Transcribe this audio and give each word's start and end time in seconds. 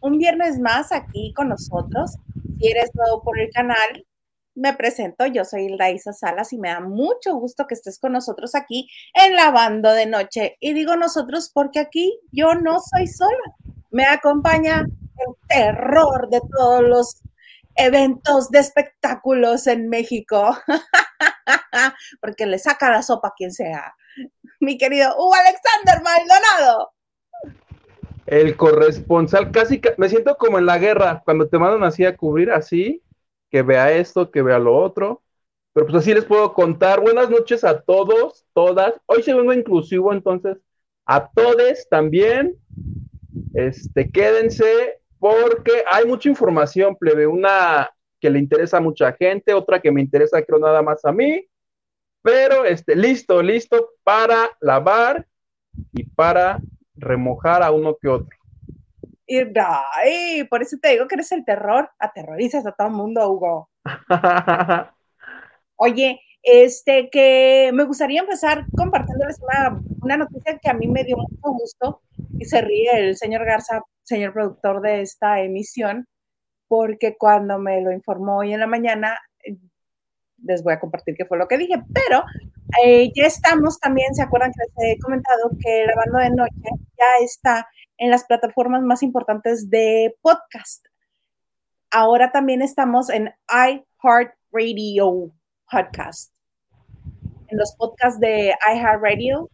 Un 0.00 0.18
viernes 0.18 0.58
más 0.58 0.92
aquí 0.92 1.32
con 1.34 1.48
nosotros. 1.48 2.16
Si 2.58 2.68
eres 2.68 2.90
nuevo 2.94 3.22
por 3.22 3.38
el 3.38 3.50
canal, 3.50 4.06
me 4.54 4.72
presento. 4.74 5.26
Yo 5.26 5.44
soy 5.44 5.68
Laisa 5.68 6.12
Salas 6.12 6.52
y 6.52 6.58
me 6.58 6.68
da 6.68 6.80
mucho 6.80 7.34
gusto 7.34 7.66
que 7.66 7.74
estés 7.74 7.98
con 7.98 8.12
nosotros 8.12 8.54
aquí 8.54 8.88
en 9.14 9.36
Lavando 9.36 9.92
de 9.92 10.06
Noche. 10.06 10.56
Y 10.60 10.72
digo 10.72 10.96
nosotros 10.96 11.50
porque 11.52 11.80
aquí 11.80 12.18
yo 12.32 12.54
no 12.54 12.78
soy 12.80 13.06
sola. 13.06 13.54
Me 13.90 14.04
acompaña 14.04 14.80
el 14.80 15.34
terror 15.48 16.28
de 16.30 16.40
todos 16.56 16.82
los 16.82 17.22
eventos 17.76 18.50
de 18.50 18.58
espectáculos 18.58 19.66
en 19.66 19.88
México. 19.88 20.56
porque 22.20 22.46
le 22.46 22.58
saca 22.58 22.90
la 22.90 23.02
sopa 23.02 23.28
a 23.28 23.34
quien 23.36 23.52
sea. 23.52 23.94
Mi 24.60 24.76
querido 24.76 25.14
Hugo 25.16 25.34
Alexander 25.34 26.02
Maldonado 26.02 26.92
el 28.28 28.56
corresponsal, 28.56 29.50
casi 29.50 29.80
me 29.96 30.08
siento 30.10 30.36
como 30.36 30.58
en 30.58 30.66
la 30.66 30.76
guerra, 30.76 31.22
cuando 31.24 31.48
te 31.48 31.58
mandan 31.58 31.82
así 31.82 32.04
a 32.04 32.14
cubrir 32.14 32.50
así, 32.50 33.02
que 33.50 33.62
vea 33.62 33.90
esto, 33.92 34.30
que 34.30 34.42
vea 34.42 34.58
lo 34.58 34.76
otro. 34.76 35.22
Pero 35.72 35.86
pues 35.86 36.02
así 36.02 36.12
les 36.12 36.26
puedo 36.26 36.52
contar. 36.52 37.00
Buenas 37.00 37.30
noches 37.30 37.64
a 37.64 37.80
todos, 37.80 38.44
todas. 38.52 39.00
Hoy 39.06 39.22
se 39.22 39.32
vengo 39.32 39.54
inclusivo, 39.54 40.12
entonces 40.12 40.58
a 41.06 41.30
todos 41.30 41.88
también. 41.88 42.56
Este, 43.54 44.10
quédense 44.10 45.00
porque 45.18 45.84
hay 45.90 46.04
mucha 46.04 46.28
información, 46.28 46.96
plebe. 46.96 47.26
Una 47.26 47.88
que 48.20 48.28
le 48.28 48.40
interesa 48.40 48.76
a 48.76 48.82
mucha 48.82 49.10
gente, 49.14 49.54
otra 49.54 49.80
que 49.80 49.90
me 49.90 50.02
interesa, 50.02 50.42
creo, 50.42 50.58
nada 50.58 50.82
más 50.82 51.02
a 51.06 51.12
mí. 51.12 51.46
Pero 52.20 52.66
este, 52.66 52.94
listo, 52.94 53.42
listo 53.42 53.92
para 54.04 54.50
lavar 54.60 55.26
y 55.94 56.04
para 56.04 56.60
remojar 56.98 57.62
a 57.62 57.70
uno 57.70 57.96
que 58.00 58.08
otro. 58.08 58.36
Y 59.26 59.38
ay, 59.60 60.44
por 60.44 60.62
eso 60.62 60.76
te 60.80 60.90
digo 60.90 61.06
que 61.06 61.16
eres 61.16 61.32
el 61.32 61.44
terror, 61.44 61.90
aterrorizas 61.98 62.66
a 62.66 62.72
todo 62.72 62.88
el 62.88 62.94
mundo, 62.94 63.30
Hugo. 63.30 63.70
Oye, 65.76 66.20
este 66.42 67.10
que 67.10 67.70
me 67.74 67.84
gustaría 67.84 68.20
empezar 68.20 68.64
compartiéndoles 68.74 69.38
una, 69.40 69.80
una, 70.00 70.16
noticia 70.16 70.58
que 70.58 70.70
a 70.70 70.74
mí 70.74 70.88
me 70.88 71.04
dio 71.04 71.16
mucho 71.18 71.52
gusto 71.52 72.02
y 72.38 72.46
se 72.46 72.62
ríe 72.62 72.90
el 72.94 73.16
señor 73.16 73.44
Garza, 73.44 73.82
señor 74.02 74.32
productor 74.32 74.80
de 74.80 75.02
esta 75.02 75.42
emisión, 75.42 76.06
porque 76.66 77.16
cuando 77.18 77.58
me 77.58 77.82
lo 77.82 77.92
informó 77.92 78.38
hoy 78.38 78.54
en 78.54 78.60
la 78.60 78.66
mañana, 78.66 79.18
les 80.42 80.62
voy 80.62 80.72
a 80.72 80.80
compartir 80.80 81.14
qué 81.16 81.24
fue 81.24 81.38
lo 81.38 81.48
que 81.48 81.58
dije, 81.58 81.82
pero 81.92 82.24
eh, 82.84 83.10
ya 83.14 83.26
estamos 83.26 83.78
también, 83.80 84.14
¿se 84.14 84.22
acuerdan 84.22 84.52
que 84.52 84.60
les 84.60 84.96
he 84.96 84.98
comentado 85.00 85.50
que 85.60 85.84
la 85.86 85.94
banda 85.94 86.24
de 86.24 86.36
noche 86.36 86.70
ya 86.96 87.24
está 87.24 87.68
en 87.96 88.10
las 88.10 88.24
plataformas 88.24 88.82
más 88.82 89.02
importantes 89.02 89.70
de 89.70 90.16
podcast? 90.22 90.86
Ahora 91.90 92.30
también 92.32 92.62
estamos 92.62 93.08
en 93.10 93.30
iHeartRadio 93.48 95.32
Podcast, 95.70 96.32
en 97.48 97.58
los 97.58 97.74
podcasts 97.76 98.20
de 98.20 98.54
iHeartRadio. 98.74 99.48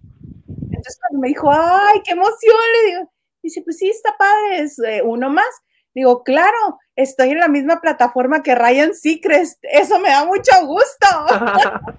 Entonces 0.48 0.98
cuando 1.00 1.20
me 1.20 1.28
dijo, 1.28 1.50
¡ay, 1.50 2.00
qué 2.04 2.12
emoción! 2.12 2.56
Le 2.72 2.90
digo, 2.90 3.12
dice, 3.42 3.62
pues 3.62 3.78
sí, 3.78 3.88
está 3.88 4.16
padre, 4.18 4.60
es 4.60 4.78
eh, 4.80 5.02
uno 5.04 5.30
más. 5.30 5.62
Digo, 5.94 6.24
claro, 6.24 6.78
estoy 6.96 7.30
en 7.30 7.38
la 7.38 7.48
misma 7.48 7.80
plataforma 7.80 8.42
que 8.42 8.54
Ryan 8.54 8.94
Seacrest. 8.94 9.58
Eso 9.62 10.00
me 10.00 10.08
da 10.08 10.24
mucho 10.24 10.52
gusto. 10.66 11.06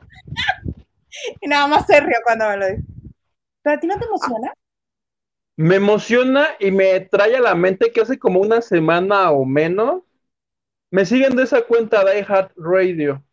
y 1.41 1.47
nada 1.47 1.67
más 1.67 1.85
se 1.85 1.99
rió 2.01 2.17
cuando 2.23 2.49
me 2.49 2.57
lo 2.57 2.67
dijo. 2.67 2.81
¿Pero 3.63 3.77
a 3.77 3.79
ti 3.79 3.87
no 3.87 3.97
te 3.97 4.05
emociona? 4.05 4.53
Me 5.57 5.75
emociona 5.75 6.49
y 6.59 6.71
me 6.71 6.99
trae 6.99 7.37
a 7.37 7.41
la 7.41 7.55
mente 7.55 7.91
que 7.91 8.01
hace 8.01 8.19
como 8.19 8.41
una 8.41 8.61
semana 8.61 9.31
o 9.31 9.45
menos 9.45 10.03
me 10.91 11.05
siguen 11.05 11.35
de 11.35 11.43
esa 11.43 11.61
cuenta 11.61 12.03
de 12.03 12.19
iHeart 12.19 12.51
Radio. 12.57 13.23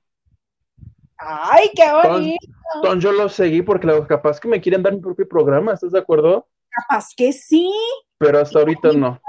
¡Ay, 1.16 1.70
qué 1.74 1.84
bonito! 1.92 2.46
Entonces, 2.76 3.02
yo 3.02 3.12
lo 3.12 3.28
seguí 3.28 3.62
porque 3.62 3.88
capaz 4.08 4.40
que 4.40 4.48
me 4.48 4.60
quieren 4.60 4.82
dar 4.82 4.92
mi 4.92 5.00
propio 5.00 5.28
programa, 5.28 5.74
¿estás 5.74 5.92
de 5.92 5.98
acuerdo? 5.98 6.48
Capaz 6.70 7.08
que 7.16 7.32
sí. 7.32 7.70
Pero 8.18 8.40
hasta 8.40 8.60
ahorita 8.60 8.92
no. 8.92 9.20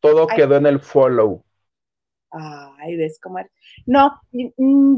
Todo 0.00 0.26
quedó 0.26 0.56
en 0.56 0.66
el 0.66 0.80
follow. 0.80 1.44
Ay, 2.30 2.96
ves 2.96 3.18
cómo 3.20 3.38
No, 3.86 4.20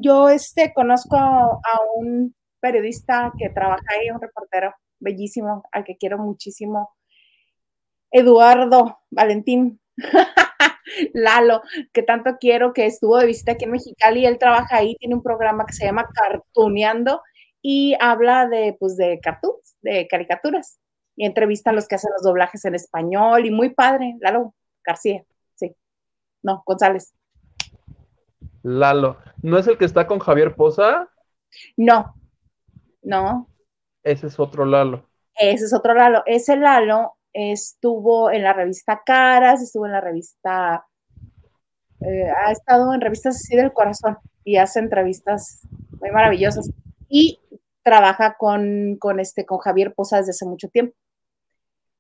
yo 0.01 0.29
este 0.29 0.73
conozco 0.75 1.17
a 1.17 1.81
un 1.97 2.35
periodista 2.61 3.33
que 3.39 3.49
trabaja 3.51 3.85
ahí, 3.89 4.11
un 4.11 4.21
reportero 4.21 4.75
bellísimo, 5.01 5.65
al 5.73 5.85
que 5.85 5.97
quiero 5.97 6.19
muchísimo, 6.19 6.91
Eduardo 8.11 9.01
Valentín. 9.11 9.81
Lalo, 11.15 11.63
que 11.93 12.03
tanto 12.03 12.37
quiero, 12.39 12.73
que 12.73 12.87
estuvo 12.87 13.17
de 13.17 13.27
visita 13.27 13.53
aquí 13.53 13.65
en 13.65 13.71
Mexicali, 13.73 14.27
él 14.27 14.39
trabaja 14.39 14.77
ahí, 14.77 14.97
tiene 14.97 15.15
un 15.15 15.23
programa 15.23 15.65
que 15.65 15.73
se 15.73 15.87
llama 15.87 16.09
Cartuneando 16.15 17.23
y 17.63 17.97
habla 18.01 18.47
de, 18.47 18.77
pues, 18.79 18.97
de 18.97 19.21
cartoons, 19.21 19.77
de 19.81 20.07
caricaturas, 20.09 20.81
y 21.17 21.25
entrevista 21.25 21.71
a 21.71 21.73
los 21.73 21.89
que 21.89 21.95
hacen 21.95 22.11
los 22.13 22.23
doblajes 22.23 22.65
en 22.65 22.75
español, 22.75 23.47
y 23.47 23.51
muy 23.51 23.71
padre, 23.71 24.17
Lalo 24.21 24.55
García, 24.85 25.25
sí, 25.55 25.75
no, 26.43 26.63
González. 26.67 27.15
Lalo, 28.63 29.19
¿no 29.43 29.59
es 29.59 29.67
el 29.67 29.77
que 29.77 29.85
está 29.85 30.07
con 30.07 30.19
Javier 30.19 30.55
Poza? 30.55 31.09
No, 31.77 32.15
no. 33.03 33.49
Ese 34.03 34.29
es 34.29 34.39
otro 34.39 34.65
Lalo. 34.65 35.09
Ese 35.35 35.65
es 35.65 35.75
otro 35.75 35.95
Lalo. 35.95 36.23
Ese 36.27 36.57
Lalo 36.57 37.17
estuvo 37.33 38.31
en 38.31 38.43
la 38.43 38.53
revista 38.53 39.03
Caras, 39.05 39.63
estuvo 39.63 39.87
en 39.87 39.93
la 39.93 40.01
revista, 40.01 40.87
eh, 42.01 42.31
ha 42.31 42.53
estado 42.53 42.93
en 42.95 43.01
revistas 43.01 43.37
así 43.37 43.57
del 43.57 43.73
corazón 43.73 44.19
y 44.45 44.57
hace 44.57 44.81
entrevistas 44.81 45.67
muy 46.01 46.11
maravillosas. 46.11 46.71
Y 47.09 47.41
trabaja 47.83 48.37
con, 48.39 48.99
este, 49.19 49.45
con 49.45 49.59
Javier 49.59 49.95
Poza 49.95 50.19
desde 50.19 50.31
hace 50.31 50.47
mucho 50.47 50.69
tiempo. 50.69 50.95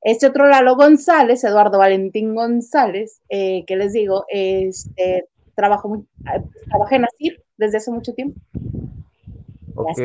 Este 0.02 0.26
otro 0.26 0.48
Lalo 0.48 0.74
González, 0.76 1.44
Eduardo 1.44 1.78
Valentín 1.78 2.34
González, 2.34 3.20
eh, 3.28 3.64
que 3.66 3.76
les 3.76 3.92
digo, 3.92 4.24
este, 4.28 5.28
trabajo 5.54 6.04
trabajé 6.68 6.96
en 6.96 7.04
ASIR 7.04 7.44
desde 7.56 7.76
hace 7.78 7.90
mucho 7.90 8.12
tiempo. 8.12 8.40
Ok. 9.74 10.00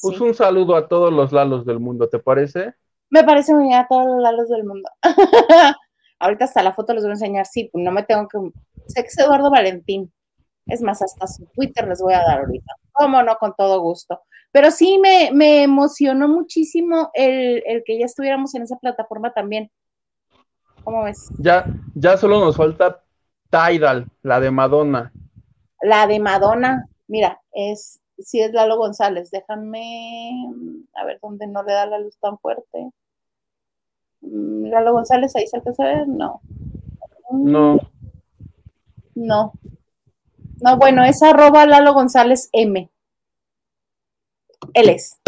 Pues 0.00 0.20
un 0.20 0.34
saludo 0.34 0.76
a 0.76 0.88
todos 0.88 1.12
los 1.12 1.32
Lalos 1.32 1.64
del 1.64 1.80
mundo, 1.80 2.08
¿te 2.08 2.18
parece? 2.18 2.74
Me 3.10 3.24
parece 3.24 3.54
muy 3.54 3.64
bien 3.64 3.78
a 3.78 3.88
todos 3.88 4.06
los 4.06 4.22
Lalos 4.22 4.48
del 4.48 4.64
mundo. 4.64 4.88
Ahorita 6.18 6.44
hasta 6.44 6.62
la 6.62 6.72
foto 6.72 6.94
les 6.94 7.02
voy 7.02 7.10
a 7.10 7.14
enseñar, 7.14 7.46
sí, 7.46 7.70
no 7.74 7.90
me 7.92 8.02
tengo 8.04 8.28
que... 8.28 8.38
Sé 8.86 9.02
que 9.02 9.08
es 9.08 9.18
Eduardo 9.18 9.50
Valentín. 9.50 10.12
Es 10.66 10.80
más, 10.82 11.02
hasta 11.02 11.26
su 11.26 11.46
Twitter 11.46 11.86
les 11.88 12.00
voy 12.00 12.14
a 12.14 12.22
dar 12.22 12.40
ahorita. 12.40 12.72
Cómo 12.92 13.22
no, 13.22 13.36
con 13.36 13.54
todo 13.56 13.80
gusto. 13.80 14.20
Pero 14.56 14.70
sí 14.70 14.98
me, 14.98 15.32
me 15.34 15.64
emocionó 15.64 16.28
muchísimo 16.28 17.10
el, 17.12 17.62
el, 17.66 17.84
que 17.84 17.98
ya 17.98 18.06
estuviéramos 18.06 18.54
en 18.54 18.62
esa 18.62 18.78
plataforma 18.78 19.34
también. 19.34 19.70
¿Cómo 20.82 21.04
ves? 21.04 21.28
Ya, 21.36 21.66
ya 21.94 22.16
solo 22.16 22.40
nos 22.40 22.56
falta 22.56 23.04
Tidal, 23.50 24.06
la 24.22 24.40
de 24.40 24.50
Madonna. 24.50 25.12
La 25.82 26.06
de 26.06 26.20
Madonna, 26.20 26.88
mira, 27.06 27.38
es, 27.52 28.00
si 28.18 28.40
es 28.40 28.50
Lalo 28.54 28.78
González, 28.78 29.30
déjame, 29.30 30.30
a 30.94 31.04
ver 31.04 31.18
dónde 31.20 31.46
no 31.48 31.62
le 31.62 31.74
da 31.74 31.84
la 31.84 31.98
luz 31.98 32.16
tan 32.18 32.38
fuerte. 32.38 32.90
Mm, 34.22 34.70
Lalo 34.70 34.94
González, 34.94 35.36
ahí 35.36 35.46
se 35.46 35.58
alcanza 35.58 35.84
a 35.84 35.86
ver, 35.88 36.08
no. 36.08 36.40
No. 37.30 37.78
No. 39.14 39.52
No, 40.62 40.76
bueno, 40.78 41.04
es 41.04 41.22
arroba 41.22 41.66
Lalo 41.66 41.92
González 41.92 42.48
M. 42.52 42.90
Él 44.76 44.90
es. 44.90 45.18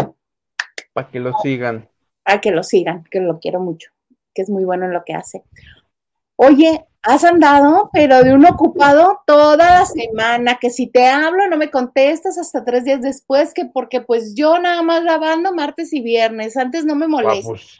Para 0.93 1.09
que 1.09 1.19
lo 1.19 1.33
sigan. 1.41 1.89
Para 2.23 2.39
que 2.39 2.51
lo 2.51 2.61
sigan, 2.61 3.03
que 3.09 3.19
lo 3.19 3.39
quiero 3.39 3.59
mucho, 3.59 3.89
que 4.35 4.43
es 4.43 4.49
muy 4.49 4.63
bueno 4.63 4.85
en 4.85 4.93
lo 4.93 5.03
que 5.03 5.15
hace. 5.15 5.43
Oye, 6.35 6.85
has 7.01 7.23
andado, 7.23 7.89
pero 7.91 8.23
de 8.23 8.31
un 8.31 8.45
ocupado 8.45 9.21
toda 9.25 9.79
la 9.79 9.85
semana, 9.85 10.59
que 10.61 10.69
si 10.69 10.85
te 10.85 11.07
hablo 11.07 11.47
no 11.47 11.57
me 11.57 11.71
contestas 11.71 12.37
hasta 12.37 12.63
tres 12.63 12.85
días 12.85 13.01
después, 13.01 13.51
que 13.55 13.65
porque 13.65 14.01
pues 14.01 14.35
yo 14.35 14.59
nada 14.59 14.83
más 14.83 15.03
lavando 15.03 15.51
martes 15.51 15.93
y 15.93 16.01
viernes, 16.01 16.55
antes 16.55 16.85
no 16.85 16.93
me 16.93 17.05
ah, 17.05 17.09
molestes. 17.09 17.45
pues, 17.47 17.79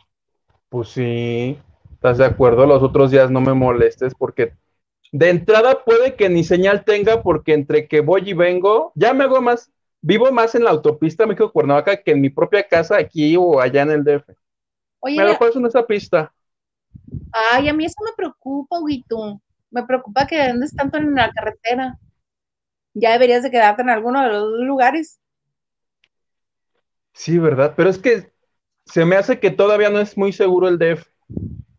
pues 0.70 0.90
sí, 0.90 1.56
¿estás 1.94 2.18
de 2.18 2.26
acuerdo? 2.26 2.66
Los 2.66 2.82
otros 2.82 3.12
días 3.12 3.30
no 3.30 3.42
me 3.42 3.54
molestes 3.54 4.16
porque 4.16 4.54
de 5.12 5.30
entrada 5.30 5.84
puede 5.86 6.16
que 6.16 6.30
ni 6.30 6.44
señal 6.44 6.84
tenga 6.84 7.22
porque 7.22 7.54
entre 7.54 7.88
que 7.88 8.02
voy 8.02 8.32
y 8.32 8.34
vengo, 8.34 8.92
ya 8.96 9.14
me 9.14 9.26
hago 9.26 9.40
más, 9.40 9.72
vivo 10.02 10.32
más 10.32 10.56
en 10.56 10.64
la 10.64 10.72
autopista 10.72 11.26
México-Cuernavaca 11.26 12.02
que 12.02 12.12
en 12.12 12.22
mi 12.22 12.30
propia 12.30 12.64
casa 12.68 12.98
aquí 12.98 13.36
o 13.38 13.60
allá 13.60 13.84
en 13.84 13.92
el 13.92 14.04
DF. 14.04 14.30
Oye, 15.00 15.18
me 15.18 15.26
lo 15.26 15.38
paso 15.38 15.60
en 15.60 15.66
esa 15.66 15.86
pista. 15.86 16.34
Ay, 17.32 17.70
a 17.70 17.74
mí 17.74 17.86
eso 17.86 17.96
me 18.04 18.12
preocupa, 18.16 18.80
Huguito. 18.80 19.42
Me 19.72 19.84
preocupa 19.86 20.28
que 20.28 20.42
andes 20.42 20.76
tanto 20.76 20.98
en 20.98 21.14
la 21.16 21.32
carretera. 21.32 21.98
Ya 22.94 23.12
deberías 23.12 23.44
de 23.44 23.52
quedarte 23.52 23.82
en 23.82 23.90
alguno 23.90 24.22
de 24.24 24.30
los 24.30 24.60
lugares. 24.60 25.20
Sí, 27.14 27.38
¿verdad? 27.38 27.74
Pero 27.76 27.90
es 27.90 28.00
que 28.00 28.32
se 28.86 29.06
me 29.06 29.16
hace 29.16 29.40
que 29.40 29.52
todavía 29.52 29.90
no 29.90 30.00
es 30.00 30.18
muy 30.18 30.34
seguro 30.34 30.68
el 30.68 30.80
DF. 30.80 31.06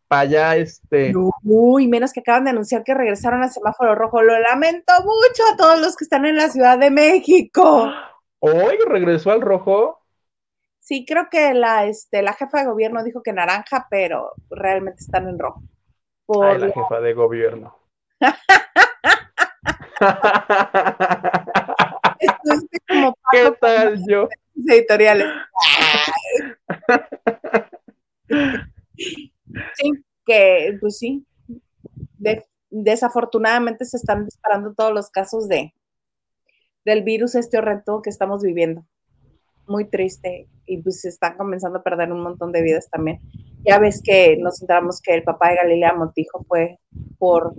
para 0.07 0.23
allá, 0.23 0.57
este. 0.57 1.13
Uy, 1.43 1.89
menos 1.89 2.13
que 2.13 2.21
acaban 2.21 2.45
de 2.45 2.51
anunciar 2.51 2.85
que 2.85 2.95
regresaron 2.95 3.43
al 3.43 3.51
semáforo 3.51 3.95
rojo. 3.95 4.23
Lo 4.23 4.39
lamento 4.39 4.93
mucho 5.01 5.43
a 5.53 5.57
todos 5.57 5.81
los 5.81 5.97
que 5.97 6.05
están 6.05 6.27
en 6.27 6.37
la 6.37 6.49
Ciudad 6.49 6.79
de 6.79 6.91
México. 6.91 7.93
¿Hoy 8.41 8.79
regresó 8.87 9.31
al 9.31 9.41
rojo? 9.41 10.01
Sí, 10.79 11.05
creo 11.07 11.29
que 11.31 11.55
la, 11.55 11.87
este, 11.87 12.23
la 12.23 12.33
jefa 12.33 12.61
de 12.61 12.67
gobierno 12.67 13.05
dijo 13.05 13.23
que 13.23 13.33
naranja, 13.33 13.87
pero 13.91 14.33
realmente 14.51 15.01
están 15.01 15.29
en 15.29 15.39
rojo. 15.39 15.63
Ay, 16.43 16.59
la 16.59 16.73
jefa 16.73 17.01
de 17.01 17.15
gobierno. 17.15 17.77
¿Qué 23.33 23.53
tal 23.61 24.01
yo? 24.09 24.29
Editoriales. 24.67 25.27
sí, 29.75 29.93
que 30.25 30.79
pues 30.81 30.99
sí. 30.99 31.27
desafortunadamente 32.71 33.85
se 33.85 33.97
están 33.97 34.25
disparando 34.25 34.75
todos 34.75 34.93
los 34.93 35.11
casos 35.11 35.49
de 35.49 35.75
del 36.85 37.03
virus 37.03 37.35
este 37.35 37.59
horrendo 37.59 38.03
que 38.03 38.11
estamos 38.11 38.43
viviendo. 38.43 38.85
Muy 39.67 39.85
triste. 39.85 40.49
Y 40.67 40.79
pues 40.79 41.01
se 41.01 41.09
están 41.09 41.37
comenzando 41.37 41.79
a 41.79 41.83
perder 41.83 42.13
un 42.13 42.23
montón 42.23 42.53
de 42.53 42.63
vidas 42.63 42.89
también. 42.91 43.21
Ya 43.65 43.79
ves 43.79 44.03
que 44.03 44.37
nos 44.37 44.61
enteramos 44.61 45.01
que 45.01 45.15
el 45.15 45.23
papá 45.23 45.51
de 45.51 45.57
Galilea 45.57 45.95
Montijo 45.95 46.45
fue 46.45 46.79
por 47.19 47.55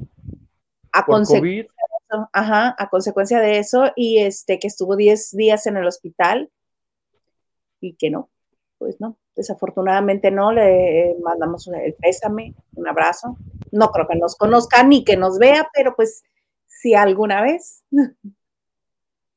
a 0.92 1.06
consecuencia 1.06 1.64
de 1.64 2.18
eso, 2.18 2.30
ajá, 2.34 2.76
a 2.78 2.90
consecuencia 2.90 3.40
de 3.40 3.60
eso 3.60 3.92
y 3.96 4.20
este 4.20 4.60
que 4.60 4.68
estuvo 4.68 4.96
10 4.96 5.32
días 5.32 5.68
en 5.68 5.78
el 5.78 5.88
hospital 5.88 6.52
y 7.80 7.96
que 7.96 8.10
no, 8.10 8.30
pues 8.78 9.00
no, 9.00 9.18
desafortunadamente 9.36 10.32
no, 10.32 10.52
le 10.52 11.16
mandamos 11.24 11.68
el 11.68 11.94
pésame, 11.96 12.56
un 12.76 12.88
abrazo. 12.88 13.38
No 13.72 13.92
creo 13.92 14.08
que 14.08 14.18
nos 14.18 14.36
conozca 14.36 14.84
ni 14.84 15.04
que 15.04 15.18
nos 15.18 15.40
vea, 15.40 15.70
pero 15.74 15.96
pues 15.96 16.24
si 16.68 16.94
alguna 16.94 17.42
vez. 17.42 17.84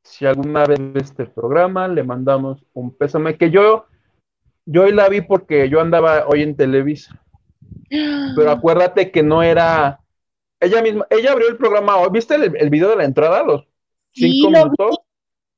Si 0.05 0.27
alguna 0.27 0.65
vez 0.65 0.79
ve 0.81 1.01
este 1.01 1.27
programa, 1.27 1.89
le 1.89 2.05
mandamos 2.05 2.65
un 2.75 2.95
pésame 2.95 3.37
que 3.37 3.51
yo 3.51 3.87
yo 4.67 4.85
hoy 4.85 4.93
la 4.93 5.09
vi 5.09 5.21
porque 5.21 5.69
yo 5.69 5.81
andaba 5.81 6.27
hoy 6.27 6.43
en 6.43 6.57
Televisa. 6.57 7.21
Pero 8.37 8.51
acuérdate 8.51 9.11
que 9.11 9.23
no 9.23 9.43
era 9.43 10.01
ella 10.61 10.83
misma, 10.83 11.07
ella 11.11 11.33
abrió 11.33 11.49
el 11.49 11.57
programa 11.57 11.97
hoy. 11.97 12.09
¿Viste 12.13 12.35
el, 12.35 12.71
video 12.71 12.91
de 12.91 12.97
la 12.97 13.05
entrada? 13.05 13.43
Los 13.43 13.67
cinco 14.13 14.51
minutos. 14.51 14.99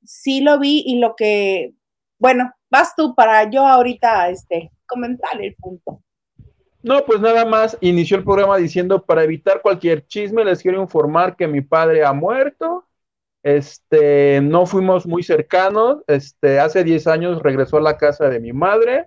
sí 0.04 0.40
lo 0.40 0.58
vi 0.58 0.82
y 0.86 0.98
lo 0.98 1.14
que, 1.16 1.74
bueno, 2.18 2.52
vas 2.70 2.94
tú 2.96 3.14
para 3.14 3.48
yo 3.50 3.64
ahorita 3.66 4.30
este, 4.30 4.72
comentar 4.86 5.40
el 5.40 5.54
punto. 5.54 6.02
No, 6.82 7.04
pues 7.04 7.20
nada 7.20 7.44
más 7.44 7.76
inició 7.80 8.16
el 8.16 8.24
programa 8.24 8.56
diciendo, 8.56 9.04
para 9.04 9.24
evitar 9.24 9.60
cualquier 9.60 10.06
chisme, 10.06 10.44
les 10.44 10.62
quiero 10.62 10.80
informar 10.80 11.36
que 11.36 11.48
mi 11.48 11.60
padre 11.60 12.04
ha 12.04 12.12
muerto. 12.12 12.85
Este, 13.46 14.40
no 14.40 14.66
fuimos 14.66 15.06
muy 15.06 15.22
cercanos. 15.22 16.02
Este, 16.08 16.58
hace 16.58 16.82
10 16.82 17.06
años 17.06 17.42
regresó 17.44 17.76
a 17.76 17.80
la 17.80 17.96
casa 17.96 18.28
de 18.28 18.40
mi 18.40 18.52
madre. 18.52 19.06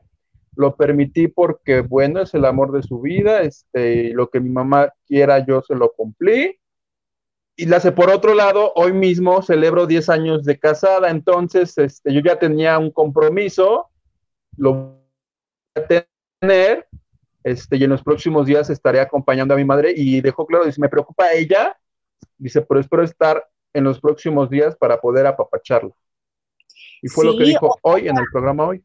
Lo 0.55 0.77
permití 0.77 1.27
porque, 1.27 1.81
bueno, 1.81 2.21
es 2.21 2.33
el 2.33 2.45
amor 2.45 2.71
de 2.71 2.81
su 2.81 3.01
vida. 3.01 3.41
Este, 3.41 4.13
lo 4.13 4.29
que 4.29 4.39
mi 4.39 4.49
mamá 4.49 4.93
quiera, 5.05 5.45
yo 5.45 5.61
se 5.61 5.75
lo 5.75 5.91
cumplí. 5.91 6.57
Y 7.57 7.65
la 7.65 7.81
sé 7.81 7.91
por 7.91 8.09
otro 8.09 8.33
lado, 8.33 8.71
hoy 8.77 8.93
mismo 8.93 9.41
celebro 9.41 9.85
10 9.85 10.07
años 10.07 10.45
de 10.45 10.57
casada, 10.57 11.09
entonces 11.09 11.77
este, 11.77 12.13
yo 12.13 12.21
ya 12.21 12.39
tenía 12.39 12.79
un 12.79 12.91
compromiso, 12.91 13.89
lo 14.55 14.73
voy 14.73 14.95
a 15.75 16.05
tener, 16.39 16.87
este, 17.43 17.75
y 17.75 17.83
en 17.83 17.89
los 17.89 18.03
próximos 18.03 18.47
días 18.47 18.69
estaré 18.69 19.01
acompañando 19.01 19.53
a 19.53 19.57
mi 19.57 19.65
madre 19.65 19.93
y 19.93 20.21
dejó 20.21 20.45
claro, 20.45 20.63
dice, 20.63 20.79
me 20.79 20.87
preocupa 20.87 21.33
ella, 21.33 21.77
dice, 22.37 22.61
pero 22.61 22.79
espero 22.79 23.03
estar 23.03 23.43
en 23.73 23.83
los 23.83 23.99
próximos 23.99 24.49
días 24.49 24.75
para 24.75 24.99
poder 24.99 25.27
apapacharla. 25.27 25.91
Y 27.01 27.07
fue 27.07 27.25
lo 27.25 27.37
que 27.37 27.45
dijo 27.45 27.77
hoy 27.81 28.07
en 28.07 28.17
el 28.17 28.25
programa 28.31 28.67
hoy. 28.67 28.83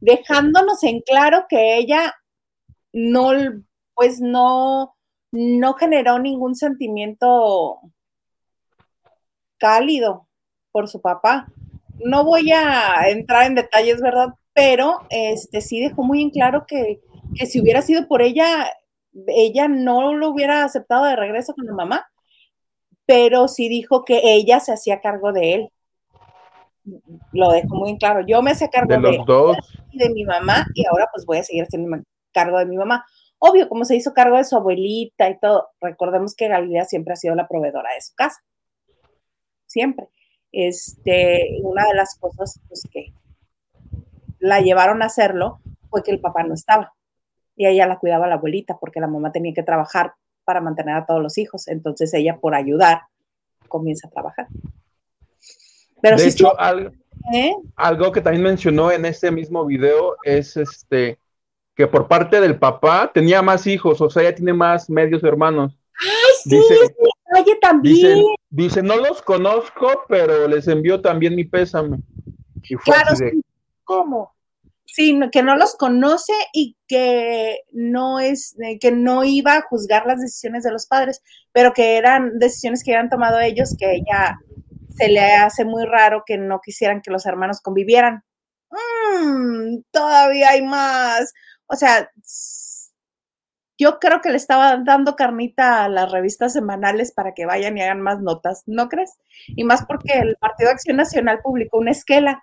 Dejándonos 0.00 0.82
en 0.84 1.00
claro 1.00 1.46
que 1.48 1.76
ella 1.76 2.14
no, 2.92 3.30
pues 3.94 4.20
no, 4.20 4.94
no 5.32 5.74
generó 5.74 6.18
ningún 6.18 6.54
sentimiento 6.54 7.80
cálido 9.58 10.28
por 10.70 10.88
su 10.88 11.00
papá. 11.00 11.46
No 12.04 12.24
voy 12.24 12.52
a 12.52 13.08
entrar 13.08 13.46
en 13.46 13.54
detalles, 13.54 14.00
¿verdad? 14.00 14.28
Pero 14.54 15.00
este 15.10 15.60
sí 15.60 15.80
dejó 15.80 16.02
muy 16.02 16.22
en 16.22 16.30
claro 16.30 16.66
que, 16.66 17.00
que 17.34 17.46
si 17.46 17.60
hubiera 17.60 17.82
sido 17.82 18.06
por 18.06 18.22
ella, 18.22 18.70
ella 19.28 19.68
no 19.68 20.14
lo 20.14 20.30
hubiera 20.30 20.64
aceptado 20.64 21.06
de 21.06 21.16
regreso 21.16 21.54
con 21.54 21.66
la 21.66 21.74
mamá 21.74 22.11
pero 23.06 23.48
sí 23.48 23.68
dijo 23.68 24.04
que 24.04 24.20
ella 24.24 24.60
se 24.60 24.72
hacía 24.72 25.00
cargo 25.00 25.32
de 25.32 25.54
él. 25.54 25.72
Lo 27.32 27.50
dejo 27.50 27.74
muy 27.76 27.96
claro. 27.98 28.24
Yo 28.26 28.42
me 28.42 28.52
hacía 28.52 28.68
cargo 28.68 28.92
de, 28.94 29.00
los 29.00 29.26
dos. 29.26 29.56
de 29.92 30.10
mi 30.10 30.24
mamá 30.24 30.66
y 30.74 30.84
ahora 30.86 31.08
pues 31.12 31.24
voy 31.24 31.38
a 31.38 31.44
seguir 31.44 31.64
haciendo 31.64 32.02
cargo 32.32 32.58
de 32.58 32.66
mi 32.66 32.76
mamá. 32.76 33.04
Obvio, 33.38 33.68
como 33.68 33.84
se 33.84 33.96
hizo 33.96 34.12
cargo 34.12 34.36
de 34.36 34.44
su 34.44 34.56
abuelita 34.56 35.28
y 35.28 35.38
todo, 35.38 35.70
recordemos 35.80 36.34
que 36.34 36.48
Galilea 36.48 36.84
siempre 36.84 37.12
ha 37.12 37.16
sido 37.16 37.34
la 37.34 37.48
proveedora 37.48 37.92
de 37.94 38.00
su 38.00 38.14
casa. 38.14 38.40
Siempre. 39.66 40.08
Este, 40.52 41.58
una 41.62 41.86
de 41.86 41.94
las 41.94 42.18
cosas 42.18 42.60
pues, 42.68 42.82
que 42.90 43.12
la 44.38 44.60
llevaron 44.60 45.02
a 45.02 45.06
hacerlo 45.06 45.60
fue 45.88 46.02
que 46.02 46.10
el 46.10 46.20
papá 46.20 46.42
no 46.42 46.54
estaba 46.54 46.92
y 47.56 47.66
ella 47.66 47.86
la 47.86 47.98
cuidaba 47.98 48.26
la 48.26 48.34
abuelita 48.34 48.78
porque 48.78 49.00
la 49.00 49.06
mamá 49.06 49.32
tenía 49.32 49.52
que 49.54 49.62
trabajar 49.62 50.14
para 50.44 50.60
mantener 50.60 50.96
a 50.96 51.06
todos 51.06 51.22
los 51.22 51.38
hijos. 51.38 51.68
Entonces 51.68 52.12
ella, 52.14 52.38
por 52.40 52.54
ayudar, 52.54 53.02
comienza 53.68 54.08
a 54.08 54.10
trabajar. 54.10 54.48
Pero 56.00 56.16
de 56.16 56.28
hecho, 56.28 56.52
¿Eh? 57.32 57.54
algo, 57.76 58.10
que 58.10 58.20
también 58.20 58.42
mencionó 58.42 58.90
en 58.90 59.04
este 59.04 59.30
mismo 59.30 59.64
video 59.64 60.16
es 60.24 60.56
este 60.56 61.18
que 61.74 61.86
por 61.86 62.06
parte 62.06 62.40
del 62.40 62.58
papá 62.58 63.10
tenía 63.14 63.40
más 63.40 63.66
hijos, 63.66 64.00
o 64.00 64.10
sea, 64.10 64.22
ella 64.22 64.34
tiene 64.34 64.52
más 64.52 64.90
medios 64.90 65.24
hermanos. 65.24 65.72
¡Ay, 66.00 66.34
sí! 66.44 66.60
oye, 67.34 67.56
también. 67.60 68.24
Dice, 68.50 68.82
no 68.82 68.96
los 68.96 69.22
conozco, 69.22 70.04
pero 70.08 70.46
les 70.48 70.68
envío 70.68 71.00
también 71.00 71.34
mi 71.34 71.44
pésame. 71.44 71.98
Y 72.64 72.74
fue 72.74 72.94
claro, 72.94 73.14
¿cómo? 73.84 74.34
Sí, 74.84 75.18
que 75.30 75.42
no 75.42 75.56
los 75.56 75.74
conoce 75.76 76.34
y 76.52 76.76
que 76.86 77.60
no 77.72 78.20
es, 78.20 78.54
eh, 78.60 78.78
que 78.78 78.92
no 78.92 79.24
iba 79.24 79.56
a 79.56 79.62
juzgar 79.62 80.06
las 80.06 80.20
decisiones 80.20 80.64
de 80.64 80.72
los 80.72 80.86
padres, 80.86 81.22
pero 81.52 81.72
que 81.72 81.96
eran 81.96 82.38
decisiones 82.38 82.84
que 82.84 82.92
habían 82.92 83.08
tomado 83.08 83.40
ellos, 83.40 83.74
que 83.78 83.94
ella 83.94 84.38
se 84.96 85.08
le 85.08 85.34
hace 85.34 85.64
muy 85.64 85.84
raro 85.86 86.24
que 86.26 86.36
no 86.36 86.60
quisieran 86.60 87.00
que 87.00 87.10
los 87.10 87.26
hermanos 87.26 87.60
convivieran. 87.60 88.22
Mm, 88.70 89.82
todavía 89.90 90.50
hay 90.50 90.62
más. 90.62 91.32
O 91.66 91.76
sea, 91.76 92.10
yo 93.78 93.98
creo 93.98 94.20
que 94.20 94.30
le 94.30 94.36
estaba 94.36 94.76
dando 94.84 95.16
carnita 95.16 95.84
a 95.84 95.88
las 95.88 96.10
revistas 96.12 96.52
semanales 96.52 97.12
para 97.12 97.34
que 97.34 97.46
vayan 97.46 97.76
y 97.76 97.82
hagan 97.82 98.00
más 98.00 98.20
notas, 98.20 98.62
¿no 98.66 98.88
crees? 98.88 99.18
Y 99.48 99.64
más 99.64 99.84
porque 99.86 100.18
el 100.18 100.36
Partido 100.36 100.70
Acción 100.70 100.96
Nacional 100.96 101.40
publicó 101.42 101.78
una 101.78 101.90
esquela 101.90 102.42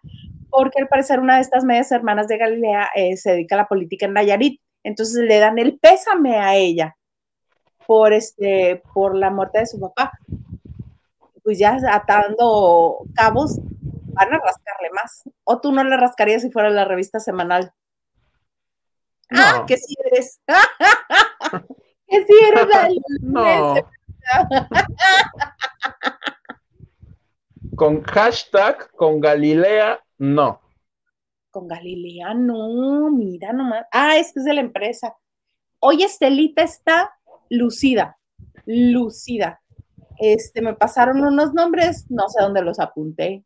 porque 0.50 0.82
al 0.82 0.88
parecer 0.88 1.20
una 1.20 1.36
de 1.36 1.42
estas 1.42 1.64
medias 1.64 1.92
hermanas 1.92 2.28
de 2.28 2.38
Galilea 2.38 2.90
eh, 2.96 3.18
se 3.18 3.32
dedica 3.32 3.56
a 3.56 3.60
la 3.60 3.68
política 3.68 4.06
en 4.06 4.14
Nayarit, 4.14 4.62
entonces 4.84 5.24
le 5.24 5.40
dan 5.40 5.60
el 5.60 5.80
pésame 5.80 6.38
a 6.38 6.56
ella 6.56 6.96
por, 7.86 8.14
este, 8.14 8.82
por 8.94 9.16
la 9.16 9.30
muerte 9.30 9.60
de 9.60 9.66
su 9.66 9.80
papá. 9.80 10.12
Pues 11.44 11.58
ya 11.58 11.78
atando 11.92 13.00
cabos, 13.16 13.60
van 14.14 14.34
a 14.34 14.38
rascarle 14.38 14.90
más. 14.94 15.24
O 15.44 15.60
tú 15.60 15.72
no 15.72 15.84
le 15.84 15.98
rascarías 15.98 16.42
si 16.42 16.52
fuera 16.52 16.70
la 16.70 16.86
revista 16.86 17.20
semanal. 17.20 17.74
Ah, 19.32 19.64
que 19.68 19.78
sí 19.78 19.96
eres. 20.06 20.42
que 22.08 22.26
sí 22.26 22.34
eres 22.52 22.68
la 22.68 22.90
no. 23.22 23.76
con 27.80 28.04
hashtag 28.04 28.92
con 28.92 29.22
Galilea 29.22 30.04
no. 30.18 30.60
Con 31.50 31.66
Galilea, 31.66 32.34
no, 32.34 33.10
mira 33.10 33.54
nomás. 33.54 33.86
Ah, 33.94 34.18
es 34.18 34.34
que 34.34 34.40
es 34.40 34.46
de 34.46 34.54
la 34.54 34.60
empresa. 34.60 35.16
Hoy 35.80 36.04
Estelita 36.04 36.62
está 36.62 37.18
lucida, 37.50 38.18
lucida. 38.66 39.62
Este, 40.18 40.62
me 40.62 40.74
pasaron 40.74 41.22
unos 41.22 41.54
nombres, 41.54 42.06
no 42.10 42.28
sé 42.28 42.44
dónde 42.44 42.62
los 42.62 42.82
apunté. 42.82 43.46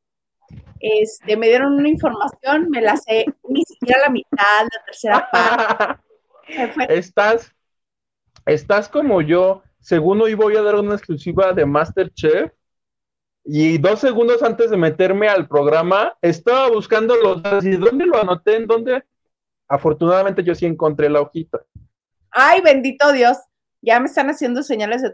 Este, 0.80 1.38
me 1.38 1.48
dieron 1.48 1.74
una 1.74 1.90
información, 1.90 2.72
me 2.72 2.82
la 2.82 2.98
sé, 2.98 3.26
ni 3.48 3.64
siquiera 3.66 4.02
la 4.02 4.10
mitad, 4.10 4.64
la 4.64 4.84
tercera 4.84 5.30
parte. 6.48 6.98
Estás, 6.98 7.54
estás 8.48 8.90
como 8.90 9.22
yo. 9.22 9.62
Según 9.80 10.22
hoy 10.22 10.34
voy 10.34 10.56
a 10.56 10.64
dar 10.64 10.76
una 10.76 10.96
exclusiva 10.96 11.54
de 11.54 11.68
Masterchef 11.68 12.52
y 13.46 13.78
dos 13.78 14.00
segundos 14.00 14.42
antes 14.42 14.70
de 14.70 14.78
meterme 14.78 15.28
al 15.28 15.48
programa, 15.48 16.18
estaba 16.22 16.70
buscando 16.70 17.16
los 17.16 17.64
¿Y 17.64 17.76
dónde 17.76 18.06
lo 18.06 18.22
anoté? 18.22 18.56
¿En 18.56 18.68
dónde? 18.68 19.04
Afortunadamente 19.68 20.44
yo 20.44 20.56
sí 20.56 20.66
encontré 20.66 21.10
la 21.10 21.22
hojita. 21.22 21.60
Ay, 22.32 22.62
bendito 22.62 23.12
Dios. 23.12 23.38
Ya 23.82 24.00
me 24.00 24.06
están 24.06 24.30
haciendo 24.30 24.64
señales 24.64 25.02
de 25.02 25.14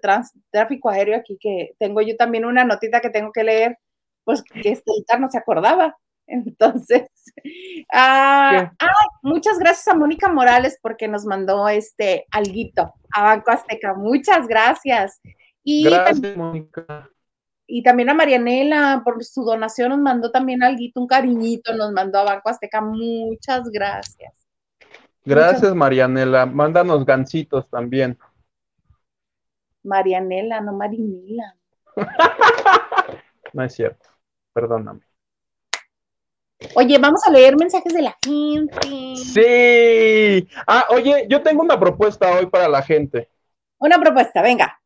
tráfico 0.52 0.90
aéreo 0.90 1.18
aquí 1.18 1.38
que 1.40 1.74
tengo 1.80 2.02
yo 2.02 2.16
también 2.16 2.46
una 2.46 2.64
notita 2.64 3.02
que 3.02 3.10
tengo 3.10 3.32
que 3.32 3.44
leer, 3.44 3.80
pues 4.24 4.44
que 4.44 4.70
este 4.70 4.92
no 5.20 5.30
se 5.32 5.38
acordaba. 5.40 5.98
Entonces, 6.28 7.10
ah, 7.92 8.72
muchas 9.24 9.58
gracias 9.58 9.88
a 9.88 9.96
Mónica 9.96 10.30
Morales 10.30 10.78
porque 10.80 11.08
nos 11.08 11.26
mandó 11.26 11.68
este 11.68 12.28
alguito 12.30 12.94
a 13.12 13.24
Banco 13.24 13.50
Azteca. 13.50 13.96
Muchas 13.96 14.48
gracias. 14.48 15.20
Y 15.64 15.86
gracias, 15.86 16.38
Mónica. 16.38 17.10
Y 17.72 17.84
también 17.84 18.10
a 18.10 18.16
Marianela 18.16 19.04
por 19.06 19.24
su 19.24 19.44
donación 19.44 19.90
nos 19.90 20.00
mandó 20.00 20.32
también 20.32 20.64
alguito, 20.64 21.00
un 21.00 21.06
cariñito, 21.06 21.72
nos 21.76 21.92
mandó 21.92 22.18
a 22.18 22.24
Banco 22.24 22.50
Azteca. 22.50 22.82
Muchas 22.82 23.70
gracias. 23.70 24.34
Gracias, 25.24 25.76
Marianela. 25.76 26.48
Mándanos 26.48 27.06
gancitos 27.06 27.70
también. 27.70 28.18
Marianela, 29.84 30.62
no 30.62 30.74
Marinela. 30.74 31.56
no 33.54 33.64
es 33.64 33.76
cierto. 33.76 34.10
Perdóname. 34.52 35.02
Oye, 36.74 36.98
vamos 36.98 37.22
a 37.28 37.32
leer 37.32 37.56
mensajes 37.56 37.94
de 37.94 38.02
la 38.02 38.18
gente. 38.26 39.16
Sí. 39.16 40.50
Ah, 40.66 40.88
oye, 40.90 41.28
yo 41.30 41.44
tengo 41.44 41.62
una 41.62 41.80
propuesta 41.80 42.32
hoy 42.36 42.48
para 42.48 42.68
la 42.68 42.82
gente. 42.82 43.30
Una 43.78 44.00
propuesta, 44.00 44.42
venga. 44.42 44.79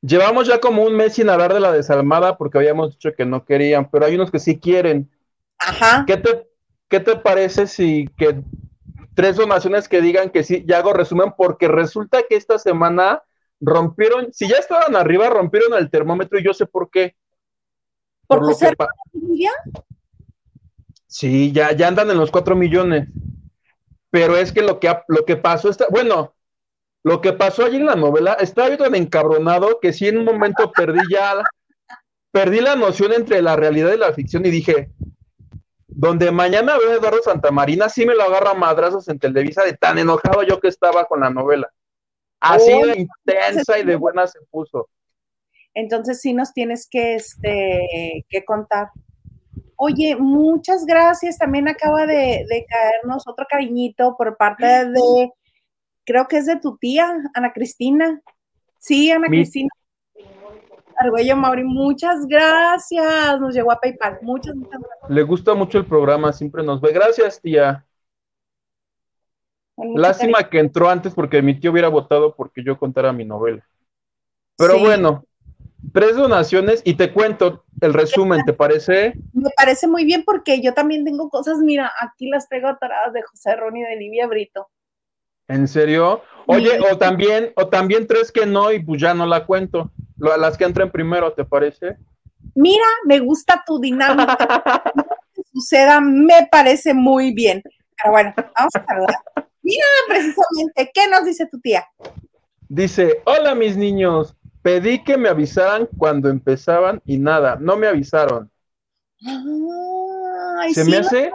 Llevamos 0.00 0.46
ya 0.46 0.60
como 0.60 0.84
un 0.84 0.94
mes 0.94 1.14
sin 1.14 1.28
hablar 1.28 1.52
de 1.52 1.60
la 1.60 1.72
desalmada 1.72 2.36
porque 2.36 2.58
habíamos 2.58 2.92
dicho 2.92 3.14
que 3.16 3.26
no 3.26 3.44
querían, 3.44 3.90
pero 3.90 4.06
hay 4.06 4.14
unos 4.14 4.30
que 4.30 4.38
sí 4.38 4.58
quieren. 4.58 5.10
Ajá. 5.58 6.04
¿Qué 6.06 6.16
te, 6.16 6.46
qué 6.88 7.00
te 7.00 7.16
parece 7.16 7.66
si 7.66 8.08
que 8.16 8.40
tres 9.14 9.36
donaciones 9.36 9.88
que 9.88 10.00
digan 10.00 10.30
que 10.30 10.44
sí, 10.44 10.64
ya 10.66 10.78
hago 10.78 10.92
resumen? 10.92 11.34
Porque 11.36 11.66
resulta 11.66 12.22
que 12.28 12.36
esta 12.36 12.58
semana 12.58 13.22
rompieron, 13.60 14.32
si 14.32 14.48
ya 14.48 14.56
estaban 14.56 14.94
arriba, 14.94 15.28
rompieron 15.28 15.74
el 15.74 15.90
termómetro 15.90 16.38
y 16.38 16.44
yo 16.44 16.54
sé 16.54 16.66
por 16.66 16.90
qué. 16.90 17.16
¿Por, 18.28 18.40
¿Por 18.40 18.56
qué? 18.56 18.72
Sí, 21.08 21.50
ya, 21.52 21.72
ya 21.72 21.88
andan 21.88 22.10
en 22.10 22.18
los 22.18 22.30
cuatro 22.30 22.54
millones. 22.54 23.08
Pero 24.10 24.36
es 24.36 24.52
que 24.52 24.62
lo 24.62 24.78
que, 24.78 24.94
lo 25.08 25.24
que 25.24 25.36
pasó 25.36 25.68
está, 25.68 25.86
bueno, 25.90 26.34
lo 27.02 27.20
que 27.20 27.32
pasó 27.32 27.64
allí 27.64 27.76
en 27.76 27.86
la 27.86 27.96
novela, 27.96 28.34
estaba 28.34 28.70
yo 28.70 28.78
tan 28.78 28.94
encabronado 28.94 29.78
que 29.80 29.92
sí 29.92 30.08
en 30.08 30.18
un 30.18 30.24
momento 30.24 30.72
perdí 30.72 31.00
ya, 31.10 31.42
perdí 32.30 32.60
la 32.60 32.76
noción 32.76 33.12
entre 33.12 33.40
la 33.42 33.56
realidad 33.56 33.92
y 33.92 33.98
la 33.98 34.12
ficción 34.12 34.44
y 34.46 34.50
dije, 34.50 34.90
donde 35.86 36.30
mañana 36.30 36.78
veo 36.78 36.92
a 36.92 36.94
Eduardo 36.94 37.22
Santamarina, 37.22 37.88
sí 37.88 38.06
me 38.06 38.14
lo 38.14 38.22
agarra 38.22 38.52
a 38.52 38.54
madrazos 38.54 39.08
en 39.08 39.18
Televisa 39.18 39.64
de 39.64 39.72
tan 39.72 39.98
enojado 39.98 40.42
yo 40.42 40.60
que 40.60 40.68
estaba 40.68 41.06
con 41.06 41.20
la 41.20 41.30
novela. 41.30 41.68
Así 42.40 42.70
de 42.70 43.00
intensa 43.00 43.78
y 43.78 43.84
de 43.84 43.96
buena 43.96 44.26
se 44.26 44.38
puso. 44.50 44.88
Entonces 45.74 46.20
sí 46.20 46.32
nos 46.34 46.52
tienes 46.52 46.88
que, 46.88 47.16
este, 47.16 48.24
que 48.28 48.44
contar. 48.44 48.90
Oye, 49.76 50.16
muchas 50.16 50.84
gracias. 50.84 51.38
También 51.38 51.68
acaba 51.68 52.06
de, 52.06 52.46
caernos 52.68 53.26
otro 53.26 53.46
cariñito 53.48 54.16
por 54.16 54.36
parte 54.36 54.66
de, 54.66 55.32
creo 56.08 56.26
que 56.26 56.38
es 56.38 56.46
de 56.46 56.58
tu 56.58 56.78
tía, 56.78 57.14
Ana 57.34 57.52
Cristina. 57.52 58.20
Sí, 58.78 59.10
Ana 59.10 59.28
Cristina. 59.28 59.68
Argüello 60.96 61.36
Mauri, 61.36 61.64
muchas 61.64 62.26
gracias. 62.26 63.38
Nos 63.38 63.54
llegó 63.54 63.70
a 63.70 63.78
PayPal. 63.78 64.18
Muchas, 64.22 64.56
muchas 64.56 64.80
gracias. 64.80 65.10
Le 65.10 65.22
gusta 65.22 65.54
mucho 65.54 65.76
el 65.76 65.84
programa, 65.84 66.32
siempre 66.32 66.62
nos 66.62 66.80
ve. 66.80 66.92
Gracias, 66.92 67.40
tía. 67.42 67.84
Lástima 69.76 70.48
que 70.48 70.58
entró 70.58 70.88
antes 70.88 71.14
porque 71.14 71.42
mi 71.42 71.60
tío 71.60 71.70
hubiera 71.70 71.88
votado 71.88 72.34
porque 72.34 72.64
yo 72.64 72.78
contara 72.78 73.12
mi 73.12 73.26
novela. 73.26 73.64
Pero 74.56 74.80
bueno, 74.80 75.22
Tres 75.92 76.16
donaciones 76.16 76.82
y 76.84 76.94
te 76.94 77.12
cuento 77.12 77.64
el 77.80 77.94
resumen, 77.94 78.44
¿te 78.44 78.52
parece? 78.52 79.14
Me 79.32 79.48
parece 79.56 79.86
muy 79.86 80.04
bien 80.04 80.24
porque 80.24 80.60
yo 80.60 80.74
también 80.74 81.04
tengo 81.04 81.30
cosas, 81.30 81.58
mira, 81.58 81.92
aquí 82.00 82.28
las 82.28 82.48
traigo 82.48 82.66
atoradas 82.66 83.12
de 83.12 83.22
José 83.22 83.54
Ron 83.54 83.76
y 83.76 83.82
de 83.82 83.96
Livia 83.96 84.26
Brito. 84.26 84.68
¿En 85.48 85.66
serio? 85.66 86.22
Oye, 86.46 86.78
o 86.80 86.96
también, 86.96 87.52
o 87.56 87.68
también 87.68 88.06
tres 88.06 88.32
que 88.32 88.46
no 88.46 88.72
y 88.72 88.82
pues 88.82 89.00
ya 89.00 89.12
no 89.14 89.26
la 89.26 89.44
cuento. 89.44 89.90
Las 90.16 90.56
que 90.56 90.64
entren 90.64 90.90
primero, 90.90 91.32
¿te 91.32 91.44
parece? 91.44 91.96
Mira, 92.54 92.86
me 93.04 93.18
gusta 93.20 93.62
tu 93.66 93.78
dinámica. 93.78 94.36
que 95.34 95.42
suceda, 95.52 96.00
me 96.00 96.48
parece 96.50 96.94
muy 96.94 97.32
bien. 97.32 97.62
Pero 97.96 98.12
bueno, 98.12 98.34
vamos 98.36 98.74
a 98.74 98.84
saludar. 98.84 99.16
Mira, 99.62 99.84
precisamente, 100.06 100.90
¿qué 100.94 101.08
nos 101.08 101.24
dice 101.24 101.46
tu 101.46 101.60
tía? 101.60 101.84
Dice, 102.68 103.22
hola 103.24 103.54
mis 103.54 103.76
niños, 103.76 104.36
Pedí 104.62 105.02
que 105.02 105.16
me 105.16 105.28
avisaran 105.28 105.88
cuando 105.96 106.28
empezaban 106.28 107.00
y 107.06 107.16
nada, 107.18 107.56
no 107.60 107.76
me 107.76 107.86
avisaron. 107.86 108.50
se 110.74 110.84
me 110.84 110.98
hace. 110.98 111.30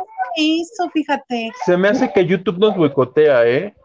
fíjate. 0.93 1.51
Se 1.65 1.77
me 1.77 1.88
hace 1.88 2.12
que 2.12 2.25
YouTube 2.25 2.60
nos 2.60 2.75
boicotea, 2.75 3.48
¿eh? 3.48 3.75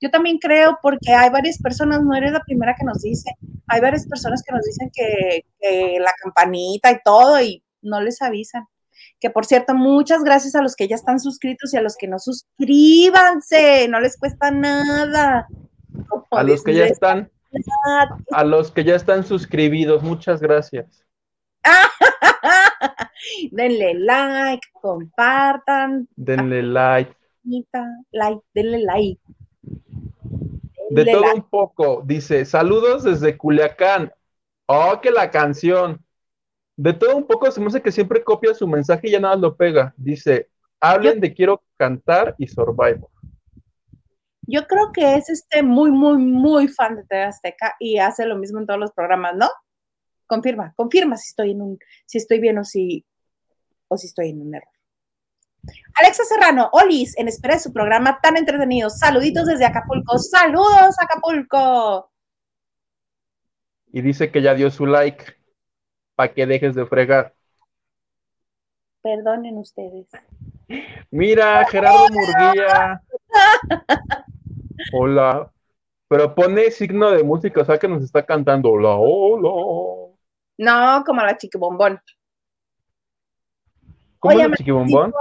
Yo 0.00 0.10
también 0.10 0.38
creo, 0.38 0.78
porque 0.82 1.12
hay 1.12 1.30
varias 1.30 1.58
personas, 1.58 2.02
no 2.02 2.14
eres 2.14 2.32
la 2.32 2.40
primera 2.40 2.74
que 2.78 2.84
nos 2.84 3.02
dice, 3.02 3.36
hay 3.66 3.80
varias 3.80 4.06
personas 4.06 4.42
que 4.42 4.54
nos 4.54 4.64
dicen 4.64 4.90
que, 4.92 5.44
que 5.60 5.98
la 6.00 6.12
campanita 6.22 6.90
y 6.90 6.98
todo, 7.04 7.40
y 7.40 7.62
no 7.82 8.00
les 8.00 8.22
avisan. 8.22 8.66
Que 9.18 9.30
por 9.30 9.44
cierto, 9.44 9.74
muchas 9.74 10.24
gracias 10.24 10.54
a 10.54 10.62
los 10.62 10.74
que 10.74 10.88
ya 10.88 10.96
están 10.96 11.20
suscritos 11.20 11.74
y 11.74 11.76
a 11.76 11.82
los 11.82 11.96
que 11.96 12.08
no 12.08 12.18
suscríbanse, 12.18 13.88
no 13.88 14.00
les 14.00 14.16
cuesta 14.16 14.50
nada. 14.50 15.46
a 16.30 16.42
los 16.42 16.62
que 16.62 16.74
ya 16.74 16.86
están. 16.86 17.30
A 18.32 18.44
los 18.44 18.70
que 18.70 18.84
ya 18.84 18.94
están 18.94 19.24
suscribidos, 19.24 20.02
muchas 20.02 20.40
gracias. 20.40 21.04
denle 23.52 23.94
like, 23.94 24.66
compartan. 24.80 26.08
Denle 26.16 26.62
like. 26.62 27.14
Like, 28.12 28.40
denle 28.54 28.78
like. 28.84 29.20
De 30.90 31.04
todo 31.04 31.34
un 31.34 31.42
poco, 31.42 32.02
dice, 32.04 32.44
saludos 32.44 33.04
desde 33.04 33.36
Culiacán. 33.36 34.12
Oh, 34.66 35.00
que 35.00 35.10
la 35.10 35.30
canción. 35.30 36.04
De 36.76 36.92
todo 36.92 37.16
un 37.16 37.26
poco 37.26 37.50
se 37.50 37.60
me 37.60 37.66
hace 37.66 37.82
que 37.82 37.92
siempre 37.92 38.22
copia 38.22 38.54
su 38.54 38.66
mensaje 38.66 39.08
y 39.08 39.12
ya 39.12 39.20
nada 39.20 39.36
lo 39.36 39.56
pega. 39.56 39.94
Dice, 39.96 40.48
hablen 40.80 41.20
de 41.20 41.32
quiero 41.34 41.62
cantar 41.76 42.34
y 42.38 42.46
Survivor 42.46 43.10
yo 44.50 44.66
creo 44.66 44.90
que 44.92 45.14
es 45.14 45.28
este 45.30 45.62
muy, 45.62 45.92
muy, 45.92 46.18
muy 46.18 46.68
fan 46.68 46.96
de 46.96 47.04
TV 47.04 47.22
Azteca 47.22 47.76
y 47.78 47.98
hace 47.98 48.26
lo 48.26 48.36
mismo 48.36 48.58
en 48.58 48.66
todos 48.66 48.80
los 48.80 48.92
programas, 48.92 49.36
¿no? 49.36 49.48
Confirma, 50.26 50.74
confirma 50.76 51.16
si 51.16 51.28
estoy 51.28 51.52
en 51.52 51.62
un, 51.62 51.78
si 52.06 52.18
estoy 52.18 52.40
bien 52.40 52.58
o 52.58 52.64
si, 52.64 53.06
o 53.88 53.96
si 53.96 54.08
estoy 54.08 54.30
en 54.30 54.40
un 54.40 54.54
error. 54.54 54.72
Alexa 55.94 56.24
Serrano, 56.24 56.70
Olis, 56.72 57.16
en 57.18 57.28
espera 57.28 57.54
de 57.54 57.60
su 57.60 57.72
programa 57.72 58.20
tan 58.20 58.36
entretenido. 58.36 58.90
Saluditos 58.90 59.46
desde 59.46 59.66
Acapulco. 59.66 60.18
Saludos, 60.18 60.96
Acapulco. 61.00 62.10
Y 63.92 64.02
dice 64.02 64.30
que 64.30 64.42
ya 64.42 64.54
dio 64.54 64.70
su 64.70 64.86
like 64.86 65.24
para 66.14 66.32
que 66.32 66.46
dejes 66.46 66.74
de 66.74 66.86
fregar. 66.86 67.34
Perdonen 69.02 69.58
ustedes. 69.58 70.06
Mira, 71.10 71.64
Gerardo 71.66 72.06
Murguía. 72.10 73.02
Hola. 74.92 75.50
Pero 76.08 76.34
pone 76.34 76.70
signo 76.70 77.10
de 77.12 77.22
música, 77.22 77.60
o 77.60 77.64
sea 77.64 77.78
que 77.78 77.88
nos 77.88 78.02
está 78.02 78.24
cantando. 78.26 78.70
Hola, 78.70 78.96
hola. 78.96 80.12
No, 80.58 81.04
como 81.04 81.22
la 81.22 81.36
chiquibombón. 81.36 82.00
¿Cómo 84.18 84.34
la 84.36 84.56
chiquibombón? 84.56 85.12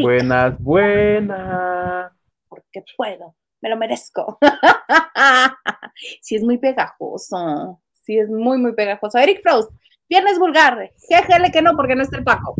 Buenas, 0.00 0.58
buenas. 0.60 2.12
Porque 2.48 2.84
puedo, 2.96 3.34
me 3.60 3.70
lo 3.70 3.76
merezco. 3.76 4.38
sí, 6.20 6.36
es 6.36 6.42
muy 6.42 6.58
pegajoso. 6.58 7.80
Sí, 8.02 8.18
es 8.18 8.28
muy, 8.28 8.58
muy 8.58 8.74
pegajoso. 8.74 9.18
Eric 9.18 9.42
Frost, 9.42 9.70
viernes 10.08 10.38
vulgar. 10.38 10.92
Jejele 11.08 11.50
que 11.50 11.62
no, 11.62 11.76
porque 11.76 11.94
no 11.94 12.02
está 12.02 12.16
el 12.16 12.24
Paco. 12.24 12.56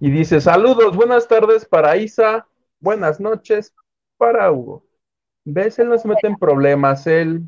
Y 0.00 0.10
dice, 0.10 0.40
saludos, 0.40 0.96
buenas 0.96 1.28
tardes 1.28 1.64
para 1.64 1.96
Isa, 1.96 2.46
buenas 2.80 3.20
noches 3.20 3.72
para 4.16 4.50
Hugo. 4.50 4.84
¿Ves? 5.44 5.78
Él 5.78 5.88
no 5.88 5.98
se 5.98 6.08
mete 6.08 6.26
en 6.26 6.36
problemas, 6.36 7.06
él 7.06 7.42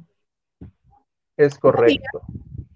es 1.37 1.59
correcto. 1.59 2.23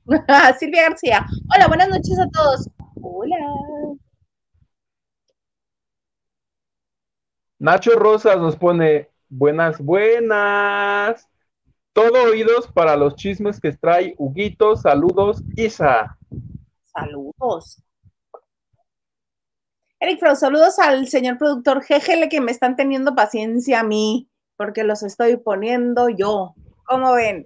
Silvia 0.59 0.89
García, 0.89 1.27
hola, 1.55 1.69
buenas 1.69 1.89
noches 1.91 2.19
a 2.19 2.29
todos. 2.31 2.69
Hola. 3.03 3.37
Nacho 7.59 7.91
Rosas 7.97 8.39
nos 8.39 8.57
pone, 8.57 9.11
buenas, 9.29 9.79
buenas. 9.79 11.29
Todo 11.93 12.23
oídos 12.31 12.69
para 12.73 12.97
los 12.97 13.17
chismes 13.17 13.61
que 13.61 13.73
trae 13.73 14.15
Huguito. 14.17 14.77
Saludos, 14.77 15.43
Isa. 15.57 16.17
Saludos. 16.85 17.83
Eric 20.01 20.21
Frost, 20.21 20.41
saludos 20.41 20.79
al 20.79 21.09
señor 21.09 21.39
productor 21.39 21.85
GGL 21.85 22.29
que 22.31 22.41
me 22.41 22.53
están 22.53 22.77
teniendo 22.77 23.17
paciencia 23.17 23.81
a 23.81 23.85
mí, 23.85 24.31
porque 24.57 24.85
los 24.85 25.03
estoy 25.03 25.37
poniendo 25.37 26.09
yo. 26.09 26.55
¿Cómo 26.87 27.13
ven? 27.13 27.45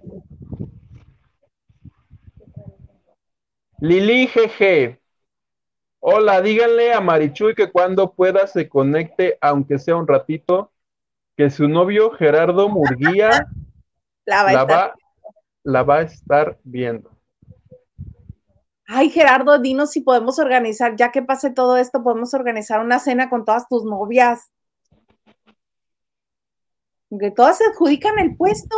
Lili 3.83 4.27
GG. 4.27 4.97
Hola, 5.99 6.41
díganle 6.41 6.93
a 6.93 7.01
Marichuy 7.01 7.53
que 7.53 7.69
cuando 7.69 8.13
pueda 8.13 8.47
se 8.47 8.69
conecte, 8.69 9.37
aunque 9.41 9.77
sea 9.77 9.97
un 9.97 10.07
ratito, 10.07 10.71
que 11.35 11.49
su 11.49 11.67
novio 11.67 12.11
Gerardo 12.11 12.69
Murguía 12.69 13.45
la, 14.25 14.63
va, 14.63 14.93
la 15.63 15.83
va 15.83 15.97
a 15.97 16.01
estar 16.03 16.57
viendo. 16.63 17.11
Ay, 18.87 19.09
Gerardo, 19.09 19.59
dinos 19.59 19.91
si 19.91 19.99
podemos 19.99 20.39
organizar, 20.39 20.95
ya 20.95 21.11
que 21.11 21.21
pase 21.21 21.49
todo 21.49 21.75
esto, 21.75 22.03
podemos 22.03 22.33
organizar 22.33 22.79
una 22.79 22.99
cena 22.99 23.29
con 23.29 23.43
todas 23.43 23.67
tus 23.67 23.83
novias. 23.83 24.49
Que 27.19 27.31
todas 27.31 27.57
se 27.57 27.65
adjudican 27.65 28.17
el 28.17 28.37
puesto. 28.37 28.77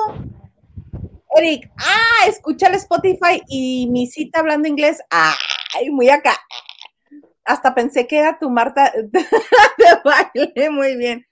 Eric, 1.35 1.69
ah, 1.77 2.27
escucha 2.27 2.67
el 2.67 2.75
Spotify 2.75 3.41
y 3.49 3.87
mi 3.87 4.07
cita 4.07 4.39
hablando 4.39 4.69
inglés. 4.69 5.01
Ay, 5.09 5.89
muy 5.91 6.09
acá. 6.09 6.33
Hasta 7.43 7.75
pensé 7.75 8.07
que 8.07 8.19
era 8.19 8.39
tu 8.39 8.49
Marta 8.49 8.91
de 8.95 9.25
baile, 10.03 10.69
muy 10.69 10.95
bien. 10.95 11.25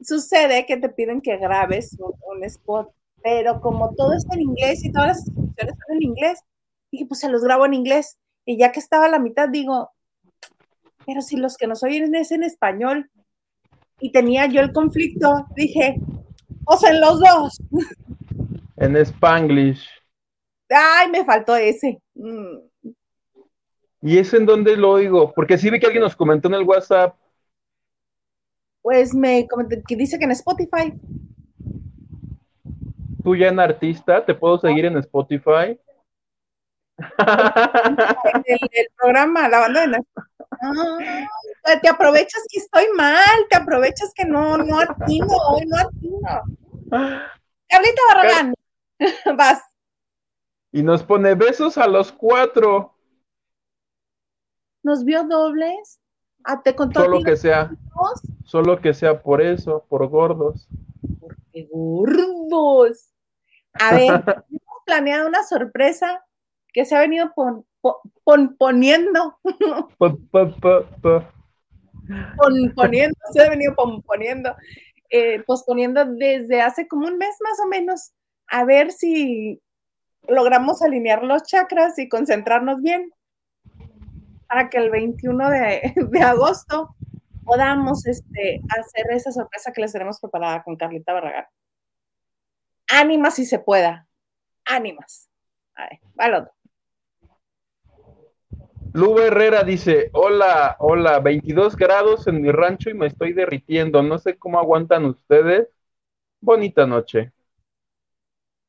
Sucede 0.00 0.66
que 0.66 0.76
te 0.76 0.88
piden 0.88 1.20
que 1.20 1.36
grabes 1.36 1.96
un, 1.98 2.42
spot, 2.44 2.92
pero 3.22 3.60
como 3.60 3.94
todo 3.94 4.14
es 4.14 4.24
en 4.32 4.40
inglés 4.40 4.84
y 4.84 4.90
todas 4.90 5.08
las 5.08 5.28
instrucciones 5.28 5.74
son 5.86 5.96
en 5.96 6.02
inglés, 6.02 6.40
dije, 6.90 7.06
pues 7.06 7.20
se 7.20 7.28
los 7.28 7.42
grabo 7.42 7.66
en 7.66 7.74
inglés. 7.74 8.18
Y 8.44 8.58
ya 8.58 8.72
que 8.72 8.80
estaba 8.80 9.06
a 9.06 9.10
la 9.10 9.20
mitad, 9.20 9.48
digo, 9.48 9.90
pero 11.06 11.22
si 11.22 11.36
los 11.36 11.56
que 11.56 11.68
nos 11.68 11.84
oyen 11.84 12.14
es 12.16 12.32
en 12.32 12.42
español, 12.42 13.10
y 14.00 14.10
tenía 14.12 14.46
yo 14.46 14.60
el 14.60 14.72
conflicto, 14.72 15.46
dije, 15.54 16.00
o 16.66 16.76
sea, 16.76 16.92
los 16.92 17.20
dos. 17.20 17.62
En 18.76 18.96
Spanglish. 18.96 19.88
Ay, 20.68 21.10
me 21.10 21.24
faltó 21.24 21.56
ese. 21.56 21.98
Mm. 22.14 22.58
¿Y 24.02 24.18
eso 24.18 24.36
en 24.36 24.46
dónde 24.46 24.76
lo 24.76 24.92
oigo? 24.92 25.32
Porque 25.32 25.58
sí 25.58 25.70
vi 25.70 25.80
que 25.80 25.86
alguien 25.86 26.02
nos 26.02 26.16
comentó 26.16 26.48
en 26.48 26.54
el 26.54 26.64
WhatsApp. 26.64 27.16
Pues 28.82 29.14
me 29.14 29.48
comentó 29.48 29.76
que 29.86 29.96
dice 29.96 30.18
que 30.18 30.24
en 30.24 30.32
Spotify. 30.32 30.92
Tú 33.24 33.34
ya 33.34 33.48
en 33.48 33.58
artista, 33.58 34.24
te 34.24 34.34
puedo 34.34 34.58
seguir 34.58 34.84
en 34.84 34.98
Spotify. 34.98 35.80
el, 38.46 38.86
programa, 38.96 39.48
la 39.48 39.58
banda 39.58 39.86
de 39.86 39.98
ah, 40.62 41.80
te 41.82 41.88
aprovechas 41.88 42.42
que 42.48 42.60
estoy 42.60 42.86
mal, 42.96 43.20
te 43.50 43.56
aprovechas 43.56 44.12
que 44.14 44.24
no, 44.24 44.56
no 44.56 44.78
atino, 44.78 45.26
hoy 45.48 45.66
no 45.66 45.76
atino. 45.76 46.42
Carlita 47.68 48.02
Barragán, 48.08 48.54
vas. 49.36 49.62
Y 50.72 50.82
nos 50.82 51.02
pone 51.02 51.34
besos 51.34 51.78
a 51.78 51.86
los 51.86 52.12
cuatro. 52.12 52.94
¿Nos 54.82 55.04
vio 55.04 55.24
dobles? 55.24 56.00
Ah, 56.44 56.62
te 56.62 56.76
contó 56.76 57.00
Solo 57.00 57.22
que 57.22 57.36
sea. 57.36 57.70
Solo 58.44 58.80
que 58.80 58.94
sea 58.94 59.20
por 59.20 59.42
eso, 59.42 59.84
por 59.88 60.06
gordos. 60.08 60.68
Porque 61.18 61.68
gordos. 61.70 63.12
A 63.72 63.94
ver, 63.94 64.06
hemos 64.50 64.82
planeado 64.84 65.28
una 65.28 65.42
sorpresa 65.42 66.24
que 66.72 66.84
se 66.84 66.94
ha 66.94 67.00
venido 67.00 67.32
pon, 67.34 67.66
poniendo. 68.56 69.38
poniendo, 72.74 73.18
se 73.32 73.42
ha 73.42 73.50
venido 73.50 73.74
poniendo, 74.06 74.54
eh, 75.10 75.42
posponiendo 75.44 76.04
desde 76.04 76.60
hace 76.60 76.86
como 76.86 77.06
un 77.06 77.18
mes 77.18 77.34
más 77.40 77.58
o 77.64 77.68
menos, 77.68 78.12
a 78.48 78.64
ver 78.64 78.92
si 78.92 79.60
logramos 80.28 80.82
alinear 80.82 81.22
los 81.22 81.42
chakras 81.44 81.98
y 81.98 82.08
concentrarnos 82.08 82.80
bien 82.82 83.12
para 84.48 84.68
que 84.70 84.78
el 84.78 84.90
21 84.90 85.50
de, 85.50 86.22
agosto 86.22 86.94
podamos 87.44 88.06
este, 88.06 88.60
hacer 88.68 89.10
esa 89.10 89.32
sorpresa 89.32 89.72
que 89.72 89.80
les 89.80 89.92
tenemos 89.92 90.20
preparada 90.20 90.62
con 90.62 90.76
Carlita 90.76 91.12
Barragán. 91.12 91.46
Ánimas 92.88 93.34
si 93.34 93.46
se 93.46 93.58
pueda. 93.58 94.06
Ánimas. 94.64 95.28
A 95.74 95.88
ver, 95.88 96.00
va 96.18 96.24
al 96.24 96.34
otro. 96.34 96.52
Lu 98.92 99.18
Herrera 99.18 99.62
dice, 99.62 100.08
hola, 100.14 100.76
hola, 100.78 101.20
22 101.20 101.76
grados 101.76 102.26
en 102.28 102.40
mi 102.40 102.50
rancho 102.50 102.88
y 102.88 102.94
me 102.94 103.06
estoy 103.06 103.34
derritiendo. 103.34 104.02
No 104.02 104.18
sé 104.18 104.38
cómo 104.38 104.58
aguantan 104.58 105.04
ustedes. 105.04 105.68
Bonita 106.40 106.86
noche. 106.86 107.32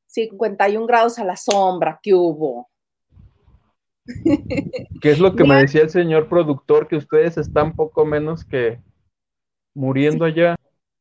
51 0.08 0.86
grados 0.86 1.18
a 1.18 1.24
la 1.24 1.36
sombra, 1.36 2.00
¿qué 2.02 2.14
hubo? 2.14 2.68
¿Qué 5.00 5.10
es 5.10 5.18
lo 5.18 5.36
que 5.36 5.44
me 5.44 5.56
decía 5.56 5.82
el 5.82 5.90
señor 5.90 6.28
productor? 6.28 6.88
Que 6.88 6.96
ustedes 6.96 7.36
están 7.36 7.76
poco 7.76 8.04
menos 8.04 8.44
que 8.44 8.80
muriendo 9.74 10.24
allá. 10.24 10.56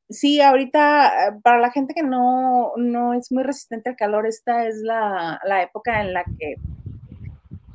Sí, 0.09 0.39
ahorita, 0.41 1.07
eh, 1.07 1.39
para 1.41 1.59
la 1.59 1.71
gente 1.71 1.93
que 1.93 2.03
no, 2.03 2.73
no 2.77 3.13
es 3.13 3.31
muy 3.31 3.43
resistente 3.43 3.89
al 3.89 3.95
calor, 3.95 4.25
esta 4.25 4.67
es 4.67 4.77
la, 4.77 5.39
la 5.43 5.63
época 5.63 6.01
en 6.01 6.13
la 6.13 6.23
que 6.23 6.55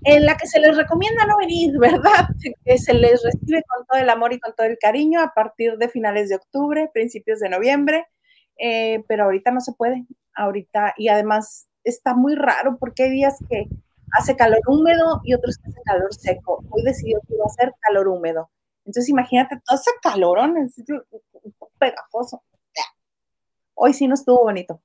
en 0.04 0.26
la 0.26 0.36
que 0.36 0.48
se 0.48 0.58
les 0.58 0.76
recomienda 0.76 1.26
no 1.26 1.36
venir, 1.38 1.72
¿verdad? 1.78 2.28
Que 2.64 2.78
se 2.78 2.94
les 2.94 3.22
recibe 3.22 3.62
con 3.68 3.86
todo 3.86 4.00
el 4.00 4.10
amor 4.10 4.32
y 4.32 4.40
con 4.40 4.54
todo 4.54 4.66
el 4.66 4.78
cariño 4.78 5.20
a 5.20 5.32
partir 5.34 5.76
de 5.76 5.88
finales 5.88 6.28
de 6.28 6.36
octubre, 6.36 6.90
principios 6.92 7.38
de 7.40 7.48
noviembre, 7.48 8.06
eh, 8.58 9.04
pero 9.08 9.24
ahorita 9.24 9.50
no 9.50 9.60
se 9.60 9.72
puede, 9.72 10.04
ahorita, 10.34 10.94
y 10.96 11.08
además 11.08 11.68
está 11.84 12.14
muy 12.14 12.34
raro 12.34 12.76
porque 12.78 13.04
hay 13.04 13.10
días 13.10 13.38
que 13.48 13.66
hace 14.12 14.36
calor 14.36 14.60
húmedo 14.66 15.20
y 15.24 15.34
otros 15.34 15.58
que 15.58 15.70
hace 15.70 15.80
calor 15.84 16.14
seco. 16.14 16.64
Hoy 16.70 16.82
decidió 16.82 17.20
que 17.26 17.34
iba 17.34 17.44
a 17.46 17.48
ser 17.48 17.74
calor 17.80 18.08
húmedo. 18.08 18.50
Entonces 18.84 19.08
imagínate 19.08 19.60
todo 19.64 19.78
ese 19.78 19.90
calorón, 20.02 20.56
en 20.56 20.70
sitio 20.70 21.04
pegajoso. 21.78 22.42
Hoy 23.74 23.94
sí 23.94 24.06
no 24.06 24.14
estuvo 24.14 24.44
bonito. 24.44 24.80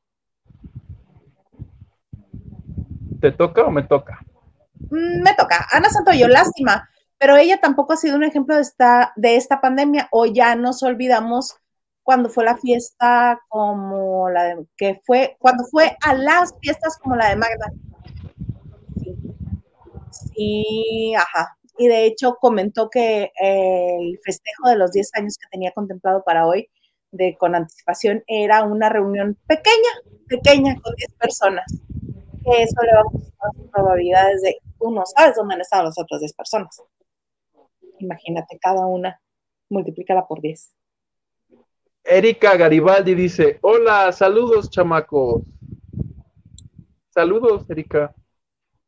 ¿Te 3.19 3.31
toca 3.31 3.63
o 3.63 3.71
me 3.71 3.83
toca? 3.83 4.19
Mm, 4.89 5.21
me 5.23 5.33
toca. 5.33 5.67
Ana 5.71 5.89
Santoyo, 5.89 6.27
lástima, 6.27 6.89
pero 7.17 7.35
ella 7.35 7.59
tampoco 7.59 7.93
ha 7.93 7.97
sido 7.97 8.15
un 8.15 8.23
ejemplo 8.23 8.55
de 8.55 8.61
esta, 8.61 9.13
de 9.15 9.35
esta 9.35 9.59
pandemia. 9.59 10.07
O 10.11 10.25
ya 10.25 10.55
nos 10.55 10.83
olvidamos 10.83 11.57
cuando 12.07 12.29
fue 12.29 12.45
la 12.45 12.55
fiesta 12.55 13.37
como 13.49 14.29
la 14.29 14.43
de, 14.45 14.65
que 14.77 15.01
fue, 15.05 15.35
cuando 15.39 15.65
fue 15.65 15.97
a 16.01 16.13
las 16.13 16.57
fiestas 16.61 16.97
como 16.99 17.17
la 17.17 17.27
de 17.27 17.35
Magda. 17.35 17.69
Sí, 20.11 21.13
ajá. 21.17 21.57
Y 21.77 21.89
de 21.89 22.05
hecho 22.05 22.37
comentó 22.39 22.89
que 22.89 23.29
el 23.41 24.17
festejo 24.23 24.69
de 24.69 24.77
los 24.77 24.93
10 24.93 25.15
años 25.15 25.35
que 25.37 25.49
tenía 25.51 25.73
contemplado 25.73 26.23
para 26.23 26.47
hoy, 26.47 26.69
de 27.11 27.35
con 27.37 27.55
anticipación, 27.55 28.23
era 28.25 28.63
una 28.63 28.87
reunión 28.87 29.37
pequeña, 29.45 29.91
pequeña, 30.29 30.79
con 30.79 30.95
10 30.95 31.11
personas. 31.19 31.65
Que 32.41 32.63
eso 32.63 32.81
le 32.83 32.93
va 32.93 33.01
a 33.01 33.47
las 33.53 33.69
probabilidades 33.69 34.41
de 34.43 34.55
tú 34.79 34.91
no 34.91 35.03
sabes 35.05 35.35
dónde 35.35 35.55
han 35.55 35.61
estado 35.61 35.83
las 35.83 35.99
otras 35.99 36.21
10 36.21 36.31
personas. 36.35 36.81
Imagínate, 37.99 38.57
cada 38.59 38.85
una, 38.85 39.19
multiplícala 39.69 40.25
por 40.25 40.39
10. 40.39 40.71
Erika 42.09 42.55
Garibaldi 42.55 43.13
dice, 43.13 43.59
hola, 43.61 44.13
saludos, 44.13 44.69
chamacos. 44.69 45.43
Saludos, 47.09 47.69
Erika. 47.69 48.15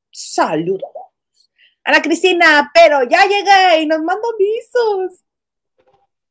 Saludos. 0.09 0.89
Ana 1.83 2.01
Cristina, 2.01 2.71
pero 2.73 3.03
ya 3.03 3.25
llegué 3.25 3.81
y 3.81 3.87
nos 3.87 3.99
manda 3.99 4.27
besos. 4.37 5.25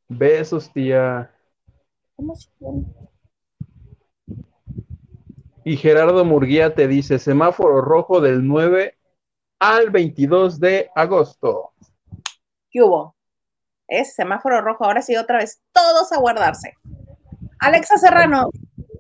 Besos, 0.09 0.72
tía. 0.72 1.31
¿Cómo 2.16 2.35
se 2.35 2.48
Y 5.64 5.77
Gerardo 5.77 6.24
Murguía 6.24 6.74
te 6.74 6.88
dice, 6.88 7.18
semáforo 7.18 7.83
rojo 7.83 8.22
del 8.22 8.46
9 8.46 8.96
al 9.59 9.90
22 9.90 10.59
de 10.59 10.90
agosto. 10.94 11.72
¿Qué 12.70 12.83
hubo? 12.83 13.17
Es 13.88 14.14
semáforo 14.14 14.61
rojo, 14.61 14.85
ahora 14.85 15.03
sí 15.03 15.16
otra 15.16 15.38
vez, 15.38 15.61
todos 15.72 16.12
a 16.12 16.18
guardarse. 16.18 16.74
Alexa 17.59 17.96
Serrano, 17.96 18.51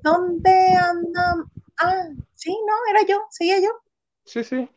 ¿dónde 0.02 0.74
anda? 0.74 1.44
Ah, 1.80 2.08
sí, 2.34 2.50
no, 2.66 2.74
era 2.90 3.06
yo, 3.06 3.22
seguía 3.30 3.60
yo. 3.60 3.70
Sí, 4.24 4.42
sí. 4.42 4.68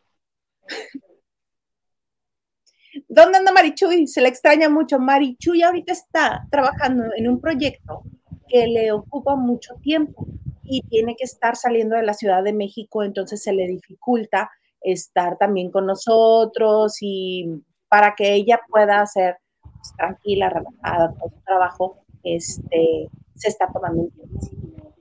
¿Dónde 3.08 3.38
anda 3.38 3.52
Marichuy? 3.52 4.06
Se 4.08 4.22
le 4.22 4.28
extraña 4.28 4.70
mucho. 4.70 5.00
Marichuy 5.00 5.64
ahorita 5.64 5.94
está 5.94 6.46
trabajando 6.52 7.06
en 7.16 7.28
un 7.28 7.40
proyecto 7.40 8.04
que 8.48 8.68
le 8.68 8.92
ocupa 8.92 9.36
mucho 9.36 9.76
tiempo 9.82 10.28
y 10.64 10.82
tiene 10.84 11.16
que 11.16 11.24
estar 11.24 11.56
saliendo 11.56 11.96
de 11.96 12.04
la 12.04 12.14
Ciudad 12.14 12.44
de 12.44 12.54
México, 12.54 13.04
entonces 13.04 13.42
se 13.42 13.54
le 13.54 13.68
dificulta 13.68 14.52
estar 14.82 15.38
también 15.38 15.72
con 15.72 15.86
nosotros 15.86 16.98
y 17.02 17.64
para 17.88 18.16
que 18.16 18.34
ella 18.34 18.60
pueda 18.70 19.02
hacer 19.02 19.38
pues, 19.82 19.96
tranquila, 19.98 20.50
relajada, 20.50 21.14
todo 21.14 21.30
su 21.30 21.42
trabajo, 21.42 22.04
este, 22.24 23.10
se 23.36 23.48
está 23.48 23.68
tomando 23.72 24.04
un 24.04 24.12
tiempo. 24.12 24.96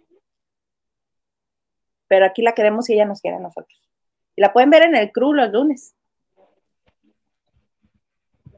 Pero 2.09 2.27
aquí 2.27 2.43
la 2.43 2.55
queremos 2.55 2.89
y 2.89 2.95
ella 2.95 3.05
nos 3.05 3.21
quiere 3.21 3.37
a 3.37 3.41
nosotros. 3.41 3.87
Y 4.35 4.41
la 4.41 4.53
pueden 4.53 4.71
ver 4.71 4.85
en 4.85 4.97
el 4.97 5.13
CRU 5.13 5.35
los 5.35 5.53
lunes. 5.53 5.95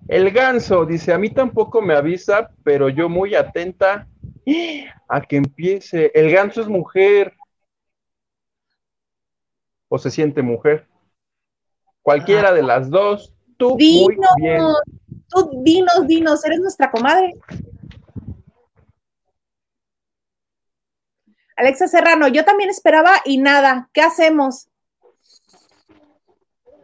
El 0.08 0.30
ganso 0.30 0.86
dice, 0.86 1.12
a 1.12 1.18
mí 1.18 1.30
tampoco 1.30 1.82
me 1.82 1.94
avisa, 1.94 2.50
pero 2.62 2.88
yo 2.88 3.08
muy 3.08 3.34
atenta 3.34 4.08
a 5.08 5.20
que 5.20 5.36
empiece. 5.36 6.10
El 6.14 6.30
ganso 6.30 6.60
es 6.60 6.68
mujer. 6.68 7.34
O 9.88 9.98
se 9.98 10.10
siente 10.10 10.42
mujer. 10.42 10.86
Cualquiera 12.00 12.52
de 12.52 12.62
las 12.62 12.90
dos. 12.90 13.34
Tú 13.56 13.76
muy 13.76 14.16
bien. 14.36 14.62
Tú 15.32 15.62
dinos, 15.62 16.06
dinos, 16.06 16.44
eres 16.44 16.60
nuestra 16.60 16.90
comadre. 16.90 17.34
Alexa 21.56 21.86
Serrano, 21.86 22.28
yo 22.28 22.44
también 22.44 22.70
esperaba 22.70 23.20
y 23.24 23.38
nada. 23.38 23.88
¿Qué 23.92 24.02
hacemos? 24.02 24.68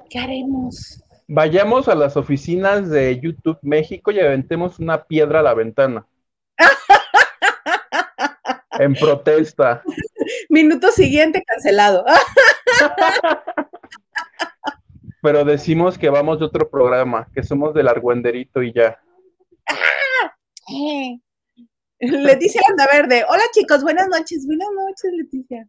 ¿Qué 0.08 0.18
haremos? 0.18 1.02
Vayamos 1.26 1.88
a 1.88 1.94
las 1.94 2.16
oficinas 2.16 2.88
de 2.88 3.20
YouTube 3.20 3.58
México 3.60 4.10
y 4.10 4.20
aventemos 4.20 4.78
una 4.78 5.04
piedra 5.04 5.40
a 5.40 5.42
la 5.42 5.54
ventana. 5.54 6.06
en 8.78 8.94
protesta. 8.94 9.82
Minuto 10.48 10.90
siguiente, 10.90 11.42
cancelado. 11.44 12.04
Pero 15.30 15.44
decimos 15.44 15.98
que 15.98 16.08
vamos 16.08 16.38
de 16.38 16.46
otro 16.46 16.70
programa, 16.70 17.28
que 17.34 17.42
somos 17.42 17.74
del 17.74 17.86
Argüenderito 17.86 18.62
y 18.62 18.72
ya. 18.72 18.98
Leticia 22.00 22.62
Verde. 22.90 23.26
Hola 23.28 23.42
chicos, 23.52 23.82
buenas 23.82 24.08
noches. 24.08 24.46
Buenas 24.46 24.68
noches, 24.74 25.12
Leticia. 25.14 25.68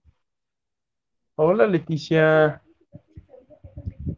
Hola, 1.35 1.67
Leticia. 1.67 2.63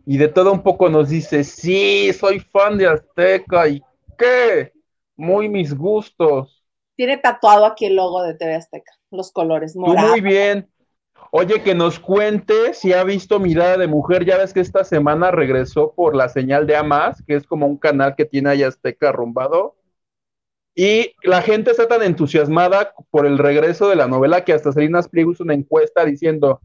Y 0.05 0.19
de 0.19 0.27
todo 0.27 0.53
un 0.53 0.61
poco 0.61 0.89
nos 0.89 1.09
dice, 1.09 1.43
sí, 1.43 2.13
soy 2.13 2.39
fan 2.39 2.77
de 2.77 2.85
Azteca. 2.85 3.67
¿Y 3.67 3.81
qué? 4.19 4.71
Muy 5.15 5.49
mis 5.49 5.75
gustos. 5.75 6.63
Tiene 6.95 7.17
tatuado 7.17 7.65
aquí 7.65 7.87
el 7.87 7.95
logo 7.95 8.21
de 8.21 8.35
TV 8.35 8.53
Azteca, 8.53 8.91
los 9.09 9.31
colores. 9.31 9.75
Morado. 9.75 10.09
muy 10.09 10.21
bien. 10.21 10.69
Oye, 11.29 11.61
que 11.61 11.75
nos 11.75 11.99
cuente 11.99 12.73
si 12.73 12.93
ha 12.93 13.03
visto 13.03 13.39
Mirada 13.39 13.77
de 13.77 13.87
Mujer. 13.87 14.25
Ya 14.25 14.37
ves 14.37 14.53
que 14.53 14.59
esta 14.59 14.83
semana 14.83 15.31
regresó 15.31 15.93
por 15.93 16.15
la 16.15 16.27
señal 16.27 16.67
de 16.67 16.75
Amas, 16.75 17.23
que 17.25 17.35
es 17.35 17.45
como 17.45 17.67
un 17.67 17.77
canal 17.77 18.15
que 18.15 18.25
tiene 18.25 18.49
ahí 18.49 18.63
Azteca 18.63 19.09
arrumbado. 19.09 19.75
Y 20.75 21.13
la 21.23 21.41
gente 21.41 21.71
está 21.71 21.87
tan 21.87 22.01
entusiasmada 22.01 22.93
por 23.09 23.25
el 23.25 23.37
regreso 23.37 23.89
de 23.89 23.95
la 23.95 24.07
novela 24.07 24.43
que 24.43 24.53
hasta 24.53 24.71
Salinas 24.71 25.07
Pliego 25.07 25.31
hizo 25.31 25.43
una 25.43 25.53
encuesta 25.53 26.03
diciendo, 26.05 26.61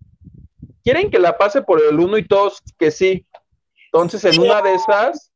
¿quieren 0.82 1.10
que 1.10 1.18
la 1.18 1.36
pase 1.36 1.62
por 1.62 1.80
el 1.82 1.98
uno 1.98 2.16
y 2.16 2.26
todos 2.26 2.62
que 2.78 2.90
sí? 2.90 3.26
Entonces, 3.92 4.24
en 4.24 4.40
una 4.40 4.62
de 4.62 4.74
esas... 4.74 5.32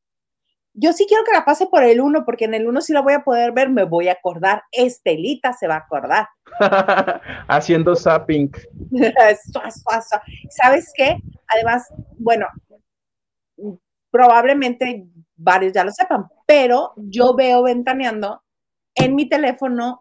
Yo 0.72 0.92
sí 0.92 1.06
quiero 1.08 1.24
que 1.24 1.32
la 1.32 1.44
pase 1.44 1.66
por 1.66 1.82
el 1.82 2.00
uno, 2.00 2.24
porque 2.24 2.44
en 2.44 2.54
el 2.54 2.66
uno 2.66 2.80
sí 2.80 2.92
la 2.92 3.02
voy 3.02 3.14
a 3.14 3.24
poder 3.24 3.52
ver, 3.52 3.70
me 3.70 3.84
voy 3.84 4.08
a 4.08 4.12
acordar. 4.12 4.62
Estelita 4.70 5.52
se 5.52 5.66
va 5.66 5.74
a 5.74 5.78
acordar. 5.78 6.28
Haciendo 7.48 7.96
zapping. 7.96 8.50
¿Sabes 10.50 10.92
qué? 10.96 11.16
Además, 11.48 11.92
bueno, 12.18 12.46
probablemente 14.10 15.06
varios 15.36 15.72
ya 15.72 15.84
lo 15.84 15.90
sepan, 15.90 16.26
pero 16.46 16.92
yo 16.96 17.34
veo 17.34 17.62
ventaneando 17.62 18.42
en 18.94 19.14
mi 19.14 19.28
teléfono, 19.28 20.00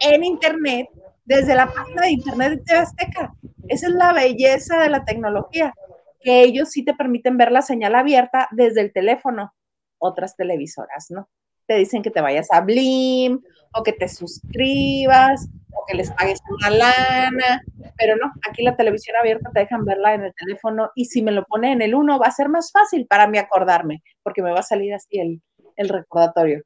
en 0.00 0.24
internet, 0.24 0.88
desde 1.24 1.54
la 1.54 1.66
página 1.66 2.02
de 2.02 2.10
internet 2.10 2.50
de 2.50 2.58
TV 2.58 2.78
Azteca. 2.78 3.34
Esa 3.68 3.86
es 3.86 3.92
la 3.94 4.12
belleza 4.12 4.80
de 4.80 4.90
la 4.90 5.04
tecnología, 5.04 5.72
que 6.20 6.42
ellos 6.42 6.70
sí 6.70 6.84
te 6.84 6.94
permiten 6.94 7.36
ver 7.36 7.52
la 7.52 7.62
señal 7.62 7.94
abierta 7.94 8.48
desde 8.50 8.80
el 8.80 8.92
teléfono. 8.92 9.54
Otras 10.02 10.36
televisoras, 10.36 11.06
¿no? 11.10 11.28
Te 11.66 11.76
dicen 11.76 12.02
que 12.02 12.10
te 12.10 12.20
vayas 12.20 12.48
a 12.50 12.60
Blim 12.60 13.40
o 13.72 13.82
que 13.82 13.92
te 13.92 14.08
suscribas 14.08 15.48
o 15.72 15.84
que 15.86 15.96
les 15.96 16.10
pagues 16.10 16.40
una 16.50 16.70
lana, 16.70 17.62
pero 17.96 18.16
no, 18.16 18.32
aquí 18.48 18.62
la 18.62 18.76
televisión 18.76 19.16
abierta 19.16 19.50
te 19.54 19.60
dejan 19.60 19.84
verla 19.84 20.14
en 20.14 20.24
el 20.24 20.34
teléfono 20.34 20.90
y 20.96 21.04
si 21.04 21.22
me 21.22 21.30
lo 21.30 21.44
pone 21.44 21.72
en 21.72 21.82
el 21.82 21.94
1 21.94 22.18
va 22.18 22.26
a 22.26 22.32
ser 22.32 22.48
más 22.48 22.72
fácil 22.72 23.06
para 23.06 23.28
mí 23.28 23.38
acordarme, 23.38 24.02
porque 24.22 24.42
me 24.42 24.50
va 24.50 24.58
a 24.58 24.64
salir 24.64 24.92
así 24.92 25.20
el, 25.20 25.40
el 25.76 25.88
recordatorio. 25.88 26.62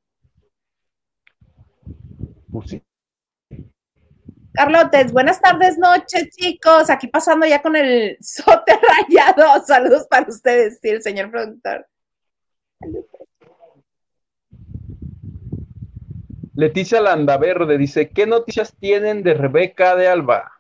Pues 2.51 2.81
Carlotes, 4.57 5.13
buenas 5.13 5.39
tardes, 5.39 5.77
noches, 5.77 6.31
chicos. 6.31 6.89
Aquí 6.89 7.09
pasando 7.09 7.45
ya 7.47 7.61
con 7.61 7.77
el 7.77 8.17
sote 8.23 8.73
rayado. 8.73 9.63
Saludos 9.67 10.07
para 10.09 10.27
ustedes, 10.27 10.79
sí, 10.81 10.89
el 10.89 11.03
señor 11.03 11.31
productor. 11.31 11.87
Leticia 16.55 17.01
Landaverde 17.01 17.79
dice: 17.79 18.11
¿Qué 18.11 18.27
noticias 18.27 18.75
tienen 18.77 19.23
de 19.23 19.35
Rebeca 19.35 19.95
de 19.97 20.09
Alba? 20.09 20.53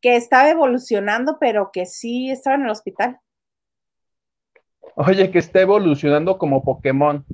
Que 0.00 0.16
estaba 0.16 0.50
evolucionando, 0.50 1.38
pero 1.38 1.70
que 1.72 1.86
sí 1.86 2.30
estaba 2.30 2.56
en 2.56 2.62
el 2.62 2.70
hospital. 2.70 3.20
Oye, 4.96 5.30
que 5.30 5.38
está 5.38 5.60
evolucionando 5.60 6.38
como 6.38 6.62
Pokémon. 6.62 7.24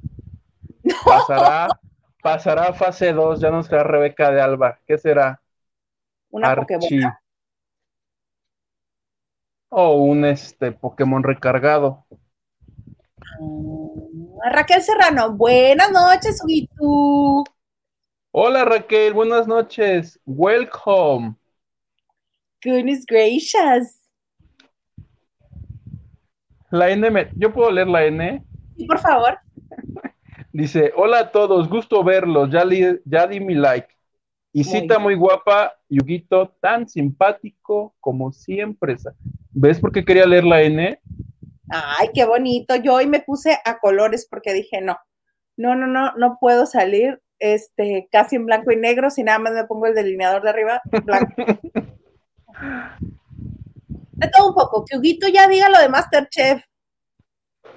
Pasará 1.04 1.68
pasará 2.22 2.68
a 2.68 2.72
fase 2.72 3.12
2, 3.12 3.40
ya 3.40 3.50
no 3.50 3.62
será 3.62 3.82
Rebeca 3.82 4.30
de 4.30 4.40
Alba. 4.40 4.78
¿Qué 4.86 4.98
será? 4.98 5.40
Una 6.30 6.54
Pokémon. 6.54 7.12
O 9.68 9.94
un 9.94 10.24
este 10.24 10.72
Pokémon 10.72 11.22
recargado. 11.22 12.04
Ah, 14.42 14.50
Raquel 14.50 14.82
Serrano, 14.82 15.32
buenas 15.32 15.90
noches, 15.92 16.40
Huguito. 16.42 17.44
Hola 18.32 18.64
Raquel, 18.64 19.12
buenas 19.12 19.46
noches. 19.46 20.18
Welcome. 20.24 21.34
Goodness 22.62 23.04
gracious. 23.06 24.00
La 26.70 26.90
N, 26.90 27.30
¿yo 27.36 27.52
puedo 27.52 27.70
leer 27.70 27.88
la 27.88 28.04
N? 28.04 28.44
Sí, 28.76 28.84
por 28.86 28.98
favor. 28.98 29.38
Dice, 30.52 30.92
hola 30.96 31.20
a 31.20 31.30
todos, 31.30 31.68
gusto 31.68 32.02
verlos, 32.02 32.50
ya, 32.50 32.64
ya 33.04 33.26
di 33.26 33.40
mi 33.40 33.54
like. 33.54 33.88
Y 34.52 34.64
cita 34.64 34.98
muy 34.98 35.14
guapa, 35.14 35.72
Yuguito, 35.88 36.48
tan 36.60 36.88
simpático 36.88 37.94
como 38.00 38.32
siempre. 38.32 38.96
¿Ves 39.52 39.78
por 39.78 39.92
qué 39.92 40.04
quería 40.04 40.26
leer 40.26 40.44
la 40.44 40.62
N? 40.62 41.00
Ay, 41.70 42.10
qué 42.12 42.24
bonito. 42.24 42.74
Yo 42.76 42.94
hoy 42.94 43.06
me 43.06 43.20
puse 43.20 43.58
a 43.64 43.78
colores 43.78 44.26
porque 44.28 44.52
dije, 44.52 44.80
no, 44.80 44.98
no, 45.56 45.74
no, 45.74 45.86
no, 45.86 46.12
no 46.16 46.38
puedo 46.40 46.66
salir 46.66 47.22
este, 47.38 48.08
casi 48.10 48.36
en 48.36 48.46
blanco 48.46 48.72
y 48.72 48.76
negro 48.76 49.10
si 49.10 49.22
nada 49.22 49.38
más 49.38 49.52
me 49.52 49.64
pongo 49.64 49.86
el 49.86 49.94
delineador 49.94 50.42
de 50.42 50.50
arriba, 50.50 50.82
blanco. 51.04 51.34
de 54.12 54.28
todo 54.28 54.48
un 54.48 54.54
poco, 54.54 54.84
que 54.84 54.98
Huguito 54.98 55.28
ya 55.28 55.48
diga 55.48 55.68
lo 55.68 55.78
de 55.78 55.88
Masterchef. 55.88 56.62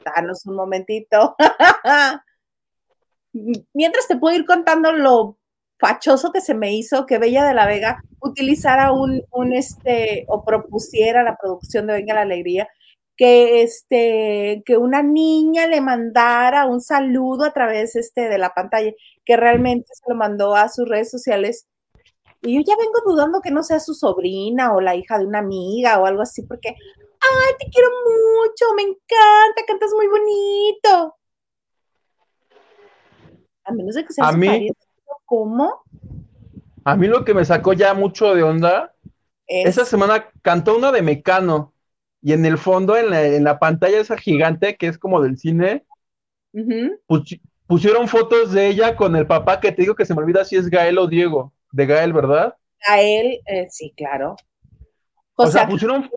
Danos 0.04 0.46
un 0.46 0.56
momentito. 0.56 1.36
mientras 3.74 4.08
te 4.08 4.18
puedo 4.18 4.36
ir 4.36 4.46
contando 4.46 4.92
lo 4.92 5.38
fachoso 5.78 6.32
que 6.32 6.42
se 6.42 6.54
me 6.54 6.74
hizo 6.74 7.06
que 7.06 7.18
Bella 7.18 7.46
de 7.46 7.54
la 7.54 7.66
Vega 7.66 8.02
utilizara 8.22 8.92
un, 8.92 9.22
un 9.32 9.54
este, 9.54 10.26
o 10.28 10.46
propusiera 10.46 11.24
la 11.24 11.36
producción 11.36 11.88
de 11.88 11.94
Venga 11.94 12.14
la 12.14 12.22
Alegría, 12.22 12.68
que 13.16 13.62
este, 13.62 14.64
que 14.66 14.78
una 14.78 15.04
niña 15.04 15.68
le 15.68 15.82
mandara 15.82 16.66
un 16.66 16.82
saludo 16.82 17.46
a 17.46 17.54
través 17.54 17.96
este, 17.96 18.30
de 18.30 18.38
la 18.38 18.54
pantalla, 18.54 18.92
que 19.26 19.38
realmente 19.38 19.88
se 19.94 20.04
lo 20.10 20.16
mandó 20.16 20.56
a 20.56 20.70
sus 20.70 20.88
redes 20.88 21.12
sociales. 21.12 21.68
Y 22.42 22.56
yo 22.56 22.62
ya 22.66 22.76
vengo 22.78 23.00
dudando 23.06 23.42
que 23.42 23.52
no 23.52 23.64
sea 23.64 23.80
su 23.80 23.94
sobrina 23.94 24.74
o 24.74 24.82
la 24.82 24.96
hija 24.96 25.18
de 25.18 25.26
una 25.26 25.40
amiga 25.40 26.00
o 26.00 26.06
algo 26.06 26.22
así, 26.22 26.42
porque, 26.44 26.70
ay, 26.70 27.54
te 27.60 27.70
quiero 27.72 27.90
mucho, 27.90 28.74
me 28.76 28.82
encanta, 28.82 29.64
cantas 29.68 29.92
muy 29.96 30.08
bonito. 30.08 31.16
A 33.64 33.72
menos 33.72 33.96
de 33.96 34.06
que 34.06 34.14
sea 34.14 34.28
a 34.28 34.32
mí, 34.34 34.70
¿Cómo? 35.26 35.84
A 36.84 36.96
mí 36.98 37.08
lo 37.08 37.24
que 37.24 37.34
me 37.34 37.46
sacó 37.46 37.74
ya 37.74 37.94
mucho 37.94 38.36
de 38.36 38.44
onda, 38.44 38.94
esa 39.48 39.86
semana 39.86 40.30
cantó 40.42 40.76
una 40.76 40.92
de 40.92 41.02
Mecano 41.02 41.73
y 42.24 42.32
en 42.32 42.46
el 42.46 42.58
fondo, 42.58 42.96
en 42.96 43.44
la, 43.44 43.60
pantalla 43.60 44.00
esa 44.00 44.18
gigante 44.18 44.78
que 44.78 44.88
es 44.88 44.98
como 44.98 45.22
del 45.22 45.38
cine, 45.38 45.86
pusieron 47.68 48.08
fotos 48.08 48.54
de 48.54 48.68
ella 48.68 48.96
con 48.96 49.18
el 49.18 49.28
papá 49.28 49.60
que 49.60 49.74
te 49.74 49.82
digo 49.82 49.94
que 49.94 50.06
se 50.06 50.16
me 50.16 50.22
olvida 50.22 50.46
si 50.46 50.56
es 50.56 50.70
Gael 50.70 50.98
o 51.00 51.08
Diego, 51.08 51.52
de 51.74 51.86
Gael, 51.86 52.14
¿verdad? 52.14 52.56
Gael, 52.88 53.42
eh, 53.46 53.68
sí, 53.70 53.94
claro. 53.98 54.38
o 55.36 55.48
sea, 55.48 55.68
pusieron 55.68 56.10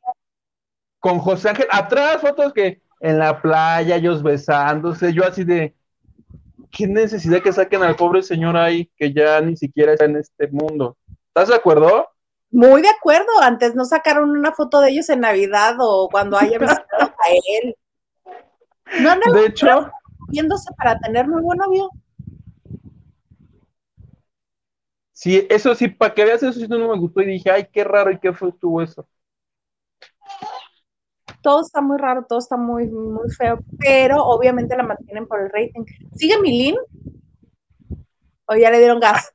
con 1.00 1.18
José 1.18 1.48
Ángel, 1.48 1.66
atrás 1.72 2.20
fotos 2.20 2.52
que 2.52 2.80
en 3.00 3.18
la 3.18 3.42
playa, 3.42 3.96
ellos 3.96 4.22
besándose, 4.22 5.12
yo 5.12 5.24
así 5.26 5.42
de, 5.42 5.74
qué 6.70 6.86
necesidad 6.86 7.42
que 7.42 7.52
saquen 7.52 7.82
al 7.82 7.96
pobre 7.96 8.22
señor 8.22 8.56
ahí, 8.56 8.88
que 8.96 9.12
ya 9.12 9.40
ni 9.40 9.56
siquiera 9.56 9.92
está 9.92 10.04
en 10.04 10.16
este 10.16 10.46
mundo. 10.48 10.96
¿Estás 11.28 11.48
de 11.48 11.56
acuerdo? 11.56 12.08
Muy 12.50 12.82
de 12.82 12.88
acuerdo. 12.88 13.28
Antes 13.40 13.74
no 13.74 13.85
sacaron 13.85 14.30
una 14.30 14.52
foto 14.52 14.80
de 14.80 14.90
ellos 14.90 15.09
en 15.11 15.20
Navidad 15.20 15.76
o 15.78 16.09
cuando 16.11 16.37
haya 16.38 16.59
visitado 16.59 17.02
a 17.02 17.30
él. 17.62 17.76
No 19.00 19.11
andan 19.11 19.32
de 19.32 19.46
hecho, 19.46 19.90
viéndose 20.28 20.70
para 20.76 20.98
tener 20.98 21.26
muy 21.26 21.42
buen 21.42 21.59
novio. 21.59 21.90
Sí, 25.12 25.46
eso 25.48 25.74
sí, 25.74 25.88
para 25.88 26.14
que 26.14 26.24
veas 26.24 26.42
eso 26.42 26.52
sí 26.52 26.68
no 26.68 26.78
me 26.78 26.98
gustó 26.98 27.22
y 27.22 27.26
dije, 27.26 27.50
ay, 27.50 27.66
qué 27.72 27.82
raro 27.82 28.11
y 28.11 28.18
qué 28.18 28.32
feo 28.35 28.48
estuvo 28.48 28.82
eso. 28.82 29.09
Todo 31.42 31.62
está 31.62 31.80
muy 31.80 31.96
raro, 31.96 32.26
todo 32.28 32.38
está 32.38 32.56
muy, 32.56 32.87
muy 32.87 33.30
feo, 33.30 33.59
pero 33.78 34.22
obviamente 34.22 34.76
la 34.76 34.82
mantienen 34.82 35.26
por 35.26 35.40
el 35.40 35.50
rating. 35.50 35.85
¿Sigue 36.14 36.38
Milín? 36.38 36.76
¿O 38.46 38.54
ya 38.56 38.70
le 38.70 38.78
dieron 38.78 39.00
gas? 39.00 39.32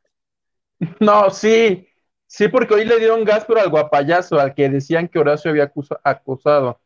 No, 0.99 1.29
sí, 1.29 1.87
sí, 2.31 2.47
porque 2.47 2.73
hoy 2.73 2.85
le 2.85 2.97
dieron 2.97 3.25
gas, 3.25 3.43
pero 3.45 3.59
al 3.59 3.69
guapayazo, 3.69 4.39
al 4.39 4.53
que 4.53 4.69
decían 4.69 5.07
que 5.07 5.19
Horacio 5.19 5.51
había 5.51 5.71
acusado. 6.03 6.79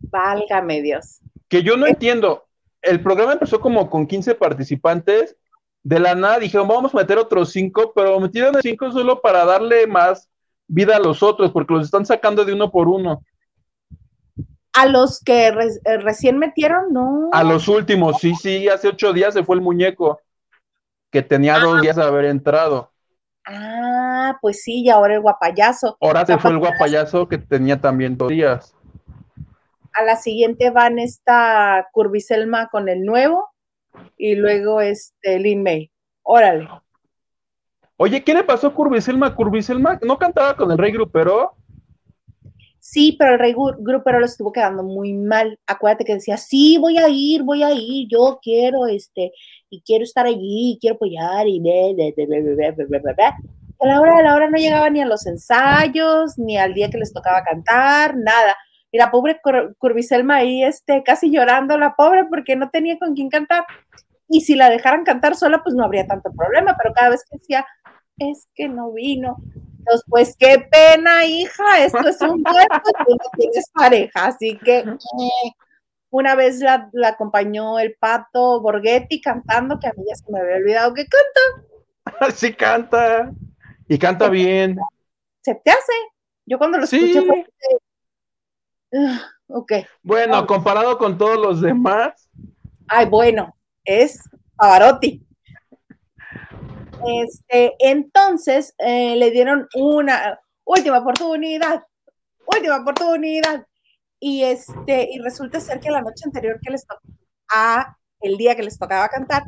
Válgame 0.00 0.80
Dios. 0.80 1.20
Que 1.48 1.62
yo 1.62 1.76
no 1.76 1.86
entiendo. 1.86 2.46
El 2.80 3.02
programa 3.02 3.34
empezó 3.34 3.60
como 3.60 3.90
con 3.90 4.06
15 4.06 4.34
participantes. 4.34 5.36
De 5.82 6.00
la 6.00 6.14
nada 6.14 6.38
dijeron, 6.38 6.66
vamos 6.66 6.94
a 6.94 6.98
meter 6.98 7.18
otros 7.18 7.50
5, 7.50 7.92
pero 7.94 8.18
metieron 8.18 8.54
5 8.60 8.92
solo 8.92 9.20
para 9.20 9.44
darle 9.44 9.86
más 9.86 10.30
vida 10.66 10.96
a 10.96 11.00
los 11.00 11.22
otros, 11.22 11.50
porque 11.52 11.74
los 11.74 11.84
están 11.84 12.06
sacando 12.06 12.44
de 12.44 12.54
uno 12.54 12.70
por 12.70 12.88
uno. 12.88 13.22
A 14.72 14.86
los 14.86 15.20
que 15.22 15.48
eh, 15.48 15.98
recién 15.98 16.38
metieron, 16.38 16.92
no. 16.92 17.28
A 17.32 17.44
los 17.44 17.68
últimos, 17.68 18.18
sí, 18.18 18.34
sí, 18.34 18.68
hace 18.68 18.88
ocho 18.88 19.12
días 19.12 19.34
se 19.34 19.44
fue 19.44 19.56
el 19.56 19.62
muñeco, 19.62 20.20
que 21.10 21.22
tenía 21.22 21.58
dos 21.58 21.78
ah. 21.78 21.80
días 21.80 21.96
de 21.96 22.02
haber 22.02 22.24
entrado. 22.24 22.90
Ah, 23.46 23.93
pues 24.40 24.62
sí, 24.62 24.82
y 24.82 24.90
ahora 24.90 25.14
el 25.14 25.20
guapayazo. 25.20 25.96
Ahora 26.00 26.24
se 26.26 26.38
fue 26.38 26.50
el 26.50 26.58
guapayazo 26.58 27.28
que 27.28 27.38
tenía 27.38 27.80
también 27.80 28.16
dos 28.16 28.28
días. 28.28 28.74
A 29.92 30.02
la 30.02 30.16
siguiente 30.16 30.70
van 30.70 30.98
esta 30.98 31.88
Curviselma 31.92 32.68
con 32.68 32.88
el 32.88 33.04
nuevo 33.04 33.48
y 34.16 34.34
luego 34.34 34.80
este 34.80 35.38
Lin 35.38 35.62
May. 35.62 35.90
Órale. 36.22 36.68
Oye, 37.96 38.24
¿qué 38.24 38.34
le 38.34 38.42
pasó 38.42 38.68
a 38.68 38.74
Curviselma? 38.74 39.36
Curviselma 39.36 39.98
no 40.02 40.18
cantaba 40.18 40.56
con 40.56 40.70
el 40.72 40.78
Rey 40.78 40.90
Grupero. 40.90 41.56
Sí, 42.86 43.16
pero 43.18 43.32
el 43.32 43.38
rey 43.38 43.54
grupero 43.54 44.20
lo 44.20 44.26
estuvo 44.26 44.52
quedando 44.52 44.82
muy 44.82 45.14
mal. 45.14 45.58
Acuérdate 45.66 46.04
que 46.04 46.12
decía, 46.12 46.36
sí, 46.36 46.76
voy 46.76 46.98
a 46.98 47.08
ir, 47.08 47.42
voy 47.42 47.62
a 47.62 47.72
ir, 47.72 48.08
yo 48.10 48.38
quiero, 48.42 48.86
este, 48.86 49.32
y 49.70 49.80
quiero 49.80 50.04
estar 50.04 50.26
allí, 50.26 50.76
quiero 50.82 50.96
apoyar, 50.96 51.48
y 51.48 51.60
a 53.84 53.86
la 53.86 54.00
hora 54.00 54.16
de 54.16 54.22
la 54.22 54.34
hora 54.34 54.50
no 54.50 54.56
llegaba 54.56 54.90
ni 54.90 55.00
a 55.00 55.06
los 55.06 55.26
ensayos, 55.26 56.38
ni 56.38 56.58
al 56.58 56.74
día 56.74 56.90
que 56.90 56.98
les 56.98 57.12
tocaba 57.12 57.42
cantar, 57.42 58.16
nada. 58.16 58.56
Y 58.90 58.98
la 58.98 59.10
pobre 59.10 59.40
Curviselma 59.78 60.36
ahí, 60.36 60.64
este, 60.64 61.02
casi 61.02 61.30
llorando, 61.30 61.78
la 61.78 61.94
pobre, 61.94 62.24
porque 62.26 62.56
no 62.56 62.70
tenía 62.70 62.98
con 62.98 63.14
quién 63.14 63.28
cantar. 63.28 63.64
Y 64.28 64.42
si 64.42 64.54
la 64.54 64.70
dejaran 64.70 65.04
cantar 65.04 65.34
sola, 65.34 65.62
pues 65.62 65.74
no 65.74 65.84
habría 65.84 66.06
tanto 66.06 66.32
problema, 66.32 66.76
pero 66.80 66.94
cada 66.94 67.10
vez 67.10 67.24
que 67.28 67.38
decía, 67.38 67.66
es 68.18 68.48
que 68.54 68.68
no 68.68 68.92
vino, 68.92 69.36
entonces, 69.84 70.04
pues 70.08 70.36
qué 70.38 70.66
pena, 70.70 71.26
hija, 71.26 71.84
esto 71.84 72.08
es 72.08 72.18
un 72.22 72.40
y 72.40 72.42
tú 72.42 73.10
no 73.10 73.30
tienes 73.36 73.70
pareja, 73.70 74.26
así 74.26 74.58
que 74.64 74.78
eh, 74.78 75.52
una 76.08 76.34
vez 76.34 76.60
la, 76.60 76.90
acompañó 77.06 77.78
el 77.78 77.94
pato 77.96 78.62
Borghetti 78.62 79.20
cantando, 79.20 79.78
que 79.78 79.88
a 79.88 79.92
mí 79.94 80.04
ya 80.08 80.14
se 80.14 80.32
me 80.32 80.40
había 80.40 80.56
olvidado 80.56 80.94
que 80.94 81.06
canta. 81.06 81.68
Sí 82.34 82.54
canta, 82.54 83.30
y 83.88 83.98
canta 83.98 84.28
bien. 84.28 84.78
Se 85.42 85.54
te 85.54 85.70
hace. 85.70 85.92
Yo 86.46 86.58
cuando 86.58 86.78
lo 86.78 86.84
escuché 86.84 87.22
fue, 87.22 87.46
ah, 88.94 89.30
ok. 89.48 89.72
Bueno, 90.02 90.46
comparado 90.46 90.98
con 90.98 91.16
todos 91.16 91.38
los 91.38 91.60
demás. 91.60 92.28
Ay, 92.88 93.06
bueno, 93.06 93.56
es 93.84 94.20
Pavarotti. 94.56 95.26
Este, 97.06 97.74
entonces 97.80 98.74
eh, 98.78 99.16
le 99.16 99.30
dieron 99.30 99.68
una 99.74 100.40
última 100.64 100.98
oportunidad, 100.98 101.84
última 102.46 102.78
oportunidad. 102.78 103.66
Y 104.20 104.42
este, 104.42 105.08
y 105.12 105.18
resulta 105.18 105.60
ser 105.60 105.80
que 105.80 105.90
la 105.90 106.00
noche 106.00 106.24
anterior 106.24 106.58
que 106.62 106.70
les 106.70 106.86
tocó, 106.86 107.02
a 107.52 107.96
el 108.20 108.38
día 108.38 108.56
que 108.56 108.62
les 108.62 108.78
tocaba 108.78 109.08
cantar, 109.08 109.44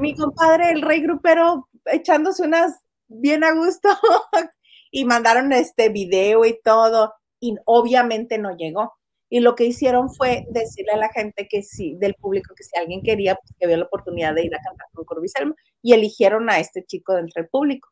mi 0.00 0.14
compadre, 0.14 0.70
el 0.70 0.82
rey 0.82 1.00
grupero, 1.00 1.68
echándose 1.86 2.44
unas 2.44 2.80
bien 3.08 3.44
a 3.44 3.52
gusto, 3.52 3.88
y 4.90 5.04
mandaron 5.04 5.52
este 5.52 5.88
video 5.88 6.44
y 6.44 6.58
todo, 6.62 7.14
y 7.40 7.56
obviamente 7.64 8.38
no 8.38 8.56
llegó. 8.56 8.94
Y 9.30 9.40
lo 9.40 9.54
que 9.54 9.64
hicieron 9.64 10.08
fue 10.08 10.46
decirle 10.50 10.92
a 10.92 10.96
la 10.96 11.10
gente 11.10 11.46
que 11.48 11.62
sí, 11.62 11.96
del 11.98 12.14
público, 12.14 12.54
que 12.54 12.64
si 12.64 12.78
alguien 12.78 13.02
quería, 13.02 13.34
pues 13.34 13.52
que 13.58 13.66
había 13.66 13.76
la 13.76 13.84
oportunidad 13.84 14.34
de 14.34 14.46
ir 14.46 14.54
a 14.54 14.60
cantar 14.62 14.86
con 14.92 15.04
Corbiselma 15.04 15.54
y 15.82 15.92
eligieron 15.92 16.48
a 16.48 16.58
este 16.58 16.84
chico 16.84 17.14
dentro 17.14 17.42
del 17.42 17.50
público. 17.50 17.90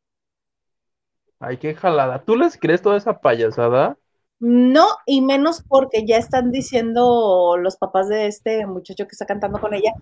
Ay, 1.39 1.59
qué 1.59 1.75
jalada. 1.75 2.23
¿Tú 2.25 2.37
les 2.37 2.57
crees 2.57 2.81
toda 2.81 2.97
esa 2.97 3.21
payasada? 3.21 3.99
No, 4.39 4.87
y 5.07 5.23
menos 5.23 5.63
porque 5.67 6.07
ya 6.07 6.19
están 6.19 6.51
diciendo 6.51 7.57
los 7.59 7.77
papás 7.77 8.09
de 8.09 8.27
este 8.27 8.67
muchacho 8.67 9.05
que 9.05 9.13
está 9.13 9.25
cantando 9.25 9.59
con 9.59 9.73
ella 9.73 9.93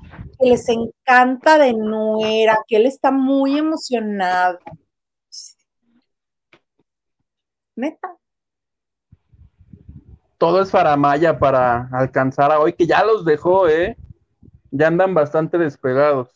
que 0.40 0.48
les 0.48 0.68
encanta 0.68 1.56
de 1.58 1.72
nuera, 1.72 2.58
que 2.66 2.76
él 2.76 2.86
está 2.86 3.12
muy 3.12 3.58
emocionado. 3.58 4.58
Neta 7.76 8.18
todo 10.44 10.60
es 10.60 10.70
faramaya 10.70 11.38
para 11.38 11.88
alcanzar 11.90 12.52
a 12.52 12.60
hoy, 12.60 12.74
que 12.74 12.86
ya 12.86 13.02
los 13.02 13.24
dejó, 13.24 13.66
¿eh? 13.66 13.96
Ya 14.70 14.88
andan 14.88 15.14
bastante 15.14 15.56
despegados. 15.56 16.28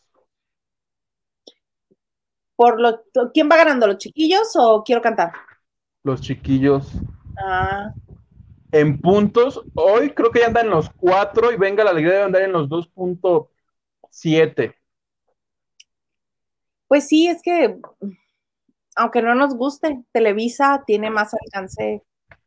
Por 2.55 2.81
lo, 2.81 3.03
¿Quién 3.31 3.47
va 3.47 3.57
ganando, 3.57 3.85
los 3.85 3.99
chiquillos 3.99 4.55
o 4.55 4.83
quiero 4.83 5.03
cantar? 5.03 5.33
Los 6.03 6.21
chiquillos. 6.21 6.91
Ah. 7.37 7.93
En 8.71 8.99
puntos, 8.99 9.63
hoy 9.75 10.09
creo 10.09 10.31
que 10.31 10.39
ya 10.39 10.47
andan 10.47 10.65
en 10.65 10.71
los 10.71 10.89
cuatro 10.89 11.51
y 11.51 11.57
venga 11.57 11.83
la 11.83 11.91
alegría 11.91 12.17
de 12.17 12.23
andar 12.23 12.41
en 12.41 12.51
los 12.51 12.67
2.7. 12.67 14.73
Pues 16.87 17.07
sí, 17.07 17.27
es 17.27 17.43
que 17.43 17.79
aunque 18.95 19.21
no 19.21 19.35
nos 19.35 19.55
guste, 19.55 20.03
Televisa 20.11 20.83
tiene 20.85 21.09
más 21.09 21.33
alcance 21.33 22.03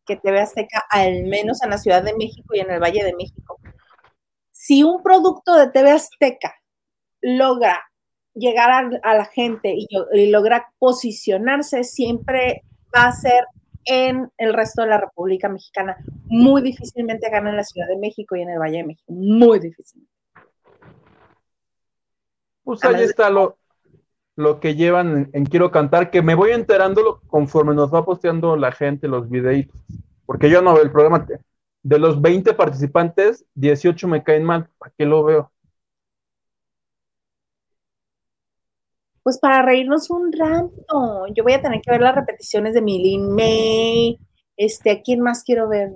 que 0.06 0.16
TV 0.16 0.40
Azteca, 0.40 0.84
al 0.90 1.24
menos 1.24 1.62
en 1.62 1.70
la 1.70 1.78
Ciudad 1.78 2.02
de 2.02 2.14
México 2.14 2.54
y 2.54 2.60
en 2.60 2.70
el 2.70 2.80
Valle 2.80 3.04
de 3.04 3.14
México. 3.14 3.58
Si 4.50 4.82
un 4.82 5.02
producto 5.02 5.54
de 5.54 5.70
TV 5.70 5.92
Azteca 5.92 6.54
logra 7.20 7.84
llegar 8.34 8.70
a, 9.02 9.14
la 9.14 9.24
gente 9.26 9.74
y, 9.76 9.88
logra 10.30 10.72
posicionarse, 10.78 11.84
siempre 11.84 12.62
va 12.94 13.06
a 13.06 13.12
ser 13.12 13.44
en 13.84 14.30
el 14.38 14.54
resto 14.54 14.82
de 14.82 14.88
la 14.88 14.98
República 14.98 15.48
Mexicana. 15.48 15.96
Muy 16.24 16.62
difícilmente 16.62 17.30
gana 17.30 17.50
en 17.50 17.56
la 17.56 17.64
Ciudad 17.64 17.88
de 17.88 17.98
México 17.98 18.36
y 18.36 18.42
en 18.42 18.50
el 18.50 18.58
Valle 18.58 18.78
de 18.78 18.84
México. 18.84 19.12
Muy 19.12 19.58
difícil. 19.58 20.06
Pues 22.64 22.82
ahí 22.84 23.02
está 23.02 23.28
lo, 23.28 23.58
lo 24.36 24.60
que 24.60 24.74
llevan 24.74 25.30
en, 25.32 25.44
Quiero 25.46 25.70
Cantar, 25.70 26.10
que 26.10 26.22
me 26.22 26.34
voy 26.34 26.52
enterando 26.52 27.20
conforme 27.26 27.74
nos 27.74 27.92
va 27.92 28.04
posteando 28.04 28.56
la 28.56 28.72
gente 28.72 29.08
los 29.08 29.28
videitos, 29.28 29.78
porque 30.26 30.50
yo 30.50 30.62
no 30.62 30.74
veo 30.74 30.82
el 30.82 30.90
programa. 30.90 31.26
De 31.82 31.98
los 31.98 32.22
20 32.22 32.54
participantes, 32.54 33.44
18 33.54 34.08
me 34.08 34.22
caen 34.22 34.44
mal, 34.44 34.68
¿para 34.78 34.92
qué 34.96 35.04
lo 35.04 35.24
veo? 35.24 35.50
Pues 39.22 39.38
para 39.38 39.62
reírnos 39.62 40.10
un 40.10 40.32
rato. 40.32 41.26
Yo 41.34 41.44
voy 41.44 41.52
a 41.52 41.62
tener 41.62 41.80
que 41.80 41.90
ver 41.90 42.00
las 42.00 42.14
repeticiones 42.14 42.74
de 42.74 42.82
Milin 42.82 43.34
May. 43.34 44.18
Este, 44.56 44.90
¿a 44.90 45.02
quién 45.02 45.20
más 45.20 45.44
quiero 45.44 45.68
ver? 45.68 45.90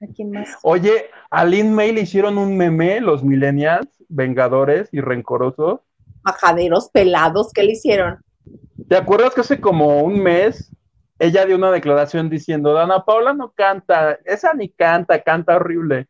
¿A 0.00 0.06
quién 0.14 0.30
más? 0.30 0.56
Oye, 0.62 1.10
a 1.30 1.44
Lin 1.44 1.74
May 1.74 1.92
le 1.92 2.02
hicieron 2.02 2.38
un 2.38 2.56
meme, 2.56 3.00
los 3.00 3.22
millennials, 3.22 3.88
vengadores 4.08 4.88
y 4.92 5.00
rencorosos 5.00 5.80
majaderos 6.24 6.88
pelados, 6.90 7.52
¿qué 7.52 7.62
le 7.62 7.72
hicieron? 7.72 8.18
¿Te 8.88 8.96
acuerdas 8.96 9.34
que 9.34 9.42
hace 9.42 9.60
como 9.60 10.02
un 10.02 10.22
mes 10.22 10.70
ella 11.18 11.46
dio 11.46 11.56
una 11.56 11.70
declaración 11.70 12.28
diciendo, 12.28 12.72
Dana 12.72 13.04
Paula 13.04 13.32
no 13.32 13.52
canta, 13.52 14.18
esa 14.24 14.52
ni 14.54 14.68
canta, 14.68 15.22
canta 15.22 15.56
horrible? 15.56 16.08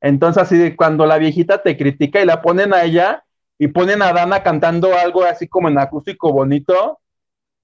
Entonces 0.00 0.42
así 0.42 0.56
de 0.56 0.76
cuando 0.76 1.06
la 1.06 1.18
viejita 1.18 1.62
te 1.62 1.76
critica 1.76 2.20
y 2.22 2.26
la 2.26 2.40
ponen 2.40 2.72
a 2.72 2.84
ella 2.84 3.24
y 3.58 3.68
ponen 3.68 4.02
a 4.02 4.12
Dana 4.12 4.42
cantando 4.42 4.96
algo 4.96 5.24
así 5.24 5.48
como 5.48 5.68
en 5.68 5.78
acústico 5.78 6.32
bonito 6.32 7.00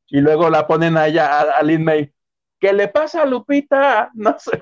y 0.09 0.21
luego 0.21 0.51
la 0.51 0.67
ponen 0.67 0.97
a 0.97 1.07
ella, 1.07 1.41
a, 1.41 1.63
Lin 1.63 1.85
May. 1.85 2.13
¿Qué 2.61 2.73
le 2.73 2.89
pasa 2.89 3.23
a 3.23 3.27
Lupita? 3.27 4.11
No 4.15 4.37
sé. 4.39 4.61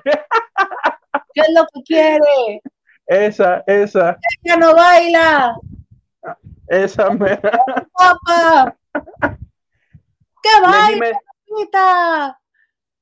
¿Qué 1.33 1.41
es 1.41 1.53
lo 1.55 1.65
que 1.73 1.83
quiere? 1.83 2.61
Esa, 3.05 3.61
esa. 3.67 4.17
Ella 4.43 4.55
no 4.55 4.73
baila. 4.73 5.57
Esa 6.73 7.09
me. 7.11 7.37
¡Papá! 7.37 8.75
¡Qué 10.43 10.49
vaya, 10.61 12.37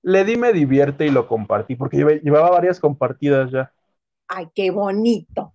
Le 0.03 0.25
di 0.25 0.35
me 0.35 0.51
divierte 0.51 1.05
y 1.05 1.09
lo 1.09 1.27
compartí, 1.27 1.75
porque 1.75 2.19
llevaba 2.21 2.49
varias 2.49 2.79
compartidas 2.79 3.49
ya. 3.51 3.71
Ay, 4.27 4.49
qué 4.53 4.71
bonito. 4.71 5.53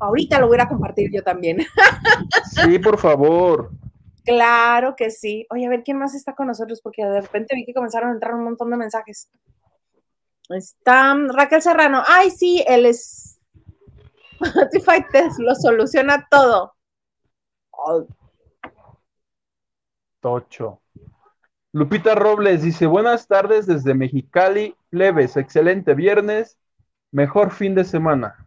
Ahorita 0.00 0.40
lo 0.40 0.48
voy 0.48 0.58
a 0.58 0.68
compartir 0.68 1.10
yo 1.12 1.22
también. 1.22 1.58
Sí, 2.64 2.78
por 2.78 2.98
favor. 2.98 3.70
Claro 4.24 4.96
que 4.96 5.10
sí. 5.10 5.46
Oye, 5.50 5.66
a 5.66 5.68
ver 5.68 5.84
quién 5.84 5.98
más 5.98 6.14
está 6.14 6.34
con 6.34 6.46
nosotros, 6.46 6.80
porque 6.80 7.04
de 7.04 7.20
repente 7.20 7.54
vi 7.54 7.66
que 7.66 7.74
comenzaron 7.74 8.10
a 8.10 8.12
entrar 8.14 8.34
un 8.34 8.44
montón 8.44 8.70
de 8.70 8.76
mensajes. 8.78 9.30
Está 10.48 11.14
Raquel 11.28 11.60
Serrano. 11.60 12.02
Ay, 12.06 12.30
sí, 12.30 12.64
él 12.66 12.86
es. 12.86 13.38
Spotify 14.40 15.04
Test 15.12 15.38
lo 15.38 15.54
soluciona 15.54 16.26
todo. 16.30 16.75
Tocho. 20.20 20.80
Lupita 21.72 22.14
Robles 22.14 22.62
dice: 22.62 22.86
Buenas 22.86 23.26
tardes 23.26 23.66
desde 23.66 23.94
Mexicali, 23.94 24.74
leves, 24.90 25.36
excelente 25.36 25.94
viernes, 25.94 26.58
mejor 27.12 27.52
fin 27.52 27.74
de 27.74 27.84
semana. 27.84 28.46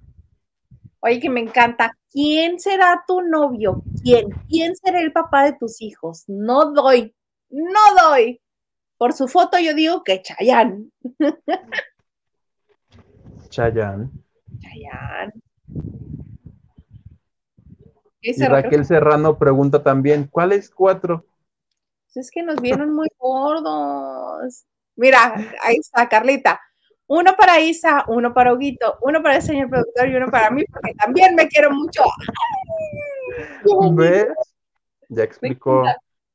Oye, 1.01 1.19
que 1.19 1.29
me 1.29 1.39
encanta. 1.39 1.95
¿Quién 2.11 2.59
será 2.59 3.03
tu 3.07 3.21
novio? 3.21 3.83
¿Quién? 4.03 4.31
¿Quién 4.47 4.75
será 4.75 4.99
el 4.99 5.13
papá 5.13 5.45
de 5.45 5.53
tus 5.53 5.81
hijos? 5.81 6.23
No 6.27 6.73
doy, 6.73 7.15
no 7.49 7.79
doy. 8.01 8.41
Por 8.97 9.13
su 9.13 9.27
foto 9.27 9.57
yo 9.59 9.73
digo 9.73 10.03
que 10.03 10.21
Chayán. 10.21 10.91
Chayán. 13.49 14.11
Chayán. 14.59 15.31
Y 18.21 18.45
Raquel 18.45 18.85
Serrano 18.85 19.37
pregunta 19.37 19.81
también, 19.81 20.27
¿cuáles 20.29 20.69
cuatro? 20.69 21.25
Pues 22.05 22.25
es 22.25 22.31
que 22.31 22.43
nos 22.43 22.61
vieron 22.61 22.93
muy 22.93 23.07
gordos. 23.17 24.65
Mira, 24.95 25.35
ahí 25.63 25.77
está, 25.77 26.09
Carlita. 26.09 26.59
Uno 27.07 27.35
para 27.37 27.59
Isa, 27.59 28.03
uno 28.07 28.33
para 28.33 28.53
Huguito, 28.53 28.97
uno 29.01 29.23
para 29.23 29.37
el 29.37 29.41
señor 29.41 29.69
productor 29.69 30.09
y 30.09 30.15
uno 30.15 30.29
para 30.29 30.51
mí, 30.51 30.63
porque 30.65 30.93
también 30.93 31.33
me 31.35 31.47
quiero 31.47 31.71
mucho. 31.71 32.03
¿Ves? 33.95 34.27
Ya 35.07 35.23
explicó. 35.23 35.83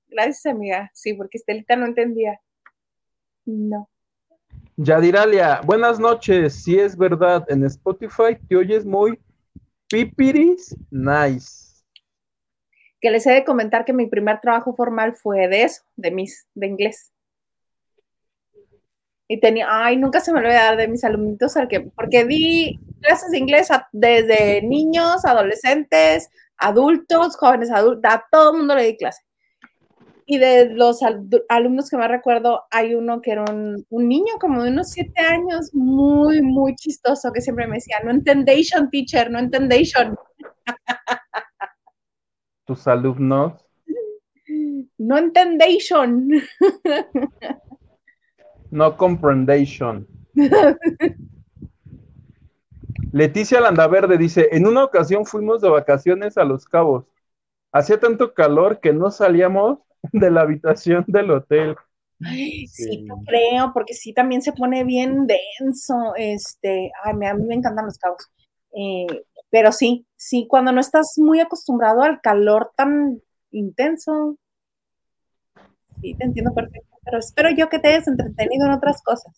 Gracias, 0.08 0.46
amiga. 0.46 0.90
Sí, 0.94 1.14
porque 1.14 1.38
Estelita 1.38 1.76
no 1.76 1.86
entendía. 1.86 2.40
No. 3.44 3.88
Yadiralia, 4.76 5.60
buenas 5.64 6.00
noches. 6.00 6.64
Si 6.64 6.78
es 6.78 6.96
verdad, 6.96 7.44
en 7.48 7.64
Spotify 7.64 8.36
te 8.48 8.56
oyes 8.56 8.84
muy 8.84 9.20
pipiris 9.88 10.76
nice. 10.90 11.63
Que 13.04 13.10
les 13.10 13.26
he 13.26 13.32
de 13.32 13.44
comentar 13.44 13.84
que 13.84 13.92
mi 13.92 14.06
primer 14.06 14.40
trabajo 14.40 14.74
formal 14.74 15.14
fue 15.14 15.46
de 15.46 15.64
eso, 15.64 15.82
de 15.94 16.10
mis, 16.10 16.46
de 16.54 16.68
inglés. 16.68 17.12
Y 19.28 19.38
tenía, 19.40 19.66
ay, 19.68 19.98
nunca 19.98 20.20
se 20.20 20.32
me 20.32 20.40
lo 20.40 20.48
voy 20.48 20.56
a 20.56 20.64
dar 20.64 20.78
de 20.78 20.88
mis 20.88 21.04
alumnitos, 21.04 21.52
porque 21.94 22.24
di 22.24 22.80
clases 23.02 23.30
de 23.30 23.36
inglés 23.36 23.68
desde 23.92 24.62
niños, 24.62 25.22
adolescentes, 25.26 26.30
adultos, 26.56 27.36
jóvenes 27.36 27.70
adultos, 27.70 28.10
a 28.10 28.24
todo 28.32 28.52
el 28.52 28.56
mundo 28.56 28.74
le 28.74 28.84
di 28.84 28.96
clase. 28.96 29.20
Y 30.24 30.38
de 30.38 30.70
los 30.70 31.00
alumnos 31.50 31.90
que 31.90 31.98
más 31.98 32.08
recuerdo, 32.08 32.62
hay 32.70 32.94
uno 32.94 33.20
que 33.20 33.32
era 33.32 33.44
un, 33.44 33.84
niño 33.90 34.38
como 34.40 34.62
de 34.62 34.70
unos 34.70 34.92
siete 34.92 35.20
años, 35.20 35.74
muy, 35.74 36.40
muy 36.40 36.74
chistoso, 36.74 37.30
que 37.34 37.42
siempre 37.42 37.66
me 37.66 37.74
decía, 37.74 37.98
no 38.02 38.10
entendation, 38.10 38.88
teacher, 38.88 39.30
no 39.30 39.40
entendation. 39.40 40.16
¿Tus 42.64 42.86
alumnos? 42.86 43.64
No 44.98 45.18
entendation. 45.18 46.30
No 48.70 48.96
comprendation. 48.96 50.08
Leticia 53.12 53.60
Landaverde 53.60 54.18
dice, 54.18 54.48
en 54.50 54.66
una 54.66 54.82
ocasión 54.82 55.24
fuimos 55.24 55.60
de 55.60 55.68
vacaciones 55.68 56.36
a 56.36 56.44
Los 56.44 56.64
Cabos. 56.64 57.04
Hacía 57.70 58.00
tanto 58.00 58.34
calor 58.34 58.80
que 58.80 58.92
no 58.92 59.12
salíamos 59.12 59.78
de 60.12 60.30
la 60.30 60.40
habitación 60.40 61.04
del 61.06 61.30
hotel. 61.30 61.76
sí, 62.18 63.06
creo, 63.26 63.72
porque 63.72 63.94
sí 63.94 64.12
también 64.12 64.42
se 64.42 64.52
pone 64.52 64.82
bien 64.84 65.26
denso. 65.26 66.14
Este, 66.16 66.90
ay, 67.04 67.14
a 67.26 67.34
mí 67.34 67.46
me 67.46 67.54
encantan 67.54 67.86
los 67.86 67.98
cabos. 67.98 68.28
Eh, 68.76 69.06
pero 69.54 69.70
sí, 69.70 70.04
sí, 70.16 70.48
cuando 70.50 70.72
no 70.72 70.80
estás 70.80 71.12
muy 71.16 71.38
acostumbrado 71.38 72.02
al 72.02 72.20
calor 72.20 72.72
tan 72.76 73.22
intenso. 73.52 74.36
Sí, 76.00 76.12
te 76.16 76.24
entiendo 76.24 76.52
perfecto, 76.52 76.98
pero 77.04 77.20
espero 77.20 77.50
yo 77.50 77.68
que 77.68 77.78
te 77.78 77.86
hayas 77.86 78.08
entretenido 78.08 78.66
en 78.66 78.72
otras 78.72 79.00
cosas. 79.00 79.32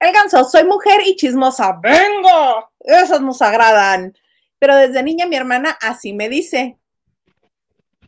El 0.00 0.12
ganso, 0.12 0.42
soy 0.42 0.64
mujer 0.64 1.02
y 1.06 1.14
chismosa. 1.14 1.78
¡Vengo! 1.80 2.68
Esas 2.80 3.20
nos 3.20 3.40
agradan. 3.42 4.12
Pero 4.58 4.74
desde 4.74 5.04
niña 5.04 5.26
mi 5.26 5.36
hermana 5.36 5.78
así 5.80 6.12
me 6.12 6.28
dice. 6.28 6.80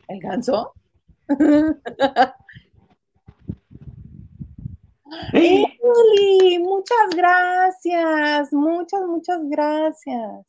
¿El 0.09 0.19
ganso? 0.19 0.73
Emily, 5.33 6.59
muchas 6.59 7.09
gracias, 7.15 8.51
muchas, 8.53 9.01
muchas 9.01 9.39
gracias. 9.47 10.45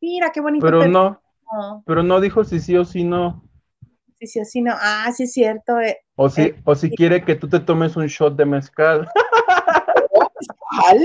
Mira 0.00 0.30
qué 0.32 0.40
bonito. 0.40 0.64
Pero 0.64 0.86
no, 0.88 1.20
pero 1.86 2.02
no 2.02 2.20
dijo 2.20 2.44
si 2.44 2.60
sí 2.60 2.76
o 2.76 2.84
si 2.84 3.04
no. 3.04 3.42
Si 4.18 4.26
sí 4.26 4.40
o 4.40 4.44
si 4.44 4.62
no. 4.62 4.74
Ah, 4.74 5.10
sí 5.14 5.24
es 5.24 5.32
cierto. 5.32 5.80
Eh. 5.80 5.98
O 6.16 6.28
si, 6.28 6.42
eh, 6.42 6.62
o 6.64 6.74
si 6.74 6.90
quiere 6.90 7.24
que 7.24 7.34
tú 7.34 7.48
te 7.48 7.60
tomes 7.60 7.96
un 7.96 8.06
shot 8.06 8.36
de 8.36 8.46
mezcal. 8.46 9.08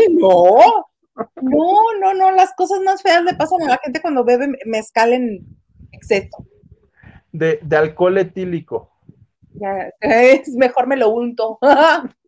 No. 0.10 0.58
No, 1.42 1.76
no, 2.02 2.14
no, 2.14 2.32
las 2.32 2.54
cosas 2.56 2.80
más 2.82 3.02
feas 3.02 3.24
le 3.24 3.34
pasan 3.34 3.62
a 3.64 3.68
la 3.68 3.78
gente 3.78 4.02
cuando 4.02 4.24
bebe 4.26 4.48
mezcal 4.66 5.14
en 5.14 5.46
exceso 5.92 6.46
de, 7.32 7.60
alcohol 7.78 8.18
etílico. 8.18 8.92
Ya, 9.54 9.92
es 10.02 10.50
mejor 10.56 10.88
me 10.88 10.98
lo 10.98 11.10
unto. 11.10 11.60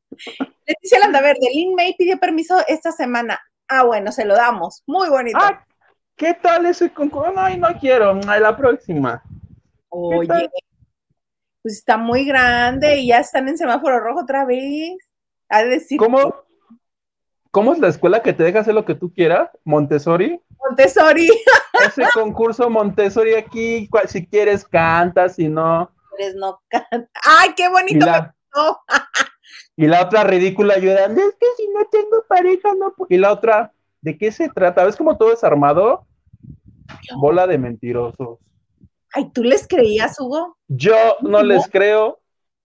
Leticia 0.65 0.99
Landaverde, 0.99 1.49
Lin 1.53 1.75
May 1.75 1.95
pidió 1.97 2.19
permiso 2.19 2.57
esta 2.67 2.91
semana. 2.91 3.39
Ah, 3.67 3.83
bueno, 3.83 4.11
se 4.11 4.25
lo 4.25 4.35
damos. 4.35 4.83
Muy 4.85 5.09
bonito. 5.09 5.37
Ah, 5.41 5.65
¿qué 6.15 6.33
tal 6.33 6.65
ese 6.65 6.91
concurso? 6.91 7.31
No, 7.31 7.49
no 7.57 7.79
quiero, 7.79 8.13
la 8.13 8.55
próxima. 8.55 9.23
Oye, 9.89 10.49
pues 11.61 11.75
está 11.75 11.97
muy 11.97 12.25
grande 12.25 12.97
y 12.97 13.07
ya 13.07 13.19
están 13.19 13.47
en 13.47 13.57
semáforo 13.57 13.99
rojo 13.99 14.21
otra 14.21 14.45
vez. 14.45 14.97
A 15.49 15.63
decir. 15.63 15.97
¿Cómo? 15.97 16.33
¿Cómo 17.51 17.73
es 17.73 17.79
la 17.79 17.89
escuela 17.89 18.21
que 18.21 18.31
te 18.31 18.43
deja 18.43 18.59
hacer 18.59 18.73
lo 18.73 18.85
que 18.85 18.95
tú 18.95 19.13
quieras? 19.13 19.49
¿Montessori? 19.65 20.41
Montessori. 20.67 21.27
Ese 21.85 22.03
concurso 22.13 22.69
Montessori 22.69 23.35
aquí, 23.35 23.89
si 24.07 24.25
quieres 24.25 24.63
cantas, 24.63 25.35
si 25.35 25.49
no. 25.49 25.91
no 26.35 26.61
¡Ay, 27.23 27.53
qué 27.55 27.67
bonito! 27.67 28.05
Y 29.81 29.87
la, 29.87 30.03
otra 30.03 30.23
ridícula 30.23 30.75
ayudando, 30.75 31.19
es 31.21 31.35
que 31.39 31.47
si 31.57 31.67
no 31.69 31.83
tengo 31.85 32.23
pareja, 32.27 32.71
no. 32.75 32.93
Y 33.09 33.17
la 33.17 33.31
otra, 33.31 33.73
¿de 33.99 34.15
qué 34.15 34.31
se 34.31 34.47
trata? 34.47 34.85
¿Ves 34.85 34.95
como 34.95 35.17
todo 35.17 35.33
es 35.33 35.43
armado? 35.43 36.05
Bola 37.15 37.47
de 37.47 37.57
mentirosos. 37.57 38.37
Ay, 39.11 39.31
¿tú 39.31 39.43
les 39.43 39.67
creías, 39.67 40.19
Hugo? 40.19 40.55
Yo 40.67 41.17
no, 41.21 41.41
les 41.41 41.67
creo 41.67 42.19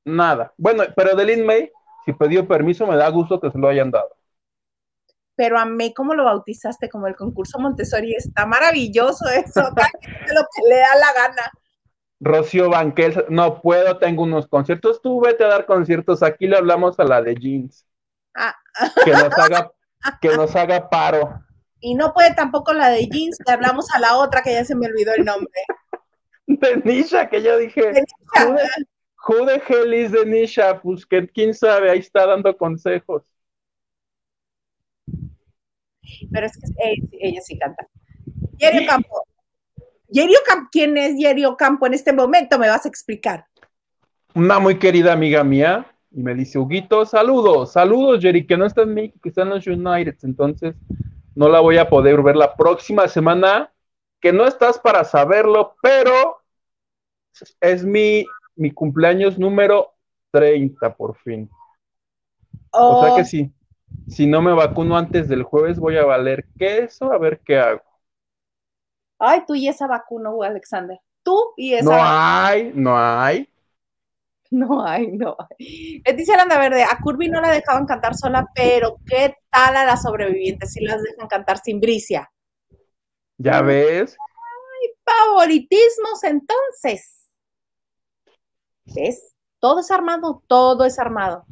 nada. 0.04 0.52
Bueno, 0.58 0.82
pero 0.94 1.16
de 1.16 1.24
Lin 1.24 1.46
May, 1.46 1.70
si 2.04 2.12
pidió 2.12 2.46
permiso, 2.46 2.86
me 2.86 2.96
da 2.96 3.08
gusto 3.08 3.40
que 3.40 3.50
se 3.50 3.58
lo 3.58 3.68
hayan 3.68 3.90
dado 3.90 4.10
pero 5.38 5.58
amé 5.58 5.92
cómo 5.92 6.14
lo 6.14 6.24
bautizaste 6.24 6.88
como 6.88 7.06
el 7.06 7.14
concurso 7.14 7.58
Montessori. 7.58 8.14
Está 8.14 8.46
maravilloso 8.46 9.28
eso, 9.28 9.60
lo 9.60 10.46
que 10.54 10.62
le 10.66 10.76
da 10.76 10.96
la 10.96 11.12
gana. 11.12 11.52
Rocío 12.20 12.70
Banquel, 12.70 13.24
no 13.28 13.60
puedo, 13.60 13.98
tengo 13.98 14.22
unos 14.22 14.46
conciertos. 14.46 15.02
Tú 15.02 15.20
vete 15.20 15.44
a 15.44 15.48
dar 15.48 15.66
conciertos. 15.66 16.22
Aquí 16.22 16.46
le 16.46 16.56
hablamos 16.56 16.98
a 16.98 17.04
la 17.04 17.22
de 17.22 17.34
jeans. 17.34 17.86
Ah. 18.34 18.54
Que 19.04 19.12
nos 19.12 19.38
haga, 19.38 19.72
que 20.20 20.36
nos 20.36 20.56
haga 20.56 20.88
paro. 20.88 21.40
Y 21.80 21.94
no 21.94 22.12
puede 22.12 22.34
tampoco 22.34 22.72
la 22.72 22.88
de 22.88 23.06
jeans, 23.06 23.38
le 23.46 23.52
hablamos 23.52 23.90
a 23.94 23.98
la 23.98 24.16
otra 24.16 24.42
que 24.42 24.52
ya 24.52 24.64
se 24.64 24.74
me 24.74 24.86
olvidó 24.86 25.12
el 25.14 25.24
nombre. 25.24 25.60
De 26.46 26.76
Nisha, 26.84 27.28
que 27.28 27.42
yo 27.42 27.58
dije. 27.58 27.92
De 27.92 28.04
Who 29.28 29.44
the 29.46 29.60
hell 29.68 29.92
is 29.92 30.12
de 30.12 30.24
Nisha? 30.24 30.80
Pues 30.80 31.04
que 31.04 31.26
quién 31.28 31.52
sabe, 31.52 31.90
ahí 31.90 31.98
está 31.98 32.26
dando 32.26 32.56
consejos 32.56 33.24
pero 36.32 36.46
es 36.46 36.52
que 36.56 36.66
ella, 37.20 37.40
sí 37.40 37.58
canta. 37.58 37.86
Yerio 38.58 38.86
Campo. 38.86 39.26
Yerio 40.09 40.38
Campo, 40.46 40.68
¿quién 40.70 40.96
es 40.96 41.16
Yerio 41.16 41.57
Campo 41.57 41.86
en 41.86 41.94
este 41.94 42.12
momento? 42.12 42.59
Me 42.59 42.68
vas 42.68 42.84
a 42.84 42.88
explicar. 42.88 43.46
Una 44.34 44.59
muy 44.59 44.78
querida 44.78 45.12
amiga 45.12 45.42
mía, 45.42 45.86
y 46.11 46.22
me 46.22 46.34
dice, 46.34 46.59
Huguito, 46.59 47.04
saludos, 47.04 47.72
saludos, 47.72 48.20
Jerry, 48.20 48.46
que 48.46 48.57
no 48.57 48.66
está 48.66 48.82
en 48.82 48.94
México, 48.94 49.18
que 49.22 49.28
está 49.28 49.42
en 49.42 49.50
los 49.50 49.66
United, 49.66 50.16
entonces 50.22 50.74
no 51.34 51.48
la 51.48 51.61
voy 51.61 51.78
a 51.78 51.88
poder 51.88 52.22
ver 52.22 52.36
la 52.36 52.54
próxima 52.57 53.09
semana, 53.09 53.72
que 54.20 54.32
no 54.32 54.46
estás 54.46 54.78
para 54.78 55.04
saberlo, 55.04 55.76
pero 55.82 56.38
es 57.61 57.84
mi, 57.84 58.24
mi 58.54 58.70
cumpleaños 58.70 59.38
número 59.38 59.92
30 60.32 60.96
por 60.96 61.16
fin. 61.16 61.50
O 62.70 63.02
sea 63.04 63.14
que 63.14 63.22
oh. 63.22 63.24
sí, 63.24 63.52
si 64.09 64.26
no 64.26 64.40
me 64.40 64.52
vacuno 64.52 64.96
antes 64.96 65.28
del 65.28 65.42
jueves 65.42 65.78
voy 65.78 65.96
a 65.96 66.04
valer 66.04 66.46
queso, 66.59 67.12
a 67.12 67.18
ver 67.18 67.40
qué 67.44 67.59
hago. 67.59 67.82
Ay, 69.18 69.42
tú 69.46 69.54
y 69.54 69.68
esa 69.68 69.86
vacuna, 69.86 70.30
Alexander. 70.44 70.98
Tú 71.22 71.54
y 71.56 71.74
esa. 71.74 71.84
No 71.84 71.96
hay, 71.98 72.72
no 72.74 72.98
hay. 72.98 73.48
No 74.50 74.86
hay, 74.86 75.08
no 75.08 75.36
hay. 75.38 76.02
Leticia 76.04 76.36
Landa 76.36 76.58
Verde, 76.58 76.84
a 76.84 76.98
Curvy 77.02 77.28
no 77.28 77.40
la 77.40 77.50
dejaban 77.50 77.84
cantar 77.84 78.14
sola, 78.14 78.46
pero 78.54 78.98
¿qué 79.04 79.34
tal 79.50 79.76
a 79.76 79.84
las 79.84 80.02
sobrevivientes 80.02 80.72
si 80.72 80.84
las 80.84 81.02
dejan 81.02 81.26
cantar 81.26 81.58
sin 81.58 81.80
bricia? 81.80 82.30
¿Ya 83.38 83.60
ves? 83.60 84.16
Ay, 84.16 84.90
favoritismos 85.04 86.22
entonces. 86.24 87.28
¿Ves? 88.94 89.34
Todo 89.58 89.80
es 89.80 89.90
armado, 89.90 90.42
todo 90.46 90.84
es 90.84 90.98
armado. 90.98 91.44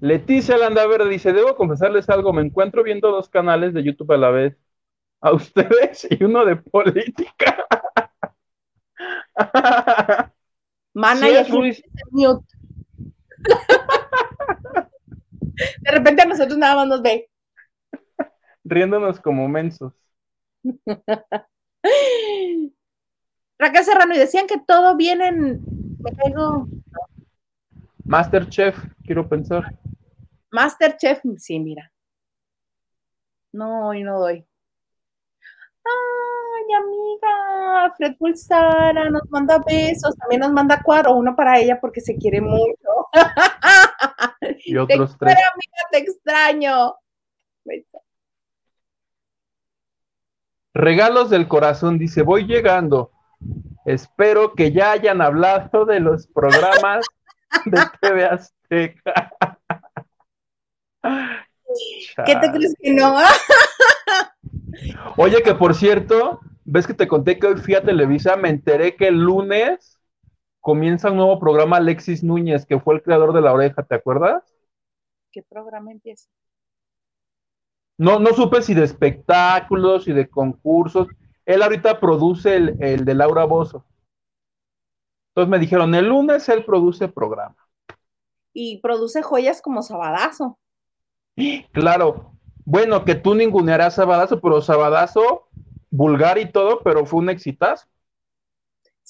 Leticia 0.00 0.56
Landaverde 0.56 1.10
dice, 1.10 1.34
debo 1.34 1.56
confesarles 1.56 2.08
algo, 2.08 2.32
me 2.32 2.42
encuentro 2.42 2.82
viendo 2.82 3.10
dos 3.10 3.28
canales 3.28 3.74
de 3.74 3.84
YouTube 3.84 4.12
a 4.12 4.16
la 4.16 4.30
vez. 4.30 4.56
A 5.20 5.32
ustedes 5.32 6.06
y 6.10 6.24
uno 6.24 6.44
de 6.44 6.56
política. 6.56 7.64
Mana 10.94 11.28
y 11.28 11.34
De 15.82 15.90
repente 15.90 16.22
a 16.22 16.26
nosotros 16.26 16.56
nada 16.56 16.76
más 16.76 16.86
nos 16.88 17.02
ve. 17.02 17.28
Riéndonos 18.64 19.20
como 19.20 19.46
mensos. 19.48 19.92
Raquel 23.58 23.84
Serrano, 23.84 24.14
y 24.14 24.18
decían 24.18 24.46
que 24.46 24.58
todo 24.66 24.96
viene 24.96 25.28
en. 25.28 25.60
Me 25.98 26.16
caigo. 26.16 26.66
Masterchef, 28.04 28.78
quiero 29.04 29.28
pensar. 29.28 29.78
Masterchef, 30.50 31.20
sí, 31.36 31.60
mira. 31.60 31.92
No, 33.52 33.88
hoy 33.88 34.02
no 34.02 34.18
doy. 34.18 34.46
Ay, 35.90 36.74
amiga, 36.74 37.94
Fred 37.96 38.16
Pulsara 38.16 39.10
nos 39.10 39.28
manda 39.30 39.58
besos, 39.66 40.16
también 40.16 40.40
nos 40.40 40.52
manda 40.52 40.82
cuadro, 40.82 41.14
uno 41.14 41.34
para 41.34 41.58
ella 41.58 41.80
porque 41.80 42.00
se 42.00 42.16
quiere 42.16 42.40
mucho. 42.40 43.08
Y 44.64 44.76
otros 44.76 45.16
tres. 45.18 45.34
amiga, 45.34 45.88
te 45.90 45.98
extraño. 45.98 46.94
Regalos 50.74 51.30
del 51.30 51.48
corazón, 51.48 51.98
dice, 51.98 52.22
voy 52.22 52.46
llegando. 52.46 53.10
Espero 53.84 54.54
que 54.54 54.72
ya 54.72 54.92
hayan 54.92 55.20
hablado 55.20 55.84
de 55.84 56.00
los 56.00 56.26
programas 56.28 57.06
de 57.64 57.80
TV 58.00 58.24
Azteca. 58.26 59.58
¿Qué 62.26 62.36
te 62.36 62.50
crees 62.50 62.74
que 62.80 62.92
no? 62.92 63.16
Oye, 65.16 65.42
que 65.42 65.54
por 65.54 65.74
cierto, 65.74 66.40
ves 66.64 66.86
que 66.86 66.94
te 66.94 67.08
conté 67.08 67.38
que 67.38 67.46
hoy 67.46 67.56
fui 67.56 67.74
a 67.74 67.82
Televisa, 67.82 68.36
me 68.36 68.48
enteré 68.48 68.96
que 68.96 69.08
el 69.08 69.18
lunes 69.18 70.00
comienza 70.60 71.10
un 71.10 71.16
nuevo 71.16 71.38
programa 71.38 71.78
Alexis 71.78 72.22
Núñez, 72.22 72.66
que 72.66 72.78
fue 72.78 72.94
el 72.94 73.02
creador 73.02 73.32
de 73.32 73.40
La 73.40 73.52
Oreja, 73.52 73.82
¿te 73.82 73.94
acuerdas? 73.94 74.44
¿Qué 75.32 75.42
programa 75.42 75.92
empieza? 75.92 76.28
No, 77.98 78.18
no 78.18 78.32
supe 78.32 78.62
si 78.62 78.74
de 78.74 78.84
espectáculos 78.84 80.08
y 80.08 80.12
de 80.12 80.28
concursos. 80.28 81.08
Él 81.44 81.62
ahorita 81.62 82.00
produce 82.00 82.56
el, 82.56 82.76
el 82.82 83.04
de 83.04 83.14
Laura 83.14 83.44
Bozo. 83.44 83.84
Entonces 85.30 85.50
me 85.50 85.58
dijeron, 85.58 85.94
el 85.94 86.08
lunes 86.08 86.48
él 86.48 86.64
produce 86.64 87.08
programa. 87.08 87.56
Y 88.52 88.80
produce 88.80 89.22
joyas 89.22 89.62
como 89.62 89.82
Sabadazo. 89.82 90.58
Claro. 91.72 92.32
Bueno, 92.64 93.04
que 93.04 93.14
tú 93.14 93.34
ningunearás 93.34 93.94
Sabadazo, 93.94 94.40
pero 94.40 94.60
Sabadazo, 94.60 95.48
vulgar 95.90 96.38
y 96.38 96.46
todo, 96.46 96.80
pero 96.80 97.06
fue 97.06 97.20
un 97.20 97.30
exitazo. 97.30 97.86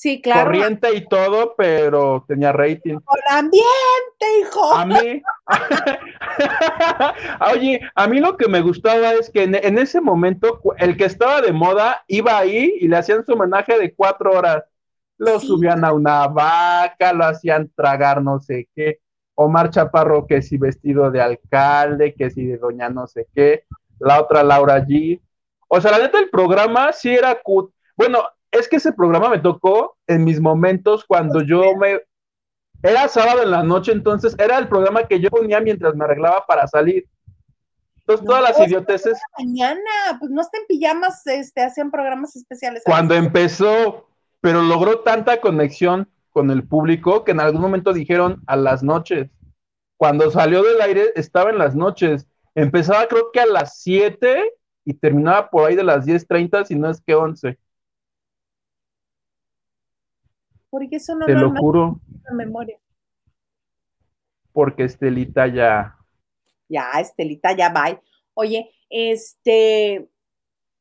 Sí, 0.00 0.22
claro. 0.22 0.46
Corriente 0.46 0.94
y 0.94 1.06
todo, 1.06 1.54
pero 1.58 2.24
tenía 2.26 2.52
rating. 2.52 3.00
Por 3.00 3.18
ambiente, 3.28 4.40
hijo. 4.40 4.72
A 4.72 4.86
mí. 4.86 5.22
Oye, 7.52 7.80
a 7.94 8.08
mí 8.08 8.18
lo 8.18 8.38
que 8.38 8.48
me 8.48 8.62
gustaba 8.62 9.12
es 9.12 9.28
que 9.28 9.42
en, 9.42 9.78
ese 9.78 10.00
momento 10.00 10.62
el 10.78 10.96
que 10.96 11.04
estaba 11.04 11.42
de 11.42 11.52
moda 11.52 12.02
iba 12.06 12.38
ahí 12.38 12.78
y 12.80 12.88
le 12.88 12.96
hacían 12.96 13.26
su 13.26 13.34
homenaje 13.34 13.78
de 13.78 13.94
cuatro 13.94 14.32
horas. 14.32 14.64
Lo 15.18 15.38
subían 15.38 15.84
a 15.84 15.92
una 15.92 16.26
vaca, 16.28 17.12
lo 17.12 17.26
hacían 17.26 17.70
tragar 17.76 18.22
no 18.22 18.40
sé 18.40 18.70
qué. 18.74 19.00
Omar 19.42 19.70
Chaparro, 19.70 20.26
que 20.26 20.42
si 20.42 20.58
vestido 20.58 21.10
de 21.10 21.22
alcalde, 21.22 22.14
que 22.14 22.28
si 22.28 22.44
de 22.44 22.58
doña 22.58 22.90
no 22.90 23.06
sé 23.06 23.26
qué, 23.34 23.64
la 23.98 24.20
otra 24.20 24.42
Laura 24.42 24.84
G. 24.86 25.18
O 25.66 25.80
sea, 25.80 25.92
la 25.92 25.98
neta, 25.98 26.18
el 26.18 26.28
programa 26.28 26.92
sí 26.92 27.14
era 27.14 27.40
cut. 27.42 27.72
Bueno, 27.96 28.22
es 28.50 28.68
que 28.68 28.76
ese 28.76 28.92
programa 28.92 29.30
me 29.30 29.38
tocó 29.38 29.96
en 30.06 30.24
mis 30.24 30.40
momentos 30.40 31.06
cuando 31.06 31.40
yo 31.40 31.74
me. 31.74 32.02
Era 32.82 33.08
sábado 33.08 33.42
en 33.42 33.50
la 33.50 33.62
noche, 33.62 33.92
entonces 33.92 34.36
era 34.38 34.58
el 34.58 34.68
programa 34.68 35.06
que 35.06 35.20
yo 35.20 35.30
ponía 35.30 35.60
mientras 35.60 35.94
me 35.94 36.04
arreglaba 36.04 36.44
para 36.46 36.66
salir. 36.66 37.06
Entonces, 37.96 38.26
todas 38.26 38.42
las 38.42 38.68
idioteces. 38.68 39.18
Mañana, 39.38 40.18
pues 40.18 40.30
no 40.30 40.42
está 40.42 40.58
en 40.58 40.66
pijamas, 40.66 41.26
este, 41.26 41.62
hacían 41.62 41.90
programas 41.90 42.36
especiales. 42.36 42.82
Cuando 42.84 43.14
empezó, 43.14 44.06
pero 44.42 44.60
logró 44.60 45.00
tanta 45.00 45.40
conexión 45.40 46.10
con 46.30 46.50
el 46.50 46.66
público 46.66 47.24
que 47.24 47.32
en 47.32 47.40
algún 47.40 47.60
momento 47.60 47.92
dijeron 47.92 48.42
a 48.46 48.56
las 48.56 48.82
noches. 48.82 49.30
Cuando 49.96 50.30
salió 50.30 50.62
del 50.62 50.80
aire 50.80 51.12
estaba 51.14 51.50
en 51.50 51.58
las 51.58 51.74
noches. 51.74 52.26
Empezaba 52.54 53.06
creo 53.06 53.30
que 53.32 53.40
a 53.40 53.46
las 53.46 53.80
7 53.80 54.52
y 54.84 54.94
terminaba 54.94 55.50
por 55.50 55.68
ahí 55.68 55.76
de 55.76 55.84
las 55.84 56.06
10.30, 56.06 56.64
si 56.64 56.74
no 56.74 56.90
es 56.90 57.00
que 57.00 57.14
11. 57.14 57.58
Porque 60.70 60.96
eso 60.96 61.14
no 61.16 61.26
Te 61.26 61.34
lo 61.34 61.54
juro. 61.54 62.00
memoria. 62.32 62.78
Porque 64.52 64.84
Estelita 64.84 65.46
ya. 65.48 65.96
Ya, 66.68 66.92
Estelita 67.00 67.52
ya 67.56 67.72
va. 67.72 68.00
Oye, 68.34 68.70
este, 68.88 70.08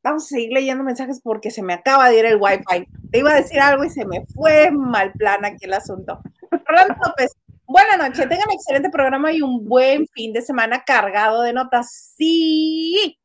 vamos 0.03 0.25
a 0.25 0.27
seguir 0.27 0.51
leyendo 0.53 0.83
mensajes 0.83 1.21
porque 1.21 1.51
se 1.51 1.61
me 1.61 1.73
acaba 1.73 2.09
de 2.09 2.19
ir 2.19 2.25
el 2.25 2.37
wifi. 2.39 2.87
Te 3.11 3.19
iba 3.19 3.31
a 3.31 3.35
decir 3.35 3.59
algo 3.59 3.83
y 3.83 3.89
se 3.89 4.05
me 4.05 4.25
fue 4.33 4.71
mal 4.71 5.11
plan 5.13 5.45
aquí 5.45 5.65
el 5.65 5.73
asunto. 5.73 6.21
Rolando 6.65 6.95
López, 7.05 7.35
buena 7.65 7.97
noche, 7.97 8.27
tengan 8.27 8.51
excelente 8.51 8.89
programa 8.89 9.31
y 9.31 9.41
un 9.41 9.65
buen 9.65 10.07
fin 10.07 10.33
de 10.33 10.41
semana 10.41 10.83
cargado 10.85 11.41
de 11.41 11.53
notas. 11.53 12.13
Sí. 12.17 13.17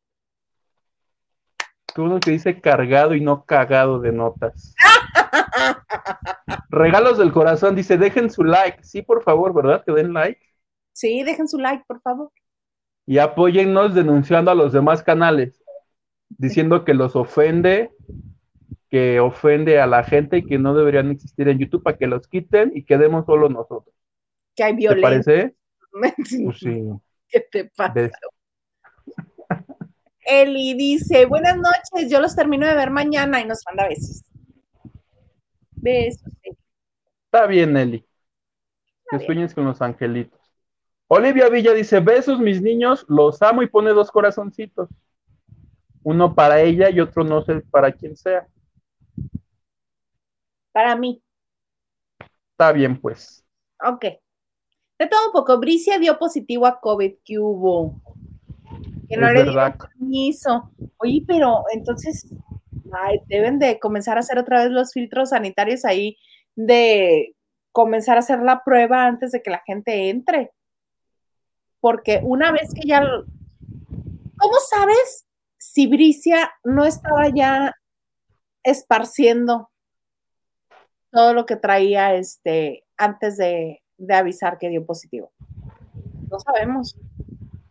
Tú 1.94 2.04
uno 2.04 2.18
que 2.18 2.32
dice 2.32 2.60
cargado 2.60 3.14
y 3.14 3.20
no 3.20 3.44
cagado 3.44 4.00
de 4.00 4.12
notas. 4.12 4.74
Regalos 6.68 7.18
del 7.18 7.32
corazón, 7.32 7.76
dice, 7.76 7.96
dejen 7.96 8.30
su 8.30 8.42
like. 8.42 8.82
Sí, 8.82 9.02
por 9.02 9.22
favor, 9.22 9.54
¿verdad? 9.54 9.84
Que 9.84 9.92
den 9.92 10.12
like. 10.12 10.40
Sí, 10.92 11.22
dejen 11.22 11.46
su 11.46 11.58
like, 11.58 11.84
por 11.86 12.00
favor. 12.00 12.30
Y 13.06 13.18
apóyennos 13.18 13.94
denunciando 13.94 14.50
a 14.50 14.54
los 14.54 14.72
demás 14.72 15.02
canales 15.04 15.63
diciendo 16.38 16.84
que 16.84 16.94
los 16.94 17.16
ofende, 17.16 17.90
que 18.90 19.20
ofende 19.20 19.80
a 19.80 19.86
la 19.86 20.04
gente 20.04 20.38
y 20.38 20.44
que 20.44 20.58
no 20.58 20.74
deberían 20.74 21.10
existir 21.10 21.48
en 21.48 21.58
YouTube 21.58 21.82
para 21.82 21.96
que 21.96 22.06
los 22.06 22.28
quiten 22.28 22.72
y 22.74 22.84
quedemos 22.84 23.26
solo 23.26 23.48
nosotros. 23.48 23.94
Que 24.54 24.64
hay 24.64 24.74
violencia. 24.74 25.22
¿Te 25.22 25.22
parece? 25.24 25.54
Pues 26.44 26.58
sí. 26.58 26.84
¿Qué 27.28 27.40
te 27.40 27.64
pasa? 27.76 28.10
Eli 30.26 30.74
dice, 30.74 31.26
buenas 31.26 31.56
noches, 31.56 32.10
yo 32.10 32.20
los 32.20 32.34
termino 32.34 32.66
de 32.66 32.74
ver 32.74 32.90
mañana 32.90 33.40
y 33.40 33.44
nos 33.44 33.62
manda 33.66 33.88
besos. 33.88 34.22
Besos. 35.72 36.32
Está 37.26 37.46
bien, 37.46 37.76
Eli. 37.76 38.06
que 39.10 39.18
sueñes 39.20 39.54
con 39.54 39.66
los 39.66 39.82
angelitos. 39.82 40.40
Olivia 41.08 41.48
Villa 41.50 41.74
dice, 41.74 42.00
besos 42.00 42.40
mis 42.40 42.62
niños, 42.62 43.04
los 43.08 43.42
amo 43.42 43.62
y 43.62 43.66
pone 43.66 43.90
dos 43.90 44.10
corazoncitos 44.10 44.88
uno 46.04 46.34
para 46.34 46.60
ella 46.60 46.90
y 46.90 47.00
otro 47.00 47.24
no 47.24 47.42
sé 47.42 47.60
para 47.70 47.90
quién 47.90 48.16
sea. 48.16 48.46
Para 50.70 50.94
mí. 50.96 51.22
Está 52.52 52.70
bien, 52.72 53.00
pues. 53.00 53.44
Ok. 53.84 54.04
De 54.98 55.06
todo 55.08 55.26
un 55.26 55.32
poco, 55.32 55.58
Bricia 55.58 55.98
dio 55.98 56.18
positivo 56.18 56.66
a 56.66 56.78
COVID, 56.78 57.14
que 57.24 57.38
hubo? 57.38 58.00
Que 59.08 59.16
no 59.16 59.30
le 59.32 59.44
dio 59.44 59.54
permiso. 59.54 60.70
Oye, 60.98 61.24
pero 61.26 61.64
entonces 61.72 62.28
deben 63.26 63.58
de 63.58 63.80
comenzar 63.80 64.16
a 64.16 64.20
hacer 64.20 64.38
otra 64.38 64.62
vez 64.62 64.70
los 64.70 64.92
filtros 64.92 65.30
sanitarios 65.30 65.84
ahí, 65.84 66.16
de 66.54 67.34
comenzar 67.72 68.16
a 68.16 68.20
hacer 68.20 68.40
la 68.40 68.62
prueba 68.62 69.06
antes 69.06 69.32
de 69.32 69.42
que 69.42 69.50
la 69.50 69.62
gente 69.66 70.10
entre. 70.10 70.52
Porque 71.80 72.20
una 72.22 72.52
vez 72.52 72.72
que 72.74 72.86
ya... 72.86 73.02
¿Cómo 74.36 74.54
sabes 74.68 75.26
si 75.72 75.86
Bricia 75.86 76.52
no 76.62 76.84
estaba 76.84 77.28
ya 77.34 77.74
esparciendo 78.62 79.70
todo 81.10 81.32
lo 81.32 81.46
que 81.46 81.56
traía 81.56 82.14
este 82.14 82.84
antes 82.98 83.38
de, 83.38 83.82
de 83.96 84.14
avisar 84.14 84.58
que 84.58 84.68
dio 84.68 84.84
positivo. 84.84 85.32
No 86.30 86.38
sabemos. 86.38 86.96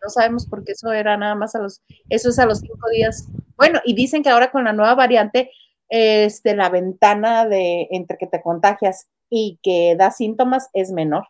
No 0.02 0.10
sabemos 0.10 0.48
porque 0.48 0.72
eso 0.72 0.92
era 0.92 1.16
nada 1.18 1.36
más 1.36 1.56
a 1.56 1.60
los, 1.60 1.82
eso 2.10 2.30
es 2.30 2.40
a 2.40 2.46
los 2.46 2.60
cinco 2.60 2.90
días. 2.90 3.28
Bueno, 3.56 3.80
y 3.86 3.94
dicen 3.94 4.24
que 4.24 4.30
ahora 4.30 4.52
con 4.52 4.64
la 4.64 4.74
nueva 4.74 4.96
variante, 4.96 5.52
este, 5.88 6.56
la 6.56 6.70
ventana 6.70 7.46
de 7.48 7.88
entre 7.92 8.18
que 8.18 8.28
te 8.28 8.42
contagias 8.42 9.08
y 9.30 9.60
que 9.62 9.96
da 9.98 10.10
síntomas 10.12 10.70
es 10.74 10.92
menor, 10.92 11.28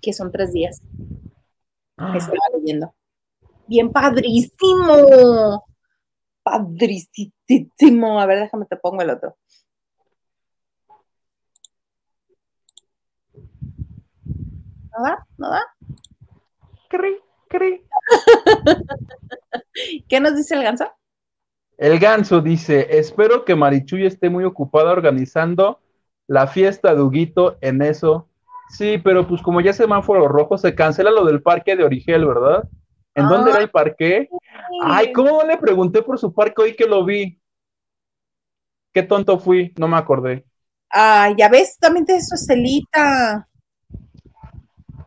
que 0.00 0.12
son 0.12 0.32
tres 0.32 0.52
días. 0.52 0.80
Ah. 1.98 2.14
Estaba 2.16 2.38
leyendo. 2.56 2.94
Bien 3.66 3.92
padrísimo. 3.92 5.64
Padrísimo. 6.44 8.20
A 8.20 8.26
ver, 8.26 8.38
déjame 8.38 8.66
te 8.66 8.76
pongo 8.76 9.02
el 9.02 9.10
otro. 9.10 9.36
¿No 14.96 15.02
da? 15.02 15.26
¿No 15.38 15.50
da? 15.50 15.60
¿Qué 20.08 20.20
nos 20.20 20.36
dice 20.36 20.54
el 20.54 20.62
ganso? 20.62 20.88
El 21.76 21.98
ganso 21.98 22.40
dice, 22.40 22.86
espero 22.98 23.44
que 23.44 23.56
Marichuy 23.56 24.06
esté 24.06 24.30
muy 24.30 24.44
ocupada 24.44 24.92
organizando 24.92 25.80
la 26.26 26.46
fiesta 26.46 26.94
de 26.94 27.02
Huguito 27.02 27.58
en 27.60 27.82
eso. 27.82 28.28
Sí, 28.70 28.98
pero 29.02 29.26
pues 29.26 29.42
como 29.42 29.60
ya 29.60 29.72
semáforo 29.72 30.28
rojo, 30.28 30.56
se 30.56 30.74
cancela 30.74 31.10
lo 31.10 31.24
del 31.24 31.42
parque 31.42 31.76
de 31.76 31.84
Origel, 31.84 32.26
¿verdad? 32.26 32.68
¿En 33.14 33.28
dónde 33.28 33.50
era 33.50 33.60
el 33.60 33.70
parque? 33.70 34.28
Ay, 34.82 35.12
¿cómo 35.12 35.30
no 35.30 35.46
le 35.46 35.56
pregunté 35.56 36.02
por 36.02 36.18
su 36.18 36.32
parque 36.32 36.62
hoy 36.62 36.76
que 36.76 36.86
lo 36.86 37.04
vi? 37.04 37.40
Qué 38.92 39.02
tonto 39.02 39.38
fui, 39.38 39.72
no 39.76 39.88
me 39.88 39.96
acordé. 39.96 40.44
Ay, 40.88 41.34
ya 41.36 41.48
ves, 41.48 41.78
también 41.78 42.06
te 42.06 42.16
eso, 42.16 42.36
Celita. 42.36 43.48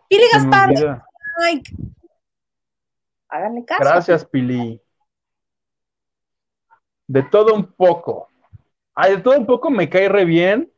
Pili 0.10 0.24
Gaspar. 0.32 0.70
Ay, 1.44 1.62
Háganle 3.30 3.66
caso. 3.66 3.84
Gracias, 3.84 4.26
Pili. 4.26 4.82
De 7.08 7.24
todo 7.24 7.54
un 7.54 7.72
poco. 7.72 8.28
Ay, 8.94 9.18
de 9.18 9.22
todo 9.22 9.38
un 9.38 9.46
poco 9.46 9.70
me 9.70 9.90
cae 9.90 10.10
re 10.10 10.26
bien, 10.26 10.72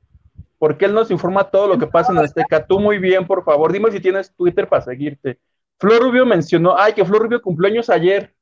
porque 0.58 0.86
él 0.86 0.94
nos 0.94 1.12
informa 1.12 1.50
todo 1.50 1.68
lo 1.68 1.80
que 1.80 1.88
pasa 1.88 2.12
en 2.12 2.20
Azteca. 2.20 2.66
Tú 2.66 2.80
muy 2.80 2.98
bien, 2.98 3.26
por 3.26 3.44
favor. 3.44 3.72
Dime 3.72 3.92
si 3.92 4.00
tienes 4.00 4.34
Twitter 4.36 4.68
para 4.68 4.84
seguirte. 4.84 5.40
Flor 5.80 6.02
Rubio 6.02 6.26
mencionó, 6.26 6.78
ay, 6.78 6.94
que 6.94 7.06
Flor 7.06 7.24
Rubio 7.24 7.42
cumpleaños 7.42 7.90
ayer. 7.90 8.36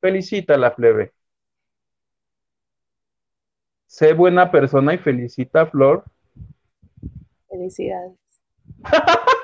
Felicita 0.00 0.56
la 0.56 0.74
plebe. 0.74 1.12
Sé 3.86 4.12
buena 4.12 4.50
persona 4.50 4.92
y 4.92 4.98
felicita 4.98 5.62
a 5.62 5.66
Flor. 5.66 6.04
Felicidades. 7.48 8.18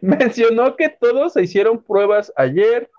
mencionó 0.00 0.76
que 0.76 0.88
todos 0.88 1.34
se 1.34 1.42
hicieron 1.42 1.82
pruebas 1.82 2.32
ayer 2.36 2.90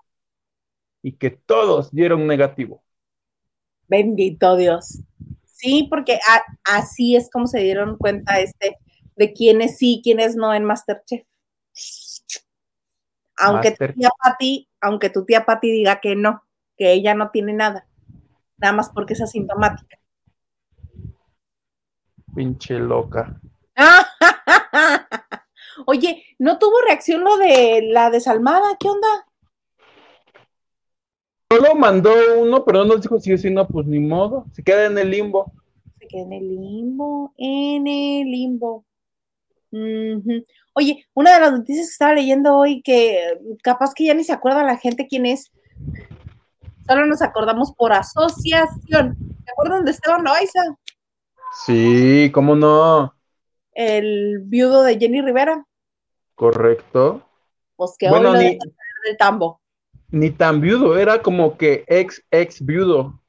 y 1.02 1.12
que 1.12 1.30
todos 1.30 1.92
dieron 1.92 2.26
negativo. 2.26 2.82
Bendito 3.88 4.56
Dios. 4.56 5.00
Sí, 5.44 5.86
porque 5.90 6.18
así 6.64 7.16
es 7.16 7.30
como 7.30 7.46
se 7.46 7.60
dieron 7.60 7.98
cuenta 7.98 8.40
este 8.40 8.76
de 9.16 9.32
quiénes 9.32 9.76
sí, 9.76 10.00
quiénes 10.02 10.36
no 10.36 10.54
en 10.54 10.64
Masterchef. 10.64 11.24
Aunque 13.38 13.72
tu 13.72 13.92
tía 13.92 14.10
Patti, 14.22 14.68
aunque 14.80 15.10
tu 15.10 15.24
tía 15.24 15.44
Patti 15.44 15.70
diga 15.70 16.00
que 16.00 16.16
no, 16.16 16.44
que 16.76 16.92
ella 16.92 17.14
no 17.14 17.30
tiene 17.30 17.52
nada, 17.52 17.86
nada 18.58 18.72
más 18.72 18.90
porque 18.90 19.14
es 19.14 19.20
asintomática. 19.20 19.98
Pinche 22.34 22.78
loca. 22.78 23.40
Oye, 25.86 26.24
¿no 26.38 26.58
tuvo 26.58 26.80
reacción 26.86 27.24
lo 27.24 27.36
de 27.36 27.88
la 27.90 28.10
desalmada? 28.10 28.76
¿Qué 28.78 28.88
onda? 28.88 29.26
Solo 31.50 31.74
mandó 31.74 32.12
uno, 32.38 32.64
pero 32.64 32.78
no 32.80 32.94
nos 32.94 33.02
dijo 33.02 33.20
si 33.20 33.36
sí 33.36 33.50
no, 33.50 33.68
pues 33.68 33.86
ni 33.86 33.98
modo. 33.98 34.46
Se 34.52 34.62
queda 34.62 34.86
en 34.86 34.96
el 34.96 35.10
limbo. 35.10 35.52
Se 35.98 36.06
queda 36.06 36.22
en 36.22 36.32
el 36.32 36.56
limbo, 36.56 37.34
en 37.36 37.86
el 37.86 38.30
limbo. 38.30 38.86
Oye, 40.74 41.06
una 41.14 41.34
de 41.34 41.40
las 41.40 41.52
noticias 41.52 41.86
que 41.86 41.92
estaba 41.92 42.14
leyendo 42.14 42.56
hoy, 42.56 42.82
que 42.82 43.38
capaz 43.62 43.94
que 43.94 44.04
ya 44.04 44.14
ni 44.14 44.24
se 44.24 44.32
acuerda 44.32 44.62
la 44.62 44.76
gente 44.76 45.06
quién 45.06 45.26
es. 45.26 45.50
Solo 46.86 47.06
nos 47.06 47.22
acordamos 47.22 47.72
por 47.72 47.92
asociación. 47.92 49.16
¿Se 49.44 49.52
acuerdan 49.52 49.84
de 49.84 49.92
Esteban 49.92 50.24
Loaiza? 50.24 50.60
Sí, 51.64 52.30
¿cómo 52.32 52.54
no? 52.54 53.14
El 53.72 54.40
viudo 54.44 54.82
de 54.82 54.98
Jenny 54.98 55.22
Rivera. 55.22 55.64
Correcto. 56.34 57.22
Pues 57.76 57.96
que 57.98 58.08
bueno, 58.08 58.32
hoy 58.32 58.58
del 59.04 59.16
tambo. 59.16 59.60
Ni 60.10 60.30
tan 60.30 60.60
viudo, 60.60 60.98
era 60.98 61.22
como 61.22 61.56
que 61.56 61.84
ex, 61.86 62.22
ex 62.30 62.64
viudo. 62.64 63.20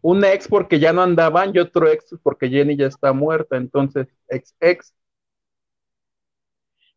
Un 0.00 0.24
ex 0.24 0.48
porque 0.48 0.80
ya 0.80 0.92
no 0.92 1.02
andaban 1.02 1.52
y 1.54 1.60
otro 1.60 1.88
ex 1.88 2.14
porque 2.22 2.48
Jenny 2.48 2.76
ya 2.76 2.86
está 2.86 3.12
muerta, 3.12 3.56
entonces 3.56 4.08
ex, 4.28 4.54
ex. 4.60 4.92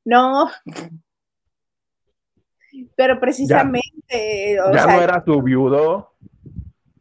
No. 0.06 0.50
Pero 2.96 3.20
precisamente. 3.20 4.56
Ya, 4.74 4.86
no 4.86 5.02
era 5.02 5.24
su 5.26 5.42
viudo. 5.42 6.14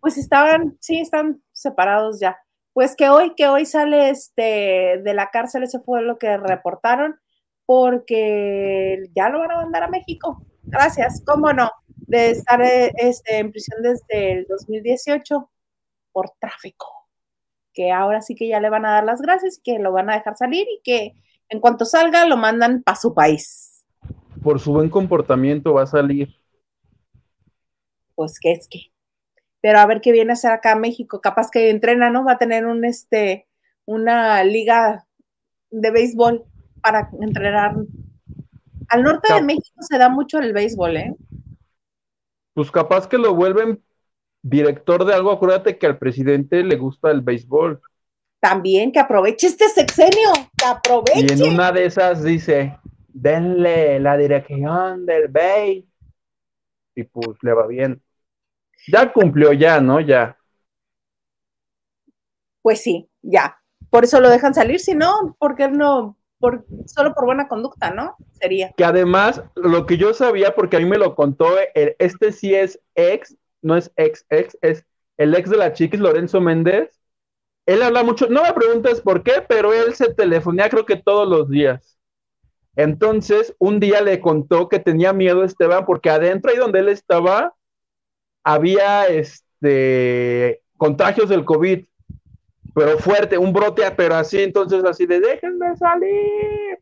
Pues 0.00 0.18
estaban, 0.18 0.76
sí, 0.80 1.00
están 1.00 1.42
separados 1.52 2.18
ya. 2.20 2.36
Pues 2.72 2.96
que 2.96 3.08
hoy, 3.08 3.34
que 3.36 3.46
hoy 3.46 3.66
sale 3.66 4.10
este 4.10 5.00
de 5.02 5.14
la 5.14 5.30
cárcel, 5.30 5.62
ese 5.62 5.78
fue 5.80 6.02
lo 6.02 6.18
que 6.18 6.36
reportaron 6.36 7.20
porque 7.66 9.04
ya 9.14 9.28
lo 9.28 9.38
van 9.38 9.52
a 9.52 9.56
mandar 9.56 9.84
a 9.84 9.88
México. 9.88 10.44
Gracias, 10.64 11.22
cómo 11.24 11.52
no, 11.52 11.70
de 11.86 12.30
estar 12.30 12.60
este, 12.62 13.38
en 13.38 13.50
prisión 13.50 13.82
desde 13.82 14.32
el 14.32 14.46
2018 14.48 15.50
por 16.12 16.30
tráfico. 16.38 16.86
Que 17.72 17.90
ahora 17.90 18.22
sí 18.22 18.34
que 18.34 18.48
ya 18.48 18.60
le 18.60 18.70
van 18.70 18.86
a 18.86 18.92
dar 18.92 19.04
las 19.04 19.20
gracias, 19.20 19.60
que 19.62 19.78
lo 19.78 19.92
van 19.92 20.10
a 20.10 20.14
dejar 20.14 20.36
salir 20.36 20.66
y 20.68 20.80
que 20.82 21.14
en 21.48 21.60
cuanto 21.60 21.84
salga 21.84 22.26
lo 22.26 22.36
mandan 22.36 22.82
para 22.82 22.96
su 22.96 23.14
país. 23.14 23.84
Por 24.42 24.60
su 24.60 24.72
buen 24.72 24.90
comportamiento 24.90 25.74
va 25.74 25.82
a 25.82 25.86
salir. 25.86 26.34
Pues 28.14 28.38
que 28.40 28.52
es 28.52 28.68
que. 28.68 28.92
Pero 29.60 29.78
a 29.78 29.86
ver 29.86 30.00
qué 30.00 30.12
viene 30.12 30.32
a 30.32 30.34
hacer 30.34 30.52
acá 30.52 30.72
a 30.72 30.76
México. 30.76 31.20
Capaz 31.20 31.50
que 31.50 31.70
entrena, 31.70 32.10
¿no? 32.10 32.24
Va 32.24 32.32
a 32.32 32.38
tener 32.38 32.66
un 32.66 32.84
este 32.84 33.46
una 33.86 34.42
liga 34.44 35.06
de 35.70 35.90
béisbol 35.90 36.44
para 36.82 37.10
entrenar. 37.20 37.76
Al 38.88 39.02
norte 39.02 39.32
de 39.32 39.42
México 39.42 39.80
se 39.80 39.98
da 39.98 40.08
mucho 40.08 40.38
el 40.38 40.52
béisbol, 40.52 40.96
¿eh? 40.96 41.14
Pues 42.52 42.70
capaz 42.70 43.08
que 43.08 43.18
lo 43.18 43.34
vuelven 43.34 43.82
director 44.42 45.04
de 45.04 45.14
algo. 45.14 45.32
Acuérdate 45.32 45.78
que 45.78 45.86
al 45.86 45.98
presidente 45.98 46.62
le 46.62 46.76
gusta 46.76 47.10
el 47.10 47.22
béisbol. 47.22 47.80
También 48.44 48.92
que 48.92 49.00
aproveche 49.00 49.46
este 49.46 49.70
sexenio, 49.70 50.28
que 50.54 50.66
aproveche. 50.66 51.28
Y 51.30 51.32
en 51.32 51.54
una 51.54 51.72
de 51.72 51.86
esas 51.86 52.22
dice, 52.22 52.78
denle 53.08 53.98
la 54.00 54.18
dirección 54.18 55.06
del 55.06 55.28
béis. 55.28 55.86
Y 56.94 57.04
pues 57.04 57.38
le 57.40 57.54
va 57.54 57.66
bien. 57.66 58.02
Ya 58.92 59.10
cumplió 59.10 59.54
ya, 59.54 59.80
¿no? 59.80 59.98
Ya. 59.98 60.36
Pues 62.60 62.82
sí, 62.82 63.08
ya. 63.22 63.56
Por 63.88 64.04
eso 64.04 64.20
lo 64.20 64.28
dejan 64.28 64.52
salir, 64.52 64.78
si 64.78 64.94
no, 64.94 65.34
¿por 65.38 65.56
qué 65.56 65.70
no 65.70 66.18
solo 66.84 67.14
por 67.14 67.24
buena 67.24 67.48
conducta, 67.48 67.92
¿no? 67.92 68.14
Sería. 68.32 68.72
Que 68.76 68.84
además, 68.84 69.42
lo 69.54 69.86
que 69.86 69.96
yo 69.96 70.12
sabía, 70.12 70.54
porque 70.54 70.76
a 70.76 70.80
mí 70.80 70.84
me 70.84 70.98
lo 70.98 71.14
contó, 71.14 71.48
este 71.74 72.30
sí 72.30 72.54
es 72.54 72.78
ex, 72.94 73.38
no 73.62 73.74
es 73.74 73.90
ex 73.96 74.26
ex, 74.28 74.58
es 74.60 74.84
el 75.16 75.34
ex 75.34 75.48
de 75.48 75.56
la 75.56 75.72
chiquis, 75.72 75.98
Lorenzo 75.98 76.42
Méndez. 76.42 76.93
Él 77.66 77.82
habla 77.82 78.02
mucho, 78.02 78.26
no 78.28 78.42
me 78.42 78.52
preguntes 78.52 79.00
por 79.00 79.22
qué, 79.22 79.42
pero 79.48 79.72
él 79.72 79.94
se 79.94 80.12
telefonía 80.12 80.68
creo 80.68 80.84
que 80.84 80.96
todos 80.96 81.28
los 81.28 81.48
días. 81.48 81.98
Entonces, 82.76 83.54
un 83.58 83.80
día 83.80 84.00
le 84.00 84.20
contó 84.20 84.68
que 84.68 84.78
tenía 84.78 85.12
miedo 85.12 85.44
Esteban 85.44 85.86
porque 85.86 86.10
adentro 86.10 86.50
ahí 86.50 86.58
donde 86.58 86.80
él 86.80 86.88
estaba 86.88 87.54
había 88.42 89.06
este 89.06 90.62
contagios 90.76 91.28
del 91.30 91.44
COVID 91.44 91.84
pero 92.74 92.98
fuerte, 92.98 93.38
un 93.38 93.52
brote, 93.52 93.88
pero 93.92 94.16
así, 94.16 94.42
entonces 94.42 94.84
así 94.84 95.06
de 95.06 95.20
déjenme 95.20 95.76
salir 95.76 96.78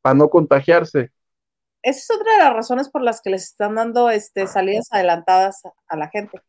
para 0.00 0.14
no 0.14 0.28
contagiarse. 0.28 1.12
Esa 1.82 1.98
es 1.98 2.10
otra 2.10 2.32
de 2.32 2.38
las 2.38 2.54
razones 2.54 2.88
por 2.88 3.02
las 3.02 3.20
que 3.20 3.30
les 3.30 3.44
están 3.44 3.74
dando 3.74 4.08
este, 4.08 4.46
salidas 4.46 4.88
adelantadas 4.90 5.62
a 5.86 5.96
la 5.96 6.08
gente. 6.08 6.40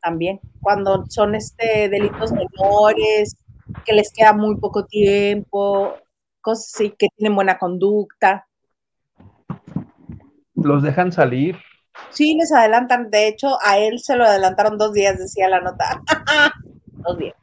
También, 0.00 0.40
cuando 0.60 1.04
son 1.08 1.34
este, 1.34 1.88
delitos 1.88 2.32
menores, 2.32 3.36
que 3.84 3.92
les 3.92 4.12
queda 4.12 4.32
muy 4.32 4.56
poco 4.56 4.84
tiempo, 4.86 5.94
cosas 6.40 6.72
así, 6.74 6.94
que 6.96 7.08
tienen 7.16 7.34
buena 7.34 7.58
conducta. 7.58 8.46
Los 10.54 10.82
dejan 10.82 11.12
salir. 11.12 11.58
Sí, 12.10 12.36
les 12.36 12.52
adelantan. 12.52 13.10
De 13.10 13.28
hecho, 13.28 13.58
a 13.62 13.78
él 13.78 13.98
se 13.98 14.16
lo 14.16 14.24
adelantaron 14.24 14.78
dos 14.78 14.92
días, 14.92 15.18
decía 15.18 15.48
la 15.48 15.60
nota. 15.60 16.02
Dos 16.84 17.18
días. 17.18 17.34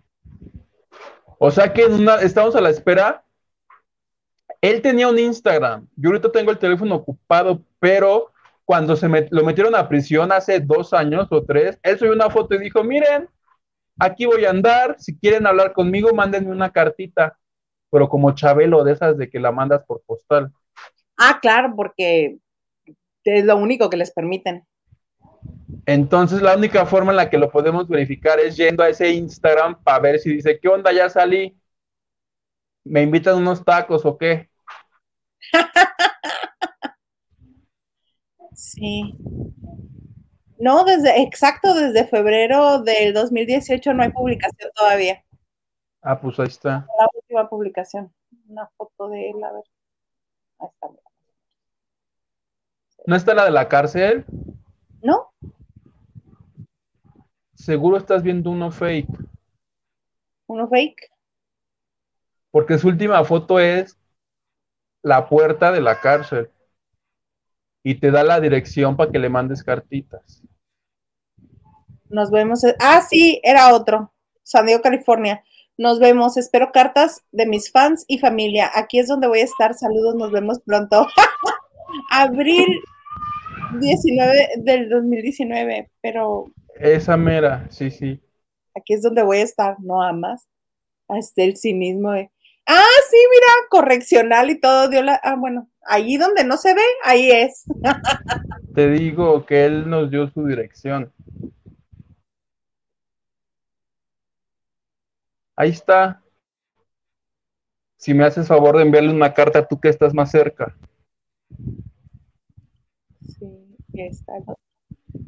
O 1.37 1.51
sea 1.51 1.71
que 1.71 1.87
estamos 2.21 2.55
a 2.55 2.61
la 2.61 2.69
espera. 2.69 3.23
Él 4.61 4.81
tenía 4.81 5.07
un 5.07 5.19
Instagram. 5.19 5.87
Yo 5.95 6.09
ahorita 6.09 6.31
tengo 6.31 6.51
el 6.51 6.57
teléfono 6.57 6.95
ocupado, 6.95 7.61
pero 7.79 8.32
cuando 8.65 8.95
se 8.95 9.07
lo 9.29 9.43
metieron 9.43 9.75
a 9.75 9.89
prisión 9.89 10.31
hace 10.31 10.59
dos 10.59 10.93
años 10.93 11.27
o 11.31 11.43
tres, 11.43 11.77
él 11.83 11.97
subió 11.97 12.13
una 12.13 12.29
foto 12.29 12.55
y 12.55 12.59
dijo, 12.59 12.83
miren, 12.83 13.29
aquí 13.99 14.25
voy 14.25 14.45
a 14.45 14.51
andar, 14.51 14.95
si 14.99 15.17
quieren 15.17 15.45
hablar 15.45 15.73
conmigo, 15.73 16.13
mándenme 16.13 16.51
una 16.51 16.71
cartita, 16.71 17.37
pero 17.91 18.09
como 18.09 18.33
Chabelo, 18.33 18.83
de 18.83 18.93
esas 18.93 19.17
de 19.17 19.29
que 19.29 19.39
la 19.39 19.51
mandas 19.51 19.83
por 19.85 20.01
postal. 20.01 20.51
Ah, 21.17 21.39
claro, 21.41 21.73
porque 21.75 22.37
es 23.23 23.45
lo 23.45 23.57
único 23.57 23.89
que 23.89 23.97
les 23.97 24.11
permiten. 24.11 24.65
Entonces, 25.85 26.41
la 26.41 26.55
única 26.55 26.85
forma 26.85 27.11
en 27.11 27.17
la 27.17 27.29
que 27.29 27.37
lo 27.37 27.51
podemos 27.51 27.87
verificar 27.87 28.39
es 28.39 28.55
yendo 28.55 28.83
a 28.83 28.89
ese 28.89 29.09
Instagram 29.09 29.83
para 29.83 29.99
ver 29.99 30.19
si 30.19 30.33
dice, 30.33 30.59
¿qué 30.59 30.67
onda? 30.69 30.91
Ya 30.93 31.09
salí. 31.09 31.57
¿Me 32.85 33.01
invitan 33.01 33.37
unos 33.37 33.63
tacos 33.63 34.05
o 34.05 34.17
qué? 34.17 34.49
Sí. 38.55 39.15
No, 40.59 40.83
desde, 40.83 41.21
exacto, 41.21 41.73
desde 41.73 42.07
febrero 42.07 42.81
del 42.81 43.13
2018 43.13 43.93
no 43.93 44.03
hay 44.03 44.11
publicación 44.11 44.71
todavía. 44.75 45.23
Ah, 46.01 46.19
pues 46.19 46.39
ahí 46.39 46.47
está. 46.47 46.87
La 46.97 47.07
última 47.13 47.49
publicación. 47.49 48.13
Una 48.47 48.69
foto 48.77 49.09
de 49.09 49.29
él, 49.29 49.43
a 49.43 49.51
ver. 49.51 49.63
Ahí 50.59 50.67
está. 50.71 50.87
¿No 53.05 53.15
está 53.15 53.33
la 53.33 53.45
de 53.45 53.51
la 53.51 53.67
cárcel? 53.67 54.25
No. 55.01 55.33
Seguro 57.53 57.97
estás 57.97 58.23
viendo 58.23 58.49
uno 58.49 58.71
fake. 58.71 59.09
¿Uno 60.47 60.67
fake? 60.67 61.11
Porque 62.51 62.77
su 62.77 62.87
última 62.87 63.23
foto 63.25 63.59
es 63.59 63.97
la 65.01 65.27
puerta 65.27 65.71
de 65.71 65.81
la 65.81 65.99
cárcel. 65.99 66.49
Y 67.83 67.95
te 67.95 68.11
da 68.11 68.23
la 68.23 68.39
dirección 68.39 68.95
para 68.95 69.11
que 69.11 69.19
le 69.19 69.29
mandes 69.29 69.63
cartitas. 69.63 70.41
Nos 72.09 72.31
vemos. 72.31 72.61
Ah, 72.79 73.01
sí, 73.01 73.41
era 73.43 73.73
otro. 73.73 74.13
San 74.43 74.65
Diego, 74.65 74.81
California. 74.81 75.43
Nos 75.77 75.99
vemos. 75.99 76.37
Espero 76.37 76.71
cartas 76.71 77.23
de 77.31 77.45
mis 77.45 77.71
fans 77.71 78.05
y 78.07 78.19
familia. 78.19 78.69
Aquí 78.73 78.99
es 78.99 79.07
donde 79.07 79.27
voy 79.27 79.39
a 79.39 79.45
estar. 79.45 79.73
Saludos, 79.73 80.15
nos 80.15 80.31
vemos 80.31 80.59
pronto. 80.61 81.07
Abril 82.11 82.81
19 83.79 84.49
del 84.57 84.89
2019, 84.89 85.89
pero. 86.01 86.51
Esa 86.75 87.17
mera, 87.17 87.67
sí, 87.69 87.91
sí. 87.91 88.21
Aquí 88.75 88.93
es 88.93 89.01
donde 89.01 89.23
voy 89.23 89.37
a 89.37 89.43
estar, 89.43 89.75
no 89.79 90.01
amas. 90.01 90.47
Hasta 91.07 91.43
el 91.43 91.57
cinismo 91.57 92.11
de. 92.11 92.29
Ah, 92.65 92.85
sí, 93.09 93.17
mira, 93.31 93.47
correccional 93.69 94.49
y 94.49 94.59
todo 94.59 94.87
dio 94.89 95.01
la. 95.01 95.19
Ah, 95.23 95.35
bueno, 95.35 95.69
ahí 95.85 96.17
donde 96.17 96.43
no 96.43 96.57
se 96.57 96.73
ve, 96.73 96.81
ahí 97.03 97.31
es. 97.31 97.65
Te 98.73 98.89
digo 98.89 99.45
que 99.45 99.65
él 99.65 99.89
nos 99.89 100.09
dio 100.09 100.29
su 100.29 100.45
dirección. 100.45 101.11
Ahí 105.55 105.69
está. 105.69 106.21
Si 107.97 108.13
me 108.13 108.25
haces 108.25 108.47
favor 108.47 108.77
de 108.77 108.83
enviarle 108.83 109.11
una 109.11 109.33
carta, 109.33 109.67
tú 109.67 109.79
que 109.79 109.89
estás 109.89 110.13
más 110.13 110.31
cerca. 110.31 110.75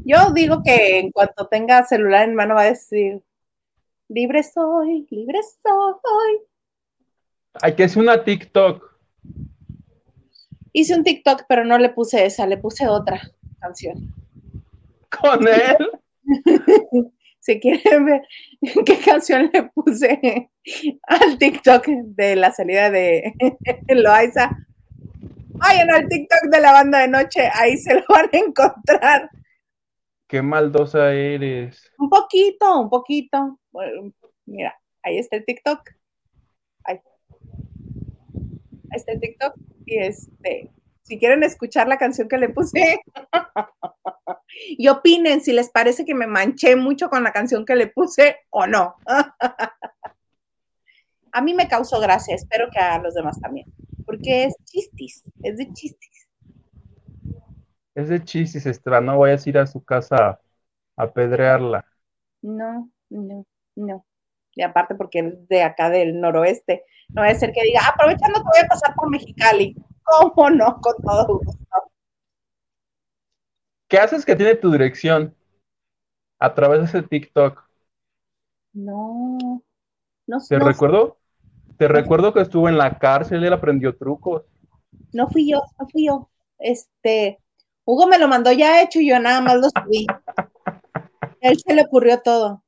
Yo 0.03 0.31
digo 0.33 0.61
que 0.63 0.99
en 0.99 1.11
cuanto 1.11 1.47
tenga 1.47 1.83
celular 1.85 2.27
en 2.27 2.35
mano 2.35 2.55
va 2.55 2.61
a 2.61 2.65
decir, 2.65 3.21
libre 4.07 4.43
soy, 4.43 5.07
libre 5.09 5.39
soy. 5.63 6.41
Hay 7.61 7.75
que 7.75 7.85
hacer 7.85 8.01
una 8.01 8.23
TikTok. 8.23 8.93
Hice 10.73 10.95
un 10.95 11.03
TikTok, 11.03 11.43
pero 11.47 11.63
no 11.63 11.77
le 11.77 11.89
puse 11.89 12.25
esa, 12.25 12.45
le 12.45 12.57
puse 12.57 12.87
otra 12.87 13.21
canción. 13.59 14.13
¿Con 15.09 15.47
él? 15.47 15.89
si 17.39 17.59
quieren 17.59 18.05
ver 18.05 18.21
qué 18.85 18.97
canción 18.97 19.49
le 19.53 19.63
puse 19.63 20.49
al 21.03 21.37
TikTok 21.37 21.85
de 21.87 22.35
la 22.35 22.51
salida 22.51 22.89
de 22.89 23.33
Loaiza, 23.87 24.49
vayan 25.49 25.91
al 25.91 26.09
TikTok 26.09 26.51
de 26.51 26.59
la 26.59 26.71
banda 26.71 26.99
de 26.99 27.07
noche, 27.07 27.49
ahí 27.53 27.77
se 27.77 27.93
lo 27.93 28.03
van 28.09 28.29
a 28.33 28.37
encontrar. 28.37 29.29
Qué 30.27 30.41
maldosa 30.41 31.13
eres. 31.13 31.91
Un 31.99 32.09
poquito, 32.09 32.81
un 32.81 32.89
poquito. 32.89 33.59
mira, 34.45 34.75
ahí 35.03 35.19
está 35.19 35.37
el 35.37 35.45
TikTok. 35.45 35.81
Está 38.95 39.13
el 39.13 39.19
TikTok. 39.19 39.55
Y 39.85 39.99
este, 39.99 40.71
si 41.03 41.19
quieren 41.19 41.43
escuchar 41.43 41.87
la 41.87 41.97
canción 41.97 42.27
que 42.27 42.37
le 42.37 42.49
puse, 42.49 42.99
y 44.69 44.87
opinen 44.87 45.41
si 45.41 45.53
les 45.53 45.69
parece 45.69 46.05
que 46.05 46.15
me 46.15 46.27
manché 46.27 46.75
mucho 46.75 47.09
con 47.09 47.23
la 47.23 47.31
canción 47.31 47.65
que 47.65 47.75
le 47.75 47.87
puse 47.87 48.37
o 48.49 48.67
no. 48.67 48.95
a 51.31 51.41
mí 51.41 51.53
me 51.53 51.67
causó 51.67 51.99
gracia, 51.99 52.33
espero 52.33 52.69
que 52.71 52.79
a 52.79 52.97
los 52.99 53.13
demás 53.13 53.39
también 53.41 53.71
porque 54.05 54.45
es 54.45 54.55
chistis, 54.65 55.23
es 55.41 55.57
de 55.57 55.73
chistis. 55.73 56.29
Es 57.95 58.09
de 58.09 58.23
chistis, 58.23 58.65
Estra, 58.65 59.01
no 59.01 59.19
vayas 59.19 59.45
a 59.45 59.49
ir 59.49 59.57
a 59.57 59.67
su 59.67 59.83
casa 59.83 60.39
a 60.95 61.03
apedrearla. 61.03 61.85
No, 62.41 62.91
no, 63.09 63.45
no. 63.75 64.05
Y 64.55 64.61
aparte 64.61 64.95
porque 64.95 65.19
es 65.19 65.47
de 65.49 65.63
acá 65.63 65.89
del 65.89 66.19
noroeste. 66.19 66.85
No 67.09 67.21
va 67.21 67.27
a 67.27 67.35
ser 67.35 67.51
que 67.51 67.63
diga, 67.63 67.81
aprovechando 67.87 68.39
que 68.39 68.45
voy 68.45 68.63
a 68.63 68.67
pasar 68.67 68.95
por 68.95 69.09
Mexicali. 69.09 69.75
¿Cómo 70.03 70.49
no? 70.49 70.79
Con 70.81 70.95
todo 71.03 71.39
gusto. 71.39 71.91
¿Qué 73.87 73.97
haces 73.97 74.25
que 74.25 74.35
tiene 74.35 74.55
tu 74.55 74.71
dirección? 74.71 75.35
A 76.39 76.53
través 76.53 76.79
de 76.79 76.85
ese 76.85 77.07
TikTok. 77.07 77.63
No, 78.73 79.61
no 80.27 80.39
sé. 80.39 80.57
¿Te 80.57 80.63
recuerdo? 80.63 81.17
Te 81.77 81.87
recuerdo 81.87 82.33
que 82.33 82.41
estuvo 82.41 82.69
en 82.69 82.77
la 82.77 82.97
cárcel, 82.97 83.43
él 83.43 83.53
aprendió 83.53 83.95
trucos. 83.95 84.43
No 85.11 85.27
fui 85.27 85.51
yo, 85.51 85.61
no 85.79 85.87
fui 85.89 86.07
yo. 86.07 86.29
Este, 86.57 87.39
Hugo 87.83 88.07
me 88.07 88.17
lo 88.17 88.27
mandó 88.27 88.51
ya 88.51 88.81
hecho 88.81 88.99
y 88.99 89.09
yo 89.09 89.19
nada 89.19 89.41
más 89.41 89.55
lo 89.55 89.69
subí. 89.69 90.07
él 91.41 91.59
se 91.59 91.73
le 91.73 91.83
ocurrió 91.83 92.21
todo. 92.21 92.63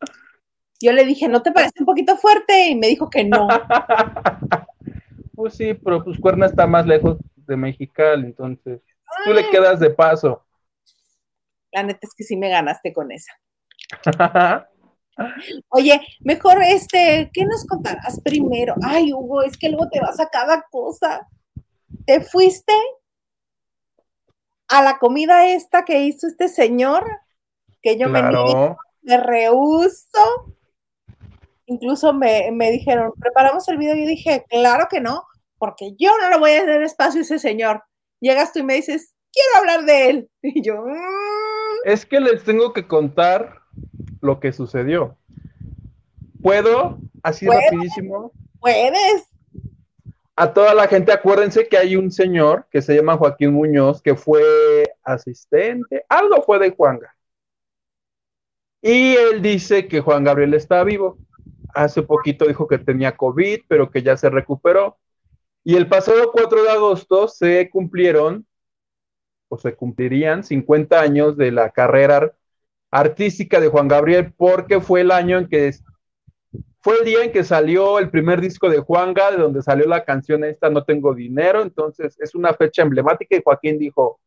Yo 0.79 0.91
le 0.91 1.05
dije, 1.05 1.27
¿no 1.27 1.41
te 1.41 1.51
parece 1.51 1.73
un 1.79 1.85
poquito 1.85 2.17
fuerte? 2.17 2.69
Y 2.69 2.75
me 2.75 2.87
dijo 2.87 3.09
que 3.09 3.23
no. 3.23 3.47
pues 5.35 5.55
sí, 5.55 5.73
pero 5.73 6.03
pues 6.03 6.19
Cuerna 6.19 6.45
está 6.45 6.67
más 6.67 6.85
lejos 6.85 7.17
de 7.35 7.57
Mexicali, 7.57 8.25
entonces 8.25 8.81
tú 9.25 9.33
le 9.33 9.49
quedas 9.49 9.79
de 9.79 9.89
paso. 9.89 10.43
La 11.71 11.83
neta 11.83 11.99
es 12.03 12.13
que 12.15 12.23
sí 12.23 12.35
me 12.35 12.49
ganaste 12.49 12.93
con 12.93 13.11
esa. 13.11 13.33
Oye, 15.69 15.99
mejor 16.19 16.61
este, 16.61 17.31
¿qué 17.33 17.45
nos 17.45 17.65
contarás 17.65 18.21
primero? 18.21 18.75
Ay, 18.83 19.13
Hugo, 19.13 19.41
es 19.41 19.57
que 19.57 19.69
luego 19.69 19.89
te 19.89 19.99
vas 19.99 20.19
a 20.19 20.29
cada 20.29 20.63
cosa. 20.69 21.27
¿Te 22.05 22.21
fuiste 22.21 22.73
a 24.67 24.83
la 24.83 24.99
comida 24.99 25.47
esta 25.47 25.85
que 25.85 26.01
hizo 26.01 26.27
este 26.27 26.49
señor? 26.49 27.03
Que 27.81 27.97
yo 27.97 28.09
me, 28.09 28.21
me 29.01 29.17
rehuso. 29.17 30.56
Incluso 31.67 32.13
me, 32.13 32.49
me, 32.51 32.71
dijeron, 32.71 33.11
preparamos 33.19 33.67
el 33.67 33.77
video 33.77 33.95
y 33.95 34.01
yo 34.01 34.07
dije, 34.07 34.45
claro 34.49 34.87
que 34.89 35.01
no, 35.01 35.23
porque 35.57 35.93
yo 35.99 36.11
no 36.19 36.29
le 36.29 36.39
voy 36.39 36.51
a 36.51 36.65
dar 36.65 36.81
espacio 36.81 37.19
a 37.19 37.23
ese 37.23 37.39
señor. 37.39 37.83
Llegas 38.21 38.53
tú 38.53 38.59
y 38.59 38.63
me 38.63 38.75
dices, 38.75 39.13
quiero 39.31 39.59
hablar 39.59 39.85
de 39.85 40.09
él. 40.09 40.29
Y 40.41 40.61
yo, 40.61 40.81
mm". 40.81 40.95
es 41.85 42.05
que 42.05 42.19
les 42.19 42.43
tengo 42.43 42.73
que 42.73 42.87
contar 42.87 43.61
lo 44.21 44.39
que 44.39 44.53
sucedió. 44.53 45.17
¿Puedo? 46.41 46.97
Así 47.21 47.45
rapidísimo. 47.45 48.31
Puedes. 48.59 49.25
A 50.35 50.53
toda 50.53 50.73
la 50.73 50.87
gente, 50.87 51.11
acuérdense 51.11 51.67
que 51.67 51.77
hay 51.77 51.95
un 51.95 52.11
señor 52.11 52.67
que 52.69 52.81
se 52.81 52.95
llama 52.95 53.17
Joaquín 53.17 53.53
Muñoz, 53.53 54.01
que 54.01 54.15
fue 54.15 54.85
asistente, 55.03 56.05
algo 56.07 56.43
fue 56.43 56.59
de 56.59 56.71
Juanga. 56.71 57.15
Y 58.81 59.15
él 59.15 59.41
dice 59.41 59.87
que 59.87 59.99
Juan 59.99 60.23
Gabriel 60.23 60.53
está 60.53 60.83
vivo. 60.83 61.17
Hace 61.77 62.01
poquito 62.01 62.45
dijo 62.45 62.67
que 62.67 62.79
tenía 62.79 63.15
COVID, 63.15 63.61
pero 63.67 63.91
que 63.91 64.01
ya 64.01 64.17
se 64.17 64.29
recuperó. 64.29 64.97
Y 65.63 65.75
el 65.75 65.87
pasado 65.87 66.31
4 66.31 66.63
de 66.63 66.69
agosto 66.71 67.27
se 67.27 67.69
cumplieron, 67.69 68.47
o 69.49 69.57
se 69.57 69.75
cumplirían 69.75 70.43
50 70.43 70.99
años 70.99 71.37
de 71.37 71.51
la 71.51 71.69
carrera 71.69 72.33
artística 72.89 73.59
de 73.59 73.67
Juan 73.67 73.87
Gabriel 73.87 74.33
porque 74.35 74.81
fue 74.81 75.01
el 75.01 75.11
año 75.11 75.37
en 75.37 75.47
que 75.47 75.73
fue 76.79 76.99
el 76.99 77.05
día 77.05 77.23
en 77.23 77.31
que 77.31 77.43
salió 77.43 77.99
el 77.99 78.09
primer 78.09 78.39
disco 78.39 78.69
de 78.69 78.79
Juanga, 78.79 79.31
de 79.31 79.37
donde 79.37 79.61
salió 79.61 79.85
la 79.87 80.05
canción 80.05 80.43
esta 80.43 80.69
No 80.69 80.83
tengo 80.83 81.13
dinero, 81.13 81.61
entonces 81.61 82.17
es 82.19 82.33
una 82.33 82.53
fecha 82.53 82.81
emblemática 82.81 83.35
y 83.35 83.41
Joaquín 83.43 83.77
dijo, 83.77 84.19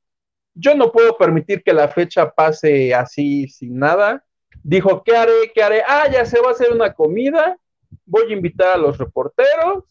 yo 0.54 0.74
no 0.74 0.92
puedo 0.92 1.16
permitir 1.16 1.62
que 1.62 1.72
la 1.72 1.88
fecha 1.88 2.30
pase 2.30 2.94
así 2.94 3.48
sin 3.48 3.78
nada, 3.78 4.24
dijo, 4.62 5.02
¿qué 5.02 5.16
haré? 5.16 5.52
¿Qué 5.54 5.62
haré? 5.62 5.82
Ah, 5.86 6.08
ya 6.10 6.24
se 6.24 6.40
va 6.40 6.48
a 6.48 6.52
hacer 6.52 6.72
una 6.72 6.92
comida, 6.92 7.56
voy 8.04 8.30
a 8.30 8.36
invitar 8.36 8.74
a 8.74 8.78
los 8.78 8.98
reporteros. 8.98 9.84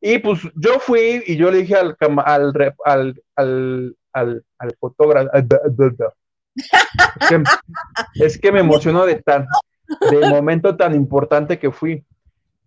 Y 0.00 0.18
pues 0.18 0.40
yo 0.56 0.80
fui 0.80 1.22
y 1.26 1.36
yo 1.36 1.50
le 1.50 1.58
dije 1.58 1.76
al, 1.76 1.96
al, 2.24 2.74
al, 2.84 3.22
al, 3.36 3.96
al, 4.12 4.44
al 4.58 4.76
fotógrafo, 4.80 5.30
es 8.14 8.38
que, 8.38 8.52
me 8.52 8.60
emocionó 8.60 9.06
de 9.06 9.16
tan, 9.22 9.46
de 10.10 10.28
momento 10.28 10.76
tan 10.76 10.94
importante 10.94 11.58
que 11.58 11.70
fui. 11.70 12.04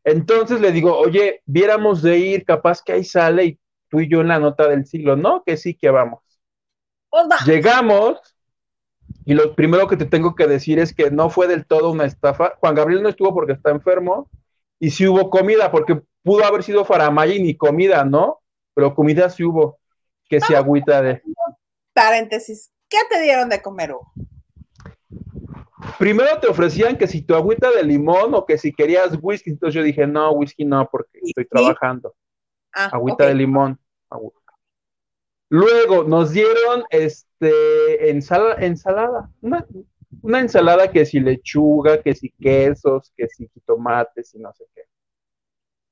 Entonces 0.04 0.62
le 0.62 0.72
digo, 0.72 0.98
oye, 0.98 1.42
viéramos 1.46 2.02
de 2.02 2.18
ir, 2.18 2.46
capaz 2.46 2.82
que 2.82 2.94
ahí 2.94 3.04
sale 3.04 3.46
y 3.46 3.60
tú 3.90 4.00
y 4.00 4.10
yo 4.10 4.22
en 4.22 4.30
la 4.30 4.40
nota 4.40 4.68
del 4.68 4.86
siglo, 4.86 5.16
¿no? 5.16 5.44
Que 5.44 5.58
sí, 5.58 5.76
que 5.76 5.90
vamos. 5.90 6.22
Pues 7.10 7.26
Llegamos 7.46 8.35
y 9.26 9.34
lo 9.34 9.56
primero 9.56 9.88
que 9.88 9.98
te 9.98 10.06
tengo 10.06 10.36
que 10.36 10.46
decir 10.46 10.78
es 10.78 10.94
que 10.94 11.10
no 11.10 11.30
fue 11.32 11.48
del 11.48 11.66
todo 11.66 11.92
una 11.92 12.06
estafa. 12.06 12.54
Juan 12.60 12.76
Gabriel 12.76 13.02
no 13.02 13.10
estuvo 13.10 13.34
porque 13.34 13.54
está 13.54 13.72
enfermo 13.72 14.30
y 14.80 14.92
sí 14.92 15.08
hubo 15.08 15.32
comida, 15.32 15.72
porque 15.72 16.00
pudo 16.22 16.46
haber 16.46 16.64
sido 16.64 16.86
faramaya 16.86 17.34
y 17.34 17.42
ni 17.42 17.58
comida, 17.58 18.06
¿no? 18.06 18.42
Pero 18.76 18.94
comida 18.94 19.30
sí 19.32 19.44
hubo, 19.44 19.80
que 20.30 20.40
se 20.40 20.56
agüita 20.56 21.02
de... 21.02 21.24
Paréntesis, 21.94 22.72
¿qué 22.88 23.00
te 23.10 23.20
dieron 23.22 23.50
de 23.50 23.62
comer, 23.62 23.94
Hugo? 23.94 24.12
Primero 25.98 26.40
te 26.40 26.48
ofrecían 26.48 26.98
que 26.98 27.08
si 27.08 27.22
tu 27.22 27.36
agüita 27.36 27.72
de 27.72 27.84
limón 27.84 28.34
o 28.36 28.46
que 28.46 28.58
si 28.58 28.74
querías 28.74 29.18
whisky, 29.22 29.52
entonces 29.52 29.76
yo 29.76 29.84
dije, 29.84 30.06
no, 30.06 30.32
whisky 30.32 30.66
no, 30.66 30.88
porque 30.90 31.20
estoy 31.24 31.48
trabajando. 31.48 32.14
Ah, 32.74 32.90
agüita 32.92 33.26
de 33.26 33.36
limón. 33.36 33.80
Luego 35.50 36.04
nos 36.04 36.32
dieron 36.32 36.84
este 36.90 38.10
ensalada, 38.10 39.30
una, 39.42 39.66
una, 40.22 40.40
ensalada 40.40 40.92
que 40.92 41.06
si 41.06 41.20
lechuga, 41.20 42.02
que 42.02 42.16
si 42.16 42.32
quesos, 42.32 43.14
que 43.16 43.28
si 43.28 43.48
tomates 43.66 44.34
y 44.34 44.40
no 44.40 44.52
sé 44.54 44.66
qué. 44.74 44.82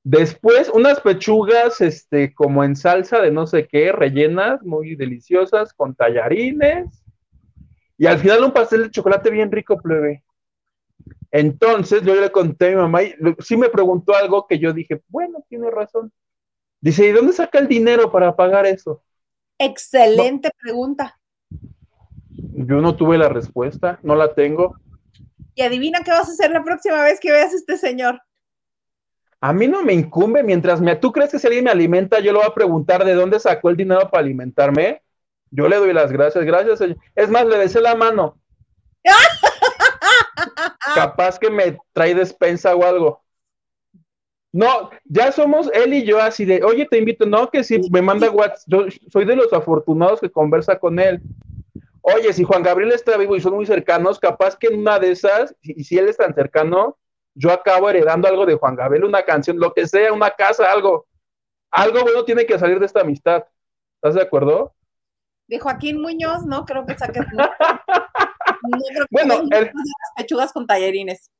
Después 0.02 0.68
unas 0.68 1.00
pechugas 1.00 1.80
este 1.80 2.34
como 2.34 2.64
en 2.64 2.76
salsa 2.76 3.20
de 3.20 3.30
no 3.30 3.46
sé 3.46 3.66
qué, 3.68 3.92
rellenas, 3.92 4.62
muy 4.62 4.96
deliciosas, 4.96 5.72
con 5.72 5.94
tallarines. 5.94 7.02
Y 7.96 8.06
al 8.06 8.18
final 8.18 8.44
un 8.44 8.52
pastel 8.52 8.82
de 8.84 8.90
chocolate 8.90 9.30
bien 9.30 9.52
rico, 9.52 9.80
plebe. 9.80 10.24
Entonces 11.30 12.02
yo 12.02 12.14
le 12.14 12.30
conté 12.30 12.68
a 12.68 12.70
mi 12.70 12.76
mamá 12.76 13.02
y 13.02 13.14
sí 13.40 13.56
me 13.56 13.68
preguntó 13.68 14.14
algo 14.14 14.46
que 14.46 14.58
yo 14.58 14.72
dije, 14.72 15.02
bueno, 15.08 15.44
tiene 15.48 15.70
razón. 15.70 16.12
Dice, 16.80 17.08
¿y 17.08 17.12
dónde 17.12 17.32
saca 17.32 17.58
el 17.58 17.68
dinero 17.68 18.12
para 18.12 18.36
pagar 18.36 18.66
eso? 18.66 19.02
Excelente 19.58 20.50
pregunta. 20.60 21.18
Yo 22.30 22.80
no 22.80 22.96
tuve 22.96 23.18
la 23.18 23.28
respuesta, 23.28 23.98
no 24.02 24.14
la 24.14 24.34
tengo. 24.34 24.76
Y 25.54 25.62
adivina 25.62 26.00
qué 26.04 26.10
vas 26.10 26.28
a 26.28 26.32
hacer 26.32 26.50
la 26.50 26.62
próxima 26.64 27.02
vez 27.02 27.20
que 27.20 27.32
veas 27.32 27.52
a 27.52 27.56
este 27.56 27.76
señor. 27.76 28.20
A 29.40 29.52
mí 29.52 29.68
no 29.68 29.82
me 29.82 29.92
incumbe, 29.92 30.42
mientras 30.42 30.80
me, 30.80 30.96
tú 30.96 31.12
crees 31.12 31.30
que 31.30 31.38
si 31.38 31.46
alguien 31.46 31.64
me 31.64 31.70
alimenta, 31.70 32.18
yo 32.18 32.32
le 32.32 32.38
voy 32.38 32.46
a 32.48 32.54
preguntar 32.54 33.04
de 33.04 33.14
dónde 33.14 33.38
sacó 33.38 33.70
el 33.70 33.76
dinero 33.76 34.10
para 34.10 34.22
alimentarme. 34.22 35.02
Yo 35.50 35.68
le 35.68 35.76
doy 35.76 35.92
las 35.92 36.10
gracias, 36.10 36.44
gracias. 36.44 36.80
Es 37.14 37.30
más, 37.30 37.46
le 37.46 37.58
besé 37.58 37.80
la 37.80 37.94
mano. 37.94 38.38
Capaz 40.94 41.38
que 41.38 41.50
me 41.50 41.78
trae 41.92 42.14
despensa 42.14 42.74
o 42.74 42.84
algo. 42.84 43.23
No, 44.54 44.90
ya 45.06 45.32
somos 45.32 45.68
él 45.74 45.94
y 45.94 46.04
yo 46.04 46.20
así 46.20 46.44
de, 46.44 46.62
oye, 46.62 46.86
te 46.88 46.98
invito, 46.98 47.26
no, 47.26 47.50
que 47.50 47.64
si 47.64 47.90
me 47.90 48.00
manda 48.00 48.30
WhatsApp, 48.30 48.62
yo 48.68 48.86
soy 49.10 49.24
de 49.24 49.34
los 49.34 49.52
afortunados 49.52 50.20
que 50.20 50.30
conversa 50.30 50.78
con 50.78 51.00
él. 51.00 51.20
Oye, 52.02 52.32
si 52.32 52.44
Juan 52.44 52.62
Gabriel 52.62 52.92
está 52.92 53.16
vivo 53.16 53.34
y 53.34 53.40
son 53.40 53.54
muy 53.54 53.66
cercanos, 53.66 54.20
capaz 54.20 54.56
que 54.56 54.68
en 54.68 54.78
una 54.78 55.00
de 55.00 55.10
esas, 55.10 55.56
y 55.60 55.82
si 55.82 55.98
él 55.98 56.08
es 56.08 56.18
tan 56.18 56.32
cercano, 56.36 56.96
yo 57.34 57.50
acabo 57.50 57.90
heredando 57.90 58.28
algo 58.28 58.46
de 58.46 58.54
Juan 58.54 58.76
Gabriel, 58.76 59.02
una 59.02 59.24
canción, 59.24 59.58
lo 59.58 59.74
que 59.74 59.88
sea, 59.88 60.12
una 60.12 60.30
casa, 60.30 60.70
algo. 60.70 61.08
Algo 61.72 62.02
bueno 62.02 62.24
tiene 62.24 62.46
que 62.46 62.56
salir 62.56 62.78
de 62.78 62.86
esta 62.86 63.00
amistad. 63.00 63.44
¿Estás 63.96 64.14
de 64.14 64.22
acuerdo? 64.22 64.72
De 65.48 65.58
Joaquín 65.58 66.00
Muñoz, 66.00 66.46
no 66.46 66.64
creo 66.64 66.86
que 66.86 66.96
saques. 66.96 67.26
bueno, 69.10 69.42
el, 69.50 69.72
pechugas 70.16 70.52
con 70.52 70.64
tallerines. 70.68 71.32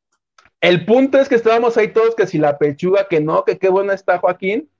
El 0.65 0.87
punto 0.87 1.19
es 1.19 1.29
que 1.29 1.35
estábamos 1.35 1.77
ahí 1.77 1.89
todos, 1.89 2.15
que 2.15 2.27
si 2.27 2.39
la 2.39 2.57
pechuga, 2.57 3.07
que 3.07 3.21
no, 3.21 3.45
que 3.45 3.59
qué 3.59 3.69
buena 3.69 3.93
está 3.93 4.19
Joaquín. 4.19 4.71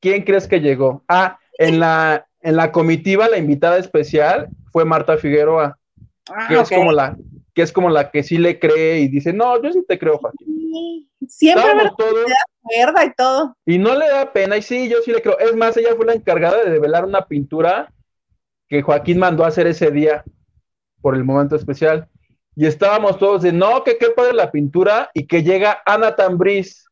¿Quién 0.00 0.22
crees 0.22 0.46
que 0.46 0.60
llegó? 0.60 1.02
Ah, 1.08 1.38
en 1.58 1.80
la, 1.80 2.28
en 2.42 2.54
la 2.54 2.70
comitiva, 2.70 3.28
la 3.28 3.38
invitada 3.38 3.78
especial 3.78 4.48
fue 4.70 4.84
Marta 4.84 5.16
Figueroa, 5.16 5.76
ah, 6.30 6.46
que 6.48 6.60
es 6.60 6.68
como 6.68 6.92
la, 6.92 7.16
que 7.54 7.62
es 7.62 7.72
como 7.72 7.90
la 7.90 8.12
que 8.12 8.22
sí 8.22 8.38
le 8.38 8.60
cree 8.60 9.00
y 9.00 9.08
dice, 9.08 9.32
no, 9.32 9.60
yo 9.60 9.72
sí 9.72 9.84
te 9.86 9.98
creo, 9.98 10.18
Joaquín. 10.18 11.08
Siempre 11.26 11.74
me 11.74 11.84
da 12.92 13.04
y 13.04 13.12
todo. 13.12 13.56
Y 13.66 13.78
no 13.78 13.96
le 13.96 14.08
da 14.08 14.32
pena, 14.32 14.56
y 14.56 14.62
sí, 14.62 14.88
yo 14.88 14.98
sí 15.04 15.10
le 15.10 15.22
creo. 15.22 15.40
Es 15.40 15.56
más, 15.56 15.76
ella 15.76 15.96
fue 15.96 16.06
la 16.06 16.14
encargada 16.14 16.62
de 16.62 16.70
develar 16.70 17.04
una 17.04 17.26
pintura 17.26 17.92
que 18.68 18.80
Joaquín 18.80 19.18
mandó 19.18 19.44
a 19.44 19.48
hacer 19.48 19.66
ese 19.66 19.90
día 19.90 20.22
por 21.00 21.16
el 21.16 21.24
momento 21.24 21.56
especial. 21.56 22.08
Y 22.54 22.66
estábamos 22.66 23.18
todos 23.18 23.42
de, 23.42 23.52
no, 23.52 23.82
que 23.82 23.96
qué 23.96 24.10
padre 24.10 24.34
la 24.34 24.50
pintura, 24.50 25.10
y 25.14 25.26
que 25.26 25.42
llega 25.42 25.82
Ana 25.86 26.14
Tambriz, 26.14 26.86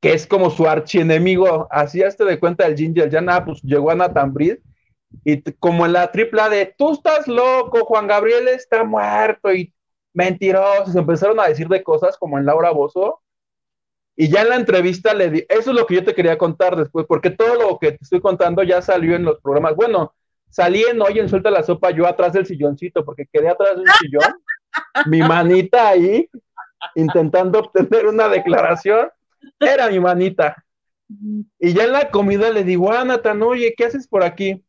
que 0.00 0.12
es 0.12 0.26
como 0.26 0.50
su 0.50 0.66
archienemigo, 0.66 1.68
así 1.70 2.02
hasta 2.02 2.24
de 2.24 2.38
cuenta 2.38 2.64
del 2.64 2.76
Ginger, 2.76 3.10
ya 3.10 3.20
nada, 3.20 3.44
pues 3.44 3.60
llegó 3.62 3.90
Ana 3.90 4.12
Tambriz, 4.12 4.58
y 5.24 5.42
como 5.54 5.86
en 5.86 5.92
la 5.92 6.10
tripla 6.10 6.48
de, 6.48 6.74
tú 6.76 6.92
estás 6.92 7.28
loco, 7.28 7.84
Juan 7.84 8.06
Gabriel 8.06 8.48
está 8.48 8.84
muerto, 8.84 9.52
y 9.52 9.72
mentirosos, 10.12 10.94
empezaron 10.94 11.38
a 11.40 11.48
decir 11.48 11.68
de 11.68 11.82
cosas 11.82 12.16
como 12.16 12.38
en 12.38 12.46
Laura 12.46 12.70
Bozo, 12.70 13.22
y 14.14 14.28
ya 14.28 14.42
en 14.42 14.50
la 14.50 14.56
entrevista 14.56 15.14
le 15.14 15.30
di, 15.30 15.46
eso 15.48 15.70
es 15.70 15.76
lo 15.76 15.86
que 15.86 15.94
yo 15.96 16.04
te 16.04 16.14
quería 16.14 16.36
contar 16.36 16.76
después, 16.76 17.06
porque 17.08 17.30
todo 17.30 17.54
lo 17.54 17.78
que 17.78 17.92
te 17.92 17.98
estoy 18.02 18.20
contando 18.20 18.62
ya 18.62 18.82
salió 18.82 19.16
en 19.16 19.24
los 19.24 19.40
programas. 19.40 19.74
Bueno, 19.74 20.14
salí 20.52 20.84
en 20.84 21.28
Suelta 21.28 21.50
la 21.50 21.62
Sopa 21.62 21.90
yo 21.90 22.06
atrás 22.06 22.34
del 22.34 22.46
silloncito, 22.46 23.04
porque 23.04 23.26
quedé 23.26 23.48
atrás 23.48 23.76
del 23.76 23.86
sillón, 24.00 24.34
mi 25.06 25.20
manita 25.20 25.88
ahí, 25.88 26.28
intentando 26.94 27.60
obtener 27.60 28.06
una 28.06 28.28
declaración, 28.28 29.08
era 29.58 29.88
mi 29.88 29.98
manita. 29.98 30.62
Y 31.58 31.72
ya 31.72 31.84
en 31.84 31.92
la 31.92 32.10
comida 32.10 32.50
le 32.50 32.64
digo, 32.64 32.92
ah, 32.92 33.04
Nathan, 33.04 33.42
oye, 33.42 33.74
¿qué 33.76 33.86
haces 33.86 34.06
por 34.06 34.22
aquí? 34.22 34.64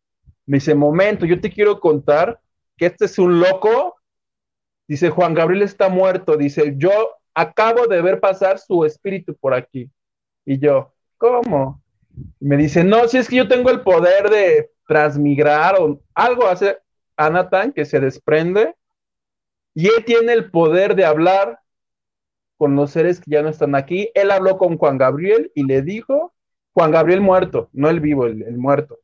Me 0.45 0.57
dice, 0.57 0.73
momento, 0.73 1.25
yo 1.25 1.39
te 1.39 1.51
quiero 1.51 1.79
contar 1.79 2.39
que 2.77 2.87
este 2.87 3.05
es 3.05 3.19
un 3.19 3.39
loco. 3.39 3.95
Dice, 4.87 5.09
Juan 5.09 5.33
Gabriel 5.33 5.61
está 5.61 5.87
muerto. 5.87 6.35
Dice, 6.35 6.73
yo 6.77 6.91
acabo 7.33 7.87
de 7.87 8.01
ver 8.01 8.19
pasar 8.19 8.59
su 8.59 8.83
espíritu 8.83 9.35
por 9.35 9.53
aquí. 9.53 9.89
Y 10.45 10.59
yo, 10.59 10.93
¿cómo? 11.17 11.81
me 12.39 12.57
dice, 12.57 12.83
no, 12.83 13.07
si 13.07 13.17
es 13.17 13.27
que 13.27 13.37
yo 13.37 13.47
tengo 13.47 13.69
el 13.69 13.81
poder 13.81 14.29
de 14.29 14.69
transmigrar 14.87 15.75
o 15.79 16.01
algo 16.13 16.47
hace 16.47 16.77
Anatan 17.15 17.71
que 17.71 17.85
se 17.85 17.99
desprende 17.99 18.75
y 19.73 19.87
él 19.87 20.05
tiene 20.05 20.33
el 20.33 20.51
poder 20.51 20.95
de 20.95 21.05
hablar 21.05 21.59
con 22.57 22.75
los 22.75 22.91
seres 22.91 23.19
que 23.19 23.31
ya 23.31 23.41
no 23.41 23.49
están 23.49 23.75
aquí. 23.75 24.09
Él 24.13 24.31
habló 24.31 24.57
con 24.57 24.77
Juan 24.77 24.97
Gabriel 24.97 25.51
y 25.55 25.65
le 25.65 25.81
dijo, 25.81 26.33
Juan 26.73 26.91
Gabriel 26.91 27.21
muerto, 27.21 27.69
no 27.73 27.89
el 27.89 27.99
vivo, 27.99 28.25
el, 28.25 28.43
el 28.43 28.57
muerto. 28.57 28.99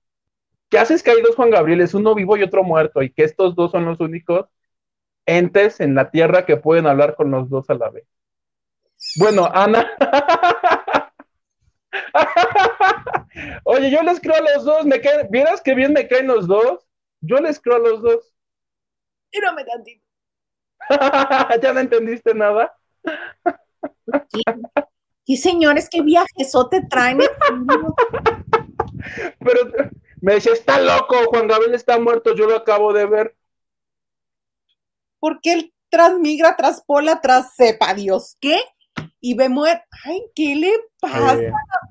¿Qué 0.69 0.77
haces 0.77 1.01
que 1.01 1.11
hay 1.11 1.21
dos 1.21 1.35
Juan 1.35 1.49
Gabrieles, 1.49 1.93
uno 1.93 2.13
vivo 2.13 2.37
y 2.37 2.43
otro 2.43 2.63
muerto, 2.63 3.01
y 3.01 3.11
que 3.11 3.23
estos 3.23 3.55
dos 3.55 3.71
son 3.71 3.85
los 3.85 3.99
únicos 3.99 4.45
entes 5.25 5.79
en 5.79 5.95
la 5.95 6.11
tierra 6.11 6.45
que 6.45 6.57
pueden 6.57 6.87
hablar 6.87 7.15
con 7.15 7.31
los 7.31 7.49
dos 7.49 7.69
a 7.69 7.73
la 7.73 7.89
vez? 7.89 8.05
Bueno, 9.17 9.49
Ana. 9.51 9.89
Oye, 13.63 13.91
yo 13.91 14.01
les 14.03 14.19
creo 14.19 14.35
a 14.35 14.41
los 14.41 14.65
dos, 14.65 14.85
me 14.85 15.01
caen, 15.01 15.27
¿vieras 15.29 15.61
qué 15.61 15.73
bien 15.75 15.93
me 15.93 16.07
caen 16.07 16.27
los 16.27 16.47
dos? 16.47 16.87
Yo 17.21 17.37
les 17.37 17.59
creo 17.59 17.77
a 17.77 17.79
los 17.79 18.01
dos. 18.01 18.33
Y 19.31 19.39
no 19.39 19.53
me 19.53 19.63
tantito. 19.63 20.03
¿Ya 21.61 21.73
no 21.73 21.79
entendiste 21.79 22.33
nada? 22.33 22.75
¿Qué, 25.25 25.37
señores, 25.37 25.87
qué 25.89 26.01
viajesote 26.01 26.81
traen? 26.89 27.19
Pero 29.39 29.61
me 30.21 30.33
decía, 30.33 30.53
está 30.53 30.79
loco, 30.79 31.15
Juan 31.29 31.47
Gabriel 31.47 31.75
está 31.75 31.99
muerto, 31.99 32.35
yo 32.35 32.47
lo 32.47 32.55
acabo 32.55 32.93
de 32.93 33.05
ver. 33.05 33.35
¿Por 35.19 35.39
qué 35.41 35.53
él 35.53 35.73
transmigra, 35.89 36.55
traspola, 36.55 37.21
tras 37.21 37.55
sepa 37.55 37.93
Dios 37.93 38.37
qué? 38.39 38.59
Y 39.19 39.35
ve 39.35 39.49
muerto. 39.49 39.83
Ay, 40.05 40.23
¿qué 40.33 40.55
le 40.55 40.71
pasa, 40.99 41.37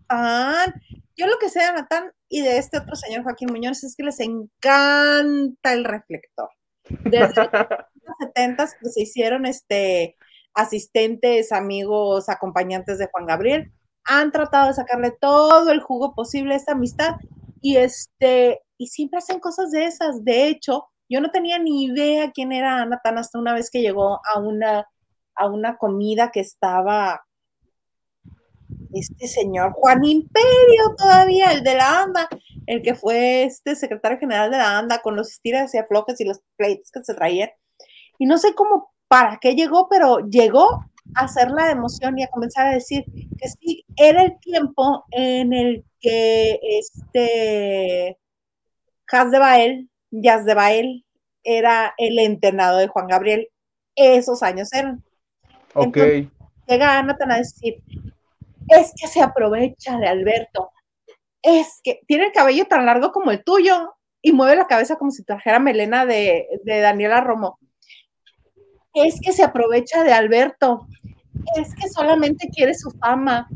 Natán? 0.09 0.75
Yo 1.19 1.27
lo 1.27 1.37
que 1.39 1.49
sé 1.49 1.59
de 1.59 1.73
Natán 1.73 2.13
y 2.29 2.43
de 2.43 2.59
este 2.59 2.79
otro 2.79 2.95
señor 2.95 3.25
Joaquín 3.25 3.49
Muñoz 3.51 3.83
es 3.83 3.97
que 3.97 4.05
les 4.05 4.21
encanta 4.21 5.73
el 5.73 5.85
reflector. 5.85 6.49
Desde 6.89 7.43
los 7.43 8.17
70 8.21 8.67
que 8.81 8.89
se 8.89 9.03
hicieron 9.03 9.45
este 9.45 10.17
asistentes, 10.55 11.51
amigos, 11.51 12.29
acompañantes 12.29 12.99
de 12.99 13.09
Juan 13.11 13.27
Gabriel, 13.27 13.73
han 14.05 14.31
tratado 14.31 14.69
de 14.69 14.75
sacarle 14.75 15.11
todo 15.11 15.71
el 15.73 15.81
jugo 15.81 16.15
posible 16.15 16.55
a 16.55 16.57
esta 16.57 16.73
amistad 16.73 17.17
y 17.61 17.77
este 17.77 18.63
y 18.77 18.87
siempre 18.87 19.19
hacen 19.19 19.41
cosas 19.41 19.73
de 19.73 19.87
esas. 19.87 20.25
De 20.25 20.47
hecho, 20.47 20.87
Yo 21.09 21.21
no 21.21 21.31
tenía 21.31 21.59
ni 21.59 21.85
idea 21.87 22.31
quién 22.33 22.53
era 22.53 22.85
Nathan 22.85 23.19
hasta 23.19 23.39
una 23.39 23.55
vez 23.55 23.71
que 23.71 23.81
llegó 23.81 24.21
a 24.25 24.39
una, 24.39 24.87
a 25.35 25.47
una 25.49 25.79
comida 25.79 26.31
que 26.31 26.41
estaba 26.41 27.25
este 28.93 29.29
señor 29.29 29.73
Juan 29.73 30.05
Imperio 30.05 30.95
todavía, 30.97 31.53
el 31.53 31.63
de 31.63 31.75
la 31.75 32.03
ANDA, 32.03 32.29
el 32.67 32.83
que 32.83 32.95
fue 32.95 33.45
este 33.45 33.75
secretario 33.75 34.19
general 34.19 34.51
de 34.51 34.59
la 34.59 34.79
ANDA 34.79 35.01
con 35.01 35.17
los 35.17 35.31
estiras 35.31 35.75
y 35.75 35.79
aflojes 35.79 36.21
y 36.21 36.25
los 36.25 36.41
pleitos 36.57 36.91
que 36.91 37.05
se 37.05 37.15
traían. 37.15 37.51
Y 38.19 38.27
no 38.27 38.39
sé 38.39 38.55
cómo, 38.55 38.93
para 39.09 39.39
qué 39.41 39.55
llegó, 39.55 39.89
pero 39.89 40.19
llegó 40.29 40.85
a 41.15 41.25
hacer 41.25 41.51
la 41.51 41.71
emoción 41.71 42.19
y 42.19 42.25
a 42.25 42.29
comenzar 42.29 42.69
a 42.69 42.75
decir 42.75 43.05
que 43.39 43.49
sí, 43.49 43.85
era 43.97 44.23
el 44.25 44.39
tiempo 44.41 45.05
en 45.11 45.53
el 45.53 45.85
que 46.01 46.59
este 46.63 48.19
Jazz 49.11 49.31
de 49.31 49.39
Bael, 49.39 49.91
Jazz 50.11 50.45
de 50.45 50.55
Bael, 50.55 51.05
era 51.43 51.95
el 51.97 52.19
entrenado 52.19 52.79
de 52.79 52.89
Juan 52.89 53.07
Gabriel. 53.07 53.49
Esos 53.95 54.43
años 54.43 54.73
eran. 54.73 55.03
Ok. 55.75 55.97
llega 56.67 57.03
Nathan 57.03 57.33
a 57.33 57.39
decir, 57.39 57.83
es 58.69 58.93
que 59.01 59.09
se 59.09 59.23
aprovecha 59.23 59.99
de 59.99 60.09
Alberto, 60.09 60.71
es 61.43 61.81
que 61.83 62.01
tiene 62.07 62.27
el 62.27 62.33
cabello 62.33 62.67
tan 62.67 62.87
largo 62.87 63.13
como 63.13 63.31
el 63.31 63.43
tuyo 63.45 63.95
y 64.23 64.33
mueve 64.33 64.57
la 64.57 64.67
cabeza 64.67 64.97
como 64.97 65.11
si 65.11 65.25
trajera 65.25 65.59
melena 65.59 66.05
de, 66.05 66.47
de 66.65 66.81
Daniela 66.81 67.21
Romo. 67.21 67.59
Es 68.95 69.21
que 69.21 69.33
se 69.33 69.45
aprovecha 69.45 70.03
de 70.03 70.13
Alberto, 70.13 70.87
es 71.57 71.75
que 71.75 71.89
solamente 71.89 72.49
quiere 72.49 72.75
su 72.75 72.91
fama, 72.91 73.49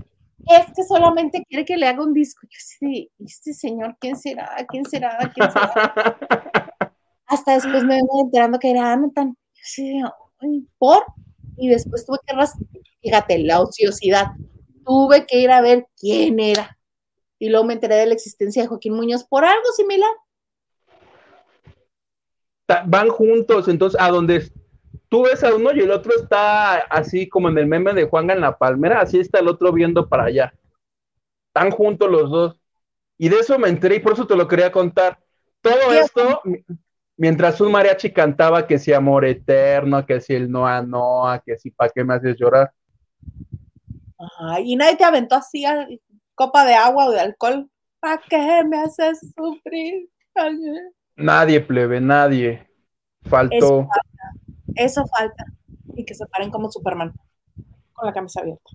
es 0.49 0.67
que 0.75 0.85
solamente 0.85 1.45
quiere 1.49 1.65
que 1.65 1.77
le 1.77 1.87
haga 1.87 2.03
un 2.03 2.15
disco. 2.15 2.47
Yo 2.49 2.59
sí, 2.59 3.11
este 3.19 3.53
señor, 3.53 3.97
¿quién 4.01 4.17
será? 4.17 4.55
¿Quién 4.69 4.85
será? 4.85 5.19
¿Quién 5.35 5.51
será? 5.51 5.73
Hasta 7.27 7.55
después 7.55 7.85
me 7.85 7.97
vengo 7.97 8.23
enterando 8.25 8.59
que 8.59 8.71
era 8.71 8.93
Anatan. 8.93 9.37
Yo 9.55 9.63
sí, 9.63 10.03
¿por? 10.79 11.05
Y 11.57 11.69
después 11.69 12.05
tuve 12.05 12.19
que, 12.27 12.35
fíjate, 13.01 13.39
la 13.39 13.61
ociosidad 13.61 14.33
tuve 14.85 15.27
que 15.27 15.39
ir 15.39 15.51
a 15.51 15.61
ver 15.61 15.87
quién 15.99 16.41
era. 16.41 16.79
Y 17.39 17.49
luego 17.49 17.65
me 17.65 17.75
enteré 17.75 17.97
de 17.97 18.07
la 18.07 18.15
existencia 18.15 18.63
de 18.63 18.69
Joaquín 18.69 18.95
Muñoz 18.95 19.25
por 19.25 19.45
algo 19.45 19.67
similar. 19.77 20.11
Van 22.87 23.09
juntos, 23.09 23.69
entonces, 23.69 24.01
a 24.01 24.09
donde 24.09 24.51
tú 25.09 25.25
ves 25.25 25.43
a 25.45 25.55
uno 25.55 25.73
y 25.75 25.81
el 25.81 25.91
otro 25.91 26.13
está 26.15 26.77
así 26.77 27.29
como 27.29 27.49
en 27.49 27.59
el 27.59 27.67
meme 27.67 27.93
de 27.93 28.05
Juan 28.05 28.31
en 28.31 28.41
la 28.41 28.57
palmera, 28.57 29.01
así 29.01 29.19
está 29.19 29.41
el 29.41 29.49
otro 29.49 29.73
viendo 29.73 30.09
para 30.09 30.25
allá. 30.25 30.55
Están 31.49 31.71
juntos 31.71 32.11
los 32.11 32.31
dos. 32.31 32.61
Y 33.19 33.29
de 33.29 33.41
eso 33.41 33.59
me 33.59 33.69
enteré 33.69 33.97
y 33.97 34.01
por 34.01 34.15
eso 34.15 34.27
te 34.27 34.37
lo 34.37 34.49
quería 34.49 34.73
contar. 34.73 35.19
Todo 35.61 35.93
esto, 35.93 36.41
mientras 37.17 37.61
un 37.61 37.73
mariachi 37.73 38.11
cantaba 38.11 38.67
que 38.67 38.79
si 38.79 38.93
amor 38.93 39.25
eterno, 39.25 40.07
que 40.07 40.21
si 40.21 40.35
el 40.35 40.51
Noa 40.51 40.81
Noa, 40.81 41.41
que 41.41 41.59
si 41.59 41.71
para 41.71 41.91
qué 41.91 42.05
me 42.05 42.15
haces 42.15 42.37
llorar 42.39 42.73
y 44.63 44.77
nadie 44.77 44.97
te 44.97 45.05
aventó 45.05 45.37
así 45.37 45.65
a 45.65 45.87
copa 46.35 46.65
de 46.65 46.75
agua 46.75 47.07
o 47.07 47.11
de 47.11 47.21
alcohol. 47.21 47.69
¿Para 48.01 48.21
qué 48.29 48.63
me 48.69 48.79
haces 48.81 49.21
sufrir? 49.37 50.09
Nadie, 51.17 51.61
plebe, 51.61 52.01
nadie. 52.01 52.67
Faltó. 53.29 53.57
Eso 53.57 53.87
falta. 53.87 54.33
Eso 54.75 55.07
falta. 55.07 55.45
Y 55.95 56.05
que 56.05 56.15
se 56.15 56.27
paren 56.27 56.51
como 56.51 56.71
Superman, 56.71 57.13
con 57.93 58.07
la 58.07 58.13
camisa 58.13 58.41
abierta. 58.41 58.71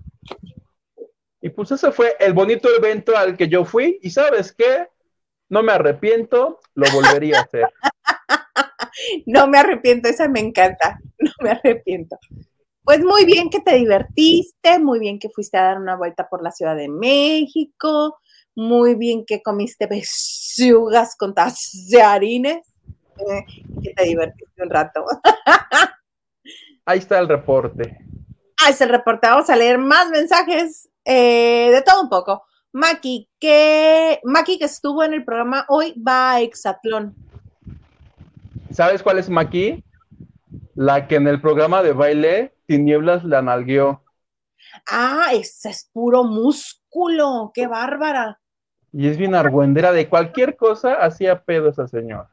Y 1.40 1.50
pues 1.50 1.70
ese 1.70 1.92
fue 1.92 2.16
el 2.18 2.32
bonito 2.32 2.68
evento 2.76 3.16
al 3.16 3.36
que 3.36 3.48
yo 3.48 3.64
fui. 3.64 3.98
Y 4.02 4.10
sabes 4.10 4.52
qué? 4.52 4.88
No 5.48 5.62
me 5.62 5.72
arrepiento, 5.72 6.60
lo 6.74 6.90
volvería 6.92 7.38
a 7.38 7.42
hacer. 7.42 7.64
no 9.26 9.46
me 9.46 9.58
arrepiento, 9.58 10.08
esa 10.08 10.28
me 10.28 10.40
encanta. 10.40 10.98
No 11.20 11.32
me 11.40 11.50
arrepiento. 11.50 12.16
Pues 12.88 13.04
muy 13.04 13.26
bien 13.26 13.50
que 13.50 13.60
te 13.60 13.74
divertiste, 13.74 14.78
muy 14.78 14.98
bien 14.98 15.18
que 15.18 15.28
fuiste 15.28 15.58
a 15.58 15.62
dar 15.62 15.78
una 15.78 15.94
vuelta 15.94 16.26
por 16.26 16.42
la 16.42 16.50
Ciudad 16.50 16.74
de 16.74 16.88
México, 16.88 18.18
muy 18.54 18.94
bien 18.94 19.26
que 19.26 19.42
comiste 19.42 19.86
besugas 19.86 21.14
con 21.14 21.34
tallarines, 21.34 22.66
eh, 23.18 23.44
que 23.82 23.92
te 23.92 24.04
divertiste 24.04 24.62
un 24.62 24.70
rato. 24.70 25.04
Ahí 26.86 27.00
está 27.00 27.18
el 27.18 27.28
reporte. 27.28 27.98
Ahí 28.64 28.72
está 28.72 28.84
el 28.84 28.90
reporte. 28.90 29.28
Vamos 29.28 29.50
a 29.50 29.56
leer 29.56 29.76
más 29.76 30.08
mensajes 30.08 30.88
eh, 31.04 31.70
de 31.70 31.82
todo 31.82 32.00
un 32.00 32.08
poco. 32.08 32.42
Maki, 32.72 33.28
que 33.38 34.18
Maki 34.24 34.58
que 34.58 34.64
estuvo 34.64 35.04
en 35.04 35.12
el 35.12 35.26
programa 35.26 35.66
hoy 35.68 35.92
va 36.00 36.32
a 36.32 36.40
Exatlón. 36.40 37.14
¿Sabes 38.70 39.02
cuál 39.02 39.18
es 39.18 39.28
Maki? 39.28 39.84
La 40.80 41.08
que 41.08 41.16
en 41.16 41.26
el 41.26 41.40
programa 41.40 41.82
de 41.82 41.92
baile 41.92 42.54
Tinieblas 42.66 43.24
la 43.24 43.42
nalgueó. 43.42 44.04
Ah, 44.88 45.30
ese 45.32 45.70
es 45.70 45.90
puro 45.92 46.22
músculo, 46.22 47.50
qué 47.52 47.66
bárbara. 47.66 48.40
Y 48.92 49.08
es 49.08 49.18
bien 49.18 49.34
argüendera, 49.34 49.90
de 49.90 50.08
cualquier 50.08 50.56
cosa 50.56 50.94
hacía 50.94 51.42
pedo 51.42 51.70
esa 51.70 51.88
señora. 51.88 52.30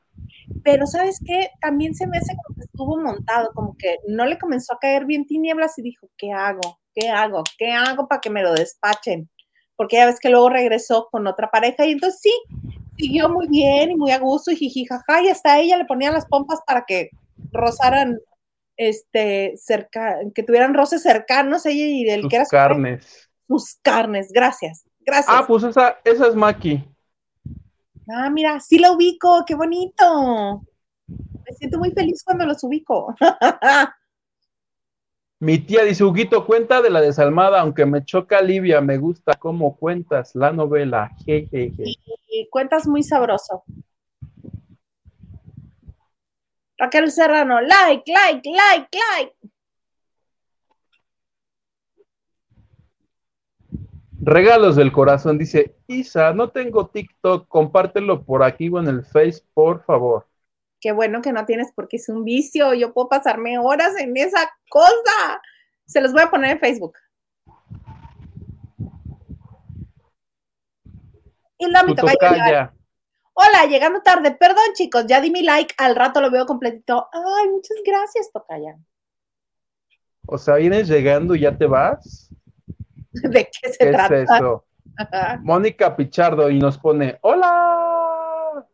Pero 0.63 0.85
¿sabes 0.85 1.19
qué? 1.25 1.49
También 1.59 1.95
se 1.95 2.05
me 2.05 2.19
hace 2.19 2.35
como 2.35 2.55
que 2.55 2.65
estuvo 2.65 2.97
montado, 3.01 3.49
como 3.55 3.75
que 3.79 3.97
no 4.07 4.27
le 4.27 4.37
comenzó 4.37 4.75
a 4.75 4.79
caer 4.79 5.05
bien 5.05 5.25
tinieblas 5.25 5.79
y 5.79 5.81
dijo, 5.81 6.07
¿qué 6.15 6.31
hago? 6.31 6.77
¿Qué 6.93 7.09
hago? 7.09 7.41
¿Qué 7.57 7.71
hago 7.71 8.07
para 8.07 8.21
que 8.21 8.29
me 8.29 8.43
lo 8.43 8.53
despachen? 8.53 9.27
Porque 9.75 9.95
ya 9.95 10.05
ves 10.05 10.19
que 10.19 10.29
luego 10.29 10.49
regresó 10.49 11.07
con 11.11 11.25
otra 11.25 11.49
pareja 11.49 11.87
y 11.87 11.93
entonces 11.93 12.21
sí, 12.21 12.33
siguió 12.95 13.27
muy 13.27 13.47
bien 13.47 13.89
y 13.89 13.95
muy 13.95 14.11
a 14.11 14.19
gusto 14.19 14.51
y 14.51 14.55
jijijaja 14.55 15.23
y 15.23 15.29
hasta 15.29 15.57
ella 15.57 15.77
le 15.77 15.85
ponían 15.85 16.13
las 16.13 16.27
pompas 16.27 16.59
para 16.67 16.85
que 16.85 17.09
rozaran 17.51 18.19
este, 18.77 19.53
cerca, 19.57 20.17
que 20.33 20.43
tuvieran 20.43 20.73
roces 20.73 21.01
cercanos 21.01 21.65
ella 21.65 21.85
y 21.85 22.03
del 22.03 22.27
que 22.27 22.37
era 22.37 22.45
carnes. 22.45 23.29
sus 23.47 23.75
carnes, 23.81 24.31
gracias, 24.31 24.85
gracias. 24.99 25.35
Ah, 25.35 25.45
pues 25.47 25.63
esa, 25.63 25.97
esa 26.03 26.27
es 26.27 26.35
Maki. 26.35 26.83
Ah, 28.07 28.29
mira, 28.29 28.59
sí 28.59 28.77
la 28.77 28.91
ubico, 28.91 29.43
qué 29.45 29.55
bonito. 29.55 30.61
Me 31.07 31.55
siento 31.57 31.79
muy 31.79 31.91
feliz 31.91 32.23
cuando 32.23 32.45
los 32.45 32.63
ubico. 32.63 33.15
Mi 35.39 35.59
tía 35.59 35.83
dice, 35.83 36.03
Huguito, 36.03 36.45
cuenta 36.45 36.81
de 36.81 36.89
la 36.89 37.01
desalmada, 37.01 37.59
aunque 37.59 37.85
me 37.85 38.05
choca 38.05 38.41
Livia, 38.41 38.79
me 38.79 38.97
gusta 38.97 39.33
cómo 39.33 39.75
cuentas 39.75 40.33
la 40.33 40.53
novela. 40.53 41.11
Y 41.25 42.49
cuentas 42.49 42.87
muy 42.87 43.03
sabroso. 43.03 43.63
Raquel 46.77 47.11
Serrano, 47.11 47.61
like, 47.61 48.11
like, 48.11 48.49
like, 48.49 48.89
like. 48.91 49.35
Regalos 54.21 54.75
del 54.75 54.91
corazón, 54.91 55.37
dice 55.37 55.75
Isa, 55.87 56.33
no 56.33 56.49
tengo 56.49 56.87
TikTok, 56.87 57.47
compártelo 57.47 58.23
por 58.23 58.43
aquí 58.43 58.69
o 58.69 58.79
en 58.79 58.87
el 58.87 59.05
Face, 59.05 59.43
por 59.53 59.83
favor. 59.85 60.27
Qué 60.81 60.91
bueno 60.91 61.21
que 61.21 61.31
no 61.31 61.45
tienes 61.45 61.71
porque 61.75 61.97
es 61.97 62.09
un 62.09 62.23
vicio, 62.23 62.73
yo 62.73 62.93
puedo 62.93 63.07
pasarme 63.07 63.57
horas 63.59 63.95
en 63.99 64.17
esa 64.17 64.51
cosa. 64.69 65.41
Se 65.85 66.01
los 66.01 66.11
voy 66.11 66.23
a 66.23 66.29
poner 66.29 66.51
en 66.51 66.59
Facebook. 66.59 66.97
Y 71.57 71.69
la 71.69 71.83
mi 71.83 71.95
Hola, 73.37 73.65
llegando 73.69 74.01
tarde. 74.01 74.31
Perdón, 74.31 74.63
chicos, 74.75 75.05
ya 75.07 75.19
di 75.19 75.29
mi 75.29 75.43
like. 75.43 75.75
Al 75.77 75.93
rato 75.93 76.21
lo 76.21 76.31
veo 76.31 76.45
completito. 76.45 77.09
Ay, 77.11 77.49
muchas 77.49 77.77
gracias, 77.85 78.31
Tocaya. 78.31 78.77
O 80.25 80.37
sea, 80.37 80.55
vienes 80.55 80.87
llegando 80.87 81.35
y 81.35 81.41
ya 81.41 81.57
te 81.57 81.65
vas. 81.65 82.33
¿De 83.11 83.43
qué 83.43 83.73
se 83.73 83.91
trata? 83.91 84.15
Es 84.15 84.29
eso? 84.31 84.65
Mónica 85.41 85.93
Pichardo 85.97 86.49
y 86.49 86.59
nos 86.59 86.77
pone, 86.77 87.17
hola. 87.21 88.65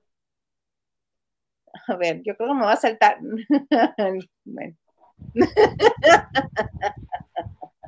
A 1.88 1.95
ver, 1.95 2.22
yo 2.24 2.36
creo 2.38 2.49
que 2.49 2.53
me 2.53 2.66
va 2.66 2.74
a 2.74 2.78
saltar. 2.78 3.18
bueno. 4.45 4.76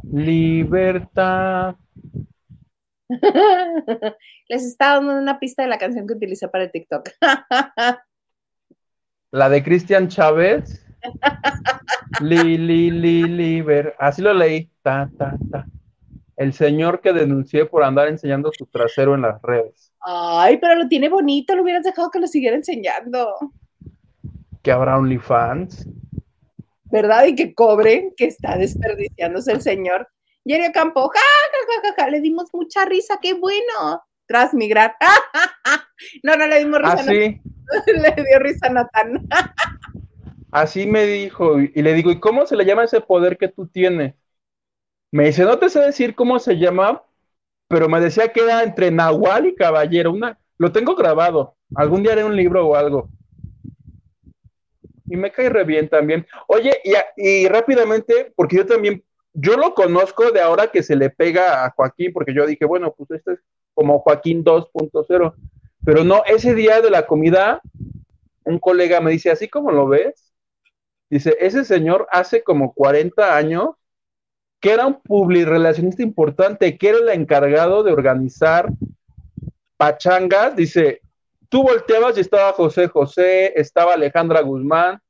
Libertad. 0.01 1.76
Les 4.49 4.66
estaba 4.66 4.95
dando 4.95 5.18
una 5.18 5.39
pista 5.39 5.64
de 5.64 5.70
la 5.70 5.78
canción 5.78 6.07
que 6.07 6.14
utilicé 6.14 6.47
para 6.47 6.66
el 6.66 6.72
TikTok. 6.72 7.09
la 9.32 9.49
de 9.49 9.64
Cristian 9.64 10.07
Chávez. 10.07 10.86
li, 12.22 12.57
li, 12.57 12.91
li, 12.91 13.24
liber. 13.24 13.95
Así 13.99 14.22
lo 14.22 14.34
leí. 14.34 14.70
Ta, 14.82 15.09
ta, 15.18 15.36
ta. 15.51 15.66
El 16.36 16.53
señor 16.53 17.01
que 17.01 17.14
denuncié 17.14 17.66
por 17.66 17.84
andar 17.84 18.07
enseñando 18.07 18.51
su 18.51 18.66
trasero 18.66 19.16
en 19.16 19.22
las 19.22 19.41
redes. 19.41 19.93
Ay, 20.01 20.57
pero 20.57 20.76
lo 20.76 20.88
tiene 20.88 21.07
bonito, 21.07 21.55
lo 21.55 21.64
hubieras 21.64 21.84
dejado 21.84 22.09
que 22.09 22.20
lo 22.20 22.28
siguiera 22.28 22.55
enseñando. 22.55 23.36
Que 24.61 24.72
habrá 24.72 24.97
OnlyFans. 24.97 25.88
¿Verdad? 26.86 27.26
Y 27.26 27.36
que 27.36 27.53
cobre, 27.53 28.14
que 28.18 28.26
está 28.26 28.57
desperdiciándose 28.57 29.51
el 29.51 29.61
señor. 29.61 30.07
Yerio 30.46 30.72
Campo, 30.74 31.10
ja, 31.10 31.20
ja, 31.20 31.82
ja, 31.82 31.94
ja, 31.98 32.10
le 32.10 32.20
dimos 32.20 32.50
mucha 32.54 32.86
risa, 32.86 33.20
qué 33.22 33.34
bueno. 33.34 34.04
Transmigrar. 34.26 34.96
no, 36.24 36.36
no 36.36 36.48
le 36.48 36.60
dimos 36.60 36.80
risa. 36.80 36.94
¿Ah, 36.94 37.04
sí? 37.04 37.41
le 37.88 38.24
dio 38.24 38.39
risa 38.39 38.68
a 38.68 38.70
Natán. 38.70 39.28
Así 40.52 40.86
me 40.86 41.06
dijo, 41.06 41.60
y 41.60 41.82
le 41.82 41.94
digo, 41.94 42.12
¿y 42.12 42.20
cómo 42.20 42.46
se 42.46 42.56
le 42.56 42.64
llama 42.64 42.84
ese 42.84 43.02
poder 43.02 43.38
que 43.39 43.48
tú 43.48 43.66
tienes? 43.66 44.14
Me 45.12 45.26
dice, 45.26 45.44
no 45.46 45.58
te 45.58 45.68
sé 45.68 45.80
decir 45.80 46.14
cómo 46.14 46.38
se 46.38 46.60
llama, 46.60 47.02
pero 47.68 47.89
me 47.89 48.00
decía 48.00 48.32
que 48.32 48.41
era 48.41 48.62
entre 48.62 48.91
Nahual 48.91 49.48
y 49.48 49.56
Caballero. 49.56 50.12
Una, 50.12 50.38
lo 50.60 50.72
tengo 50.72 50.96
grabado. 50.96 51.56
Algún 51.76 52.04
día 52.04 52.12
haré 52.12 52.24
un 52.24 52.36
libro 52.36 52.68
o 52.68 52.76
algo. 52.76 53.10
Y 55.08 55.18
me 55.18 55.32
cae 55.32 55.50
re 55.50 55.64
bien 55.64 55.89
también. 55.89 56.28
Oye, 56.48 56.80
y, 56.84 56.94
y 57.18 57.48
rápidamente, 57.48 58.32
porque 58.36 58.58
yo 58.58 58.66
también, 58.68 59.04
yo 59.34 59.57
lo 59.57 59.73
conozco 59.73 60.31
de 60.31 60.41
ahora 60.41 60.67
que 60.67 60.84
se 60.84 60.95
le 60.95 61.09
pega 61.09 61.65
a 61.65 61.71
Joaquín, 61.71 62.13
porque 62.13 62.34
yo 62.34 62.45
dije, 62.45 62.65
bueno, 62.65 62.93
pues 62.95 63.11
este 63.11 63.34
es 63.34 63.39
como 63.73 63.99
Joaquín 63.99 64.43
2.0. 64.43 65.34
Pero 65.86 66.03
no, 66.03 66.23
ese 66.25 66.53
día 66.53 66.81
de 66.81 66.89
la 66.89 67.05
comida, 67.05 67.61
un 68.45 68.59
colega 68.59 69.01
me 69.01 69.11
dice, 69.11 69.31
así 69.31 69.47
como 69.49 69.71
lo 69.71 69.88
ves, 69.88 70.34
dice, 71.09 71.36
ese 71.39 71.65
señor 71.65 72.07
hace 72.11 72.43
como 72.43 72.73
40 72.73 73.36
años 73.36 73.69
que 74.59 74.71
era 74.71 74.88
un 74.88 75.01
publirelacionista 75.01 76.03
importante, 76.03 76.77
que 76.77 76.89
era 76.89 76.99
el 76.99 77.09
encargado 77.09 77.84
de 77.84 77.91
organizar 77.91 78.69
pachangas, 79.75 80.55
dice, 80.55 81.01
tú 81.49 81.63
volteabas 81.63 82.17
y 82.17 82.21
estaba 82.21 82.53
José 82.53 82.88
José, 82.88 83.51
estaba 83.59 83.95
Alejandra 83.95 84.39
Guzmán, 84.39 85.01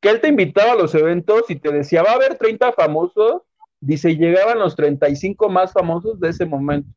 que 0.00 0.10
él 0.10 0.20
te 0.20 0.28
invitaba 0.28 0.72
a 0.72 0.76
los 0.76 0.94
eventos 0.94 1.50
y 1.50 1.56
te 1.56 1.72
decía, 1.72 2.04
va 2.04 2.12
a 2.12 2.14
haber 2.14 2.38
30 2.38 2.72
famosos, 2.72 3.42
dice, 3.80 4.16
llegaban 4.16 4.58
los 4.58 4.76
35 4.76 5.48
más 5.48 5.72
famosos 5.72 6.20
de 6.20 6.28
ese 6.28 6.46
momento. 6.46 6.88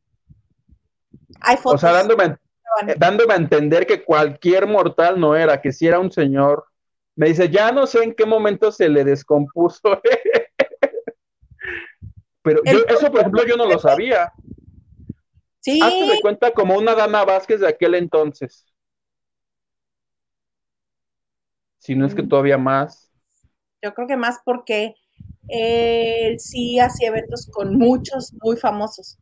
Hay 1.41 1.57
fotos. 1.57 1.75
O 1.75 1.77
sea, 1.77 1.93
dándome, 1.93 2.37
dándome 2.97 3.33
a 3.33 3.37
entender 3.37 3.87
que 3.87 4.03
cualquier 4.03 4.67
mortal 4.67 5.19
no 5.19 5.35
era, 5.35 5.61
que 5.61 5.71
si 5.71 5.87
era 5.87 5.99
un 5.99 6.11
señor. 6.11 6.65
Me 7.15 7.27
dice, 7.27 7.49
ya 7.49 7.71
no 7.71 7.85
sé 7.85 8.03
en 8.03 8.13
qué 8.13 8.25
momento 8.25 8.71
se 8.71 8.89
le 8.89 9.03
descompuso. 9.03 9.81
Pero 12.41 12.61
eso, 12.65 13.09
por 13.09 13.21
ejemplo, 13.21 13.45
yo 13.45 13.55
no 13.55 13.65
lo 13.65 13.79
sabía. 13.79 14.33
Sí. 15.61 15.79
Hazte 15.81 16.07
de 16.07 16.21
cuenta 16.21 16.51
como 16.51 16.77
una 16.77 16.93
Dana 16.93 17.23
Vázquez 17.23 17.61
de 17.61 17.67
aquel 17.69 17.95
entonces. 17.95 18.65
Si 21.77 21.95
no 21.95 22.05
es 22.05 22.13
que 22.13 22.23
mm. 22.23 22.29
todavía 22.29 22.57
más. 22.57 23.11
Yo 23.81 23.93
creo 23.93 24.07
que 24.07 24.17
más 24.17 24.39
porque 24.43 24.95
él 25.47 26.39
sí 26.39 26.79
hacía 26.79 27.09
eventos 27.09 27.47
con 27.51 27.77
muchos 27.77 28.33
muy 28.41 28.57
famosos. 28.57 29.17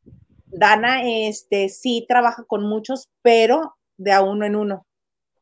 Dana, 0.45 1.01
este, 1.03 1.69
sí 1.69 2.05
trabaja 2.07 2.43
con 2.45 2.63
muchos, 2.63 3.09
pero 3.21 3.75
de 3.97 4.11
a 4.11 4.21
uno 4.21 4.45
en 4.45 4.55
uno. 4.55 4.85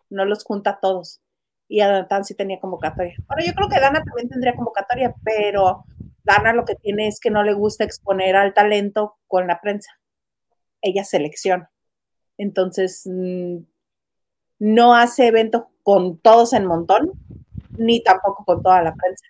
No 0.10 0.26
los 0.26 0.44
junta 0.44 0.72
a 0.72 0.80
todos. 0.80 1.22
Y 1.68 1.82
Adán 1.82 2.26
sí 2.26 2.34
tenía 2.34 2.60
convocatoria. 2.60 3.16
Bueno, 3.28 3.44
yo 3.46 3.54
creo 3.54 3.70
que 3.70 3.80
Dana 3.80 4.04
también 4.04 4.30
tendría 4.30 4.56
convocatoria, 4.56 5.14
pero 5.24 5.86
Dana 6.24 6.54
lo 6.54 6.66
que 6.66 6.76
tiene 6.76 7.08
es 7.08 7.20
que 7.20 7.30
no 7.30 7.44
le 7.44 7.54
gusta 7.54 7.84
exponer 7.84 8.36
al 8.36 8.54
talento 8.54 9.18
con 9.28 9.48
la 9.48 9.62
prensa. 9.62 9.92
Ella 10.82 11.04
selecciona. 11.04 11.72
Entonces, 12.38 13.04
mm, 13.06 13.58
no 14.60 14.96
hace 14.96 15.28
evento 15.28 15.70
con 15.84 16.20
todos 16.20 16.54
en 16.54 16.66
montón, 16.66 17.12
ni 17.78 18.04
tampoco 18.04 18.46
con 18.46 18.62
toda 18.62 18.82
la 18.82 18.94
prensa. 18.94 19.26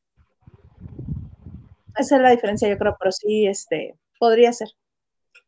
Esa 2.00 2.16
es 2.16 2.22
la 2.22 2.32
diferencia, 2.32 2.70
yo 2.70 2.78
creo, 2.78 2.95
pero 2.97 3.12
sí, 3.12 3.45
este, 3.45 4.00
podría 4.20 4.54
ser. 4.54 4.70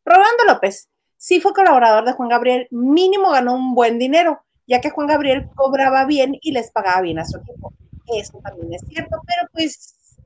Rolando 0.03 0.43
López, 0.45 0.89
sí 1.15 1.39
fue 1.39 1.53
colaborador 1.53 2.03
de 2.03 2.11
Juan 2.11 2.27
Gabriel, 2.27 2.67
mínimo 2.71 3.31
ganó 3.31 3.55
un 3.55 3.73
buen 3.73 3.97
dinero, 3.97 4.41
ya 4.67 4.81
que 4.81 4.89
Juan 4.89 5.07
Gabriel 5.07 5.49
cobraba 5.55 6.05
bien 6.05 6.37
y 6.41 6.51
les 6.51 6.69
pagaba 6.69 7.01
bien 7.01 7.19
a 7.19 7.25
su 7.25 7.37
equipo. 7.37 7.73
Eso 8.17 8.39
también 8.43 8.73
es 8.73 8.81
cierto, 8.85 9.17
pero 9.25 9.49
pues 9.53 10.17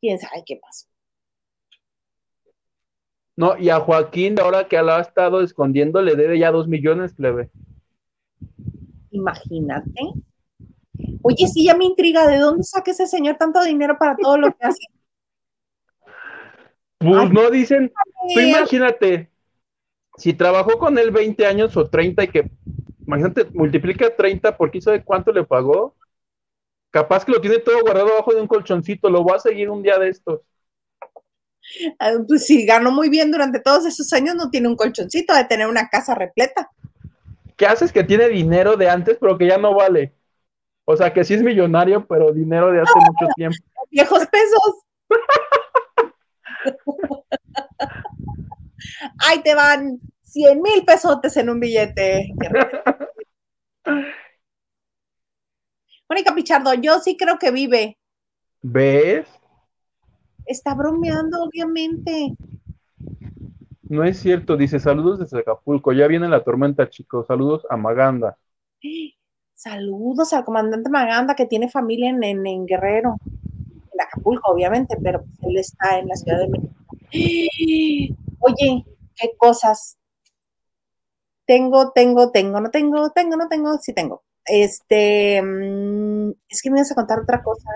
quién 0.00 0.20
sabe 0.20 0.44
qué 0.46 0.60
pasó. 0.62 0.86
No, 3.36 3.58
y 3.58 3.70
a 3.70 3.80
Joaquín, 3.80 4.38
ahora 4.38 4.68
que 4.68 4.80
lo 4.80 4.92
ha 4.92 5.00
estado 5.00 5.40
escondiendo, 5.42 6.00
le 6.00 6.14
debe 6.14 6.38
ya 6.38 6.52
dos 6.52 6.68
millones, 6.68 7.12
plebe. 7.14 7.50
Imagínate. 9.10 10.00
Oye, 11.22 11.48
sí, 11.48 11.64
ya 11.64 11.74
me 11.74 11.86
intriga, 11.86 12.28
¿de 12.28 12.38
dónde 12.38 12.62
saca 12.62 12.92
ese 12.92 13.08
señor 13.08 13.36
tanto 13.36 13.64
dinero 13.64 13.98
para 13.98 14.16
todo 14.16 14.38
lo 14.38 14.52
que 14.52 14.64
hace? 14.64 14.78
Pues 17.12 17.30
no 17.30 17.50
dicen, 17.50 17.92
tú 18.34 18.40
imagínate, 18.40 19.30
si 20.16 20.32
trabajó 20.32 20.78
con 20.78 20.98
él 20.98 21.10
20 21.10 21.46
años 21.46 21.76
o 21.76 21.88
30 21.88 22.24
y 22.24 22.28
que, 22.28 22.50
imagínate, 23.06 23.46
multiplica 23.52 24.14
30 24.14 24.56
por 24.56 24.70
quién 24.70 24.82
sabe 24.82 25.02
cuánto 25.02 25.32
le 25.32 25.44
pagó, 25.44 25.94
Capaz 26.94 27.24
que 27.24 27.32
lo 27.32 27.40
tiene 27.40 27.58
todo 27.58 27.80
guardado 27.80 28.12
abajo 28.12 28.32
de 28.32 28.40
un 28.40 28.46
colchoncito, 28.46 29.10
lo 29.10 29.24
voy 29.24 29.34
a 29.34 29.40
seguir 29.40 29.68
un 29.68 29.82
día 29.82 29.98
de 29.98 30.10
estos. 30.10 30.42
Ah, 31.98 32.12
pues 32.28 32.46
si 32.46 32.64
ganó 32.64 32.92
muy 32.92 33.08
bien 33.08 33.32
durante 33.32 33.58
todos 33.58 33.84
esos 33.84 34.12
años, 34.12 34.36
no 34.36 34.48
tiene 34.48 34.68
un 34.68 34.76
colchoncito, 34.76 35.34
de 35.34 35.44
tener 35.44 35.66
una 35.66 35.88
casa 35.88 36.14
repleta. 36.14 36.70
¿Qué 37.56 37.66
haces 37.66 37.90
que 37.90 38.04
tiene 38.04 38.28
dinero 38.28 38.76
de 38.76 38.88
antes, 38.88 39.18
pero 39.20 39.36
que 39.36 39.48
ya 39.48 39.58
no 39.58 39.74
vale? 39.74 40.12
O 40.84 40.96
sea, 40.96 41.12
que 41.12 41.24
sí 41.24 41.34
es 41.34 41.42
millonario, 41.42 42.06
pero 42.06 42.30
dinero 42.30 42.70
de 42.70 42.82
hace 42.82 42.94
mucho 42.94 43.26
tiempo. 43.34 43.58
Viejos 43.90 44.24
pesos. 44.28 44.84
Ahí 49.18 49.42
te 49.42 49.54
van 49.54 49.98
100 50.22 50.62
mil 50.62 50.84
pesotes 50.84 51.36
en 51.36 51.50
un 51.50 51.60
billete. 51.60 52.32
Mónica 56.08 56.34
Pichardo, 56.34 56.74
yo 56.74 56.98
sí 57.00 57.16
creo 57.16 57.38
que 57.38 57.50
vive. 57.50 57.98
¿Ves? 58.62 59.26
Está 60.46 60.74
bromeando, 60.74 61.42
obviamente. 61.42 62.34
No 63.82 64.04
es 64.04 64.18
cierto, 64.18 64.56
dice 64.56 64.80
saludos 64.80 65.18
desde 65.18 65.40
Acapulco. 65.40 65.92
Ya 65.92 66.06
viene 66.06 66.28
la 66.28 66.42
tormenta, 66.42 66.88
chicos. 66.88 67.26
Saludos 67.26 67.66
a 67.70 67.76
Maganda. 67.76 68.36
Saludos 69.54 70.32
al 70.32 70.44
comandante 70.44 70.90
Maganda 70.90 71.34
que 71.34 71.46
tiene 71.46 71.70
familia 71.70 72.10
en, 72.10 72.46
en, 72.46 72.66
Guerrero. 72.66 73.16
Acapulco, 74.24 74.52
obviamente, 74.52 74.96
pero 75.02 75.22
pues 75.22 75.38
él 75.42 75.58
está 75.58 75.98
en 75.98 76.08
la 76.08 76.16
Ciudad 76.16 76.38
de 76.38 76.48
México. 76.48 76.74
Oye, 78.40 78.84
qué 79.14 79.36
cosas. 79.36 79.98
Tengo, 81.46 81.92
tengo, 81.92 82.30
tengo, 82.30 82.60
no 82.60 82.70
tengo, 82.70 83.10
tengo, 83.10 83.36
no 83.36 83.48
tengo, 83.48 83.78
sí 83.78 83.92
tengo. 83.92 84.22
Este, 84.46 85.42
mm, 85.42 86.30
es 86.48 86.62
que 86.62 86.70
me 86.70 86.78
vas 86.78 86.90
a 86.90 86.94
contar 86.94 87.20
otra 87.20 87.42
cosa. 87.42 87.68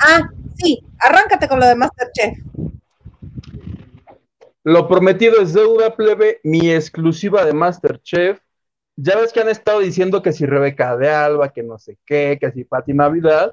Ah, 0.00 0.28
sí, 0.56 0.84
arráncate 1.00 1.48
con 1.48 1.58
lo 1.58 1.66
de 1.66 1.74
Masterchef. 1.74 2.38
Lo 4.64 4.86
prometido 4.86 5.40
es 5.40 5.52
deuda, 5.52 5.96
plebe, 5.96 6.40
mi 6.44 6.70
exclusiva 6.70 7.44
de 7.44 7.52
Masterchef. 7.52 8.40
Ya 8.94 9.16
ves 9.16 9.32
que 9.32 9.40
han 9.40 9.48
estado 9.48 9.80
diciendo 9.80 10.22
que 10.22 10.32
si 10.32 10.46
Rebeca 10.46 10.96
de 10.96 11.10
Alba, 11.10 11.52
que 11.52 11.64
no 11.64 11.78
sé 11.78 11.98
qué, 12.06 12.38
que 12.40 12.52
si 12.52 12.64
Pati 12.64 12.92
Navidad. 12.92 13.52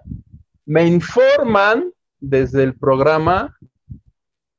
Me 0.65 0.85
informan 0.85 1.91
desde 2.19 2.63
el 2.63 2.75
programa 2.75 3.57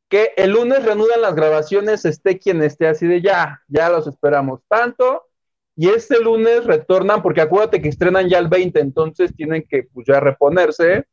que 0.09 0.33
el 0.37 0.51
lunes 0.51 0.85
reanudan 0.85 1.23
las 1.23 1.35
grabaciones, 1.35 2.05
esté 2.05 2.39
quien 2.39 2.63
esté 2.63 2.89
así 2.89 3.07
de 3.07 3.23
ya, 3.23 3.63
ya 3.69 3.89
los 3.89 4.07
esperamos 4.09 4.61
tanto 4.69 5.31
y 5.77 5.89
este 5.89 6.21
lunes 6.21 6.65
retornan, 6.65 7.23
porque 7.23 7.41
acuérdate 7.41 7.81
que 7.81 7.89
estrenan 7.89 8.29
ya 8.29 8.39
el 8.39 8.49
20, 8.49 8.81
entonces 8.81 9.35
tienen 9.35 9.65
que 9.67 9.85
pues, 9.85 10.07
ya 10.07 10.21
reponerse. 10.21 11.07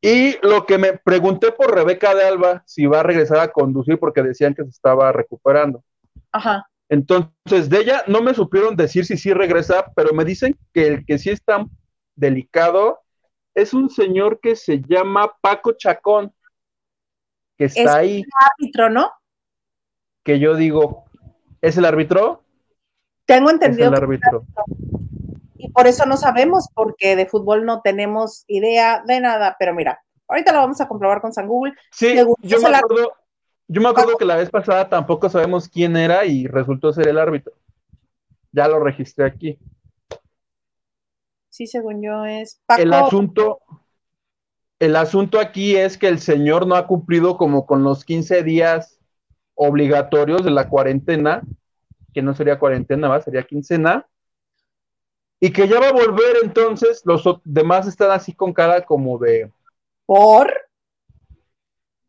Y 0.00 0.36
lo 0.46 0.66
que 0.66 0.78
me 0.78 0.92
pregunté 0.98 1.50
por 1.50 1.74
Rebeca 1.74 2.14
de 2.14 2.24
Alba, 2.24 2.62
si 2.66 2.86
va 2.86 3.00
a 3.00 3.02
regresar 3.02 3.38
a 3.38 3.50
conducir, 3.50 3.98
porque 3.98 4.22
decían 4.22 4.54
que 4.54 4.62
se 4.62 4.68
estaba 4.68 5.10
recuperando. 5.10 5.82
Ajá. 6.30 6.68
Entonces, 6.88 7.70
de 7.70 7.78
ella 7.78 8.04
no 8.06 8.20
me 8.20 8.34
supieron 8.34 8.76
decir 8.76 9.06
si 9.06 9.16
sí 9.16 9.32
regresa, 9.32 9.90
pero 9.96 10.12
me 10.12 10.24
dicen 10.24 10.56
que 10.72 10.86
el 10.86 11.06
que 11.06 11.18
sí 11.18 11.30
es 11.30 11.42
tan 11.42 11.68
delicado 12.14 13.00
es 13.54 13.72
un 13.72 13.88
señor 13.90 14.40
que 14.40 14.56
se 14.56 14.80
llama 14.80 15.32
Paco 15.40 15.72
Chacón, 15.72 16.32
que 17.56 17.66
está 17.66 17.82
es 17.82 17.90
ahí. 17.90 18.16
El 18.20 18.30
árbitro, 18.50 18.90
¿no? 18.90 19.10
Que 20.24 20.38
yo 20.38 20.56
digo, 20.56 21.04
¿es 21.60 21.76
el 21.76 21.84
árbitro? 21.84 22.42
Tengo 23.26 23.50
entendido. 23.50 23.88
el 23.88 23.94
árbitro. 23.94 24.44
Y 25.56 25.70
por 25.70 25.86
eso 25.86 26.04
no 26.04 26.16
sabemos, 26.16 26.68
porque 26.74 27.16
de 27.16 27.26
fútbol 27.26 27.64
no 27.64 27.80
tenemos 27.80 28.44
idea 28.48 29.02
de 29.06 29.20
nada. 29.20 29.56
Pero 29.58 29.74
mira, 29.74 30.02
ahorita 30.28 30.52
lo 30.52 30.58
vamos 30.58 30.80
a 30.80 30.88
comprobar 30.88 31.20
con 31.20 31.32
San 31.32 31.46
Google. 31.46 31.74
Sí, 31.90 32.16
yo 32.42 32.60
me, 32.60 32.76
acuerdo, 32.76 33.12
yo 33.68 33.80
me 33.80 33.88
acuerdo 33.88 34.16
que 34.18 34.24
la 34.24 34.36
vez 34.36 34.50
pasada 34.50 34.88
tampoco 34.88 35.30
sabemos 35.30 35.68
quién 35.68 35.96
era 35.96 36.24
y 36.24 36.46
resultó 36.46 36.92
ser 36.92 37.08
el 37.08 37.18
árbitro. 37.18 37.54
Ya 38.52 38.68
lo 38.68 38.78
registré 38.78 39.24
aquí. 39.24 39.58
Sí, 41.54 41.68
según 41.68 42.02
yo 42.02 42.24
es 42.24 42.60
El 42.78 42.92
asunto, 42.92 43.60
el 44.80 44.96
asunto 44.96 45.38
aquí 45.38 45.76
es 45.76 45.96
que 45.96 46.08
el 46.08 46.18
señor 46.18 46.66
no 46.66 46.74
ha 46.74 46.88
cumplido 46.88 47.36
como 47.36 47.64
con 47.64 47.84
los 47.84 48.04
15 48.04 48.42
días 48.42 48.98
obligatorios 49.54 50.44
de 50.44 50.50
la 50.50 50.68
cuarentena 50.68 51.42
que 52.12 52.22
no 52.22 52.34
sería 52.34 52.58
cuarentena, 52.58 53.06
¿va? 53.06 53.20
sería 53.20 53.44
quincena. 53.44 54.04
Y 55.38 55.52
que 55.52 55.68
ya 55.68 55.78
va 55.78 55.90
a 55.90 55.92
volver, 55.92 56.38
entonces 56.42 57.02
los 57.04 57.22
demás 57.44 57.86
están 57.86 58.10
así 58.10 58.34
con 58.34 58.52
cara 58.52 58.84
como 58.84 59.16
de. 59.18 59.48
¿Por? 60.06 60.52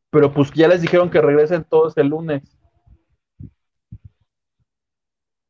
Pero 0.09 0.33
pues 0.33 0.51
ya 0.53 0.67
les 0.67 0.81
dijeron 0.81 1.11
que 1.11 1.21
regresen 1.21 1.63
todos 1.63 1.95
el 1.97 2.07
lunes. 2.07 2.41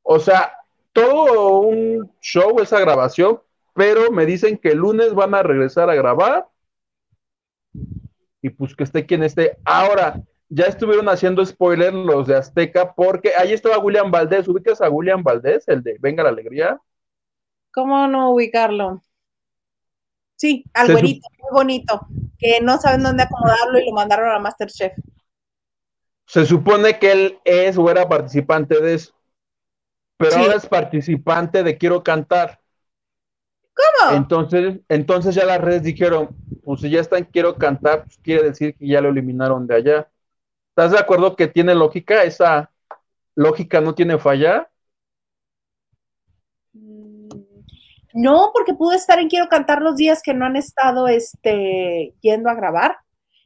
O 0.03 0.19
sea, 0.19 0.51
todo 0.91 1.59
un 1.61 2.11
show 2.19 2.59
esa 2.59 2.81
grabación, 2.81 3.39
pero 3.75 4.09
me 4.09 4.25
dicen 4.25 4.57
que 4.57 4.69
el 4.69 4.77
lunes 4.77 5.13
van 5.13 5.35
a 5.35 5.43
regresar 5.43 5.89
a 5.89 5.95
grabar. 5.95 6.47
Y 8.41 8.49
pues 8.49 8.73
que 8.73 8.85
esté 8.85 9.05
quien 9.05 9.21
esté. 9.21 9.57
Ahora, 9.65 10.21
ya 10.47 10.65
estuvieron 10.65 11.09
haciendo 11.09 11.45
spoiler 11.45 11.93
los 11.93 12.27
de 12.27 12.37
Azteca, 12.37 12.93
porque 12.93 13.33
ahí 13.35 13.51
estaba 13.51 13.77
William 13.79 14.09
Valdés. 14.09 14.47
¿Ubicas 14.47 14.79
a 14.79 14.89
William 14.89 15.21
Valdés, 15.23 15.67
el 15.67 15.83
de 15.83 15.97
Venga 15.99 16.23
la 16.23 16.29
Alegría? 16.29 16.79
¿Cómo 17.73 18.07
no 18.07 18.31
ubicarlo? 18.31 19.03
Sí, 20.37 20.63
al 20.73 20.91
güerito, 20.91 21.27
muy 21.39 21.49
bonito, 21.51 22.07
que 22.37 22.61
no 22.61 22.77
saben 22.77 23.03
dónde 23.03 23.23
acomodarlo 23.23 23.79
y 23.79 23.85
lo 23.85 23.91
mandaron 23.93 24.31
a 24.31 24.39
Masterchef. 24.39 24.93
Se 26.27 26.45
supone 26.45 26.97
que 26.97 27.11
él 27.11 27.39
es 27.43 27.77
o 27.77 27.89
era 27.89 28.07
participante 28.07 28.81
de 28.81 28.93
eso, 28.95 29.13
pero 30.17 30.37
ahora 30.37 30.55
es 30.55 30.65
participante 30.65 31.63
de 31.63 31.77
Quiero 31.77 32.03
Cantar. 32.03 32.61
¿Cómo? 33.75 34.15
Entonces, 34.15 34.79
entonces 34.87 35.35
ya 35.35 35.45
las 35.45 35.59
redes 35.59 35.83
dijeron, 35.83 36.29
pues 36.63 36.81
si 36.81 36.89
ya 36.89 37.01
están 37.01 37.25
Quiero 37.25 37.55
Cantar, 37.55 38.03
pues 38.03 38.17
quiere 38.17 38.43
decir 38.43 38.75
que 38.75 38.87
ya 38.87 39.01
lo 39.01 39.09
eliminaron 39.09 39.67
de 39.67 39.75
allá. 39.75 40.09
¿Estás 40.69 40.91
de 40.91 40.99
acuerdo 40.99 41.35
que 41.35 41.47
tiene 41.47 41.75
lógica? 41.75 42.23
Esa 42.23 42.71
lógica 43.35 43.81
no 43.81 43.93
tiene 43.93 44.17
falla. 44.17 44.69
No, 48.13 48.51
porque 48.53 48.73
pude 48.73 48.95
estar 48.95 49.19
en 49.19 49.27
Quiero 49.27 49.49
Cantar 49.49 49.81
los 49.81 49.97
días 49.97 50.21
que 50.23 50.33
no 50.33 50.45
han 50.45 50.55
estado 50.55 51.09
este, 51.09 52.13
yendo 52.21 52.49
a 52.49 52.55
grabar. 52.55 52.97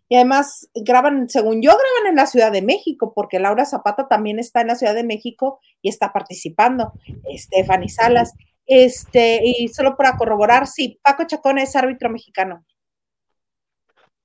Y 0.08 0.16
además 0.16 0.70
graban, 0.74 1.30
según 1.30 1.62
yo, 1.62 1.72
graban 1.72 2.10
en 2.10 2.16
la 2.16 2.26
Ciudad 2.26 2.52
de 2.52 2.62
México, 2.62 3.14
porque 3.16 3.40
Laura 3.40 3.66
Zapata 3.66 4.08
también 4.08 4.40
está 4.40 4.62
en 4.62 4.68
la 4.68 4.76
Ciudad 4.76 4.96
de 4.96 5.04
México 5.04 5.60
y 5.82 5.90
está 5.90 6.14
participando. 6.14 6.94
Stephanie 7.36 7.90
Salas. 7.90 8.34
Este, 8.72 9.42
y 9.44 9.68
solo 9.70 9.98
para 9.98 10.16
corroborar, 10.16 10.68
sí, 10.68 11.00
Paco 11.04 11.24
Chacón 11.26 11.58
es 11.58 11.76
árbitro 11.76 12.08
mexicano. 12.08 12.64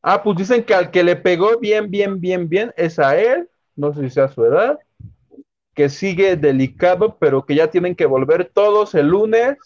Ah, 0.02 0.22
pues 0.22 0.36
dicen 0.36 0.62
que 0.62 0.74
al 0.74 0.90
que 0.90 1.02
le 1.02 1.16
pegó 1.16 1.58
bien, 1.58 1.90
bien, 1.90 2.20
bien, 2.20 2.46
bien 2.46 2.70
es 2.76 2.98
a 2.98 3.18
él, 3.18 3.48
no 3.74 3.94
sé 3.94 4.02
si 4.02 4.10
sea 4.10 4.28
su 4.28 4.44
edad, 4.44 4.78
que 5.72 5.88
sigue 5.88 6.36
delicado, 6.36 7.16
pero 7.18 7.46
que 7.46 7.54
ya 7.54 7.70
tienen 7.70 7.96
que 7.96 8.04
volver 8.04 8.50
todos 8.52 8.94
el 8.94 9.06
lunes 9.06 9.56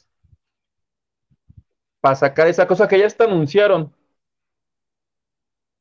para 1.98 2.14
sacar 2.14 2.46
esa 2.46 2.68
cosa 2.68 2.86
que 2.86 3.00
ya 3.00 3.06
está 3.06 3.24
anunciaron. 3.24 3.92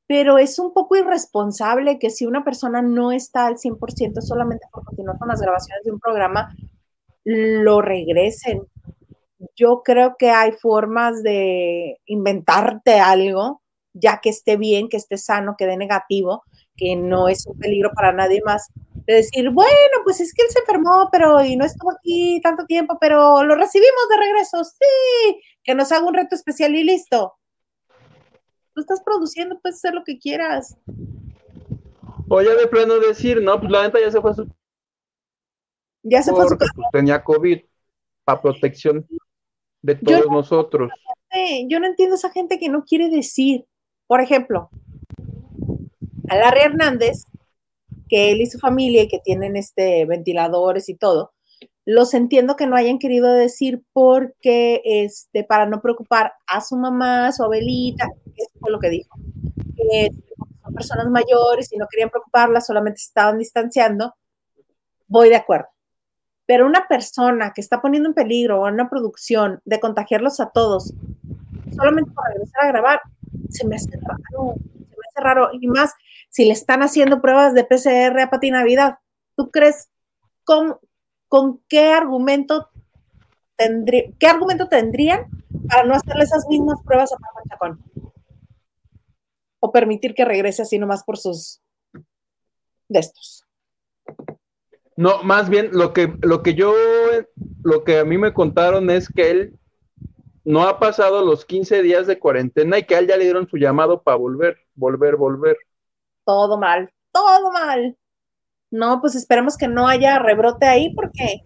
Pero 0.07 0.39
es 0.39 0.57
un 0.57 0.73
poco 0.73 0.95
irresponsable 0.95 1.99
que 1.99 2.09
si 2.09 2.25
una 2.25 2.43
persona 2.43 2.81
no 2.81 3.11
está 3.11 3.45
al 3.45 3.59
100% 3.59 4.21
solamente 4.21 4.65
por 4.71 4.85
continuar 4.85 5.19
con 5.19 5.27
las 5.27 5.39
grabaciones 5.39 5.83
de 5.83 5.91
un 5.91 5.99
programa, 5.99 6.55
lo 7.25 7.79
regresen. 7.83 8.67
Yo 9.55 9.81
creo 9.83 10.15
que 10.17 10.29
hay 10.29 10.51
formas 10.53 11.21
de 11.21 11.99
inventarte 12.05 12.99
algo, 12.99 13.61
ya 13.93 14.19
que 14.21 14.29
esté 14.29 14.57
bien, 14.57 14.89
que 14.89 14.97
esté 14.97 15.17
sano, 15.17 15.55
que 15.57 15.65
dé 15.65 15.77
negativo, 15.77 16.43
que 16.75 16.95
no 16.95 17.27
es 17.27 17.45
un 17.45 17.57
peligro 17.57 17.91
para 17.93 18.11
nadie 18.11 18.41
más, 18.45 18.67
de 19.05 19.15
decir, 19.15 19.49
bueno, 19.51 19.97
pues 20.03 20.21
es 20.21 20.33
que 20.33 20.43
él 20.43 20.49
se 20.49 20.59
enfermó, 20.59 21.09
pero 21.11 21.43
y 21.43 21.55
no 21.55 21.65
estuvo 21.65 21.91
aquí 21.91 22.39
tanto 22.41 22.65
tiempo, 22.65 22.97
pero 22.99 23.43
lo 23.43 23.55
recibimos 23.55 24.09
de 24.09 24.17
regreso, 24.17 24.63
sí, 24.63 25.41
que 25.63 25.75
nos 25.75 25.91
haga 25.91 26.05
un 26.05 26.13
reto 26.13 26.35
especial 26.35 26.75
y 26.75 26.83
listo. 26.83 27.35
Tú 28.73 28.81
estás 28.81 29.01
produciendo, 29.03 29.59
puedes 29.59 29.77
hacer 29.77 29.93
lo 29.93 30.03
que 30.03 30.19
quieras. 30.19 30.77
O 32.29 32.41
ya 32.41 32.55
de 32.55 32.67
plano 32.67 32.99
decir, 32.99 33.41
no, 33.41 33.59
pues 33.59 33.71
la 33.71 33.83
neta 33.83 33.99
ya 33.99 34.11
se 34.11 34.21
fue 34.21 34.31
a 34.31 34.33
su. 34.33 34.47
Ya 36.03 36.21
se 36.21 36.31
fue 36.31 36.45
a 36.45 36.47
su 36.47 36.57
casa. 36.57 36.71
Pues, 36.75 36.87
tenía 36.91 37.23
COVID 37.23 37.61
para 38.23 38.41
protección 38.41 39.07
de 39.81 39.95
todos 39.95 40.27
nosotros. 40.29 40.91
Yo 41.67 41.79
no 41.79 41.87
entiendo 41.87 42.15
esa 42.15 42.31
gente 42.31 42.59
que 42.59 42.69
no 42.69 42.83
quiere 42.83 43.09
decir. 43.09 43.65
Por 44.07 44.21
ejemplo, 44.21 44.69
a 46.29 46.35
Larry 46.35 46.61
Hernández, 46.61 47.25
que 48.07 48.31
él 48.31 48.41
y 48.41 48.45
su 48.45 48.57
familia 48.59 49.03
y 49.03 49.07
que 49.07 49.19
tienen 49.19 49.55
este 49.55 50.05
ventiladores 50.05 50.87
y 50.89 50.95
todo, 50.95 51.33
los 51.85 52.13
entiendo 52.13 52.55
que 52.55 52.67
no 52.67 52.75
hayan 52.75 52.99
querido 52.99 53.31
decir 53.31 53.83
porque 53.93 54.81
este 54.83 55.43
para 55.43 55.65
no 55.65 55.81
preocupar 55.81 56.33
a 56.47 56.61
su 56.61 56.75
mamá, 56.75 57.27
a 57.27 57.31
su 57.31 57.43
abuelita, 57.43 58.07
eso 58.35 58.49
fue 58.59 58.71
lo 58.71 58.79
que 58.79 58.89
dijo. 58.89 59.17
Que 59.75 60.09
son 60.63 60.73
personas 60.73 61.07
mayores 61.07 61.71
y 61.71 61.77
no 61.77 61.87
querían 61.89 62.09
preocuparlas, 62.09 62.65
solamente 62.65 62.99
se 62.99 63.07
estaban 63.07 63.37
distanciando. 63.37 64.15
Voy 65.07 65.29
de 65.29 65.37
acuerdo. 65.37 65.67
Pero 66.47 66.65
una 66.65 66.87
persona 66.87 67.51
que 67.53 67.61
está 67.61 67.81
poniendo 67.81 68.09
en 68.09 68.15
peligro 68.15 68.63
una 68.63 68.89
producción 68.89 69.61
de 69.65 69.79
contagiarlos 69.79 70.39
a 70.39 70.49
todos, 70.49 70.93
solamente 71.75 72.11
para 72.11 72.33
regresar 72.33 72.63
a 72.63 72.67
grabar, 72.67 73.01
se 73.49 73.67
me 73.67 73.75
hace 73.75 73.91
raro, 74.01 74.55
se 74.55 74.95
me 74.95 75.07
hace 75.09 75.21
raro. 75.21 75.49
Y 75.53 75.67
más, 75.67 75.93
si 76.29 76.45
le 76.45 76.53
están 76.53 76.81
haciendo 76.81 77.21
pruebas 77.21 77.53
de 77.53 77.65
PCR 77.65 78.19
a 78.21 78.29
Pati 78.29 78.49
Navidad, 78.49 78.97
¿tú 79.35 79.51
crees 79.51 79.89
con, 80.45 80.77
con 81.27 81.61
qué 81.67 81.91
argumento 81.91 82.69
tendría, 83.57 84.05
qué 84.17 84.27
argumento 84.27 84.69
tendrían 84.69 85.27
para 85.69 85.83
no 85.83 85.95
hacerle 85.95 86.23
esas 86.23 86.47
mismas 86.47 86.81
pruebas 86.83 87.11
a 87.11 87.17
Paco 87.17 87.41
Chacón? 87.49 87.83
O 89.59 89.71
permitir 89.71 90.13
que 90.13 90.23
regrese 90.23 90.61
así 90.61 90.79
nomás 90.79 91.03
por 91.03 91.17
sus 91.17 91.61
de 92.87 92.99
estos. 92.99 93.46
No, 94.97 95.23
más 95.23 95.49
bien 95.49 95.69
lo 95.71 95.93
que, 95.93 96.13
lo 96.21 96.43
que 96.43 96.55
yo, 96.55 96.73
lo 97.63 97.83
que 97.85 97.99
a 97.99 98.03
mí 98.03 98.17
me 98.17 98.33
contaron 98.33 98.89
es 98.89 99.07
que 99.07 99.31
él 99.31 99.59
no 100.43 100.63
ha 100.63 100.79
pasado 100.79 101.23
los 101.23 101.45
15 101.45 101.81
días 101.81 102.07
de 102.07 102.19
cuarentena 102.19 102.79
y 102.79 102.83
que 102.83 102.95
a 102.95 102.99
él 102.99 103.07
ya 103.07 103.15
le 103.15 103.23
dieron 103.23 103.47
su 103.47 103.57
llamado 103.57 104.01
para 104.01 104.17
volver, 104.17 104.57
volver, 104.75 105.15
volver 105.15 105.57
todo 106.27 106.57
mal, 106.57 106.91
todo 107.13 107.51
mal. 107.51 107.97
No, 108.69 108.99
pues 108.99 109.15
esperemos 109.15 109.55
que 109.55 109.69
no 109.69 109.87
haya 109.87 110.19
rebrote 110.19 110.65
ahí 110.65 110.93
porque 110.93 111.45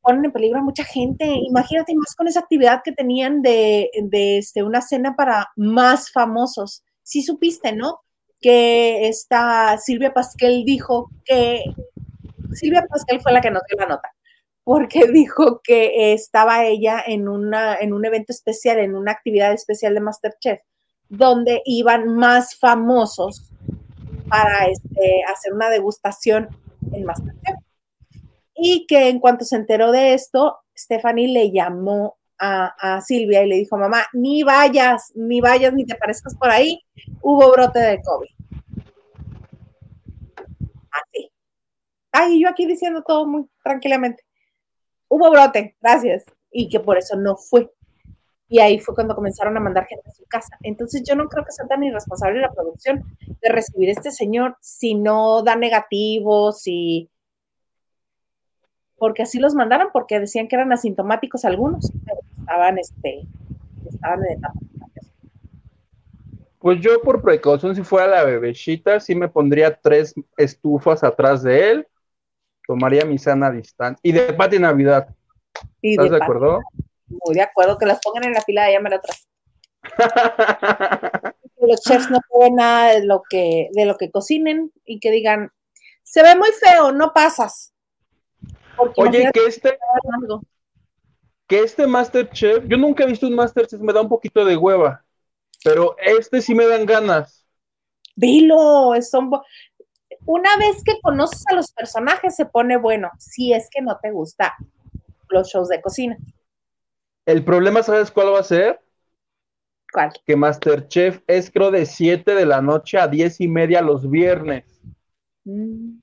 ponen 0.00 0.24
en 0.24 0.32
peligro 0.32 0.60
a 0.60 0.62
mucha 0.62 0.84
gente. 0.84 1.26
Imagínate 1.26 1.92
más 1.96 2.14
con 2.14 2.28
esa 2.28 2.38
actividad 2.38 2.82
que 2.84 2.92
tenían 2.92 3.42
de, 3.42 3.90
este, 4.12 4.62
una 4.62 4.80
cena 4.80 5.16
para 5.16 5.48
más 5.56 6.12
famosos. 6.12 6.84
Sí 7.02 7.22
supiste, 7.22 7.72
¿no? 7.72 8.00
Que 8.40 9.08
esta 9.08 9.76
Silvia 9.78 10.14
Pasquel 10.14 10.64
dijo 10.64 11.10
que 11.24 11.64
Silvia 12.52 12.86
Pasquel 12.88 13.20
fue 13.20 13.32
la 13.32 13.40
que 13.40 13.50
nos 13.50 13.62
dio 13.68 13.78
la 13.78 13.86
nota, 13.86 14.12
porque 14.64 15.06
dijo 15.12 15.60
que 15.62 16.12
estaba 16.12 16.64
ella 16.64 17.02
en, 17.06 17.28
una, 17.28 17.76
en 17.76 17.92
un 17.92 18.04
evento 18.04 18.32
especial, 18.32 18.78
en 18.78 18.94
una 18.94 19.12
actividad 19.12 19.52
especial 19.52 19.94
de 19.94 20.00
Masterchef, 20.00 20.60
donde 21.08 21.62
iban 21.64 22.14
más 22.14 22.56
famosos 22.56 23.50
para 24.28 24.66
este, 24.66 25.22
hacer 25.30 25.52
una 25.52 25.70
degustación 25.70 26.48
en 26.92 27.04
Masterchef. 27.04 27.56
Y 28.54 28.86
que 28.86 29.08
en 29.08 29.20
cuanto 29.20 29.44
se 29.44 29.56
enteró 29.56 29.92
de 29.92 30.14
esto, 30.14 30.58
Stephanie 30.76 31.28
le 31.28 31.50
llamó 31.52 32.18
a, 32.38 33.00
Silvia 33.00 33.42
y 33.42 33.48
le 33.48 33.56
dijo, 33.56 33.76
mamá, 33.76 34.04
ni 34.12 34.42
vayas, 34.42 35.12
ni 35.14 35.40
vayas, 35.40 35.74
ni 35.74 35.84
te 35.84 35.96
parezcas 35.96 36.34
por 36.36 36.50
ahí, 36.50 36.80
hubo 37.20 37.50
brote 37.50 37.80
de 37.80 38.00
COVID. 38.00 38.30
Así. 40.90 41.30
Ay, 42.12 42.40
yo 42.42 42.48
aquí 42.48 42.66
diciendo 42.66 43.02
todo 43.06 43.26
muy 43.26 43.46
tranquilamente. 43.62 44.24
Hubo 45.08 45.30
brote, 45.30 45.76
gracias. 45.80 46.24
Y 46.50 46.68
que 46.68 46.80
por 46.80 46.98
eso 46.98 47.16
no 47.16 47.36
fue. 47.36 47.70
Y 48.48 48.60
ahí 48.60 48.78
fue 48.78 48.94
cuando 48.94 49.14
comenzaron 49.14 49.56
a 49.56 49.60
mandar 49.60 49.86
gente 49.86 50.08
a 50.08 50.12
su 50.12 50.24
casa. 50.24 50.56
Entonces 50.62 51.02
yo 51.06 51.14
no 51.14 51.28
creo 51.28 51.44
que 51.44 51.52
sea 51.52 51.66
tan 51.66 51.84
irresponsable 51.84 52.40
la 52.40 52.50
producción 52.50 53.04
de 53.26 53.48
recibir 53.50 53.90
a 53.90 53.92
este 53.92 54.10
señor 54.10 54.56
si 54.60 54.94
no 54.94 55.42
da 55.42 55.54
negativos, 55.54 56.62
y 56.66 57.10
porque 58.96 59.22
así 59.22 59.38
los 59.38 59.54
mandaron, 59.54 59.88
porque 59.92 60.18
decían 60.18 60.48
que 60.48 60.56
eran 60.56 60.72
asintomáticos 60.72 61.44
algunos, 61.44 61.92
pero 62.06 62.20
estaban, 62.38 62.78
este, 62.78 63.26
estaban 63.90 64.24
en 64.24 64.38
etapa. 64.38 64.58
Pues 66.58 66.80
yo 66.80 67.00
por 67.02 67.22
precaución, 67.22 67.76
si 67.76 67.82
fuera 67.82 68.08
la 68.08 68.24
bebecita, 68.24 68.98
sí 68.98 69.14
me 69.14 69.28
pondría 69.28 69.78
tres 69.78 70.14
estufas 70.36 71.04
atrás 71.04 71.42
de 71.42 71.70
él, 71.70 71.86
tomaría 72.68 73.04
mi 73.06 73.18
sana 73.18 73.50
distancia. 73.50 73.98
Y 74.02 74.12
de 74.12 74.34
Pati 74.34 74.58
Navidad. 74.58 75.08
¿Estás 75.82 76.10
de, 76.10 76.16
acuerdo? 76.16 76.60
muy 77.08 77.34
de 77.34 77.40
acuerdo 77.40 77.78
que 77.78 77.86
las 77.86 77.98
pongan 78.00 78.24
en 78.24 78.34
la 78.34 78.42
fila 78.42 78.64
de 78.64 78.72
llamar 78.72 78.94
atrás. 78.94 79.26
los 81.60 81.80
chefs 81.80 82.10
no 82.10 82.18
pueden 82.28 82.56
nada 82.56 82.92
de 82.92 83.06
lo 83.06 83.22
que 83.28 83.70
de 83.72 83.86
lo 83.86 83.96
que 83.96 84.10
cocinen 84.10 84.70
y 84.84 85.00
que 85.00 85.10
digan 85.10 85.50
se 86.02 86.22
ve 86.22 86.36
muy 86.36 86.50
feo, 86.52 86.92
no 86.92 87.12
pasas. 87.12 87.72
Oye, 88.96 89.30
que 89.32 89.46
este 89.46 89.78
que 91.46 91.60
este 91.60 91.86
Masterchef, 91.86 92.64
yo 92.66 92.76
nunca 92.76 93.04
he 93.04 93.06
visto 93.06 93.26
un 93.26 93.34
Masterchef, 93.34 93.80
me 93.80 93.92
da 93.92 94.02
un 94.02 94.08
poquito 94.08 94.44
de 94.44 94.56
hueva, 94.56 95.04
pero 95.64 95.96
este 95.98 96.42
sí 96.42 96.54
me 96.54 96.66
dan 96.66 96.84
ganas. 96.84 97.46
Dilo, 98.14 98.92
son 99.00 99.30
una 100.28 100.54
vez 100.58 100.84
que 100.84 101.00
conoces 101.00 101.42
a 101.50 101.54
los 101.54 101.72
personajes 101.72 102.36
se 102.36 102.44
pone 102.44 102.76
bueno, 102.76 103.10
si 103.18 103.54
es 103.54 103.70
que 103.70 103.80
no 103.80 103.98
te 103.98 104.10
gusta 104.10 104.54
los 105.30 105.48
shows 105.48 105.70
de 105.70 105.80
cocina. 105.80 106.18
El 107.24 107.42
problema, 107.42 107.82
¿sabes 107.82 108.10
cuál 108.10 108.34
va 108.34 108.40
a 108.40 108.42
ser? 108.42 108.78
¿Cuál? 109.90 110.12
Que 110.26 110.36
Masterchef 110.36 111.22
es 111.26 111.50
creo 111.50 111.70
de 111.70 111.86
7 111.86 112.34
de 112.34 112.44
la 112.44 112.60
noche 112.60 112.98
a 112.98 113.08
10 113.08 113.40
y 113.40 113.48
media 113.48 113.80
los 113.80 114.10
viernes. 114.10 114.66
Mm. 115.44 116.00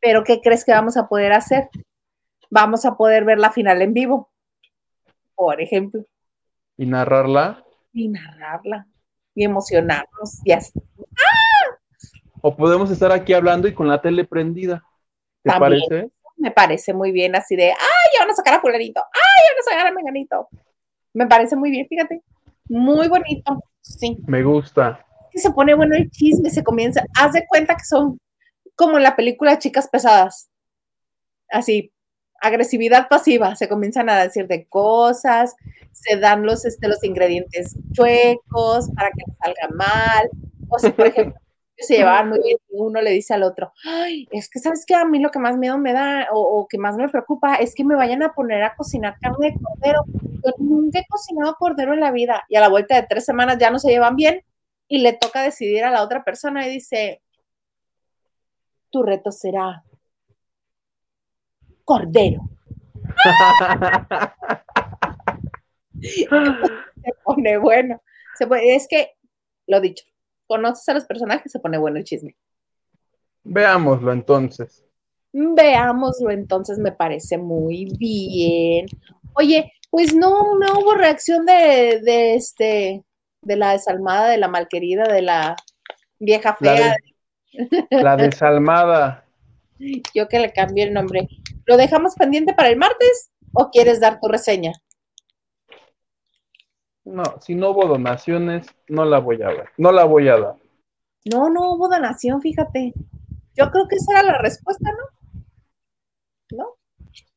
Pero 0.00 0.24
¿qué 0.24 0.40
crees 0.40 0.64
que 0.64 0.72
vamos 0.72 0.96
a 0.96 1.08
poder 1.08 1.34
hacer? 1.34 1.68
Vamos 2.48 2.86
a 2.86 2.96
poder 2.96 3.26
ver 3.26 3.38
la 3.38 3.52
final 3.52 3.82
en 3.82 3.92
vivo, 3.92 4.30
por 5.34 5.60
ejemplo. 5.60 6.06
¿Y 6.78 6.86
narrarla? 6.86 7.62
Y 7.92 8.08
narrarla. 8.08 8.86
Y 9.34 9.44
emocionarnos. 9.44 10.40
Y 10.42 10.52
así. 10.52 10.72
O 12.40 12.56
podemos 12.56 12.90
estar 12.90 13.12
aquí 13.12 13.32
hablando 13.32 13.68
y 13.68 13.74
con 13.74 13.88
la 13.88 14.00
tele 14.00 14.24
prendida. 14.24 14.84
¿Te 15.42 15.50
parece? 15.58 16.10
Me 16.36 16.50
parece 16.50 16.92
muy 16.92 17.12
bien, 17.12 17.34
así 17.34 17.56
de, 17.56 17.70
¡ay, 17.70 18.10
ya 18.14 18.20
van 18.20 18.30
a 18.30 18.34
sacar 18.34 18.54
a 18.54 18.60
fulanito! 18.60 19.00
¡ay, 19.00 19.42
ya 19.44 19.54
van 19.54 19.60
a 19.60 19.70
sacar 19.70 19.86
a 19.86 19.94
menganito! 19.94 20.48
Me 21.14 21.26
parece 21.26 21.56
muy 21.56 21.70
bien, 21.70 21.86
fíjate. 21.88 22.22
Muy 22.68 23.08
bonito, 23.08 23.62
sí. 23.80 24.18
Me 24.26 24.42
gusta. 24.42 25.04
Se 25.34 25.50
pone 25.50 25.74
bueno 25.74 25.96
el 25.96 26.10
chisme, 26.10 26.50
se 26.50 26.62
comienza. 26.62 27.04
Haz 27.18 27.32
de 27.32 27.46
cuenta 27.46 27.74
que 27.74 27.84
son 27.84 28.18
como 28.74 28.98
en 28.98 29.02
la 29.02 29.16
película 29.16 29.58
Chicas 29.58 29.88
Pesadas. 29.88 30.50
Así, 31.50 31.92
agresividad 32.40 33.08
pasiva, 33.08 33.56
se 33.56 33.68
comienzan 33.68 34.10
a 34.10 34.22
decir 34.22 34.46
de 34.46 34.66
cosas, 34.66 35.54
se 35.92 36.18
dan 36.18 36.44
los, 36.44 36.64
este, 36.64 36.88
los 36.88 37.02
ingredientes 37.02 37.76
chuecos 37.92 38.90
para 38.94 39.10
que 39.10 39.24
no 39.26 39.36
salga 39.42 39.74
mal. 39.74 40.28
O 40.68 40.78
sea, 40.78 40.94
por 40.94 41.06
ejemplo, 41.06 41.40
se 41.78 41.96
llevaban 41.96 42.30
muy 42.30 42.40
bien 42.42 42.58
y 42.70 42.76
uno 42.78 43.00
le 43.02 43.10
dice 43.10 43.34
al 43.34 43.42
otro, 43.42 43.72
ay, 43.84 44.26
es 44.30 44.48
que 44.48 44.58
sabes 44.58 44.86
que 44.86 44.94
a 44.94 45.04
mí 45.04 45.18
lo 45.18 45.30
que 45.30 45.38
más 45.38 45.56
miedo 45.56 45.78
me 45.78 45.92
da 45.92 46.28
o, 46.32 46.66
que 46.68 46.78
más 46.78 46.96
me 46.96 47.08
preocupa 47.08 47.56
es 47.56 47.74
que 47.74 47.84
me 47.84 47.94
vayan 47.94 48.22
a 48.22 48.32
poner 48.32 48.62
a 48.62 48.74
cocinar 48.74 49.18
carne 49.20 49.52
de 49.52 49.58
cordero. 49.60 50.04
Yo 50.22 50.52
nunca 50.58 51.00
he 51.00 51.06
cocinado 51.06 51.56
cordero 51.58 51.92
en 51.92 52.00
la 52.00 52.12
vida 52.12 52.44
y 52.48 52.56
a 52.56 52.60
la 52.60 52.68
vuelta 52.68 52.94
de 52.94 53.06
tres 53.06 53.24
semanas 53.24 53.58
ya 53.58 53.70
no 53.70 53.78
se 53.78 53.90
llevan 53.90 54.16
bien 54.16 54.42
y 54.88 54.98
le 54.98 55.12
toca 55.12 55.42
decidir 55.42 55.84
a 55.84 55.90
la 55.90 56.02
otra 56.02 56.24
persona 56.24 56.66
y 56.66 56.70
dice, 56.70 57.22
tu 58.90 59.02
reto 59.02 59.30
será 59.30 59.84
cordero. 61.84 62.40
se 66.00 67.12
pone 67.24 67.58
bueno. 67.58 68.02
Se 68.34 68.46
es 68.74 68.86
que, 68.88 69.14
lo 69.66 69.80
dicho, 69.80 70.04
conoces 70.46 70.88
a 70.88 70.94
los 70.94 71.04
personajes, 71.04 71.52
se 71.52 71.60
pone 71.60 71.78
bueno 71.78 71.98
el 71.98 72.04
chisme. 72.04 72.36
Veámoslo 73.44 74.12
entonces. 74.12 74.84
Veámoslo 75.32 76.30
entonces, 76.30 76.78
me 76.78 76.92
parece 76.92 77.38
muy 77.38 77.86
bien. 77.98 78.86
Oye, 79.34 79.72
pues 79.90 80.14
no, 80.14 80.58
no 80.58 80.80
hubo 80.80 80.94
reacción 80.94 81.46
de, 81.46 82.00
de 82.02 82.34
este, 82.34 83.04
de 83.42 83.56
la 83.56 83.72
desalmada, 83.72 84.28
de 84.28 84.38
la 84.38 84.48
malquerida, 84.48 85.04
de 85.04 85.22
la 85.22 85.56
vieja 86.18 86.56
fea. 86.56 86.96
La, 87.90 88.16
desalmada. 88.16 89.24
Yo 90.14 90.28
que 90.28 90.40
le 90.40 90.52
cambié 90.52 90.84
el 90.84 90.92
nombre. 90.92 91.28
¿Lo 91.64 91.76
dejamos 91.76 92.14
pendiente 92.14 92.54
para 92.54 92.68
el 92.68 92.76
martes 92.76 93.30
o 93.52 93.70
quieres 93.70 94.00
dar 94.00 94.20
tu 94.20 94.28
reseña? 94.28 94.72
No, 97.06 97.22
si 97.40 97.54
no 97.54 97.70
hubo 97.70 97.86
donaciones, 97.86 98.66
no 98.88 99.04
la 99.04 99.20
voy 99.20 99.40
a 99.40 99.48
ver, 99.48 99.68
no 99.78 99.92
la 99.92 100.04
voy 100.04 100.28
a 100.28 100.38
dar. 100.38 100.56
No, 101.24 101.48
no 101.48 101.72
hubo 101.72 101.88
donación, 101.88 102.42
fíjate. 102.42 102.92
Yo 103.54 103.70
creo 103.70 103.86
que 103.88 103.94
esa 103.94 104.12
era 104.12 104.22
la 104.24 104.38
respuesta, 104.38 104.90
¿no? 104.90 105.44
¿No? 106.50 106.76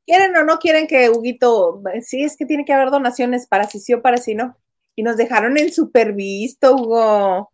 ¿Quieren 0.07 0.35
o 0.35 0.43
no 0.43 0.57
quieren 0.57 0.87
que 0.87 1.11
Huguito? 1.11 1.83
Sí, 2.01 2.23
es 2.23 2.35
que 2.35 2.47
tiene 2.47 2.65
que 2.65 2.73
haber 2.73 2.89
donaciones 2.89 3.45
para 3.45 3.65
si 3.65 3.79
sí 3.79 3.93
o 3.93 4.01
para 4.01 4.17
si 4.17 4.33
no. 4.33 4.57
Y 4.95 5.03
nos 5.03 5.17
dejaron 5.17 5.55
en 5.59 5.71
supervisto, 5.71 6.75
Hugo. 6.75 7.51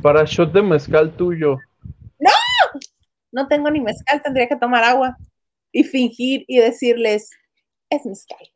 Para 0.00 0.24
shot 0.24 0.52
de 0.52 0.62
mezcal 0.62 1.12
tuyo. 1.16 1.58
¡No! 2.20 2.30
No 3.32 3.48
tengo 3.48 3.68
ni 3.68 3.80
mezcal, 3.80 4.22
tendría 4.22 4.48
que 4.48 4.56
tomar 4.56 4.84
agua 4.84 5.16
y 5.72 5.82
fingir 5.82 6.44
y 6.46 6.58
decirles, 6.58 7.30
es 7.90 8.06
mezcal. 8.06 8.46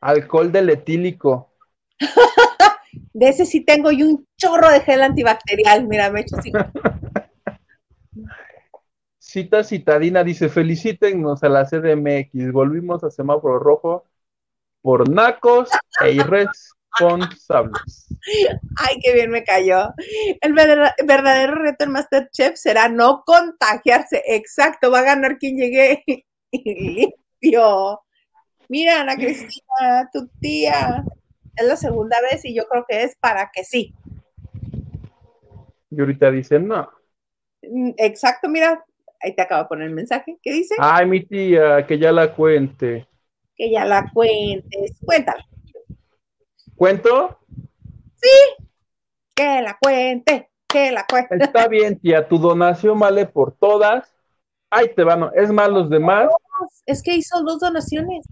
Alcohol 0.00 0.50
del 0.50 0.70
etílico. 0.70 1.53
de 3.12 3.28
ese 3.28 3.46
sí 3.46 3.60
tengo 3.60 3.90
y 3.90 4.02
un 4.02 4.26
chorro 4.36 4.70
de 4.70 4.80
gel 4.80 5.02
antibacterial. 5.02 5.86
Mira, 5.86 6.10
me 6.10 6.20
he 6.20 6.22
hecho 6.22 6.36
así. 6.36 6.52
Cita 9.18 9.64
citadina 9.64 10.22
dice: 10.22 10.48
Felicítennos 10.48 11.42
a 11.42 11.48
la 11.48 11.64
CDMX. 11.64 12.52
Volvimos 12.52 13.02
a 13.02 13.10
semáforo 13.10 13.58
rojo 13.58 14.04
por 14.80 15.08
nacos 15.08 15.70
e 16.04 16.12
irresponsables. 16.12 18.06
Ay, 18.76 18.98
qué 19.02 19.12
bien 19.12 19.30
me 19.30 19.42
cayó. 19.42 19.92
El 20.40 20.52
verdadero 20.52 21.54
reto 21.56 21.84
en 21.84 21.92
Masterchef 21.92 22.54
será 22.56 22.88
no 22.88 23.24
contagiarse. 23.24 24.22
Exacto, 24.26 24.90
va 24.90 25.00
a 25.00 25.04
ganar 25.04 25.38
quien 25.38 25.56
llegue 25.56 26.04
limpio. 26.52 28.00
Mira, 28.68 29.00
Ana 29.00 29.16
Cristina, 29.16 30.08
tu 30.12 30.28
tía 30.40 31.04
es 31.56 31.66
la 31.66 31.76
segunda 31.76 32.16
vez 32.30 32.44
y 32.44 32.54
yo 32.54 32.66
creo 32.68 32.84
que 32.88 33.02
es 33.02 33.16
para 33.16 33.50
que 33.52 33.64
sí. 33.64 33.94
Y 35.90 36.00
ahorita 36.00 36.30
dicen 36.30 36.66
no. 36.66 36.88
Mm, 37.62 37.92
exacto, 37.96 38.48
mira, 38.48 38.84
ahí 39.20 39.34
te 39.34 39.42
acabo 39.42 39.62
de 39.62 39.68
poner 39.68 39.88
el 39.88 39.94
mensaje. 39.94 40.38
¿Qué 40.42 40.52
dice? 40.52 40.74
Ay, 40.78 41.06
mi 41.06 41.24
tía, 41.24 41.86
que 41.86 41.98
ya 41.98 42.12
la 42.12 42.34
cuente. 42.34 43.08
Que 43.56 43.70
ya 43.70 43.84
la 43.84 44.10
cuentes. 44.12 44.98
Cuéntala. 45.04 45.44
¿Cuento? 46.74 47.38
Sí. 48.16 48.64
Que 49.34 49.62
la 49.62 49.78
cuente, 49.80 50.50
que 50.66 50.90
la 50.90 51.06
cuente. 51.08 51.44
Está 51.44 51.68
bien, 51.68 51.98
tía, 51.98 52.28
tu 52.28 52.38
donación 52.38 52.98
vale 52.98 53.26
por 53.26 53.52
todas. 53.56 54.12
Ay, 54.70 54.92
te 54.94 55.04
van, 55.04 55.30
es 55.34 55.50
más 55.52 55.68
los 55.68 55.88
demás. 55.88 56.28
Es 56.86 57.02
que 57.02 57.14
hizo 57.14 57.42
dos 57.42 57.60
donaciones 57.60 58.26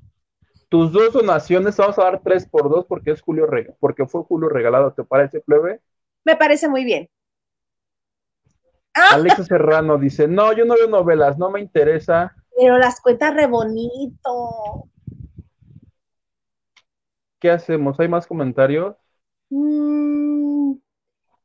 tus 0.72 0.90
dos 0.90 1.12
donaciones, 1.12 1.76
vamos 1.76 1.98
a 1.98 2.04
dar 2.04 2.22
tres 2.24 2.48
por 2.48 2.70
dos 2.70 2.86
porque 2.86 3.10
es 3.10 3.20
Julio 3.20 3.46
porque 3.78 4.06
fue 4.06 4.22
Julio 4.22 4.48
regalado, 4.48 4.90
¿te 4.94 5.04
parece, 5.04 5.40
plebe? 5.40 5.82
Me 6.24 6.34
parece 6.34 6.66
muy 6.66 6.82
bien. 6.82 7.10
Ah. 8.94 9.10
Alexa 9.12 9.44
Serrano 9.44 9.98
dice, 9.98 10.26
no, 10.26 10.50
yo 10.54 10.64
no 10.64 10.72
veo 10.72 10.88
novelas, 10.88 11.36
no 11.36 11.50
me 11.50 11.60
interesa. 11.60 12.34
Pero 12.56 12.78
las 12.78 13.02
cuentas 13.02 13.34
re 13.34 13.46
bonito. 13.46 14.88
¿Qué 17.38 17.50
hacemos? 17.50 18.00
¿Hay 18.00 18.08
más 18.08 18.26
comentarios? 18.26 18.96
Mm, 19.50 20.72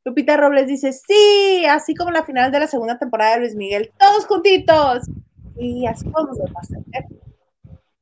Lupita 0.06 0.38
Robles 0.38 0.68
dice, 0.68 0.94
sí, 0.94 1.66
así 1.70 1.95
como 1.95 2.12
la 2.12 2.24
final 2.24 2.49
de 2.49 2.62
la 2.62 2.68
segunda 2.68 2.98
temporada 2.98 3.34
de 3.34 3.40
Luis 3.41 3.56
Miguel, 3.56 3.91
todos 3.99 4.26
juntitos. 4.26 5.02
Y 5.58 5.86
así 5.86 6.08
vamos 6.08 6.40
a 6.40 6.54
pasar 6.54 6.80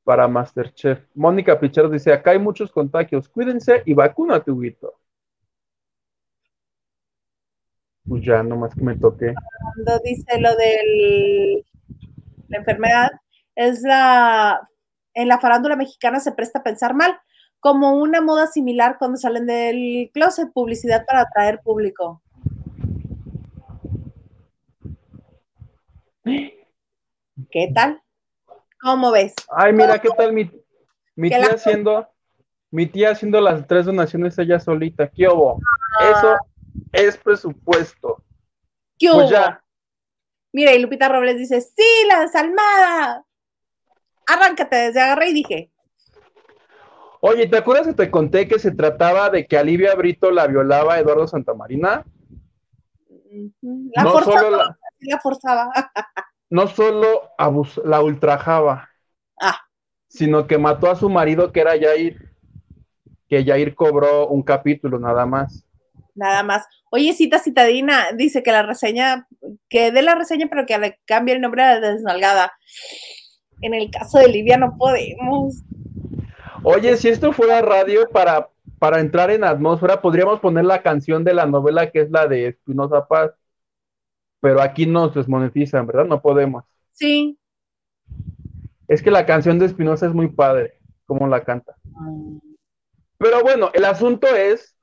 para 0.05 0.27
Masterchef. 0.27 1.03
Mónica 1.15 1.59
Pichero 1.59 1.89
dice, 1.89 2.13
acá 2.13 2.31
hay 2.31 2.39
muchos 2.39 2.71
contagios, 2.71 3.27
cuídense 3.27 3.81
y 3.85 3.93
vacúnate, 3.93 4.51
Huguito. 4.51 4.93
Pues 8.07 8.23
ya, 8.23 8.43
nomás 8.43 8.73
que 8.75 8.81
me 8.81 8.95
toque. 8.95 9.33
Cuando 9.73 9.99
dice 10.03 10.39
lo 10.39 10.55
de 10.55 11.65
la 12.47 12.57
enfermedad, 12.59 13.09
es 13.55 13.81
la, 13.81 14.69
en 15.15 15.27
la 15.27 15.39
farándula 15.39 15.75
mexicana 15.75 16.19
se 16.19 16.31
presta 16.33 16.59
a 16.59 16.63
pensar 16.63 16.93
mal, 16.93 17.17
como 17.59 17.95
una 17.95 18.21
moda 18.21 18.45
similar 18.45 18.97
cuando 18.99 19.17
salen 19.17 19.47
del 19.47 20.11
closet, 20.13 20.53
publicidad 20.53 21.03
para 21.07 21.21
atraer 21.21 21.61
público. 21.61 22.21
¿Qué 26.23 27.71
tal? 27.73 28.04
¿Cómo 28.85 29.09
ves? 29.09 29.33
Ay, 29.49 29.73
mira, 29.73 29.99
¿qué 29.99 30.09
tal 30.15 30.31
mi, 30.31 30.47
mi 31.15 31.29
tía 31.29 31.47
haciendo, 31.55 32.07
mi 32.69 32.85
tía 32.85 33.09
haciendo 33.09 33.41
las 33.41 33.65
tres 33.65 33.87
donaciones 33.87 34.37
ella 34.37 34.59
solita? 34.59 35.09
¿Qué 35.09 35.27
hubo? 35.27 35.59
Ah. 35.99 36.11
Eso 36.11 36.37
es 36.93 37.17
presupuesto. 37.17 38.23
¿Qué 38.99 39.09
pues 39.11 39.31
ya. 39.31 39.63
Mira, 40.53 40.71
y 40.75 40.79
Lupita 40.79 41.09
Robles 41.09 41.35
dice, 41.35 41.61
sí, 41.61 41.83
la 42.07 42.19
desalmada. 42.19 43.25
Arráncate, 44.27 44.75
desde 44.75 45.01
agarré 45.01 45.29
y 45.29 45.33
dije. 45.33 45.71
Oye, 47.21 47.47
¿te 47.47 47.57
acuerdas 47.57 47.87
que 47.87 47.93
te 47.93 48.11
conté 48.11 48.47
que 48.47 48.59
se 48.59 48.69
trataba 48.69 49.31
de 49.31 49.47
que 49.47 49.57
Alivia 49.57 49.95
Brito 49.95 50.29
la 50.29 50.45
violaba 50.45 50.93
a 50.93 50.99
Eduardo 50.99 51.27
Santamarina? 51.27 52.05
La 53.95 54.03
forzaba, 54.03 54.77
la 54.99 55.19
forzaba. 55.23 55.71
No 56.49 56.67
solo 56.67 57.29
la 57.83 58.01
ultrajaba, 58.01 58.89
ah. 59.41 59.59
sino 60.07 60.47
que 60.47 60.57
mató 60.57 60.89
a 60.89 60.95
su 60.95 61.09
marido 61.09 61.51
que 61.51 61.61
era 61.61 61.79
Jair, 61.79 62.31
que 63.27 63.43
Jair 63.43 63.75
cobró 63.75 64.27
un 64.27 64.43
capítulo 64.43 64.99
nada 64.99 65.25
más. 65.25 65.65
Nada 66.13 66.43
más. 66.43 66.65
Oye, 66.91 67.13
cita 67.13 67.39
citadina, 67.39 68.11
dice 68.15 68.41
que 68.41 68.51
la 68.51 68.63
reseña, 68.63 69.27
que 69.69 69.91
dé 69.91 70.01
la 70.01 70.15
reseña, 70.15 70.47
pero 70.49 70.65
que 70.65 70.77
le 70.77 70.99
cambie 71.05 71.35
el 71.35 71.41
nombre 71.41 71.63
a 71.63 71.79
la 71.79 71.91
desnalgada. 71.91 72.53
En 73.61 73.73
el 73.73 73.91
caso 73.91 74.19
de 74.19 74.29
Livia 74.29 74.57
no 74.57 74.77
podemos. 74.77 75.63
Oye, 76.63 76.95
si 76.97 77.09
esto 77.09 77.33
fuera 77.33 77.61
radio 77.61 78.09
para, 78.09 78.49
para 78.79 78.99
entrar 78.99 79.29
en 79.29 79.43
atmósfera, 79.43 80.01
podríamos 80.01 80.39
poner 80.39 80.65
la 80.65 80.81
canción 80.81 81.23
de 81.23 81.33
la 81.33 81.45
novela 81.45 81.91
que 81.91 82.01
es 82.01 82.11
la 82.11 82.27
de 82.27 82.47
Espinosa 82.47 83.07
Paz. 83.07 83.31
Pero 84.45 84.61
aquí 84.61 84.85
nos 84.85 85.15
desmonetizan, 85.15 85.87
¿verdad? 85.87 86.05
No 86.05 86.21
podemos. 86.21 86.65
Sí. 86.91 87.35
Es 88.87 89.01
que 89.01 89.09
la 89.09 89.25
canción 89.25 89.57
de 89.57 89.65
Espinosa 89.65 90.05
es 90.05 90.13
muy 90.13 90.27
padre, 90.27 90.77
como 91.07 91.25
la 91.27 91.43
canta. 91.43 91.75
Mm. 91.83 92.37
Pero 93.17 93.41
bueno, 93.41 93.71
el 93.73 93.85
asunto 93.85 94.27
es 94.27 94.77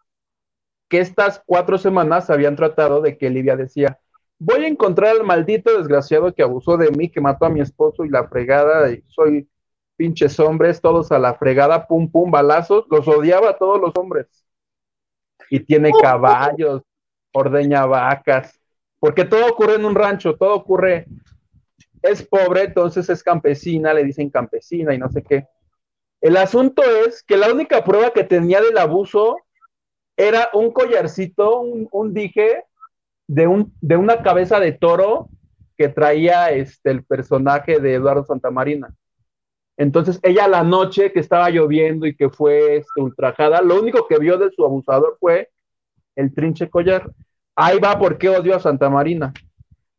que 0.88 0.98
estas 0.98 1.40
cuatro 1.46 1.78
semanas 1.78 2.28
habían 2.28 2.56
tratado 2.56 3.00
de 3.02 3.16
que 3.16 3.30
Livia 3.30 3.54
decía, 3.54 4.00
voy 4.36 4.64
a 4.64 4.66
encontrar 4.66 5.12
al 5.12 5.22
maldito 5.22 5.78
desgraciado 5.78 6.34
que 6.34 6.42
abusó 6.42 6.76
de 6.76 6.90
mí, 6.90 7.08
que 7.08 7.20
mató 7.20 7.44
a 7.44 7.50
mi 7.50 7.60
esposo 7.60 8.04
y 8.04 8.08
la 8.08 8.26
fregada, 8.26 8.90
y 8.90 9.04
soy 9.06 9.48
pinches 9.94 10.40
hombres, 10.40 10.80
todos 10.80 11.12
a 11.12 11.20
la 11.20 11.34
fregada, 11.34 11.86
pum, 11.86 12.10
pum, 12.10 12.32
balazos, 12.32 12.84
los 12.90 13.06
odiaba 13.06 13.50
a 13.50 13.58
todos 13.58 13.80
los 13.80 13.92
hombres. 13.94 14.26
Y 15.50 15.60
tiene 15.60 15.92
caballos, 16.02 16.82
ordeña 17.32 17.86
vacas, 17.86 18.60
porque 19.02 19.24
todo 19.24 19.48
ocurre 19.48 19.74
en 19.74 19.84
un 19.84 19.96
rancho, 19.96 20.36
todo 20.36 20.54
ocurre, 20.54 21.06
es 22.02 22.22
pobre, 22.22 22.66
entonces 22.66 23.10
es 23.10 23.20
campesina, 23.20 23.92
le 23.92 24.04
dicen 24.04 24.30
campesina 24.30 24.94
y 24.94 24.98
no 24.98 25.10
sé 25.10 25.24
qué. 25.24 25.48
El 26.20 26.36
asunto 26.36 26.84
es 27.04 27.24
que 27.24 27.36
la 27.36 27.50
única 27.50 27.82
prueba 27.82 28.12
que 28.12 28.22
tenía 28.22 28.60
del 28.60 28.78
abuso 28.78 29.38
era 30.16 30.50
un 30.52 30.70
collarcito, 30.70 31.58
un, 31.62 32.14
dije 32.14 32.62
de 33.26 33.96
una 33.96 34.22
cabeza 34.22 34.60
de 34.60 34.70
toro 34.70 35.28
que 35.76 35.88
traía 35.88 36.52
este, 36.52 36.92
el 36.92 37.04
personaje 37.04 37.80
de 37.80 37.94
Eduardo 37.94 38.24
Santamarina. 38.24 38.94
Entonces 39.76 40.20
ella 40.22 40.46
la 40.46 40.62
noche 40.62 41.10
que 41.10 41.18
estaba 41.18 41.50
lloviendo 41.50 42.06
y 42.06 42.14
que 42.14 42.30
fue 42.30 42.76
este, 42.76 43.00
ultrajada, 43.00 43.62
lo 43.62 43.80
único 43.80 44.06
que 44.06 44.20
vio 44.20 44.38
de 44.38 44.52
su 44.52 44.64
abusador 44.64 45.16
fue 45.18 45.50
el 46.14 46.32
trinche 46.32 46.70
collar. 46.70 47.10
Ahí 47.56 47.78
va 47.78 47.98
por 47.98 48.18
qué 48.18 48.28
odio 48.28 48.56
a 48.56 48.60
Santa 48.60 48.88
Marina. 48.88 49.32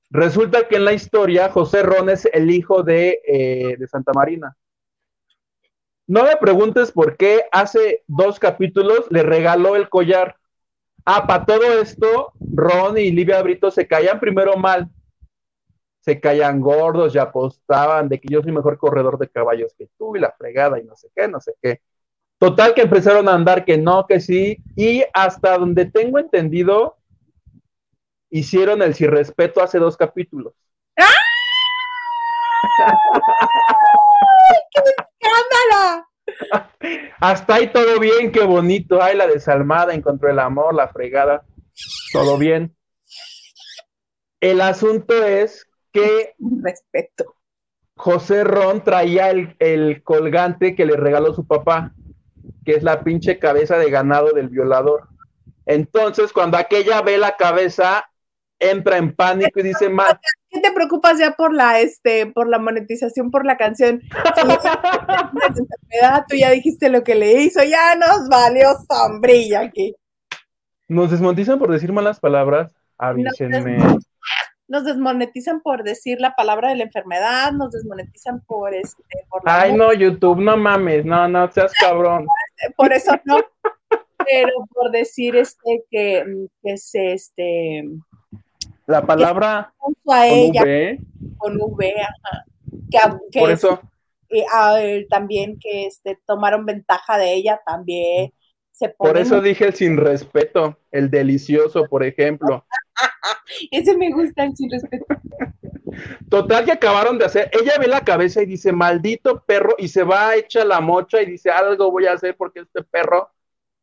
Resulta 0.10 0.68
que 0.68 0.76
en 0.76 0.86
la 0.86 0.94
historia 0.94 1.50
José 1.50 1.84
Ron 1.84 2.10
es 2.10 2.26
el 2.32 2.52
hijo 2.52 2.84
de, 2.84 3.20
eh, 3.26 3.76
de 3.78 3.88
Santa 3.88 4.12
Marina. 4.14 4.56
No 6.06 6.24
me 6.24 6.36
preguntes 6.36 6.92
por 6.92 7.16
qué 7.16 7.46
hace 7.52 8.04
dos 8.08 8.40
capítulos 8.40 9.06
le 9.10 9.24
regaló 9.24 9.76
el 9.76 9.90
collar. 9.90 10.36
Ah, 11.06 11.26
para 11.28 11.46
todo 11.46 11.80
esto, 11.80 12.34
Ron 12.40 12.98
y 12.98 13.12
Livia 13.12 13.42
Brito 13.42 13.72
se 13.72 13.88
caían 13.88 14.20
primero 14.20 14.58
mal. 14.58 14.90
Se 16.02 16.20
caían 16.20 16.60
gordos 16.60 17.16
y 17.16 17.18
apostaban 17.18 18.10
de 18.10 18.20
que 18.20 18.28
yo 18.30 18.42
soy 18.42 18.52
mejor 18.52 18.78
corredor 18.78 19.18
de 19.18 19.30
caballos 19.30 19.74
que 19.78 19.88
tú 19.98 20.16
y 20.16 20.20
la 20.20 20.32
fregada 20.32 20.80
y 20.80 20.84
no 20.84 20.96
sé 20.96 21.10
qué, 21.16 21.28
no 21.28 21.40
sé 21.40 21.56
qué. 21.62 21.82
Total 22.38 22.74
que 22.74 22.82
empezaron 22.82 23.30
a 23.30 23.34
andar 23.34 23.64
que 23.64 23.78
no, 23.78 24.06
que 24.06 24.20
sí. 24.20 24.58
Y 24.76 25.04
hasta 25.14 25.58
donde 25.58 25.86
tengo 25.86 26.20
entendido, 26.20 26.98
hicieron 28.34 28.82
el 28.82 28.96
sin 28.96 29.12
respeto 29.12 29.62
hace 29.62 29.78
dos 29.78 29.96
capítulos. 29.96 30.54
¡Ah! 30.98 31.06
¡Qué 34.72 34.82
escándalo! 34.82 36.08
Hasta 37.20 37.56
ahí 37.56 37.72
todo 37.72 38.00
bien, 38.00 38.32
qué 38.32 38.44
bonito. 38.44 39.04
Ay, 39.04 39.16
la 39.16 39.28
desalmada 39.28 39.94
encontró 39.94 40.32
el 40.32 40.40
amor, 40.40 40.74
la 40.74 40.88
fregada. 40.88 41.46
Todo 42.12 42.40
bien. 42.40 42.76
El 44.42 44.62
asunto 44.62 45.24
es 45.24 45.68
que 45.92 46.34
Respeto. 46.40 47.36
José 47.96 48.44
Ron 48.44 48.84
traía 48.84 49.30
el, 49.30 49.56
el 49.60 50.02
colgante 50.02 50.76
que 50.76 50.88
le 50.88 50.98
regaló 50.98 51.36
su 51.36 51.46
papá, 51.46 51.94
que 52.66 52.72
es 52.72 52.82
la 52.82 53.04
pinche 53.04 53.38
cabeza 53.38 53.78
de 53.78 53.92
ganado 53.92 54.32
del 54.32 54.50
violador. 54.50 55.08
Entonces, 55.68 56.34
cuando 56.34 56.58
aquella 56.58 57.04
ve 57.04 57.20
la 57.20 57.38
cabeza, 57.38 58.10
entra 58.60 58.98
en 58.98 59.16
pánico 59.16 59.60
y 59.60 59.64
dice, 59.64 59.90
ma, 59.90 60.20
¿Qué 60.54 60.62
te 60.62 60.72
preocupas 60.72 61.18
ya 61.18 61.32
por 61.32 61.52
la 61.54 61.80
este, 61.80 62.28
por 62.28 62.48
la 62.48 62.60
monetización, 62.60 63.32
por 63.32 63.44
la 63.46 63.58
canción? 63.58 64.02
Tú 66.30 66.36
ya 66.36 66.52
dijiste 66.52 66.90
lo 66.90 67.04
que 67.04 67.16
le 67.16 67.42
hizo, 67.42 67.64
ya 67.64 67.96
nos 67.96 68.30
valió 68.30 68.70
sombrilla 68.88 69.62
aquí. 69.62 69.96
nos 70.88 71.10
desmonetizan 71.10 71.58
por 71.58 71.72
decir 71.72 71.92
malas 71.92 72.20
palabras. 72.20 72.72
Avísenme. 73.00 73.78
Nos 74.68 74.86
desmonetizan 74.86 75.62
por 75.62 75.84
decir 75.84 76.22
la 76.22 76.36
palabra 76.36 76.70
de 76.70 76.76
la 76.76 76.84
enfermedad, 76.84 77.52
nos 77.52 77.72
desmonetizan 77.72 78.42
por 78.42 78.74
este, 78.74 79.04
por 79.30 79.44
la 79.46 79.62
Ay, 79.62 79.76
no, 79.76 79.92
YouTube, 79.92 80.40
no 80.40 80.56
mames, 80.56 81.04
no, 81.04 81.28
no 81.28 81.52
seas 81.52 81.74
cabrón. 81.74 82.28
por 82.78 82.94
eso 82.94 83.12
no, 83.26 83.40
pero 83.90 84.52
por 84.72 84.92
decir 84.92 85.36
este 85.36 85.84
que, 85.90 86.48
que 86.62 86.78
se 86.78 87.14
este 87.14 87.84
La 88.86 89.06
palabra 89.06 89.60
a 89.60 89.70
con 89.80 89.96
ella 90.30 90.62
V, 90.64 91.00
con 91.38 91.58
V, 91.62 91.94
ajá, 92.02 92.46
que, 92.92 92.98
a- 92.98 93.20
que 93.32 93.40
por 93.40 93.52
es- 93.52 93.60
eso, 93.64 93.82
y 94.30 94.44
a 94.54 94.82
él 94.82 95.08
también 95.10 95.58
que 95.60 95.86
este 95.86 96.20
tomaron 96.26 96.66
ventaja 96.66 97.18
de 97.18 97.34
ella 97.34 97.62
también 97.66 98.34
se 98.72 98.90
por 98.90 99.10
ponen 99.10 99.22
eso 99.24 99.42
dije 99.42 99.66
el 99.68 99.74
sin 99.76 99.98
respeto, 99.98 100.78
el 100.92 101.12
delicioso, 101.12 101.86
por 101.86 102.04
ejemplo. 102.04 102.66
ese 103.72 103.96
me 103.96 104.12
gusta 104.12 104.44
el 104.46 104.56
sin 104.56 104.70
respeto. 104.72 105.06
Total 106.30 106.66
que 106.66 106.72
acabaron 106.72 107.20
de 107.20 107.26
hacer, 107.26 107.52
ella 107.54 107.74
ve 107.80 107.88
la 107.88 108.02
cabeza 108.02 108.42
y 108.42 108.48
dice, 108.48 108.72
maldito 108.72 109.44
perro, 109.46 109.76
y 109.78 109.88
se 109.88 110.04
va 110.04 110.36
hecha 110.36 110.66
la 110.66 110.82
mocha 110.82 111.22
y 111.22 111.28
dice, 111.28 111.52
algo 111.52 111.92
voy 111.92 112.08
a 112.08 112.14
hacer 112.14 112.36
porque 112.36 112.62
este 112.62 112.84
perro 112.84 113.30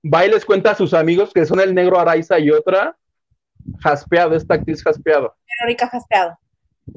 va 0.03 0.27
y 0.27 0.31
les 0.31 0.45
cuenta 0.45 0.73
a 0.73 0.75
sus 0.75 0.93
amigos 0.93 1.33
que 1.33 1.47
son 1.47 1.61
el 1.61 1.73
negro 1.75 2.01
Araiza 2.01 2.41
y 2.41 2.51
otra, 2.51 2.97
jaspeado, 3.81 4.35
esta 4.35 4.55
actriz 4.55 4.83
jaspeado. 4.83 5.35
Verónica 5.61 5.89
Jaspeado 5.89 6.39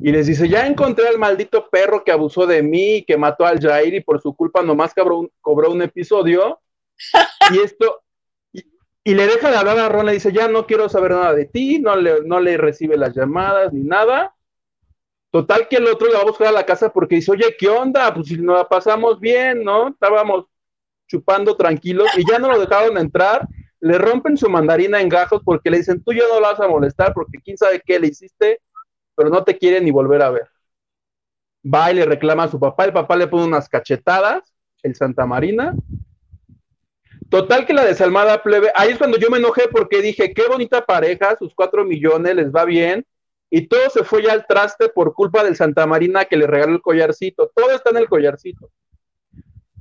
Y 0.02 0.11
les 0.11 0.27
dice, 0.27 0.48
ya 0.48 0.65
encontré 0.65 1.07
al 1.07 1.18
maldito 1.18 1.69
perro 1.69 2.03
que 2.03 2.11
abusó 2.11 2.45
de 2.45 2.64
mí 2.64 2.98
y 2.98 3.03
que 3.03 3.18
mató 3.18 3.45
al 3.45 3.60
Jair 3.60 3.94
y 3.94 4.02
por 4.02 4.22
su 4.22 4.35
culpa 4.35 4.61
nomás 4.61 4.94
cobró 4.94 5.19
un, 5.19 5.31
cobró 5.41 5.72
un 5.72 5.81
episodio. 5.81 6.60
y 7.53 7.60
esto, 7.60 8.03
y, 8.52 8.64
y 9.03 9.14
le 9.14 9.27
deja 9.27 9.52
de 9.52 9.57
hablar 9.57 9.80
a 9.80 9.90
Ron, 9.90 10.06
le 10.06 10.14
dice, 10.14 10.31
ya 10.31 10.48
no 10.48 10.65
quiero 10.65 10.90
saber 10.90 11.11
nada 11.11 11.34
de 11.34 11.45
ti, 11.45 11.80
no 11.80 11.95
le, 11.95 12.22
no 12.22 12.40
le 12.40 12.57
recibe 12.57 12.98
las 12.98 13.15
llamadas 13.15 13.73
ni 13.73 13.84
nada. 13.84 14.35
Total 15.34 15.68
que 15.68 15.77
el 15.77 15.88
otro 15.88 16.07
le 16.07 16.14
va 16.14 16.22
a 16.22 16.26
buscar 16.26 16.49
a 16.49 16.52
la 16.52 16.65
casa 16.65 16.94
porque 16.94 17.15
dice, 17.15 17.31
oye, 17.31 17.56
¿qué 17.57 17.68
onda? 17.68 18.14
Pues 18.14 18.27
si 18.27 18.38
nos 18.38 18.56
la 18.56 18.69
pasamos 18.69 19.19
bien, 19.19 19.64
¿no? 19.64 19.90
Estábamos 19.90 20.45
chupando 21.07 21.57
tranquilos 21.57 22.07
y 22.18 22.23
ya 22.30 22.38
no 22.38 22.52
lo 22.52 22.60
dejaron 22.60 22.98
entrar. 22.99 23.48
Le 23.84 23.97
rompen 23.97 24.38
su 24.38 24.49
mandarina 24.49 25.01
en 25.01 25.10
gajos 25.10 25.41
porque 25.43 25.69
le 25.69 25.80
dicen, 25.80 26.01
tú 26.01 26.14
ya 26.14 26.23
no 26.30 26.39
la 26.39 26.53
vas 26.53 26.60
a 26.61 26.69
molestar 26.69 27.14
porque 27.14 27.39
quién 27.43 27.57
sabe 27.57 27.81
qué 27.85 27.99
le 27.99 28.07
hiciste, 28.07 28.61
pero 29.14 29.30
no 29.30 29.43
te 29.43 29.57
quiere 29.57 29.81
ni 29.81 29.91
volver 29.91 30.22
a 30.22 30.30
ver. 30.30 30.47
Va 31.65 31.91
y 31.91 31.95
le 31.95 32.05
reclama 32.05 32.43
a 32.43 32.47
su 32.47 32.57
papá, 32.57 32.85
el 32.85 32.93
papá 32.93 33.18
le 33.18 33.27
pone 33.27 33.43
unas 33.43 33.68
cachetadas, 33.68 34.53
el 34.84 34.95
Santa 34.95 35.26
Marina. 35.26 35.76
Total 37.30 37.65
que 37.65 37.73
la 37.73 37.84
desalmada 37.84 38.41
plebe, 38.41 38.72
ahí 38.73 38.91
es 38.91 38.97
cuando 38.97 39.18
yo 39.18 39.30
me 39.30 39.39
enojé 39.39 39.64
porque 39.69 40.01
dije, 40.01 40.34
qué 40.34 40.47
bonita 40.47 40.85
pareja, 40.85 41.35
sus 41.35 41.53
cuatro 41.53 41.84
millones, 41.84 42.35
les 42.35 42.53
va 42.53 42.64
bien, 42.64 43.05
y 43.49 43.68
todo 43.68 43.89
se 43.89 44.05
fue 44.05 44.23
ya 44.23 44.31
al 44.31 44.47
traste 44.47 44.88
por 44.88 45.14
culpa 45.14 45.43
del 45.43 45.57
Santa 45.57 45.85
Marina 45.85 46.23
que 46.23 46.38
le 46.38 46.47
regaló 46.47 46.72
el 46.72 46.81
collarcito, 46.81 47.51
todo 47.53 47.72
está 47.72 47.89
en 47.89 47.97
el 47.97 48.07
collarcito. 48.07 48.72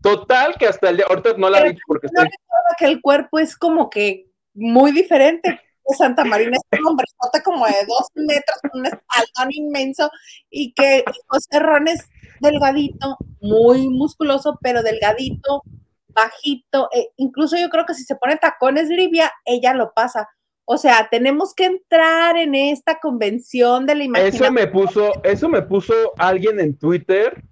Total 0.02 0.56
que 0.58 0.66
hasta 0.66 0.90
el 0.90 0.96
día, 0.96 1.06
ahorita 1.08 1.34
no 1.38 1.48
la 1.48 1.58
Pero 1.58 1.72
vi 1.72 1.78
porque 1.86 2.08
no 2.12 2.22
estoy, 2.22 2.38
que 2.78 2.84
el 2.86 3.00
cuerpo 3.00 3.38
es 3.38 3.56
como 3.56 3.88
que 3.88 4.30
muy 4.54 4.92
diferente 4.92 5.60
Santa 5.96 6.24
Marina 6.24 6.56
es 6.56 6.80
un 6.80 6.86
hombrezote 6.86 7.42
como 7.44 7.66
de 7.66 7.74
dos 7.86 8.06
metros 8.14 8.58
con 8.62 8.80
un 8.80 8.86
espaldón 8.86 9.48
inmenso 9.50 10.10
y 10.50 10.72
que 10.74 11.04
José 11.26 11.58
Ron 11.58 11.88
es 11.88 12.08
delgadito, 12.40 13.16
muy 13.40 13.88
musculoso, 13.88 14.58
pero 14.62 14.82
delgadito, 14.82 15.62
bajito, 16.08 16.88
eh, 16.92 17.08
incluso 17.16 17.56
yo 17.56 17.68
creo 17.68 17.86
que 17.86 17.94
si 17.94 18.04
se 18.04 18.16
pone 18.16 18.36
tacones 18.36 18.88
Livia, 18.88 19.32
ella 19.44 19.74
lo 19.74 19.92
pasa. 19.92 20.28
O 20.64 20.76
sea, 20.76 21.08
tenemos 21.10 21.54
que 21.54 21.64
entrar 21.64 22.36
en 22.36 22.54
esta 22.54 23.00
convención 23.00 23.84
de 23.84 23.94
la 23.94 24.04
Eso 24.04 24.08
imaginación. 24.08 24.54
me 24.54 24.66
puso, 24.68 25.12
eso 25.24 25.48
me 25.48 25.62
puso 25.62 25.94
alguien 26.18 26.60
en 26.60 26.78
Twitter, 26.78 27.42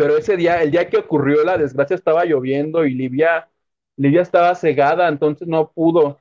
pero 0.00 0.16
ese 0.16 0.36
día, 0.36 0.62
el 0.62 0.70
día 0.70 0.88
que 0.88 0.96
ocurrió 0.96 1.44
la 1.44 1.58
desgracia 1.58 1.94
estaba 1.94 2.24
lloviendo 2.24 2.86
y 2.86 2.94
Livia, 2.94 3.50
Livia 3.96 4.22
estaba 4.22 4.54
cegada, 4.54 5.08
entonces 5.08 5.46
no 5.46 5.70
pudo. 5.72 6.18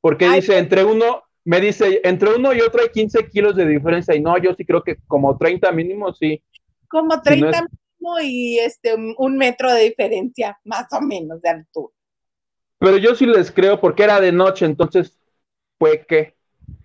Porque 0.00 0.30
Ay, 0.30 0.40
dice, 0.40 0.56
entre 0.58 0.84
uno, 0.84 1.24
me 1.44 1.60
dice, 1.60 2.00
entre 2.04 2.34
uno 2.34 2.54
y 2.54 2.60
otro 2.62 2.80
hay 2.82 2.88
15 2.88 3.28
kilos 3.28 3.54
de 3.56 3.66
diferencia, 3.66 4.14
y 4.14 4.20
no, 4.22 4.38
yo 4.38 4.54
sí 4.54 4.64
creo 4.64 4.82
que 4.82 4.96
como 5.06 5.36
30 5.36 5.72
mínimo, 5.72 6.14
sí. 6.14 6.42
Como 6.88 7.22
Si 7.22 7.36
no 7.36 7.50
30 7.50 7.50
es- 7.50 7.64
y 8.22 8.58
este 8.58 8.94
un 9.18 9.36
metro 9.38 9.72
de 9.72 9.84
diferencia, 9.84 10.58
más 10.64 10.86
o 10.92 11.00
menos, 11.00 11.40
de 11.42 11.48
altura. 11.50 11.94
Pero 12.78 12.96
yo 12.96 13.14
sí 13.14 13.26
les 13.26 13.50
creo 13.50 13.80
porque 13.80 14.04
era 14.04 14.20
de 14.20 14.32
noche, 14.32 14.64
entonces 14.64 15.18
fue 15.78 16.04
que. 16.06 16.36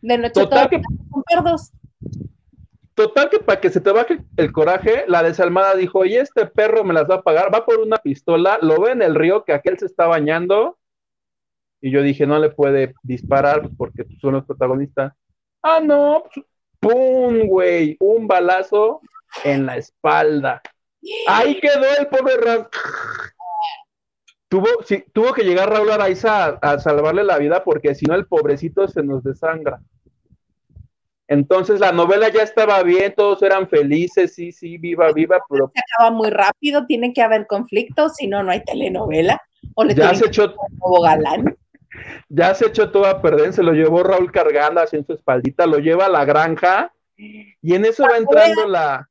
De 0.02 0.18
noche 0.20 0.42
Total 0.42 0.70
que, 0.70 0.82
con. 0.82 1.58
Total 2.96 3.30
que 3.30 3.40
para 3.40 3.60
que 3.60 3.70
se 3.70 3.82
te 3.82 3.92
baje 3.92 4.20
el 4.38 4.52
coraje, 4.52 5.06
la 5.08 5.24
desalmada 5.24 5.76
dijo, 5.76 6.00
oye, 6.00 6.20
este 6.20 6.46
perro 6.46 6.84
me 6.84 6.94
las 6.94 7.10
va 7.10 7.16
a 7.16 7.22
pagar, 7.22 7.54
va 7.54 7.66
por 7.66 7.80
una 7.80 7.98
pistola, 7.98 8.60
lo 8.62 8.82
ve 8.82 8.92
en 8.92 9.02
el 9.02 9.16
río 9.16 9.44
que 9.44 9.54
aquel 9.54 9.80
se 9.80 9.88
está 9.88 10.06
bañando, 10.06 10.78
y 11.84 11.92
yo 11.92 12.02
dije, 12.02 12.26
no 12.26 12.40
le 12.40 12.50
puede 12.50 12.94
disparar 13.04 13.70
porque 13.78 14.06
tú 14.06 14.16
son 14.22 14.36
los 14.36 14.46
protagonistas. 14.46 15.12
Ah, 15.62 15.82
no, 15.84 16.24
pues, 16.34 16.46
¡pum, 16.80 17.46
güey! 17.46 17.98
Un 18.00 18.26
balazo 18.26 19.02
en 19.44 19.66
la 19.66 19.76
espalda. 19.76 20.62
Ahí 21.28 21.60
quedó 21.60 21.86
el 22.00 22.08
pobre 22.08 22.38
Ram. 22.38 22.68
Tuvo, 24.48 24.68
tuvo 25.12 25.34
que 25.34 25.44
llegar 25.44 25.70
Raúl 25.70 25.92
Araiza 25.92 26.58
a, 26.62 26.80
salvarle 26.80 27.26
la 27.26 27.38
vida 27.38 27.66
porque 27.66 27.96
si 27.96 28.06
no 28.06 28.16
el 28.16 28.28
pobrecito 28.28 28.88
se 28.88 29.04
nos 29.04 29.22
desangra. 29.22 29.82
Entonces 31.28 31.80
la 31.80 31.92
novela 31.92 32.30
ya 32.30 32.44
estaba 32.44 32.84
bien, 32.84 33.14
todos 33.16 33.42
eran 33.42 33.68
felices, 33.68 34.36
sí, 34.36 34.52
sí, 34.52 34.78
viva, 34.78 35.12
viva, 35.14 35.40
pero... 35.50 35.72
Se 35.74 35.82
acaba 35.96 36.16
muy 36.16 36.30
rápido, 36.30 36.86
tiene 36.86 37.14
que 37.14 37.22
haber 37.22 37.48
conflictos, 37.48 38.16
si 38.16 38.28
no, 38.28 38.44
no 38.44 38.52
hay 38.52 38.64
telenovela. 38.64 39.42
O 39.76 39.84
le 39.84 39.96
ya 39.96 40.14
se 40.14 40.28
echó... 40.28 40.54
galán. 41.02 41.58
Ya 42.28 42.54
se 42.56 42.68
echó 42.68 42.92
todo 42.92 43.06
a 43.06 43.22
perder, 43.22 43.54
se 43.54 43.64
lo 43.64 43.72
llevó 43.72 44.04
Raúl 44.04 44.32
cargando 44.32 44.82
así 44.82 44.98
en 44.98 45.06
su 45.06 45.14
espaldita, 45.14 45.66
lo 45.66 45.78
lleva 45.78 46.08
a 46.08 46.10
la 46.10 46.26
granja 46.26 46.92
y 47.16 47.76
en 47.76 47.86
eso 47.86 48.04
va 48.04 48.18
entrando 48.18 48.68
la, 48.68 49.08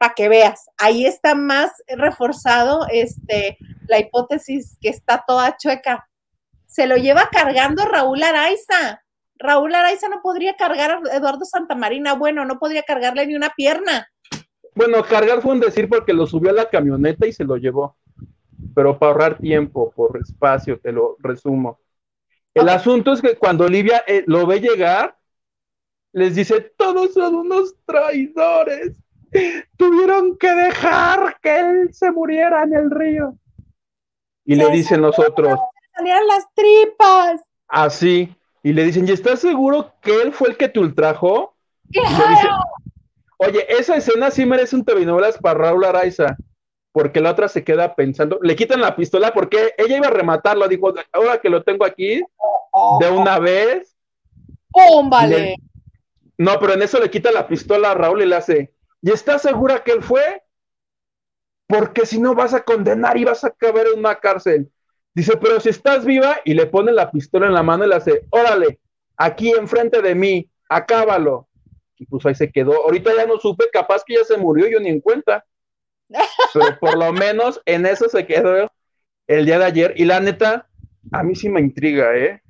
para 0.00 0.14
que 0.14 0.30
veas, 0.30 0.64
ahí 0.78 1.04
está 1.04 1.34
más 1.34 1.70
reforzado 1.86 2.86
este, 2.90 3.58
la 3.86 3.98
hipótesis 3.98 4.78
que 4.80 4.88
está 4.88 5.24
toda 5.26 5.58
chueca. 5.58 6.08
Se 6.64 6.86
lo 6.86 6.96
lleva 6.96 7.28
cargando 7.30 7.84
Raúl 7.84 8.22
Araiza. 8.22 9.04
Raúl 9.40 9.74
Araiza 9.74 10.08
no 10.08 10.20
podría 10.22 10.54
cargar 10.54 10.90
a 10.90 11.16
Eduardo 11.16 11.44
Santamarina, 11.44 12.14
bueno, 12.14 12.44
no 12.44 12.58
podría 12.58 12.82
cargarle 12.82 13.26
ni 13.26 13.34
una 13.34 13.50
pierna. 13.50 14.08
Bueno, 14.74 15.02
cargar 15.02 15.42
fue 15.42 15.52
un 15.52 15.60
decir 15.60 15.88
porque 15.88 16.12
lo 16.12 16.26
subió 16.26 16.50
a 16.50 16.54
la 16.54 16.68
camioneta 16.68 17.26
y 17.26 17.32
se 17.32 17.44
lo 17.44 17.56
llevó. 17.56 17.96
Pero 18.74 18.98
para 18.98 19.12
ahorrar 19.12 19.38
tiempo, 19.38 19.90
por 19.90 20.18
espacio, 20.18 20.78
te 20.78 20.92
lo 20.92 21.16
resumo. 21.18 21.80
El 22.54 22.68
asunto 22.68 23.12
es 23.12 23.20
que 23.20 23.36
cuando 23.36 23.64
Olivia 23.64 24.04
eh, 24.06 24.22
lo 24.26 24.46
ve 24.46 24.60
llegar, 24.60 25.16
les 26.12 26.34
dice, 26.34 26.72
todos 26.76 27.14
son 27.14 27.34
unos 27.34 27.74
traidores 27.84 28.96
tuvieron 29.76 30.36
que 30.36 30.52
dejar 30.52 31.38
que 31.40 31.58
él 31.58 31.94
se 31.94 32.10
muriera 32.10 32.62
en 32.64 32.74
el 32.74 32.90
río. 32.90 33.34
Y 34.44 34.56
le 34.56 34.68
dicen 34.70 35.00
nosotros. 35.00 35.58
Salían 35.94 36.26
las 36.26 36.46
tripas. 36.54 37.42
Así. 37.68 38.34
Y 38.62 38.72
le 38.72 38.84
dicen, 38.84 39.08
¿y 39.08 39.12
estás 39.12 39.40
seguro 39.40 39.94
que 40.00 40.22
él 40.22 40.32
fue 40.32 40.50
el 40.50 40.56
que 40.56 40.68
te 40.68 40.80
ultrajó? 40.80 41.54
Oye, 43.38 43.66
esa 43.68 43.96
escena 43.96 44.30
sí 44.30 44.44
merece 44.44 44.76
un 44.76 44.84
telenovelas 44.84 45.38
para 45.38 45.58
Raúl 45.58 45.84
Araiza, 45.84 46.36
porque 46.92 47.20
la 47.20 47.30
otra 47.30 47.48
se 47.48 47.64
queda 47.64 47.94
pensando, 47.94 48.38
le 48.42 48.54
quitan 48.54 48.80
la 48.82 48.94
pistola 48.94 49.32
porque 49.32 49.74
ella 49.78 49.96
iba 49.96 50.08
a 50.08 50.10
rematarlo, 50.10 50.68
dijo, 50.68 50.92
ahora 51.12 51.40
que 51.40 51.48
lo 51.48 51.62
tengo 51.62 51.86
aquí, 51.86 52.22
de 53.00 53.10
una 53.10 53.38
vez. 53.38 53.96
vale! 55.08 55.56
No, 56.36 56.58
pero 56.58 56.74
en 56.74 56.82
eso 56.82 57.00
le 57.00 57.10
quita 57.10 57.32
la 57.32 57.48
pistola 57.48 57.92
a 57.92 57.94
Raúl 57.94 58.22
y 58.22 58.26
le 58.26 58.36
hace, 58.36 58.74
¿Y 59.02 59.10
estás 59.10 59.42
segura 59.42 59.82
que 59.82 59.92
él 59.92 60.02
fue? 60.02 60.42
Porque 61.66 62.04
si 62.04 62.20
no 62.20 62.34
vas 62.34 62.52
a 62.52 62.62
condenar 62.62 63.16
y 63.16 63.24
vas 63.24 63.44
a 63.44 63.50
caber 63.50 63.86
en 63.92 63.98
una 63.98 64.16
cárcel. 64.16 64.70
Dice, 65.14 65.36
pero 65.36 65.58
si 65.60 65.70
estás 65.70 66.04
viva 66.04 66.36
y 66.44 66.54
le 66.54 66.66
pone 66.66 66.92
la 66.92 67.10
pistola 67.10 67.46
en 67.46 67.54
la 67.54 67.62
mano 67.62 67.84
y 67.84 67.88
le 67.88 67.96
hace, 67.96 68.26
órale, 68.30 68.78
aquí 69.16 69.50
enfrente 69.50 70.00
de 70.02 70.14
mí, 70.14 70.48
acábalo. 70.68 71.48
Y 71.96 72.06
pues 72.06 72.24
ahí 72.26 72.34
se 72.34 72.50
quedó. 72.50 72.84
Ahorita 72.84 73.14
ya 73.14 73.26
no 73.26 73.38
supe, 73.38 73.66
capaz 73.72 74.02
que 74.04 74.14
ya 74.14 74.24
se 74.24 74.38
murió, 74.38 74.68
yo 74.68 74.80
ni 74.80 74.88
en 74.88 75.00
cuenta. 75.00 75.44
Pero 76.54 76.78
por 76.80 76.96
lo 76.96 77.12
menos 77.12 77.60
en 77.66 77.86
eso 77.86 78.08
se 78.08 78.26
quedó 78.26 78.70
el 79.26 79.46
día 79.46 79.58
de 79.58 79.64
ayer. 79.64 79.94
Y 79.96 80.04
la 80.04 80.20
neta, 80.20 80.68
a 81.12 81.22
mí 81.22 81.34
sí 81.34 81.48
me 81.48 81.60
intriga, 81.60 82.16
¿eh? 82.16 82.40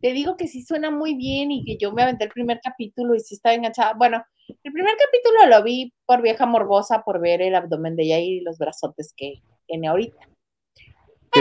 Te 0.00 0.12
digo 0.12 0.36
que 0.36 0.46
sí 0.46 0.62
suena 0.62 0.90
muy 0.90 1.14
bien 1.14 1.50
y 1.50 1.64
que 1.64 1.76
yo 1.76 1.92
me 1.92 2.02
aventé 2.02 2.24
el 2.24 2.30
primer 2.30 2.60
capítulo 2.62 3.14
y 3.14 3.20
sí 3.20 3.34
estaba 3.34 3.54
enganchada. 3.54 3.94
Bueno, 3.94 4.24
el 4.48 4.72
primer 4.72 4.94
capítulo 4.96 5.46
lo 5.46 5.62
vi 5.64 5.92
por 6.06 6.22
vieja 6.22 6.46
morbosa, 6.46 7.02
por 7.02 7.20
ver 7.20 7.42
el 7.42 7.54
abdomen 7.54 7.96
de 7.96 8.04
ella 8.04 8.18
y 8.20 8.40
los 8.40 8.58
brazotes 8.58 9.12
que 9.16 9.42
tiene 9.66 9.88
ahorita. 9.88 10.28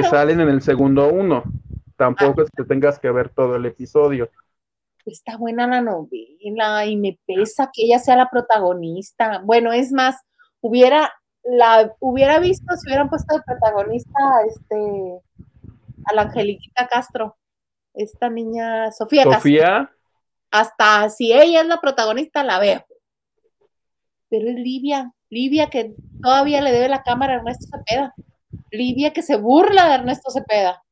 Que 0.01 0.07
salen 0.07 0.39
en 0.41 0.49
el 0.49 0.61
segundo 0.61 1.09
uno. 1.09 1.43
Tampoco 1.95 2.43
es 2.43 2.49
que 2.55 2.63
tengas 2.63 2.99
que 2.99 3.11
ver 3.11 3.29
todo 3.29 3.55
el 3.55 3.65
episodio. 3.65 4.29
Está 5.05 5.37
buena 5.37 5.67
la 5.67 5.81
novela 5.81 6.85
y 6.85 6.97
me 6.97 7.19
pesa 7.25 7.69
que 7.73 7.85
ella 7.85 7.99
sea 7.99 8.15
la 8.15 8.29
protagonista. 8.29 9.41
Bueno, 9.43 9.71
es 9.71 9.91
más, 9.91 10.15
hubiera 10.61 11.11
la 11.43 11.95
hubiera 11.99 12.39
visto 12.39 12.75
si 12.75 12.89
hubieran 12.89 13.09
puesto 13.09 13.35
de 13.35 13.41
protagonista 13.41 14.19
este 14.49 15.21
a 16.05 16.13
la 16.13 16.23
Angeliquita 16.23 16.87
Castro, 16.87 17.37
esta 17.93 18.29
niña 18.29 18.91
Sofía. 18.91 19.23
Sofía. 19.23 19.91
Hasta 20.51 21.09
si 21.09 21.31
ella 21.31 21.61
es 21.61 21.67
la 21.67 21.79
protagonista 21.79 22.43
la 22.43 22.59
veo 22.59 22.85
pero 24.29 24.49
es 24.49 24.55
Livia, 24.55 25.13
Livia 25.29 25.69
que 25.69 25.95
todavía 26.21 26.61
le 26.61 26.71
debe 26.71 26.89
la 26.89 27.03
cámara 27.03 27.33
a 27.33 27.35
Ernesto 27.37 27.67
Cepeda, 27.71 28.13
Livia 28.71 29.13
que 29.13 29.21
se 29.21 29.37
burla 29.37 29.87
de 29.87 29.95
Ernesto 29.95 30.31
Cepeda. 30.31 30.83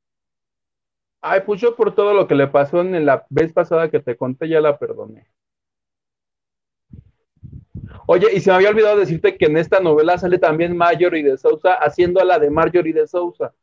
Ay, 1.22 1.42
pues 1.46 1.60
yo 1.60 1.76
por 1.76 1.96
todo 1.96 2.14
lo 2.14 2.28
que 2.28 2.36
le 2.36 2.48
pasó 2.48 2.82
en 2.82 3.06
la 3.06 3.26
vez 3.30 3.52
pasada 3.52 3.90
que 3.90 4.00
te 4.00 4.16
conté, 4.16 4.48
ya 4.48 4.62
la 4.62 4.78
perdoné. 4.78 5.28
Oye, 8.08 8.28
y 8.34 8.40
se 8.40 8.52
me 8.52 8.58
había 8.58 8.70
olvidado 8.70 8.98
decirte 8.98 9.38
que 9.38 9.46
en 9.46 9.58
esta 9.58 9.80
novela 9.80 10.18
sale 10.18 10.38
también 10.38 10.78
Marjorie 10.78 11.24
de 11.24 11.38
Sousa 11.38 11.74
haciendo 11.74 12.22
a 12.22 12.26
la 12.26 12.38
de 12.38 12.50
Marjorie 12.52 12.94
de 12.94 13.08
Sousa. 13.08 13.54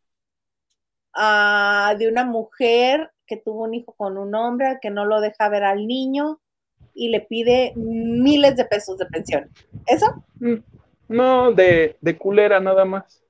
Ah, 1.15 1.95
de 1.99 2.09
una 2.09 2.25
mujer 2.25 3.13
que 3.27 3.37
tuvo 3.37 3.63
un 3.65 3.75
hijo 3.75 3.95
con 3.97 4.19
un 4.19 4.35
hombre 4.35 4.79
que 4.81 4.91
no 4.91 5.05
lo 5.05 5.21
deja 5.21 5.49
ver 5.49 5.63
al 5.65 5.87
niño 5.87 6.41
y 6.95 7.09
le 7.11 7.21
pide 7.21 7.73
miles 7.77 8.57
de 8.57 8.65
pesos 8.65 8.99
de 8.99 9.07
pensión. 9.07 9.51
¿Eso? 9.87 10.25
Mm, 10.41 10.57
no, 11.09 11.53
de, 11.53 11.97
de 12.01 12.19
culera 12.19 12.59
nada 12.61 12.85
más. 12.85 13.22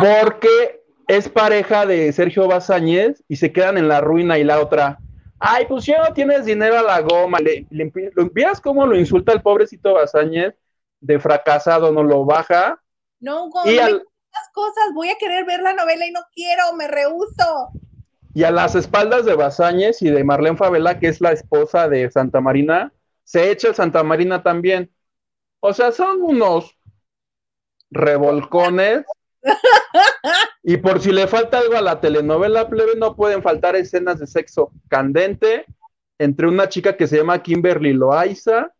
Porque 0.00 0.82
es 1.08 1.28
pareja 1.28 1.86
de 1.86 2.12
Sergio 2.12 2.48
Bazáñez 2.48 3.22
y 3.28 3.36
se 3.36 3.52
quedan 3.52 3.78
en 3.78 3.88
la 3.88 4.00
ruina 4.00 4.38
y 4.38 4.44
la 4.44 4.60
otra. 4.60 4.98
Ay, 5.38 5.66
pues 5.66 5.86
ya 5.86 6.02
no 6.02 6.12
tienes 6.12 6.44
dinero 6.44 6.78
a 6.78 6.82
la 6.82 7.00
goma. 7.00 7.38
Le, 7.38 7.66
le, 7.70 7.92
¿Lo 8.14 8.30
cómo 8.62 8.86
lo 8.86 8.96
insulta 8.96 9.32
el 9.32 9.42
pobrecito 9.42 9.94
Bazáñez? 9.94 10.54
De 11.00 11.18
fracasado, 11.18 11.92
no 11.92 12.02
lo 12.02 12.24
baja. 12.24 12.80
No, 13.20 13.50
con 13.50 13.64
las 13.74 14.48
cosas, 14.52 14.84
voy 14.94 15.10
a 15.10 15.16
querer 15.18 15.44
ver 15.44 15.60
la 15.60 15.72
novela 15.72 16.06
y 16.06 16.10
no 16.12 16.20
quiero, 16.34 16.72
me 16.76 16.86
rehuso. 16.88 17.70
Y 18.32 18.44
a 18.44 18.50
las 18.50 18.74
espaldas 18.74 19.24
de 19.24 19.34
Basáñez 19.34 20.02
y 20.02 20.10
de 20.10 20.22
Marlene 20.22 20.56
Favela, 20.56 20.98
que 21.00 21.08
es 21.08 21.20
la 21.20 21.32
esposa 21.32 21.88
de 21.88 22.10
Santa 22.10 22.40
Marina, 22.40 22.92
se 23.24 23.50
echa 23.50 23.68
el 23.68 23.74
Santa 23.74 24.04
Marina 24.04 24.42
también. 24.42 24.90
O 25.60 25.72
sea, 25.72 25.90
son 25.90 26.22
unos 26.22 26.78
revolcones. 27.90 29.04
Y 30.62 30.76
por 30.76 31.00
si 31.00 31.12
le 31.12 31.26
falta 31.26 31.58
algo 31.58 31.76
a 31.76 31.82
la 31.82 32.00
telenovela 32.00 32.68
plebe, 32.68 32.96
no 32.96 33.16
pueden 33.16 33.42
faltar 33.42 33.76
escenas 33.76 34.18
de 34.18 34.26
sexo 34.26 34.72
candente 34.88 35.66
entre 36.18 36.46
una 36.46 36.68
chica 36.68 36.96
que 36.96 37.06
se 37.06 37.16
llama 37.16 37.42
Kimberly 37.42 37.94
Loaiza, 37.94 38.74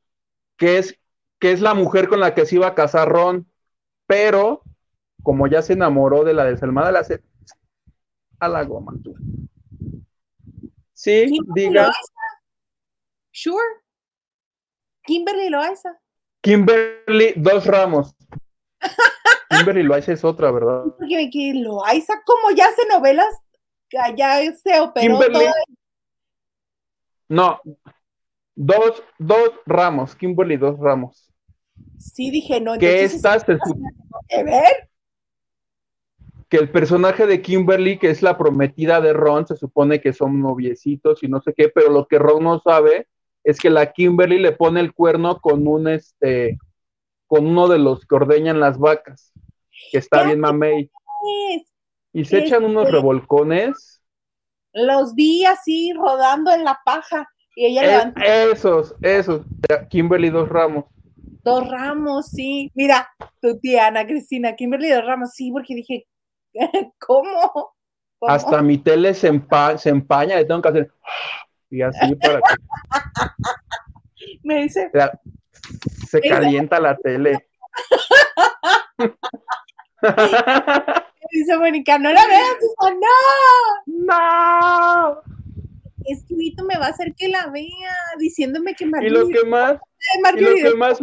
que 0.56 0.78
es, 0.78 0.98
que 1.38 1.52
es 1.52 1.60
la 1.60 1.74
mujer 1.74 2.08
con 2.08 2.20
la 2.20 2.34
que 2.34 2.44
se 2.44 2.56
iba 2.56 2.66
a 2.66 2.74
casar 2.74 3.08
Ron, 3.08 3.50
pero 4.06 4.62
como 5.22 5.46
ya 5.46 5.62
se 5.62 5.72
enamoró 5.72 6.24
de 6.24 6.34
la 6.34 6.44
desalmada, 6.44 6.92
la 6.92 7.00
hace 7.00 7.22
a 8.38 8.48
la 8.48 8.64
goma. 8.64 8.92
Sí, 10.92 11.30
diga. 11.54 11.90
Sure. 13.30 13.64
Kimberly 15.04 15.48
Loaiza. 15.48 15.98
Kimberly, 16.42 17.34
dos 17.36 17.66
ramos. 17.66 18.14
Kimberly 19.50 19.82
Loaiza 19.82 20.12
es 20.12 20.24
otra, 20.24 20.50
¿verdad? 20.50 20.84
Porque 20.98 21.52
Loaiza, 21.54 22.22
como 22.24 22.54
ya 22.54 22.66
hace 22.66 22.86
novelas, 22.88 23.34
ya 24.16 24.40
se 24.54 24.80
operó 24.80 25.18
Kimberly, 25.18 25.46
No, 27.28 27.60
dos, 28.54 29.02
dos 29.18 29.52
ramos, 29.66 30.14
Kimberly, 30.14 30.56
dos 30.56 30.78
ramos. 30.78 31.32
Sí, 31.98 32.30
dije, 32.30 32.60
no. 32.60 32.78
Que 32.78 33.04
estas 33.04 33.42
se... 33.42 33.58
ver? 34.42 34.90
que 36.50 36.56
el 36.56 36.68
personaje 36.68 37.26
de 37.26 37.40
Kimberly, 37.40 37.96
que 37.96 38.10
es 38.10 38.22
la 38.22 38.36
prometida 38.36 39.00
de 39.00 39.12
Ron, 39.12 39.46
se 39.46 39.56
supone 39.56 40.00
que 40.00 40.12
son 40.12 40.40
noviecitos 40.40 41.22
y 41.22 41.28
no 41.28 41.40
sé 41.40 41.54
qué, 41.56 41.68
pero 41.68 41.90
lo 41.90 42.06
que 42.08 42.18
Ron 42.18 42.42
no 42.42 42.58
sabe 42.58 43.06
es 43.44 43.60
que 43.60 43.70
la 43.70 43.92
Kimberly 43.92 44.40
le 44.40 44.50
pone 44.50 44.80
el 44.80 44.92
cuerno 44.92 45.40
con 45.40 45.66
un 45.68 45.86
este 45.86 46.58
con 47.30 47.46
uno 47.46 47.68
de 47.68 47.78
los 47.78 48.04
que 48.06 48.16
ordeñan 48.16 48.58
las 48.58 48.76
vacas, 48.76 49.32
que 49.92 49.98
está 49.98 50.24
bien 50.24 50.40
mamey. 50.40 50.90
Y 52.12 52.24
se 52.24 52.40
echan 52.40 52.64
unos 52.64 52.86
este 52.86 52.96
revolcones. 52.96 54.02
Los 54.72 55.14
vi 55.14 55.44
así 55.44 55.92
rodando 55.92 56.52
en 56.52 56.64
la 56.64 56.80
paja. 56.84 57.30
Y 57.54 57.66
ella 57.66 58.12
Esos, 58.16 58.96
esos. 59.00 59.42
Kimberly 59.90 60.30
Dos 60.30 60.48
Ramos. 60.48 60.86
Dos 61.44 61.70
Ramos, 61.70 62.26
sí. 62.30 62.72
Mira, 62.74 63.08
tu 63.40 63.60
tía 63.60 63.86
Ana 63.86 64.04
Cristina, 64.04 64.56
Kimberly 64.56 64.90
Dos 64.90 65.04
Ramos, 65.04 65.30
sí, 65.32 65.52
porque 65.52 65.76
dije, 65.76 66.08
¿cómo? 66.98 67.76
Hasta 68.22 68.60
mi 68.60 68.78
tele 68.78 69.14
se, 69.14 69.28
empaña, 69.28 70.34
le 70.34 70.44
tengo 70.46 70.62
que 70.62 70.68
hacer. 70.68 70.92
Y 71.70 71.82
así 71.82 72.12
para 72.16 72.40
que. 72.40 72.54
Me 74.42 74.62
dice. 74.62 74.90
Se 76.10 76.20
calienta 76.20 76.80
la 76.80 76.96
tele. 76.96 77.46
dice 81.30 81.56
Mónica, 81.56 81.98
no 81.98 82.12
la 82.12 82.26
veas, 82.26 82.56
no. 82.98 83.08
No. 83.86 85.22
Escribito 86.04 86.64
me 86.64 86.76
va 86.78 86.86
a 86.86 86.90
hacer 86.90 87.14
que 87.14 87.28
la 87.28 87.46
vea, 87.48 87.94
diciéndome 88.18 88.74
que 88.74 88.84
Y 88.84 89.08
lo 89.10 89.28
que 89.28 89.44
más, 89.44 89.78
y 90.36 90.40
lo 90.40 90.54
que 90.56 90.74
más, 90.74 90.98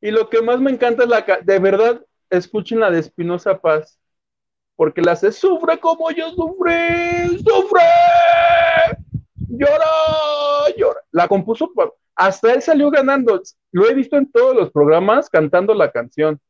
y 0.00 0.10
lo 0.10 0.28
que 0.28 0.42
más 0.42 0.60
me 0.60 0.70
encanta 0.70 1.02
es 1.02 1.08
la, 1.08 1.24
de 1.42 1.58
verdad, 1.58 2.00
escuchen 2.30 2.78
la 2.78 2.90
de 2.90 3.00
Espinosa 3.00 3.58
Paz, 3.58 3.98
porque 4.76 5.02
la 5.02 5.12
hace, 5.12 5.32
sufre 5.32 5.80
como 5.80 6.10
yo 6.12 6.30
sufrí, 6.30 7.38
sufre, 7.38 7.82
llora, 9.48 9.86
llora. 10.76 11.00
La 11.10 11.26
compuso, 11.26 11.72
hasta 12.16 12.54
él 12.54 12.62
salió 12.62 12.90
ganando, 12.90 13.40
lo 13.72 13.88
he 13.88 13.94
visto 13.94 14.16
en 14.16 14.30
todos 14.30 14.56
los 14.56 14.70
programas 14.72 15.30
cantando 15.30 15.74
la 15.74 15.92
canción 15.92 16.40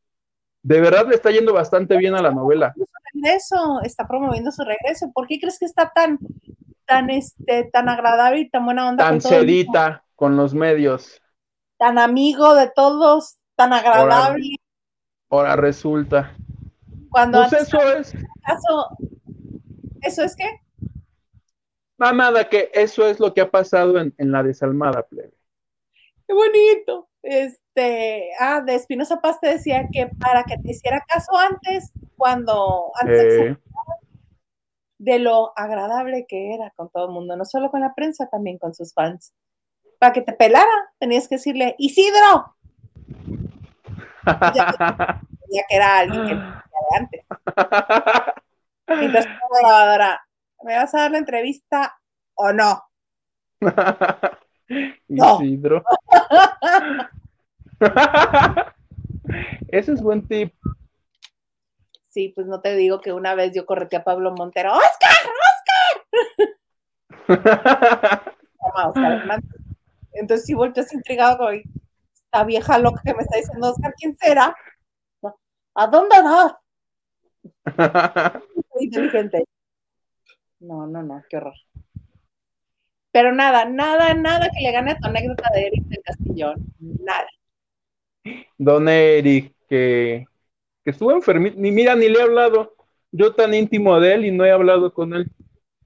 de 0.66 0.80
verdad 0.80 1.06
le 1.06 1.14
está 1.14 1.30
yendo 1.30 1.52
bastante 1.52 1.97
bien 1.97 2.16
a 2.16 2.22
la 2.22 2.32
novela. 2.32 2.74
Su 2.74 2.88
regreso, 3.14 3.80
está 3.84 4.09
promoviendo 4.09 4.51
su 4.51 4.64
regreso. 4.64 5.12
¿Por 5.14 5.28
qué 5.28 5.38
crees 5.38 5.60
que 5.60 5.64
está 5.64 5.93
tan, 5.94 6.18
tan, 6.86 7.09
este, 7.09 7.70
tan 7.72 7.88
agradable 7.88 8.40
y 8.40 8.51
tan 8.51 8.64
buena 8.64 8.88
onda? 8.88 9.05
Tan 9.05 9.20
cedita 9.20 10.02
con 10.16 10.36
los 10.36 10.55
medios. 10.55 11.22
Tan 11.78 11.98
amigo 11.98 12.56
de 12.56 12.68
todos, 12.74 13.36
tan 13.55 13.72
agradable. 13.72 14.56
Ahora, 15.30 15.55
resulta. 15.55 16.34
Cuando 17.10 17.47
pues 17.48 17.62
eso 17.62 17.80
es. 17.93 18.12
¿Eso 20.02 20.22
es 20.24 20.34
qué? 20.34 20.51
nada, 21.97 22.48
que 22.48 22.72
eso 22.74 23.06
es 23.06 23.20
lo 23.20 23.32
que 23.32 23.40
ha 23.40 23.51
pasado 23.52 24.01
en, 24.01 24.12
en 24.18 24.32
la 24.32 24.43
desalmada, 24.43 25.05
plebe. 25.05 25.35
Qué 26.27 26.35
bonito. 26.35 27.09
Este, 27.23 28.31
ah, 28.39 28.61
de 28.61 28.74
Espinosa 28.74 29.20
Paz 29.20 29.40
te 29.40 29.48
decía 29.48 29.89
que 29.93 30.09
para 30.19 30.44
que 30.44 30.59
te 30.59 30.70
hiciera 30.70 31.05
caso 31.07 31.36
antes, 31.36 31.93
cuando, 32.16 32.93
antes 33.01 33.59
de 34.98 35.19
lo 35.19 35.53
agradable 35.57 36.27
que 36.28 36.55
era 36.55 36.73
con 36.77 36.90
todo 36.90 37.07
el 37.07 37.12
mundo, 37.12 37.36
no 37.36 37.44
solo 37.44 37.70
con 37.70 37.81
la 37.81 37.94
prensa, 37.94 38.28
también 38.28 38.59
con 38.59 38.74
sus 38.74 38.93
fans. 38.94 39.35
Para 39.98 40.12
que 40.12 40.23
te 40.23 40.32
pelara, 40.32 40.93
tenías 40.98 41.28
que 41.28 41.36
decirle, 41.36 41.74
Isidro. 41.78 42.57
ya, 44.55 45.20
que 45.48 45.62
era 45.70 45.98
alguien 45.98 46.27
que 46.27 46.35
de 46.35 46.97
antes. 46.98 47.24
Entonces, 48.86 49.27
grabadora, 49.61 50.27
¿me 50.62 50.77
vas 50.77 50.94
a 50.94 51.03
dar 51.03 51.11
la 51.12 51.19
entrevista 51.19 51.98
o 52.35 52.53
no? 52.53 52.82
Isidro. 55.09 55.82
Ese 59.68 59.93
es 59.93 60.02
buen 60.02 60.26
tip. 60.26 60.52
Sí, 62.09 62.32
pues 62.34 62.47
no 62.47 62.60
te 62.60 62.74
digo 62.76 63.01
que 63.01 63.12
una 63.12 63.34
vez 63.34 63.52
yo 63.55 63.66
correté 63.66 63.97
a 63.97 64.05
Pablo 64.05 64.32
Montero. 64.32 64.72
¡Oscar! 64.72 65.10
¡Oscar! 68.86 69.43
Entonces 70.12 70.47
sí 70.47 70.55
volteas 70.55 70.93
intrigado 70.94 71.38
con 71.38 71.55
esta 71.55 72.44
vieja 72.44 72.78
loca 72.78 73.02
que 73.05 73.12
me 73.14 73.22
está 73.22 73.36
diciendo, 73.36 73.70
Oscar, 73.70 73.93
¿quién 73.98 74.16
será? 74.16 74.56
¿A 75.74 75.86
dónde 75.88 76.16
vas? 76.22 76.55
inteligente. 78.80 79.44
No, 80.60 80.86
no, 80.86 81.02
no, 81.02 81.22
qué 81.28 81.36
horror. 81.36 81.55
Pero 83.16 83.32
nada, 83.32 83.64
nada, 83.64 84.12
nada 84.12 84.51
que 84.51 84.62
le 84.62 84.72
gane 84.72 84.90
a 84.90 84.98
tu 84.98 85.09
anécdota 85.09 85.48
de 85.55 85.68
Eric 85.68 85.84
del 85.84 86.02
Castillón. 86.02 86.55
Nada. 86.78 87.26
Don 88.59 88.86
Eric, 88.90 89.55
que, 89.70 90.26
que 90.84 90.90
estuvo 90.90 91.12
enfermito, 91.12 91.56
ni 91.59 91.70
mira, 91.70 91.94
ni 91.94 92.10
le 92.10 92.18
he 92.18 92.22
hablado. 92.22 92.74
Yo 93.12 93.34
tan 93.34 93.55
íntimo 93.55 93.98
de 94.01 94.12
él 94.12 94.26
y 94.26 94.32
no 94.32 94.44
he 94.44 94.51
hablado 94.51 94.93
con 94.93 95.14
él. 95.14 95.30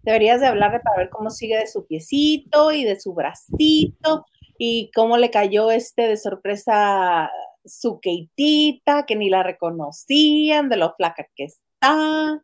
Deberías 0.03 0.41
de 0.41 0.49
hablarle 0.49 0.81
para 0.81 0.97
ver 0.97 1.11
cómo 1.11 1.31
sigue 1.31 1.57
de 1.57 1.69
su 1.69 1.87
piecito 1.87 2.73
y 2.73 2.83
de 2.83 2.99
su 2.99 3.15
bracito 3.15 4.27
y 4.59 4.91
cómo 4.93 5.17
le 5.17 5.31
cayó 5.31 5.71
este 5.71 6.09
de 6.09 6.17
sorpresa 6.17 7.31
su 7.65 8.01
Keitita, 8.01 9.07
que 9.07 9.15
ni 9.15 9.31
la 9.31 9.45
reconocían, 9.45 10.69
de 10.69 10.79
lo 10.79 10.97
flaca 10.97 11.29
que 11.37 11.45
está 11.45 12.43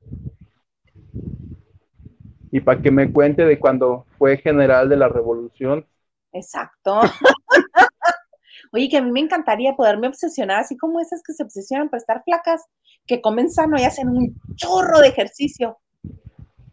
y 2.50 2.60
para 2.60 2.80
que 2.80 2.90
me 2.90 3.12
cuente 3.12 3.44
de 3.44 3.58
cuando 3.58 4.06
fue 4.18 4.36
general 4.38 4.88
de 4.88 4.96
la 4.96 5.08
revolución. 5.08 5.86
Exacto. 6.32 7.00
Oye, 8.72 8.88
que 8.88 8.98
a 8.98 9.02
mí 9.02 9.10
me 9.10 9.20
encantaría 9.20 9.74
poderme 9.74 10.08
obsesionar, 10.08 10.60
así 10.60 10.76
como 10.76 11.00
esas 11.00 11.22
que 11.22 11.32
se 11.32 11.42
obsesionan 11.42 11.88
por 11.88 11.98
estar 11.98 12.22
flacas, 12.24 12.64
que 13.06 13.20
comen 13.20 13.50
sano 13.50 13.78
y 13.78 13.84
hacen 13.84 14.08
un 14.08 14.40
chorro 14.54 15.00
de 15.00 15.08
ejercicio. 15.08 15.78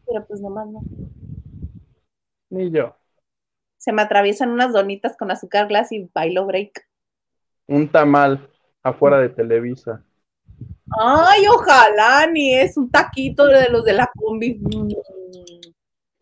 Pero 0.06 0.26
pues 0.28 0.41
nomás 0.41 0.68
no. 0.68 0.82
Ni 2.50 2.72
yo. 2.72 2.95
Se 3.78 3.91
me 3.91 4.02
atraviesan 4.02 4.50
unas 4.50 4.74
donitas 4.74 5.16
con 5.18 5.32
azúcar 5.32 5.68
glass 5.68 5.91
y 5.91 6.10
bailo 6.14 6.45
break. 6.45 6.88
Un 7.68 7.90
tamal 7.90 8.50
afuera 8.82 9.20
de 9.20 9.30
Televisa. 9.30 10.04
Ay, 11.00 11.45
ojalá, 11.48 12.28
ni 12.28 12.54
es 12.54 12.78
un 12.78 12.90
taquito 12.90 13.45
de 13.45 13.70
los 13.70 13.84
de 13.84 13.94
la 13.94 14.10
combi. 14.16 14.60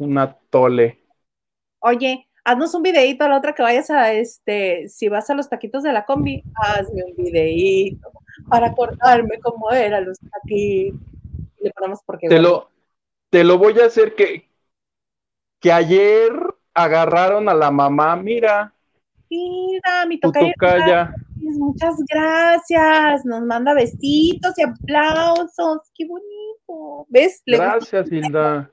Una 0.02 0.36
tole. 0.50 1.00
Oye, 1.80 2.28
haznos 2.44 2.74
un 2.74 2.82
videito 2.82 3.24
a 3.24 3.30
la 3.30 3.38
otra 3.38 3.54
que 3.54 3.62
vayas 3.62 3.92
a 3.92 4.12
este, 4.12 4.90
si 4.90 5.10
vas 5.10 5.30
a 5.30 5.36
los 5.36 5.48
taquitos 5.48 5.84
de 5.84 5.94
la 5.94 6.06
combi, 6.06 6.44
hazme 6.56 7.04
un 7.04 7.24
videito 7.24 8.12
para 8.50 8.68
acordarme 8.68 9.40
cómo 9.44 9.70
eran 9.70 10.06
los 10.06 10.18
taquitos. 10.18 11.00
Le 11.60 11.70
ponemos 11.70 12.00
porque. 12.04 12.30
Te 12.30 12.40
lo, 12.40 12.72
te 13.30 13.44
lo 13.44 13.60
voy 13.60 13.80
a 13.80 13.86
hacer 13.86 14.16
que, 14.16 14.50
que 15.60 15.72
ayer 15.72 16.32
agarraron 16.74 17.48
a 17.48 17.54
la 17.54 17.70
mamá, 17.70 18.16
mira. 18.16 18.74
Mira, 19.30 20.08
mi 20.08 20.20
tocaya. 20.20 21.14
Muchas 21.36 21.96
gracias. 22.12 23.24
Nos 23.24 23.44
manda 23.44 23.76
besitos 23.76 24.58
y 24.58 24.64
aplausos. 24.64 25.82
Qué 25.94 26.08
bonito. 26.08 27.06
¿Ves? 27.08 27.44
gracias, 27.46 28.12
Hilda. 28.12 28.72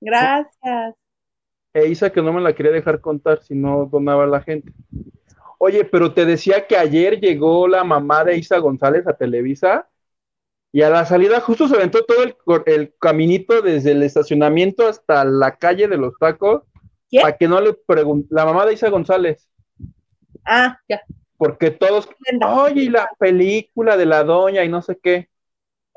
Gracias. 0.00 0.94
E 1.72 1.86
Isa 1.86 2.10
que 2.10 2.22
no 2.22 2.32
me 2.32 2.40
la 2.40 2.52
quería 2.52 2.72
dejar 2.72 3.00
contar 3.00 3.42
si 3.42 3.54
no 3.54 3.86
donaba 3.86 4.24
a 4.24 4.26
la 4.26 4.42
gente. 4.42 4.72
Oye, 5.58 5.84
pero 5.84 6.14
te 6.14 6.24
decía 6.24 6.66
que 6.66 6.76
ayer 6.76 7.20
llegó 7.20 7.68
la 7.68 7.84
mamá 7.84 8.24
de 8.24 8.36
Isa 8.36 8.58
González 8.58 9.06
a 9.06 9.16
Televisa 9.16 9.88
y 10.72 10.82
a 10.82 10.90
la 10.90 11.04
salida 11.04 11.40
justo 11.40 11.68
se 11.68 11.76
aventó 11.76 12.04
todo 12.04 12.24
el, 12.66 12.94
caminito 12.98 13.60
desde 13.60 13.92
el 13.92 14.02
estacionamiento 14.02 14.88
hasta 14.88 15.24
la 15.24 15.56
calle 15.56 15.86
de 15.86 15.96
los 15.96 16.16
tacos 16.18 16.62
para 17.20 17.36
que 17.36 17.48
no 17.48 17.60
le 17.60 17.74
pregunte, 17.74 18.28
la 18.30 18.44
mamá 18.44 18.66
de 18.66 18.74
Isa 18.74 18.88
González. 18.88 19.48
Ah, 20.44 20.78
ya. 20.88 21.02
Porque 21.36 21.70
todos, 21.70 22.08
oye, 22.46 22.82
y 22.82 22.88
la 22.88 23.10
película 23.18 23.96
de 23.96 24.06
la 24.06 24.24
doña 24.24 24.64
y 24.64 24.68
no 24.68 24.82
sé 24.82 24.98
qué. 25.02 25.28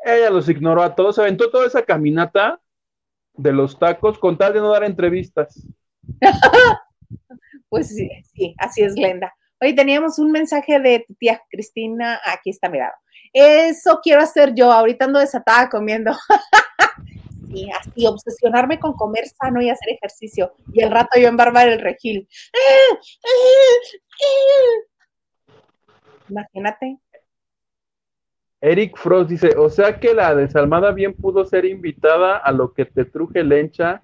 Ella 0.04 0.30
los 0.30 0.50
ignoró 0.50 0.84
a 0.84 0.96
todos, 0.96 1.16
se 1.16 1.22
aventó 1.22 1.50
toda 1.50 1.68
esa 1.68 1.84
caminata 1.84 2.60
de 3.34 3.52
los 3.52 3.78
tacos 3.78 4.20
con 4.20 4.38
tal 4.38 4.54
de 4.54 4.60
no 4.60 4.72
dar 4.72 4.84
entrevistas. 4.84 5.68
pues 7.70 7.90
sí, 7.90 8.10
sí, 8.34 8.56
así 8.58 8.82
es, 8.82 8.96
Glenda. 8.96 9.34
Hoy 9.62 9.76
teníamos 9.76 10.20
un 10.20 10.32
mensaje 10.32 10.80
de 10.80 11.06
tu 11.08 11.14
tía 11.16 11.42
Cristina, 11.50 12.20
aquí 12.26 12.50
está 12.50 12.70
mirado. 12.70 12.94
Eso 13.32 14.00
quiero 14.04 14.22
hacer 14.22 14.54
yo, 14.54 14.72
ahorita 14.72 15.06
ando 15.06 15.20
desatada 15.20 15.70
comiendo. 15.70 16.12
sí, 17.50 17.70
así, 17.72 18.06
obsesionarme 18.06 18.80
con 18.80 18.94
comer 18.94 19.26
sano 19.28 19.62
y 19.62 19.70
hacer 19.70 19.94
ejercicio. 19.94 20.54
Y 20.74 20.84
el 20.84 20.92
rato 20.92 21.20
yo 21.20 21.28
embarbar 21.28 21.70
el 21.70 21.80
regil. 21.80 22.28
Imagínate. 26.30 27.00
Eric 28.66 28.96
Frost 28.96 29.30
dice, 29.30 29.58
o 29.58 29.70
sea 29.70 30.00
que 30.00 30.14
la 30.14 30.34
desalmada 30.34 30.94
bien 30.94 31.14
pudo 31.14 31.44
ser 31.44 31.66
invitada 31.66 32.38
a 32.38 32.50
lo 32.54 32.74
que 32.74 32.86
te 32.86 33.04
truje 33.04 33.44
lencha, 33.44 34.00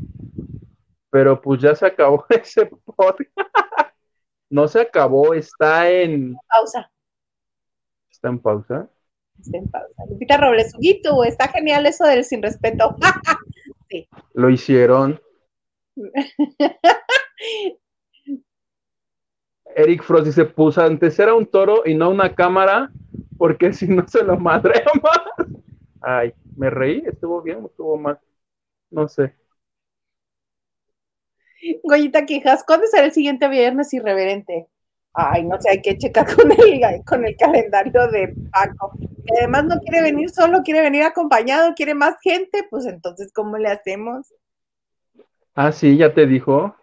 pero 1.09 1.41
pues 1.41 1.61
ya 1.61 1.73
se 1.75 1.85
acabó 1.85 2.25
ese 2.29 2.65
podcast. 2.65 3.31
no 4.49 4.67
se 4.67 4.81
acabó, 4.81 5.33
está 5.33 5.89
en... 5.89 6.35
Pausa. 6.49 6.91
¿Está 8.11 8.27
en 8.27 8.39
pausa? 8.39 8.89
Está 9.39 9.59
en 9.59 9.69
pausa. 9.69 10.03
Lupita 10.09 10.35
Robles, 10.35 10.75
Huguito, 10.75 11.23
está 11.23 11.47
genial 11.47 11.85
eso 11.85 12.03
del 12.03 12.25
sin 12.25 12.43
respeto. 12.43 12.97
sí. 13.89 14.09
Lo 14.33 14.49
hicieron. 14.49 15.21
Eric 19.79 20.03
Frost 20.03 20.25
dice, 20.25 20.43
pues 20.43 20.77
antes 20.77 21.17
era 21.19 21.33
un 21.33 21.45
toro 21.45 21.83
y 21.85 21.95
no 21.95 22.09
una 22.09 22.35
cámara, 22.35 22.91
porque 23.37 23.71
si 23.73 23.87
no 23.87 24.05
se 24.07 24.23
lo 24.23 24.37
madrea 24.37 24.83
más. 25.01 25.47
Ay, 26.01 26.33
me 26.57 26.69
reí, 26.69 27.03
estuvo 27.05 27.41
bien, 27.41 27.65
estuvo 27.65 27.97
mal. 27.97 28.19
No 28.91 29.07
sé. 29.07 29.33
Goyita 31.83 32.25
Quijas, 32.25 32.63
¿cuándo 32.65 32.87
será 32.87 33.05
el 33.05 33.11
siguiente 33.11 33.47
viernes 33.47 33.93
irreverente? 33.93 34.67
Ay, 35.13 35.43
no 35.45 35.59
sé, 35.59 35.69
hay 35.71 35.81
que 35.81 35.97
checar 35.97 36.25
con 36.35 36.51
el, 36.51 37.03
con 37.05 37.25
el 37.25 37.35
calendario 37.37 38.07
de 38.09 38.33
Paco. 38.51 38.91
Que 38.99 39.37
además 39.39 39.65
no 39.65 39.79
quiere 39.79 40.01
venir 40.01 40.29
solo, 40.29 40.61
quiere 40.63 40.81
venir 40.81 41.03
acompañado, 41.03 41.73
quiere 41.75 41.93
más 41.93 42.15
gente, 42.21 42.65
pues 42.69 42.85
entonces, 42.85 43.31
¿cómo 43.33 43.57
le 43.57 43.69
hacemos? 43.69 44.27
Ah, 45.55 45.71
sí, 45.71 45.97
ya 45.97 46.13
te 46.13 46.25
dijo. 46.25 46.75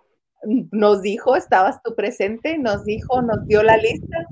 Nos 0.44 1.02
dijo, 1.02 1.36
estabas 1.36 1.82
tú 1.82 1.94
presente, 1.94 2.58
nos 2.58 2.84
dijo, 2.84 3.22
nos 3.22 3.46
dio 3.46 3.62
la 3.62 3.76
lista. 3.76 4.26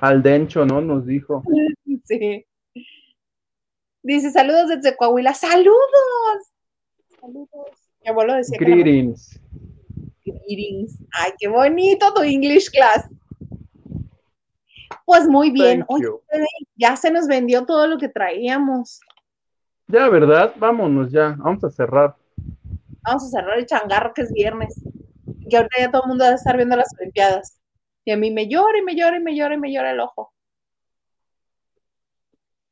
Al 0.00 0.22
dencho, 0.22 0.64
¿no? 0.64 0.80
Nos 0.80 1.06
dijo. 1.06 1.42
Sí. 2.06 2.44
Dice, 4.02 4.30
saludos 4.30 4.68
desde 4.68 4.94
Coahuila. 4.94 5.32
¡Saludos! 5.32 5.72
Saludos. 7.18 7.70
Mi 8.02 8.10
abuelo 8.10 8.34
decía 8.34 8.58
Greetings. 8.60 9.40
Greetings. 10.26 10.98
Ay, 11.12 11.32
qué 11.38 11.48
bonito 11.48 12.12
tu 12.12 12.20
English 12.20 12.70
class. 12.70 13.08
Pues 15.06 15.26
muy 15.26 15.50
bien. 15.50 15.84
Oye, 15.88 16.08
ya 16.76 16.96
se 16.96 17.10
nos 17.10 17.26
vendió 17.26 17.64
todo 17.64 17.86
lo 17.86 17.96
que 17.96 18.10
traíamos. 18.10 19.00
Ya, 19.86 20.08
¿verdad? 20.10 20.52
Vámonos 20.56 21.10
ya. 21.10 21.34
Vamos 21.38 21.64
a 21.64 21.70
cerrar. 21.70 22.14
Vamos 23.02 23.24
a 23.24 23.28
cerrar 23.28 23.58
el 23.58 23.66
changarro 23.66 24.12
que 24.12 24.22
es 24.22 24.32
viernes. 24.32 24.74
Que 25.48 25.56
ahorita 25.56 25.76
ya 25.78 25.90
todo 25.90 26.02
el 26.04 26.08
mundo 26.08 26.24
va 26.24 26.30
a 26.30 26.34
estar 26.34 26.56
viendo 26.56 26.76
las 26.76 26.88
Olimpiadas. 26.98 27.60
Y 28.04 28.12
a 28.12 28.16
mí 28.16 28.30
me 28.30 28.48
llora 28.48 28.78
y 28.78 28.82
me 28.82 28.94
llora 28.94 29.16
y 29.16 29.22
me 29.22 29.36
llora 29.36 29.54
y 29.54 29.58
me 29.58 29.72
llora 29.72 29.90
el 29.92 30.00
ojo. 30.00 30.32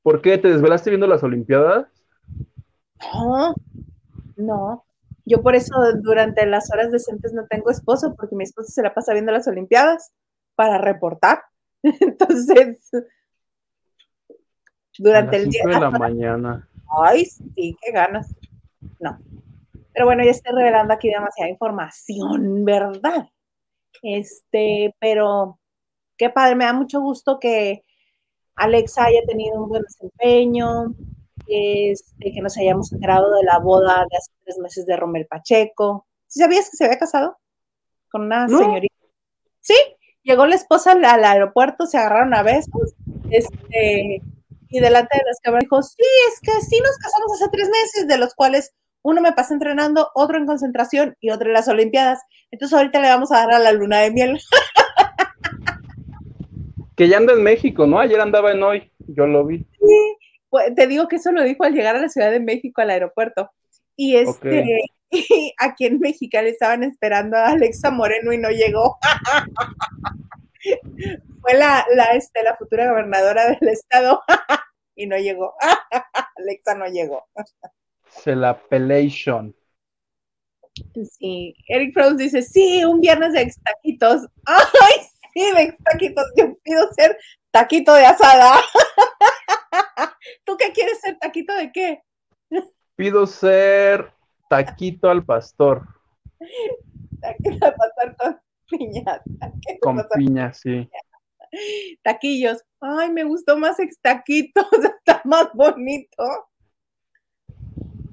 ¿Por 0.02 0.20
qué? 0.20 0.38
¿Te 0.38 0.48
desvelaste 0.48 0.90
viendo 0.90 1.06
las 1.06 1.22
Olimpiadas? 1.22 1.86
No, 3.14 3.54
no. 4.36 4.84
Yo 5.24 5.42
por 5.42 5.54
eso 5.54 5.74
durante 6.02 6.44
las 6.46 6.72
horas 6.72 6.90
decentes 6.90 7.32
no 7.32 7.46
tengo 7.46 7.70
esposo, 7.70 8.14
porque 8.16 8.34
mi 8.34 8.44
esposo 8.44 8.70
se 8.72 8.82
la 8.82 8.92
pasa 8.92 9.12
viendo 9.12 9.32
las 9.32 9.46
Olimpiadas 9.46 10.12
para 10.56 10.78
reportar. 10.78 11.42
Entonces, 11.82 12.90
durante 14.98 15.36
el 15.36 15.48
día. 15.48 15.62
de 15.66 15.80
la 15.80 15.90
mañana. 15.98 16.68
Ay, 17.04 17.24
sí, 17.24 17.76
qué 17.80 17.92
ganas. 17.92 18.34
No. 18.98 19.18
Pero 19.92 20.06
bueno, 20.06 20.24
ya 20.24 20.30
estoy 20.30 20.54
revelando 20.54 20.94
aquí 20.94 21.08
demasiada 21.08 21.50
información, 21.50 22.64
¿verdad? 22.64 23.28
Este, 24.02 24.94
pero 24.98 25.58
qué 26.16 26.30
padre, 26.30 26.54
me 26.54 26.64
da 26.64 26.72
mucho 26.72 27.00
gusto 27.00 27.38
que 27.38 27.84
Alexa 28.56 29.04
haya 29.04 29.20
tenido 29.26 29.62
un 29.62 29.68
buen 29.68 29.82
desempeño, 29.82 30.94
este, 31.46 32.32
que 32.32 32.40
nos 32.40 32.56
hayamos 32.56 32.92
enterado 32.92 33.34
de 33.34 33.44
la 33.44 33.58
boda 33.58 34.06
de 34.10 34.16
hace 34.16 34.32
tres 34.44 34.58
meses 34.58 34.86
de 34.86 34.96
Romel 34.96 35.26
Pacheco. 35.26 36.06
¿Sí 36.26 36.40
sabías 36.40 36.70
que 36.70 36.76
se 36.76 36.84
había 36.84 36.98
casado 36.98 37.38
con 38.10 38.22
una 38.22 38.48
señorita? 38.48 38.94
Sí, 39.60 39.74
llegó 40.22 40.46
la 40.46 40.54
esposa 40.54 40.92
al, 40.92 41.24
aeropuerto, 41.24 41.86
se 41.86 41.98
agarraron 41.98 42.34
a 42.34 42.42
besos, 42.42 42.94
este, 43.30 44.22
y 44.68 44.80
delante 44.80 45.18
de 45.18 45.24
las 45.26 45.40
cámaras 45.40 45.64
dijo, 45.64 45.82
sí, 45.82 46.04
es 46.28 46.40
que 46.40 46.52
sí 46.62 46.80
nos 46.80 46.96
casamos 46.98 47.32
hace 47.34 47.50
tres 47.50 47.68
meses, 47.68 48.08
de 48.08 48.18
los 48.18 48.34
cuales 48.34 48.72
uno 49.02 49.20
me 49.20 49.32
pasa 49.32 49.54
entrenando, 49.54 50.10
otro 50.14 50.38
en 50.38 50.46
concentración 50.46 51.16
y 51.20 51.30
otro 51.30 51.48
en 51.48 51.54
las 51.54 51.68
Olimpiadas. 51.68 52.20
Entonces 52.50 52.76
ahorita 52.76 53.00
le 53.00 53.08
vamos 53.08 53.32
a 53.32 53.38
dar 53.38 53.54
a 53.54 53.58
la 53.58 53.72
luna 53.72 54.00
de 54.00 54.10
miel. 54.10 54.40
que 56.96 57.08
ya 57.08 57.16
anda 57.16 57.32
en 57.32 57.42
México, 57.42 57.86
¿no? 57.86 57.98
Ayer 57.98 58.20
andaba 58.20 58.52
en 58.52 58.62
hoy, 58.62 58.92
yo 58.98 59.26
lo 59.26 59.44
vi. 59.44 59.58
Sí, 59.58 60.16
pues, 60.50 60.74
te 60.74 60.86
digo 60.86 61.08
que 61.08 61.16
eso 61.16 61.32
lo 61.32 61.42
dijo 61.42 61.64
al 61.64 61.74
llegar 61.74 61.96
a 61.96 62.00
la 62.00 62.08
Ciudad 62.08 62.30
de 62.30 62.40
México, 62.40 62.80
al 62.80 62.90
aeropuerto. 62.90 63.50
Y 63.96 64.16
este, 64.16 64.82
aquí 65.58 65.86
en 65.86 65.98
México 65.98 66.40
le 66.40 66.50
estaban 66.50 66.82
esperando 66.82 67.36
a 67.36 67.48
Alexa 67.48 67.90
Moreno 67.90 68.32
y 68.32 68.38
no 68.38 68.50
llegó. 68.50 68.98
Fue 71.40 71.54
la, 71.54 71.84
la, 71.94 72.04
este, 72.12 72.42
la 72.44 72.56
futura 72.56 72.88
gobernadora 72.88 73.48
del 73.48 73.68
estado 73.68 74.22
y 74.94 75.06
no 75.06 75.16
llegó. 75.16 75.54
Alexa 76.36 76.74
no 76.74 76.86
llegó. 76.86 77.26
Se 78.12 78.36
la 78.36 78.58
pelation. 78.58 79.54
Sí, 81.18 81.54
Eric 81.68 81.92
Frost 81.92 82.16
dice, 82.16 82.42
sí, 82.42 82.84
un 82.84 83.00
viernes 83.00 83.32
de 83.32 83.52
taquitos. 83.64 84.26
Ay, 84.46 85.06
sí, 85.34 85.50
de 85.56 85.76
taquitos. 85.84 86.24
Yo 86.36 86.56
pido 86.62 86.92
ser 86.94 87.18
taquito 87.50 87.94
de 87.94 88.06
asada. 88.06 88.60
¿Tú 90.44 90.56
qué 90.56 90.72
quieres 90.72 91.00
ser? 91.00 91.18
¿Taquito 91.18 91.54
de 91.54 91.72
qué? 91.72 92.02
Pido 92.96 93.26
ser 93.26 94.12
taquito 94.48 95.10
al 95.10 95.24
pastor. 95.24 95.86
Taquito 97.20 97.66
al 97.66 97.74
pastor 97.74 98.16
con 98.16 98.40
piña. 98.68 99.22
Con 99.80 100.06
piña, 100.14 100.52
sí. 100.52 100.88
Taquillos. 102.02 102.62
Ay, 102.80 103.10
me 103.12 103.24
gustó 103.24 103.58
más 103.58 103.76
taquitos, 104.00 104.66
está 104.98 105.22
más 105.24 105.48
bonito. 105.54 106.24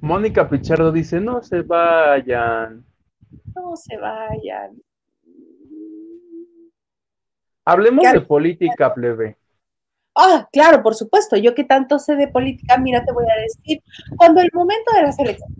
Mónica 0.00 0.48
Pichardo 0.48 0.92
dice, 0.92 1.20
no 1.20 1.42
se 1.42 1.62
vayan. 1.62 2.84
No 3.54 3.76
se 3.76 3.96
vayan. 3.96 4.80
Hablemos 7.64 8.10
de 8.10 8.20
política, 8.22 8.92
plebe. 8.94 9.36
Ah, 10.14 10.48
claro, 10.52 10.82
por 10.82 10.94
supuesto. 10.94 11.36
Yo 11.36 11.54
que 11.54 11.64
tanto 11.64 11.98
sé 11.98 12.16
de 12.16 12.28
política, 12.28 12.78
mira, 12.78 13.04
te 13.04 13.12
voy 13.12 13.24
a 13.24 13.40
decir, 13.42 13.82
cuando 14.16 14.40
el 14.40 14.50
momento 14.52 14.92
de 14.94 15.02
las 15.02 15.18
elecciones, 15.18 15.56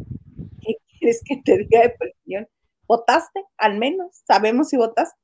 ¿qué 0.61 0.75
quieres 0.99 1.23
que 1.25 1.41
te 1.45 1.59
diga 1.59 1.83
de 1.83 1.95
presión? 1.99 2.49
¿Votaste? 2.87 3.45
Al 3.59 3.79
menos, 3.79 4.09
sabemos 4.27 4.71
si 4.71 4.77
votaste. 4.77 5.19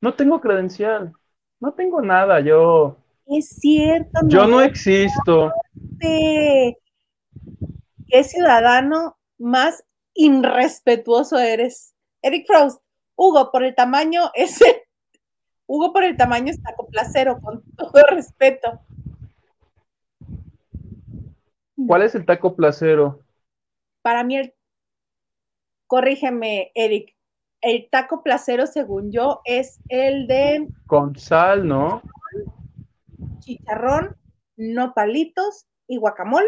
No 0.00 0.14
tengo 0.14 0.40
credencial, 0.40 1.12
no 1.60 1.72
tengo 1.72 2.00
nada, 2.02 2.40
yo. 2.40 2.96
Es 3.26 3.48
cierto. 3.48 4.22
No 4.22 4.28
yo 4.28 4.46
no 4.46 4.60
existo. 4.60 5.52
¿Qué 8.08 8.24
ciudadano 8.24 9.18
más 9.38 9.84
irrespetuoso 10.14 11.38
eres? 11.38 11.94
Eric 12.22 12.46
Frost, 12.46 12.82
Hugo, 13.16 13.50
por 13.50 13.64
el 13.64 13.74
tamaño, 13.74 14.30
ese 14.34 14.86
Hugo 15.66 15.92
por 15.92 16.04
el 16.04 16.16
tamaño 16.16 16.52
está 16.52 16.74
con 16.76 16.86
placero, 16.86 17.40
con 17.40 17.62
todo 17.76 18.02
respeto. 18.10 18.80
¿Cuál 21.86 22.02
es 22.02 22.14
el 22.14 22.24
taco 22.24 22.54
placero? 22.54 23.20
Para 24.02 24.22
mí 24.22 24.36
el, 24.36 24.54
corrígeme, 25.88 26.70
Eric, 26.74 27.16
el 27.60 27.88
taco 27.90 28.22
placero, 28.22 28.66
según 28.66 29.10
yo, 29.10 29.40
es 29.44 29.80
el 29.88 30.28
de... 30.28 30.68
Con 30.86 31.16
sal, 31.16 31.66
¿no? 31.66 32.02
Chicharrón, 33.40 34.16
no 34.56 34.94
palitos 34.94 35.66
y 35.88 35.96
guacamole. 35.96 36.46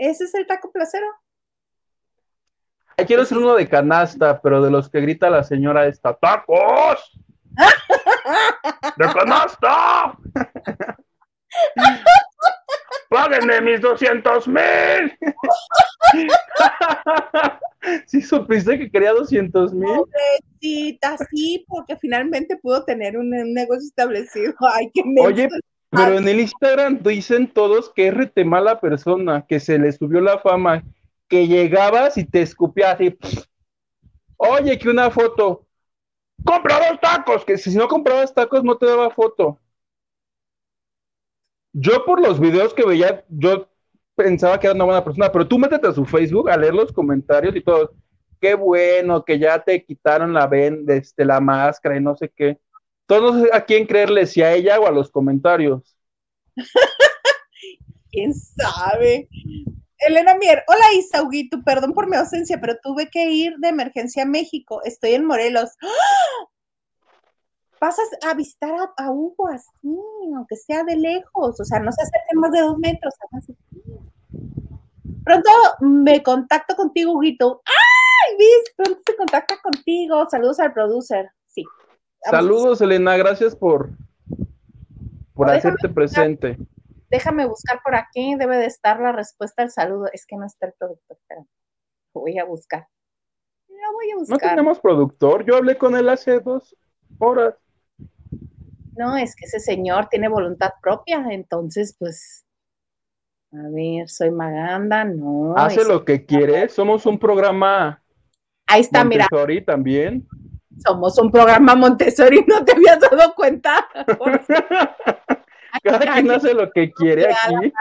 ¿Ese 0.00 0.24
es 0.24 0.34
el 0.34 0.46
taco 0.46 0.72
placero? 0.72 1.06
quiero 3.06 3.22
hacer 3.22 3.38
uno 3.38 3.54
de 3.54 3.68
canasta, 3.68 4.40
pero 4.42 4.62
de 4.62 4.70
los 4.70 4.90
que 4.90 5.00
grita 5.00 5.30
la 5.30 5.42
señora 5.42 5.86
esta, 5.86 6.14
¡tacos! 6.14 7.18
¡De 8.96 9.06
canasta! 9.12 10.16
¡Páguenme 13.08 13.60
mis 13.62 13.80
200 13.80 14.48
mil! 14.48 15.18
¿Sí 18.06 18.20
supiste 18.22 18.78
que 18.78 18.90
quería 18.90 19.12
200 19.12 19.72
mil? 19.74 19.88
Pobrecita, 19.96 21.16
sí, 21.30 21.64
porque 21.66 21.96
finalmente 21.96 22.58
pudo 22.58 22.84
tener 22.84 23.16
un, 23.16 23.30
negocio 23.30 23.86
establecido. 23.86 24.52
Ay, 24.60 24.90
qué 24.92 25.02
Oye, 25.22 25.48
pero 25.90 26.18
en 26.18 26.28
el 26.28 26.40
Instagram 26.40 27.02
dicen 27.02 27.52
todos 27.52 27.90
que 27.90 28.08
es 28.08 28.14
rete 28.14 28.44
mala 28.44 28.80
persona, 28.80 29.44
que 29.46 29.58
se 29.58 29.78
le 29.78 29.90
subió 29.90 30.20
la 30.20 30.38
fama, 30.38 30.84
que 31.28 31.48
llegabas 31.48 32.16
y 32.16 32.24
te 32.24 32.42
escupías 32.42 32.94
así. 32.94 33.18
Oye, 34.36 34.78
que 34.78 34.88
una 34.88 35.10
foto 35.10 35.66
compra 36.44 36.78
dos 36.88 37.00
tacos, 37.00 37.44
que 37.44 37.58
si 37.58 37.76
no 37.76 37.88
comprabas 37.88 38.32
tacos 38.32 38.62
no 38.62 38.76
te 38.76 38.86
daba 38.86 39.10
foto. 39.10 39.58
Yo 41.72 42.04
por 42.04 42.20
los 42.20 42.40
videos 42.40 42.72
que 42.72 42.84
veía, 42.84 43.24
yo 43.28 43.68
pensaba 44.14 44.58
que 44.58 44.66
era 44.66 44.74
una 44.74 44.84
buena 44.84 45.04
persona, 45.04 45.30
pero 45.30 45.46
tú 45.46 45.58
métete 45.58 45.88
a 45.88 45.92
su 45.92 46.04
Facebook 46.04 46.50
a 46.50 46.56
leer 46.56 46.74
los 46.74 46.92
comentarios 46.92 47.54
y 47.54 47.62
todo. 47.62 47.92
Qué 48.40 48.54
bueno 48.54 49.24
que 49.24 49.38
ya 49.38 49.62
te 49.62 49.84
quitaron 49.84 50.32
la 50.32 50.46
ven, 50.46 50.84
este, 50.88 51.24
la 51.24 51.40
máscara 51.40 51.96
y 51.96 52.00
no 52.00 52.16
sé 52.16 52.28
qué. 52.28 52.58
Todos 53.10 53.34
no 53.34 53.42
sé 53.42 53.50
a 53.52 53.64
quién 53.64 53.88
creerle, 53.88 54.24
si 54.24 54.40
a 54.40 54.52
ella 54.52 54.78
o 54.78 54.86
a 54.86 54.92
los 54.92 55.10
comentarios. 55.10 55.96
¿Quién 58.12 58.32
sabe? 58.32 59.28
Elena 59.98 60.36
Mier, 60.36 60.62
hola 60.68 60.94
Isauguito, 60.94 61.60
perdón 61.64 61.92
por 61.92 62.08
mi 62.08 62.14
ausencia, 62.14 62.60
pero 62.60 62.76
tuve 62.80 63.10
que 63.10 63.28
ir 63.32 63.56
de 63.58 63.66
emergencia 63.66 64.22
a 64.22 64.26
México. 64.26 64.80
Estoy 64.84 65.14
en 65.14 65.24
Morelos. 65.24 65.70
¡Ah! 65.82 66.46
Vas 67.80 67.96
a 68.22 68.34
visitar 68.34 68.70
a, 68.96 69.10
Hugo 69.10 69.48
así, 69.48 69.98
aunque 70.36 70.54
sea 70.54 70.84
de 70.84 70.96
lejos, 70.96 71.58
o 71.58 71.64
sea, 71.64 71.80
no 71.80 71.90
se 71.90 72.02
acerquen 72.02 72.38
más 72.38 72.52
de 72.52 72.60
dos 72.60 72.78
metros. 72.78 73.12
Pronto 75.24 75.50
me 75.80 76.22
contacto 76.22 76.76
contigo, 76.76 77.14
Huguito. 77.14 77.60
¡Ay, 77.66 78.36
Vis! 78.38 78.72
Pronto 78.76 79.00
se 79.04 79.16
contacta 79.16 79.60
contigo. 79.60 80.28
Saludos 80.30 80.60
al 80.60 80.72
producer. 80.72 81.32
Saludos, 82.22 82.80
Elena, 82.80 83.16
gracias 83.16 83.56
por, 83.56 83.90
por 85.34 85.50
hacerte 85.50 85.88
presente. 85.88 86.58
Déjame 87.10 87.46
buscar 87.46 87.80
por 87.82 87.94
aquí, 87.94 88.34
debe 88.36 88.56
de 88.58 88.66
estar 88.66 89.00
la 89.00 89.12
respuesta 89.12 89.62
al 89.62 89.70
saludo. 89.70 90.06
Es 90.12 90.26
que 90.26 90.36
no 90.36 90.46
está 90.46 90.66
el 90.66 90.74
productor, 90.78 91.18
pero 91.26 91.46
voy 92.14 92.38
a 92.38 92.44
buscar. 92.44 92.86
voy 93.68 94.10
a 94.12 94.16
buscar. 94.16 94.38
No 94.40 94.48
tenemos 94.48 94.80
productor, 94.80 95.44
yo 95.44 95.56
hablé 95.56 95.76
con 95.76 95.96
él 95.96 96.08
hace 96.08 96.38
dos 96.40 96.76
horas. 97.18 97.54
No, 98.96 99.16
es 99.16 99.34
que 99.34 99.46
ese 99.46 99.60
señor 99.60 100.08
tiene 100.08 100.28
voluntad 100.28 100.72
propia, 100.82 101.24
entonces, 101.30 101.96
pues, 101.98 102.44
a 103.52 103.68
ver, 103.70 104.08
soy 104.08 104.30
Maganda, 104.30 105.04
no. 105.04 105.54
Hace 105.56 105.84
lo 105.84 106.04
que 106.04 106.26
quiere, 106.26 106.68
somos 106.68 107.06
un 107.06 107.18
programa. 107.18 108.02
Ahí 108.66 108.82
está, 108.82 109.02
Montessori 109.02 109.54
mira. 109.54 109.66
también. 109.66 110.28
Somos 110.84 111.18
un 111.18 111.30
programa 111.30 111.74
Montessori, 111.74 112.44
no 112.48 112.64
te 112.64 112.72
habías 112.72 113.00
dado 113.00 113.34
cuenta. 113.34 113.88
Cada 115.82 116.14
quien 116.14 116.30
hace 116.30 116.54
lo 116.54 116.70
que 116.70 116.90
quiere 116.90 117.28
aquí. 117.32 117.72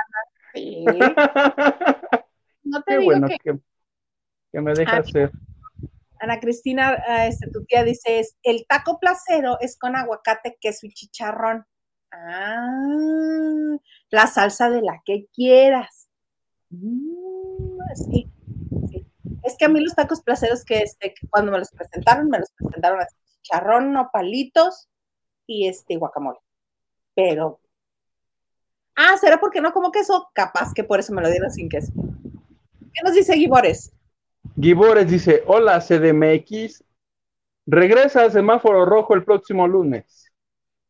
No 2.64 2.84
te 2.84 2.94
Qué 2.94 2.98
digo 3.00 3.06
bueno 3.06 3.28
que, 3.28 3.60
que, 4.52 4.62
me 4.62 4.74
deja 4.74 4.98
hacer. 4.98 5.32
Ana 6.20 6.40
Cristina, 6.40 6.94
este, 7.26 7.50
tu 7.50 7.64
tía 7.66 7.84
dice, 7.84 8.22
el 8.44 8.66
taco 8.68 9.00
placero 9.00 9.58
es 9.60 9.78
con 9.78 9.96
aguacate, 9.96 10.58
queso 10.60 10.86
y 10.86 10.94
chicharrón. 10.94 11.66
Ah, 12.12 13.78
la 14.10 14.28
salsa 14.28 14.70
de 14.70 14.82
la 14.82 15.02
que 15.06 15.28
quieras. 15.34 16.10
Mm, 16.70 17.80
sí, 17.96 18.32
Es 19.44 19.56
que 19.58 19.66
a 19.66 19.70
mí 19.70 19.80
los 19.80 19.96
tacos 19.96 20.22
placeros 20.22 20.64
que, 20.66 20.80
este, 20.80 21.14
cuando 21.30 21.52
me 21.52 21.60
los 21.60 21.70
presentaron, 21.72 22.30
me 22.30 22.40
los 22.40 22.52
presentaron 22.52 23.00
así, 23.02 23.16
chicharrón, 23.42 23.94
no 23.94 24.10
palitos 24.12 24.88
y 25.48 25.68
este 25.68 25.98
guacamole. 25.98 26.40
Pero, 27.16 27.60
ah, 28.96 29.18
¿será 29.18 29.40
porque 29.40 29.62
no 29.62 29.74
como 29.74 29.92
queso? 29.92 30.30
Capaz 30.34 30.74
que 30.74 30.84
por 30.84 31.00
eso 31.00 31.14
me 31.14 31.22
lo 31.22 31.30
dieron 31.30 31.52
sin 31.52 31.70
queso. 31.70 31.92
¿Qué 32.94 33.02
nos 33.04 33.14
dice 33.14 33.34
Guibores? 33.36 33.92
Gibores 34.60 35.10
dice, 35.10 35.44
hola 35.48 35.80
CDMX, 35.80 36.84
regresa 37.66 38.26
a 38.26 38.30
semáforo 38.30 38.86
rojo 38.86 39.14
el 39.14 39.24
próximo 39.24 39.68
lunes. 39.68 40.32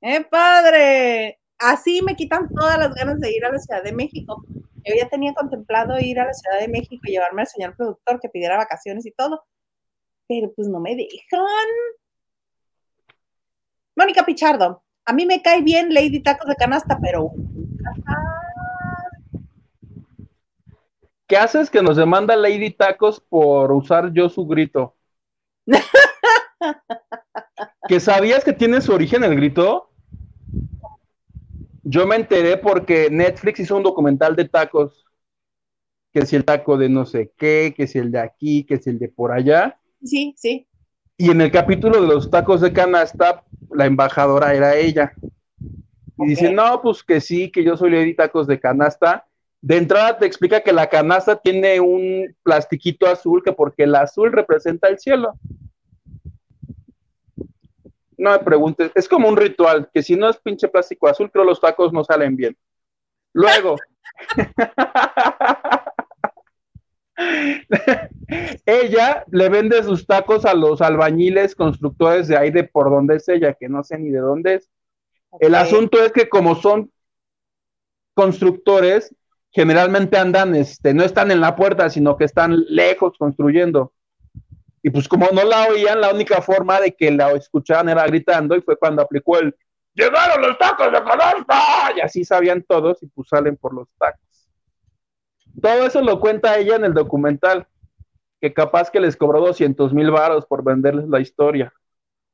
¡Eh, 0.01 0.23
padre! 0.23 1.39
Así 1.57 2.01
me 2.01 2.15
quitan 2.15 2.47
todas 2.49 2.77
las 2.79 2.93
ganas 2.93 3.19
de 3.19 3.31
ir 3.31 3.43
a 3.45 3.51
la 3.51 3.59
Ciudad 3.59 3.83
de 3.83 3.91
México. 3.91 4.45
Yo 4.89 4.95
ya 4.97 5.07
tenía 5.07 5.35
contemplado 5.35 5.99
ir 5.99 6.19
a 6.19 6.25
la 6.25 6.33
Ciudad 6.33 6.59
de 6.59 6.67
México 6.67 6.99
y 7.03 7.11
llevarme 7.11 7.43
al 7.43 7.47
señor 7.47 7.75
productor 7.75 8.19
que 8.19 8.29
pidiera 8.29 8.57
vacaciones 8.57 9.05
y 9.05 9.11
todo, 9.11 9.45
pero 10.27 10.51
pues 10.55 10.67
no 10.67 10.79
me 10.79 10.95
dejan. 10.95 11.67
Mónica 13.95 14.25
Pichardo, 14.25 14.81
a 15.05 15.13
mí 15.13 15.27
me 15.27 15.43
cae 15.43 15.61
bien 15.61 15.93
Lady 15.93 16.23
Tacos 16.23 16.47
de 16.47 16.55
Canasta, 16.55 16.97
pero 16.99 17.31
¿Qué 21.27 21.37
haces 21.37 21.69
que 21.69 21.83
nos 21.83 21.95
demanda 21.95 22.35
Lady 22.35 22.71
Tacos 22.71 23.21
por 23.21 23.71
usar 23.71 24.11
yo 24.11 24.27
su 24.29 24.47
grito? 24.47 24.95
¿Que 27.87 27.99
sabías 27.99 28.43
que 28.43 28.53
tiene 28.53 28.81
su 28.81 28.91
origen 28.91 29.23
el 29.23 29.35
grito? 29.35 29.88
Yo 31.89 32.05
me 32.05 32.15
enteré 32.15 32.57
porque 32.57 33.09
Netflix 33.09 33.59
hizo 33.59 33.75
un 33.75 33.83
documental 33.83 34.35
de 34.35 34.45
tacos. 34.45 35.05
Que 36.11 36.25
si 36.25 36.35
el 36.35 36.45
taco 36.45 36.77
de 36.77 36.89
no 36.89 37.05
sé 37.05 37.31
qué, 37.37 37.73
que 37.75 37.87
si 37.87 37.99
el 37.99 38.11
de 38.11 38.19
aquí, 38.19 38.63
que 38.63 38.77
si 38.77 38.89
el 38.89 38.99
de 38.99 39.09
por 39.09 39.31
allá. 39.31 39.79
Sí, 40.03 40.33
sí. 40.37 40.67
Y 41.17 41.31
en 41.31 41.41
el 41.41 41.51
capítulo 41.51 42.01
de 42.01 42.07
los 42.07 42.29
tacos 42.29 42.61
de 42.61 42.73
canasta, 42.73 43.43
la 43.71 43.85
embajadora 43.85 44.53
era 44.53 44.75
ella. 44.75 45.13
Y 46.17 46.27
dice, 46.27 46.51
no, 46.51 46.81
pues 46.81 47.03
que 47.03 47.21
sí, 47.21 47.51
que 47.51 47.63
yo 47.63 47.77
soy 47.77 47.91
Lady 47.91 48.15
Tacos 48.15 48.47
de 48.47 48.59
canasta 48.59 49.25
de 49.61 49.77
entrada 49.77 50.17
te 50.17 50.25
explica 50.25 50.61
que 50.61 50.71
la 50.71 50.87
canasta 50.87 51.35
tiene 51.35 51.79
un 51.79 52.35
plastiquito 52.43 53.07
azul, 53.07 53.43
que 53.43 53.51
porque 53.51 53.83
el 53.83 53.95
azul 53.95 54.31
representa 54.31 54.87
el 54.87 54.99
cielo. 54.99 55.33
No 58.19 58.31
me 58.31 58.39
preguntes, 58.39 58.91
es 58.95 59.07
como 59.07 59.29
un 59.29 59.37
ritual, 59.37 59.89
que 59.93 60.03
si 60.03 60.17
no 60.17 60.29
es 60.29 60.35
pinche 60.37 60.67
plástico 60.67 61.07
azul, 61.07 61.31
creo 61.31 61.45
los 61.45 61.61
tacos 61.61 61.93
no 61.93 62.03
salen 62.03 62.35
bien. 62.35 62.57
Luego, 63.31 63.77
ella 68.65 69.23
le 69.31 69.47
vende 69.47 69.81
sus 69.83 70.05
tacos 70.05 70.45
a 70.45 70.53
los 70.53 70.81
albañiles 70.81 71.55
constructores 71.55 72.27
de 72.27 72.35
ahí 72.35 72.51
de 72.51 72.65
por 72.65 72.89
donde 72.89 73.15
es 73.15 73.29
ella, 73.29 73.53
que 73.53 73.69
no 73.69 73.85
sé 73.85 73.97
ni 73.97 74.09
de 74.09 74.19
dónde 74.19 74.55
es. 74.55 74.69
El 75.39 75.55
asunto 75.55 76.03
es 76.03 76.11
que 76.11 76.27
como 76.27 76.55
son 76.55 76.91
constructores, 78.15 79.15
generalmente 79.51 80.17
andan, 80.17 80.55
este, 80.55 80.93
no 80.93 81.05
están 81.05 81.31
en 81.31 81.39
la 81.39 81.55
puerta, 81.55 81.89
sino 81.89 82.17
que 82.17 82.25
están 82.25 82.65
lejos 82.67 83.17
construyendo. 83.17 83.93
Y 84.81 84.89
pues 84.89 85.07
como 85.07 85.27
no 85.31 85.43
la 85.43 85.67
oían, 85.67 86.01
la 86.01 86.13
única 86.13 86.41
forma 86.41 86.79
de 86.79 86.95
que 86.95 87.11
la 87.11 87.31
escucharan 87.31 87.89
era 87.89 88.05
gritando 88.05 88.55
y 88.55 88.61
fue 88.61 88.77
cuando 88.77 89.01
aplicó 89.01 89.37
el 89.37 89.55
¡Llegaron 89.93 90.41
los 90.41 90.57
tacos 90.57 90.91
de 90.91 91.03
canasta! 91.03 91.91
Y 91.95 91.99
así 91.99 92.23
sabían 92.23 92.63
todos 92.63 93.03
y 93.03 93.07
pues 93.07 93.27
salen 93.27 93.57
por 93.57 93.73
los 93.73 93.89
tacos. 93.97 94.49
Todo 95.61 95.85
eso 95.85 96.01
lo 96.01 96.19
cuenta 96.21 96.57
ella 96.57 96.77
en 96.77 96.85
el 96.85 96.93
documental, 96.93 97.67
que 98.39 98.53
capaz 98.53 98.89
que 98.91 99.01
les 99.01 99.17
cobró 99.17 99.41
200 99.41 99.93
mil 99.93 100.11
varos 100.11 100.45
por 100.45 100.63
venderles 100.63 101.07
la 101.09 101.19
historia. 101.19 101.73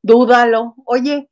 Dúdalo. 0.04 0.76
Oye, 0.86 1.32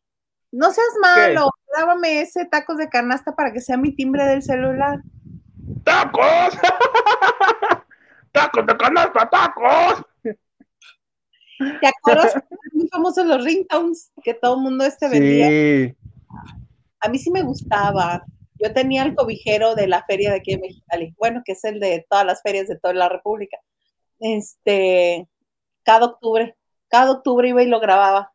no 0.52 0.72
seas 0.72 0.96
malo, 1.00 1.50
dábame 1.78 2.22
ese 2.22 2.46
tacos 2.46 2.78
de 2.78 2.90
canasta 2.90 3.36
para 3.36 3.54
que 3.54 3.62
sea 3.62 3.78
mi 3.78 3.96
timbre 3.96 4.24
del 4.26 4.42
celular. 4.42 5.02
¡Tacos! 5.84 6.58
¡Tacos 8.32 8.66
de 8.66 8.78
canasta, 8.78 9.30
tacos! 9.30 10.04
¿Te 11.82 11.88
acuerdas? 11.88 12.36
muy 12.74 12.88
famosos 12.88 13.26
los 13.26 13.44
ringtones 13.44 14.12
que 14.24 14.34
todo 14.34 14.56
el 14.56 14.62
mundo 14.62 14.84
este 14.84 15.10
vendía. 15.10 15.48
Sí. 15.48 15.96
A 17.00 17.10
mí 17.10 17.18
sí 17.18 17.32
me 17.32 17.44
gustaba. 17.44 18.24
Yo 18.60 18.74
tenía 18.74 19.04
el 19.04 19.16
cobijero 19.16 19.76
de 19.76 19.88
la 19.88 20.04
feria 20.06 20.32
de 20.32 20.38
aquí 20.38 20.56
de 20.56 20.62
Mexicali, 20.62 21.14
bueno, 21.18 21.42
que 21.44 21.52
es 21.54 21.64
el 21.66 21.80
de 21.80 22.06
todas 22.10 22.26
las 22.26 22.42
ferias 22.42 22.68
de 22.68 22.80
toda 22.80 22.94
la 22.94 23.10
República. 23.10 23.58
Este, 24.20 25.28
cada 25.84 26.06
octubre, 26.06 26.56
cada 26.88 27.12
octubre 27.12 27.50
iba 27.50 27.62
y 27.62 27.68
lo 27.68 27.80
grababa. 27.80 28.32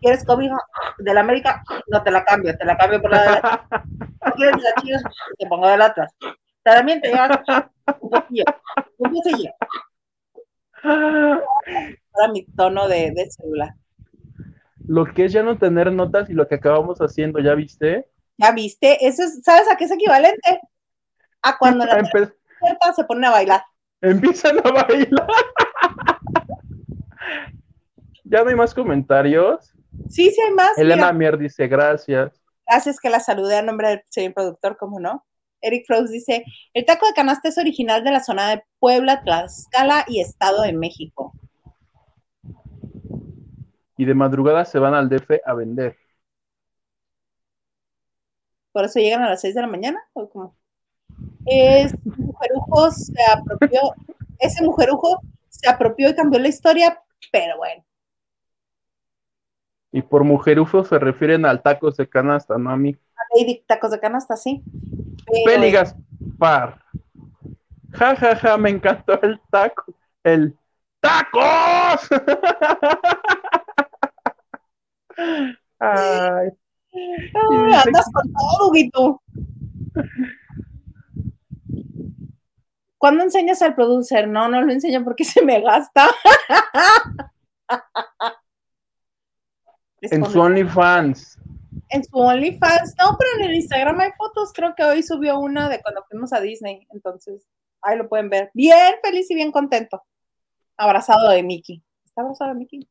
¿Quieres 0.00 0.24
cobijo 0.24 0.56
de 0.98 1.14
la 1.14 1.20
América? 1.20 1.62
No 1.88 2.02
te 2.02 2.10
la 2.10 2.24
cambio, 2.24 2.56
te 2.56 2.64
la 2.64 2.76
cambio 2.76 3.00
por 3.00 3.10
la 3.10 3.22
de 3.22 3.30
la. 3.30 3.68
¿Quieres 4.36 4.62
la 4.62 4.82
chivas? 4.82 5.02
Te 5.38 5.46
pongo 5.46 5.68
de 5.68 5.76
la 5.76 5.86
atrás. 5.86 6.14
También 6.62 7.00
te 7.00 7.08
llevas 7.08 7.38
un 8.00 8.10
poquillo, 8.10 8.44
un 8.98 9.12
poquillo. 9.12 9.50
Para 12.12 12.32
mi 12.32 12.44
tono 12.44 12.88
de, 12.88 13.12
de, 13.12 13.30
celular. 13.30 13.74
Lo 14.86 15.04
que 15.06 15.26
es 15.26 15.32
ya 15.32 15.42
no 15.42 15.58
tener 15.58 15.92
notas 15.92 16.28
y 16.30 16.32
lo 16.32 16.48
que 16.48 16.56
acabamos 16.56 16.98
haciendo, 16.98 17.38
¿ya 17.38 17.54
viste? 17.54 18.06
¿Ya 18.38 18.52
viste? 18.52 19.06
Eso 19.06 19.22
es, 19.22 19.40
¿sabes 19.42 19.68
a 19.70 19.76
qué 19.76 19.84
es 19.84 19.90
equivalente? 19.92 20.60
A 21.42 21.58
cuando 21.58 21.84
la 21.84 21.98
Empe 22.62 22.92
se 22.94 23.04
ponen 23.04 23.24
a 23.26 23.30
bailar. 23.30 23.62
Empiezan 24.00 24.58
a 24.58 24.70
bailar. 24.70 25.28
¿Ya 28.24 28.42
no 28.42 28.50
hay 28.50 28.56
más 28.56 28.74
comentarios? 28.74 29.72
Sí, 30.08 30.30
sí 30.30 30.40
hay 30.40 30.54
más. 30.54 30.78
Elena 30.78 31.12
Mier 31.12 31.36
dice, 31.36 31.66
gracias. 31.66 32.40
Gracias 32.66 33.00
que 33.00 33.10
la 33.10 33.20
saludé 33.20 33.56
a 33.56 33.62
nombre 33.62 33.88
del 33.88 34.02
señor 34.08 34.34
productor, 34.34 34.76
¿cómo 34.76 35.00
no? 35.00 35.26
Eric 35.60 35.84
Frost 35.86 36.12
dice, 36.12 36.44
el 36.72 36.84
taco 36.84 37.06
de 37.06 37.12
canasta 37.12 37.48
es 37.48 37.58
original 37.58 38.04
de 38.04 38.12
la 38.12 38.20
zona 38.20 38.48
de 38.50 38.62
Puebla, 38.78 39.22
Tlaxcala 39.22 40.04
y 40.08 40.20
Estado 40.20 40.62
de 40.62 40.72
México. 40.72 41.34
Y 44.00 44.06
de 44.06 44.14
madrugada 44.14 44.64
se 44.64 44.78
van 44.78 44.94
al 44.94 45.10
DF 45.10 45.42
a 45.44 45.52
vender. 45.52 45.94
¿Por 48.72 48.86
eso 48.86 48.98
llegan 48.98 49.22
a 49.22 49.28
las 49.28 49.42
6 49.42 49.54
de 49.54 49.60
la 49.60 49.66
mañana? 49.66 50.00
¿O 50.14 50.26
cómo? 50.26 50.56
Es 51.44 51.94
mujerujo 52.06 52.90
se 52.92 53.22
apropió, 53.30 53.78
ese 54.38 54.64
mujerujo 54.64 55.20
se 55.50 55.68
apropió 55.68 56.08
y 56.08 56.14
cambió 56.14 56.40
la 56.40 56.48
historia, 56.48 56.98
pero 57.30 57.58
bueno. 57.58 57.84
Y 59.92 60.00
por 60.00 60.24
mujerufo 60.24 60.82
se 60.82 60.98
refieren 60.98 61.44
al 61.44 61.60
tacos 61.60 61.98
de 61.98 62.08
canasta, 62.08 62.56
¿no 62.56 62.70
a 62.70 62.78
mí? 62.78 62.96
Lady 63.36 63.62
Tacos 63.66 63.90
de 63.90 64.00
Canasta, 64.00 64.34
sí. 64.34 64.62
Pero- 65.26 65.44
Peli 65.44 65.72
Gaspar. 65.72 66.82
Ja, 67.92 68.16
ja, 68.16 68.34
ja, 68.34 68.56
me 68.56 68.70
encantó 68.70 69.20
el 69.20 69.38
taco. 69.50 69.92
El 70.24 70.56
tacos. 71.00 72.08
Ay, 75.78 76.50
Ay, 76.92 77.74
andas 77.86 78.06
con 78.12 78.32
todo, 78.32 78.70
Guito. 78.72 79.22
¿Cuándo 82.98 83.22
enseñas 83.22 83.62
al 83.62 83.74
producer? 83.74 84.28
No, 84.28 84.48
no 84.48 84.60
lo 84.60 84.72
enseño 84.72 85.04
porque 85.04 85.24
se 85.24 85.42
me 85.42 85.60
gasta. 85.60 86.08
en 90.02 90.24
su 90.24 90.40
OnlyFans. 90.40 91.38
en 91.88 92.04
su 92.04 92.16
OnlyFans. 92.18 92.94
No, 92.98 93.16
pero 93.18 93.30
en 93.38 93.50
el 93.50 93.56
Instagram 93.56 94.00
hay 94.00 94.10
fotos. 94.18 94.52
Creo 94.52 94.74
que 94.74 94.84
hoy 94.84 95.02
subió 95.02 95.38
una 95.38 95.68
de 95.68 95.80
cuando 95.80 96.04
fuimos 96.08 96.32
a 96.32 96.40
Disney. 96.40 96.86
Entonces, 96.90 97.46
ahí 97.82 97.96
lo 97.96 98.08
pueden 98.08 98.28
ver. 98.28 98.50
Bien 98.54 98.94
feliz 99.02 99.30
y 99.30 99.34
bien 99.34 99.52
contento. 99.52 100.02
Abrazado 100.76 101.30
de 101.30 101.42
Mickey. 101.42 101.82
¿Está 102.04 102.22
abrazado 102.22 102.50
de 102.52 102.58
Mickey? 102.58 102.88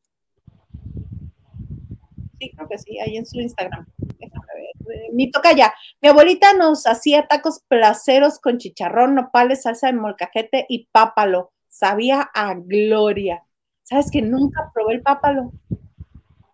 Sí, 2.40 2.50
creo 2.56 2.68
que 2.68 2.78
sí, 2.78 2.98
ahí 2.98 3.18
en 3.18 3.26
su 3.26 3.38
Instagram. 3.38 3.86
Déjame 3.98 4.46
ver. 4.54 4.96
Eh, 4.96 5.10
Mi 5.12 5.30
toca 5.30 5.52
ya. 5.52 5.74
Mi 6.00 6.08
abuelita 6.08 6.54
nos 6.54 6.86
hacía 6.86 7.26
tacos 7.26 7.62
placeros 7.68 8.38
con 8.38 8.56
chicharrón, 8.56 9.14
nopales, 9.14 9.62
salsa 9.62 9.88
de 9.88 9.92
molcajete 9.92 10.64
y 10.68 10.88
pápalo. 10.90 11.52
Sabía 11.68 12.30
a 12.34 12.54
gloria. 12.54 13.44
¿Sabes 13.82 14.10
que 14.10 14.22
nunca 14.22 14.70
probé 14.72 14.94
el 14.94 15.02
pápalo? 15.02 15.52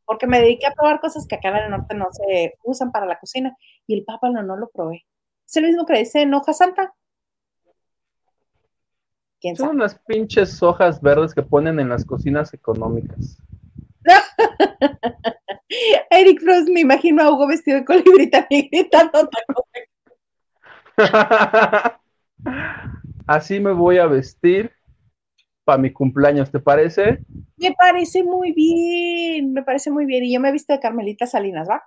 Porque 0.05 0.27
me 0.27 0.41
dediqué 0.41 0.67
a 0.67 0.75
probar 0.75 1.01
cosas 1.01 1.25
que 1.29 1.37
acá 1.37 1.51
en 1.51 1.57
el 1.57 1.71
norte 1.71 1.95
no 1.95 2.09
se 2.11 2.55
usan 2.65 2.91
para 2.91 3.07
la 3.07 3.21
cocina 3.21 3.57
y 3.87 3.95
el 3.95 4.05
pápalo 4.05 4.43
no 4.43 4.57
lo 4.57 4.69
probé. 4.71 5.07
Es 5.47 5.57
el 5.57 5.67
mismo 5.67 5.87
que 5.87 5.99
dice 5.99 6.23
en 6.23 6.35
hoja 6.35 6.53
santa. 6.53 6.95
¿Quién 9.41 9.55
Son 9.55 9.77
unas 9.77 10.01
pinches 10.07 10.61
hojas 10.65 11.01
verdes 11.01 11.33
que 11.33 11.43
ponen 11.43 11.79
en 11.79 11.91
las 11.91 12.05
cocinas 12.05 12.53
económicas. 12.55 13.39
Eric 16.11 16.41
Frost, 16.41 16.69
me 16.69 16.81
imagino 16.81 17.23
a 17.23 17.31
Hugo 17.31 17.49
vestido 17.49 17.79
de 17.79 17.85
colibrí 17.85 18.31
también 18.31 18.69
gritando. 18.73 19.29
Así 23.27 23.61
me 23.61 23.73
voy 23.73 23.99
a 23.99 24.07
vestir 24.07 24.73
para 25.65 25.79
mi 25.79 25.93
cumpleaños, 25.93 26.51
¿te 26.53 26.61
parece? 26.61 27.19
Me 27.57 27.73
parece 27.73 28.23
muy 28.23 28.53
bien, 28.53 29.53
me 29.53 29.63
parece 29.65 29.91
muy 29.91 30.07
bien. 30.07 30.25
Y 30.25 30.33
yo 30.33 30.41
me 30.41 30.51
he 30.51 30.53
visto 30.53 30.73
de 30.73 30.79
Carmelita 30.81 31.27
Salinas, 31.27 31.69
¿va? 31.69 31.83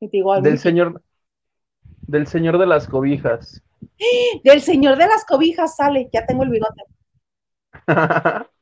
Y 0.00 0.08
te 0.08 0.18
digo, 0.18 0.32
ay, 0.32 0.42
Del 0.42 0.58
señor, 0.60 1.02
del 2.06 2.28
señor 2.28 2.58
de 2.58 2.66
las 2.66 2.86
cobijas. 2.86 3.60
del 4.44 4.60
señor 4.60 4.96
de 4.96 5.08
las 5.08 5.24
cobijas 5.24 5.74
sale, 5.74 6.08
ya 6.12 6.24
tengo 6.24 6.44
el 6.44 6.50
bigote. 6.50 6.84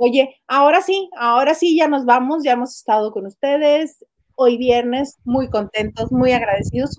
Oye, 0.00 0.36
ahora 0.46 0.80
sí, 0.80 1.10
ahora 1.16 1.54
sí, 1.54 1.76
ya 1.76 1.88
nos 1.88 2.04
vamos, 2.04 2.44
ya 2.44 2.52
hemos 2.52 2.76
estado 2.76 3.10
con 3.10 3.26
ustedes. 3.26 4.04
Hoy 4.36 4.56
viernes, 4.56 5.18
muy 5.24 5.50
contentos, 5.50 6.12
muy 6.12 6.30
agradecidos. 6.30 6.96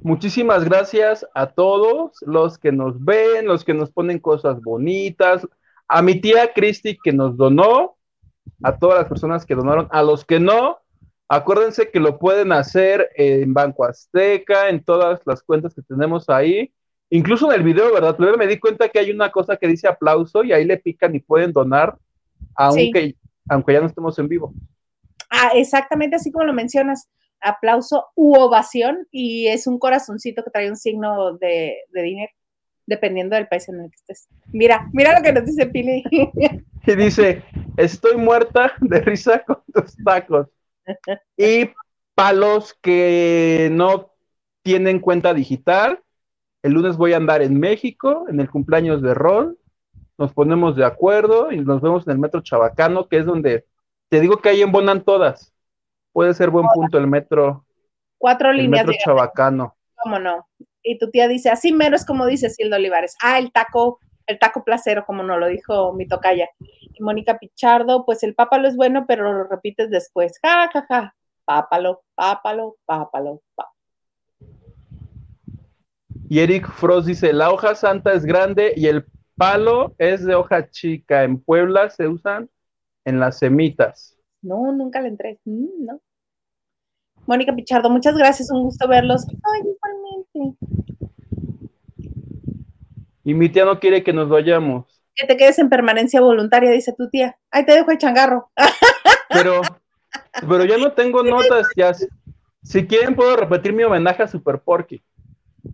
Muchísimas 0.00 0.64
gracias 0.64 1.26
a 1.34 1.48
todos 1.48 2.12
los 2.20 2.58
que 2.58 2.70
nos 2.70 3.04
ven, 3.04 3.46
los 3.46 3.64
que 3.64 3.74
nos 3.74 3.90
ponen 3.90 4.20
cosas 4.20 4.62
bonitas, 4.62 5.44
a 5.88 6.00
mi 6.00 6.20
tía 6.20 6.52
Cristi 6.52 6.96
que 7.02 7.12
nos 7.12 7.36
donó, 7.36 7.96
a 8.62 8.78
todas 8.78 9.00
las 9.00 9.08
personas 9.08 9.44
que 9.44 9.56
donaron, 9.56 9.88
a 9.90 10.04
los 10.04 10.24
que 10.24 10.38
no, 10.38 10.78
acuérdense 11.28 11.90
que 11.90 11.98
lo 11.98 12.20
pueden 12.20 12.52
hacer 12.52 13.10
en 13.16 13.52
Banco 13.52 13.84
Azteca, 13.84 14.68
en 14.68 14.84
todas 14.84 15.20
las 15.26 15.42
cuentas 15.42 15.74
que 15.74 15.82
tenemos 15.82 16.28
ahí, 16.28 16.72
incluso 17.10 17.50
en 17.50 17.58
el 17.58 17.64
video, 17.64 17.92
¿verdad? 17.92 18.16
Luego 18.18 18.36
me 18.36 18.46
di 18.46 18.58
cuenta 18.58 18.88
que 18.88 18.98
hay 18.98 19.10
una 19.10 19.30
cosa 19.30 19.56
que 19.56 19.68
dice 19.68 19.88
aplauso 19.88 20.44
y 20.44 20.52
ahí 20.52 20.64
le 20.64 20.76
pican 20.76 21.14
y 21.14 21.20
pueden 21.20 21.52
donar, 21.52 21.96
aunque, 22.54 23.16
aunque 23.48 23.72
ya 23.72 23.80
no 23.80 23.86
estemos 23.86 24.18
en 24.18 24.28
vivo. 24.28 24.52
Ah, 25.30 25.50
exactamente 25.54 26.16
así 26.16 26.32
como 26.32 26.44
lo 26.44 26.52
mencionas. 26.52 27.08
Aplauso 27.40 28.06
u 28.16 28.34
ovación 28.34 29.06
y 29.12 29.46
es 29.46 29.66
un 29.66 29.78
corazoncito 29.78 30.42
que 30.42 30.50
trae 30.50 30.68
un 30.68 30.76
signo 30.76 31.36
de, 31.38 31.76
de 31.92 32.02
dinero, 32.02 32.32
dependiendo 32.86 33.36
del 33.36 33.46
país 33.46 33.68
en 33.68 33.80
el 33.80 33.90
que 33.90 33.96
estés. 33.96 34.28
Mira, 34.52 34.88
mira 34.92 35.16
lo 35.16 35.22
que 35.22 35.32
nos 35.32 35.44
dice 35.44 35.66
Pili. 35.66 36.04
Y 36.86 36.96
dice, 36.96 37.42
estoy 37.76 38.16
muerta 38.16 38.72
de 38.80 39.00
risa 39.02 39.44
con 39.44 39.58
tus 39.74 39.94
tacos. 40.02 40.46
Y 41.36 41.70
para 42.14 42.32
los 42.32 42.72
que 42.72 43.68
no 43.70 44.14
tienen 44.62 44.98
cuenta 45.00 45.34
digital, 45.34 46.00
el 46.62 46.72
lunes 46.72 46.96
voy 46.96 47.12
a 47.12 47.16
andar 47.16 47.42
en 47.42 47.58
México, 47.58 48.26
en 48.28 48.40
el 48.40 48.50
cumpleaños 48.50 49.02
de 49.02 49.14
Ron. 49.14 49.56
Nos 50.16 50.32
ponemos 50.32 50.74
de 50.74 50.84
acuerdo 50.84 51.52
y 51.52 51.60
nos 51.60 51.80
vemos 51.80 52.06
en 52.06 52.12
el 52.12 52.18
metro 52.18 52.40
Chabacano, 52.40 53.08
que 53.08 53.18
es 53.18 53.26
donde 53.26 53.66
te 54.08 54.20
digo 54.20 54.38
que 54.38 54.48
ahí 54.48 54.62
embonan 54.62 55.04
todas. 55.04 55.52
Puede 56.12 56.34
ser 56.34 56.50
buen 56.50 56.66
punto 56.74 56.98
el 56.98 57.06
metro, 57.06 57.64
Cuatro 58.18 58.50
el 58.50 58.56
líneas 58.56 58.84
metro 58.84 58.92
de 58.92 58.98
Chabacano. 58.98 59.76
cómo 60.02 60.18
no. 60.18 60.48
Y 60.82 60.98
tu 60.98 61.10
tía 61.10 61.28
dice, 61.28 61.50
así 61.50 61.72
mero 61.72 61.94
es 61.94 62.04
como 62.04 62.26
dice 62.26 62.50
Sildo 62.50 62.76
Olivares. 62.76 63.16
Ah, 63.22 63.38
el 63.38 63.52
taco, 63.52 64.00
el 64.26 64.38
taco 64.38 64.64
placero, 64.64 65.04
como 65.06 65.22
nos 65.22 65.38
lo 65.38 65.46
dijo 65.46 65.92
mi 65.92 66.08
tocaya. 66.08 66.48
Y 66.58 67.02
Mónica 67.02 67.38
Pichardo, 67.38 68.04
pues 68.04 68.22
el 68.24 68.34
pápalo 68.34 68.66
es 68.66 68.76
bueno, 68.76 69.04
pero 69.06 69.32
lo 69.32 69.44
repites 69.44 69.90
después. 69.90 70.38
Ja, 70.42 70.68
ja, 70.72 70.84
ja. 70.88 71.14
Pápalo, 71.44 72.02
pápalo, 72.14 72.76
pápalo, 72.84 73.40
pápalo. 73.54 73.77
Y 76.30 76.40
Eric 76.40 76.70
Frost 76.70 77.06
dice, 77.06 77.32
la 77.32 77.50
hoja 77.50 77.74
santa 77.74 78.12
es 78.12 78.24
grande 78.24 78.74
y 78.76 78.86
el 78.86 79.06
palo 79.36 79.94
es 79.96 80.24
de 80.24 80.34
hoja 80.34 80.68
chica. 80.68 81.24
En 81.24 81.40
Puebla 81.40 81.88
se 81.88 82.06
usan 82.06 82.50
en 83.06 83.18
las 83.18 83.38
semitas. 83.38 84.18
No, 84.42 84.70
nunca 84.72 85.00
le 85.00 85.08
entré. 85.08 85.40
Mm, 85.44 85.86
no. 85.86 86.00
Mónica 87.26 87.54
Pichardo, 87.54 87.88
muchas 87.88 88.14
gracias, 88.16 88.50
un 88.50 88.62
gusto 88.62 88.86
verlos. 88.86 89.26
Ay, 89.26 89.60
igualmente. 89.60 90.58
Y 93.24 93.34
mi 93.34 93.48
tía 93.48 93.64
no 93.64 93.80
quiere 93.80 94.02
que 94.02 94.12
nos 94.12 94.28
vayamos. 94.28 95.02
Que 95.14 95.26
te 95.26 95.36
quedes 95.36 95.58
en 95.58 95.70
permanencia 95.70 96.20
voluntaria, 96.20 96.70
dice 96.70 96.94
tu 96.96 97.08
tía. 97.08 97.38
Ahí 97.50 97.64
te 97.64 97.72
dejo 97.72 97.90
el 97.90 97.98
changarro. 97.98 98.50
Pero, 99.30 99.60
pero 100.40 100.64
ya 100.64 100.78
no 100.78 100.92
tengo 100.92 101.22
notas. 101.22 101.68
Ya, 101.76 101.92
si 102.62 102.86
quieren, 102.86 103.14
puedo 103.14 103.36
repetir 103.36 103.74
mi 103.74 103.84
homenaje 103.84 104.22
a 104.22 104.26
Super 104.26 104.58
Porky. 104.58 105.02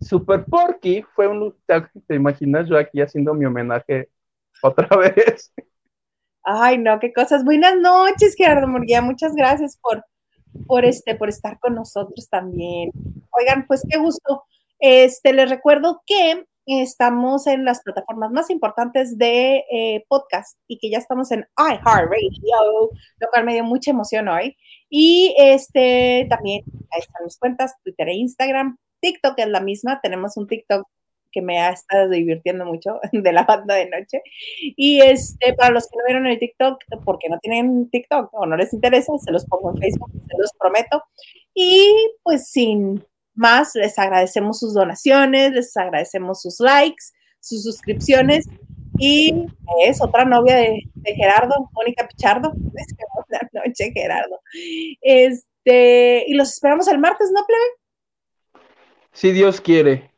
Super 0.00 0.44
Porky 0.44 1.02
fue 1.14 1.28
un. 1.28 1.54
¿Te 2.06 2.14
imaginas 2.14 2.68
yo 2.68 2.76
aquí 2.76 3.00
haciendo 3.00 3.34
mi 3.34 3.44
homenaje 3.44 4.08
otra 4.62 4.88
vez? 4.96 5.52
Ay, 6.42 6.78
no, 6.78 6.98
qué 7.00 7.12
cosas. 7.12 7.44
Buenas 7.44 7.76
noches, 7.76 8.34
Gerardo 8.36 8.68
Murguía. 8.68 9.00
Muchas 9.00 9.34
gracias 9.34 9.78
por, 9.80 10.04
por, 10.66 10.84
este, 10.84 11.14
por 11.14 11.28
estar 11.28 11.58
con 11.58 11.74
nosotros 11.74 12.28
también. 12.28 12.90
Oigan, 13.30 13.66
pues 13.66 13.82
qué 13.88 13.98
gusto. 13.98 14.44
Este, 14.78 15.32
les 15.32 15.48
recuerdo 15.48 16.02
que 16.06 16.44
estamos 16.66 17.46
en 17.46 17.64
las 17.64 17.82
plataformas 17.82 18.30
más 18.30 18.50
importantes 18.50 19.18
de 19.18 19.64
eh, 19.70 20.04
podcast 20.08 20.58
y 20.66 20.78
que 20.78 20.90
ya 20.90 20.98
estamos 20.98 21.30
en 21.30 21.46
iHeartRadio, 21.58 22.90
lo 23.18 23.28
cual 23.30 23.44
me 23.44 23.54
dio 23.54 23.64
mucha 23.64 23.90
emoción 23.90 24.28
hoy. 24.28 24.56
Y 24.88 25.34
este 25.38 26.26
también 26.28 26.64
están 26.98 27.24
mis 27.24 27.38
cuentas, 27.38 27.74
Twitter 27.82 28.08
e 28.08 28.14
Instagram. 28.14 28.78
TikTok 29.04 29.38
es 29.38 29.48
la 29.48 29.60
misma, 29.60 30.00
tenemos 30.02 30.38
un 30.38 30.46
TikTok 30.46 30.88
que 31.30 31.42
me 31.42 31.60
ha 31.60 31.70
estado 31.70 32.08
divirtiendo 32.08 32.64
mucho 32.64 33.00
de 33.12 33.32
la 33.32 33.42
banda 33.44 33.74
de 33.74 33.90
noche. 33.90 34.22
Y 34.76 35.02
este, 35.02 35.52
para 35.52 35.74
los 35.74 35.84
que 35.84 35.98
no 35.98 36.04
vieron 36.06 36.26
el 36.26 36.38
TikTok, 36.38 36.78
porque 37.04 37.28
no 37.28 37.38
tienen 37.40 37.90
TikTok 37.90 38.32
o 38.32 38.46
no 38.46 38.56
les 38.56 38.72
interesa, 38.72 39.12
se 39.18 39.30
los 39.30 39.44
pongo 39.44 39.72
en 39.72 39.78
Facebook, 39.78 40.10
se 40.12 40.38
los 40.38 40.50
prometo. 40.58 41.02
Y 41.52 41.92
pues 42.22 42.48
sin 42.48 43.04
más, 43.34 43.74
les 43.74 43.98
agradecemos 43.98 44.58
sus 44.60 44.72
donaciones, 44.72 45.52
les 45.52 45.76
agradecemos 45.76 46.40
sus 46.40 46.60
likes, 46.60 47.04
sus 47.40 47.62
suscripciones. 47.62 48.46
Y 48.96 49.34
es 49.84 50.00
otra 50.00 50.24
novia 50.24 50.56
de, 50.56 50.80
Gerardo, 51.04 51.68
Mónica 51.72 52.08
Pichardo. 52.08 52.54
Es 52.76 52.94
que 52.94 53.04
buena 53.12 53.50
noche, 53.52 53.92
Gerardo. 53.92 54.40
Este, 55.02 56.24
y 56.26 56.34
los 56.34 56.54
esperamos 56.54 56.88
el 56.88 56.98
martes, 56.98 57.30
¿no, 57.34 57.44
plebe? 57.44 57.83
Si 59.14 59.30
Dios 59.30 59.60
quiere. 59.60 60.10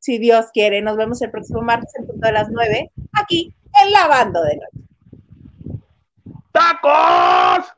Si 0.00 0.18
Dios 0.18 0.46
quiere, 0.52 0.82
nos 0.82 0.96
vemos 0.96 1.22
el 1.22 1.30
próximo 1.30 1.62
martes 1.62 1.92
en 1.96 2.06
punto 2.06 2.26
de 2.26 2.32
las 2.32 2.50
9, 2.50 2.90
aquí 3.12 3.54
en 3.82 3.92
Lavando 3.92 4.42
de 4.42 4.56
Noche. 4.56 5.80
¡Tacos! 6.52 7.72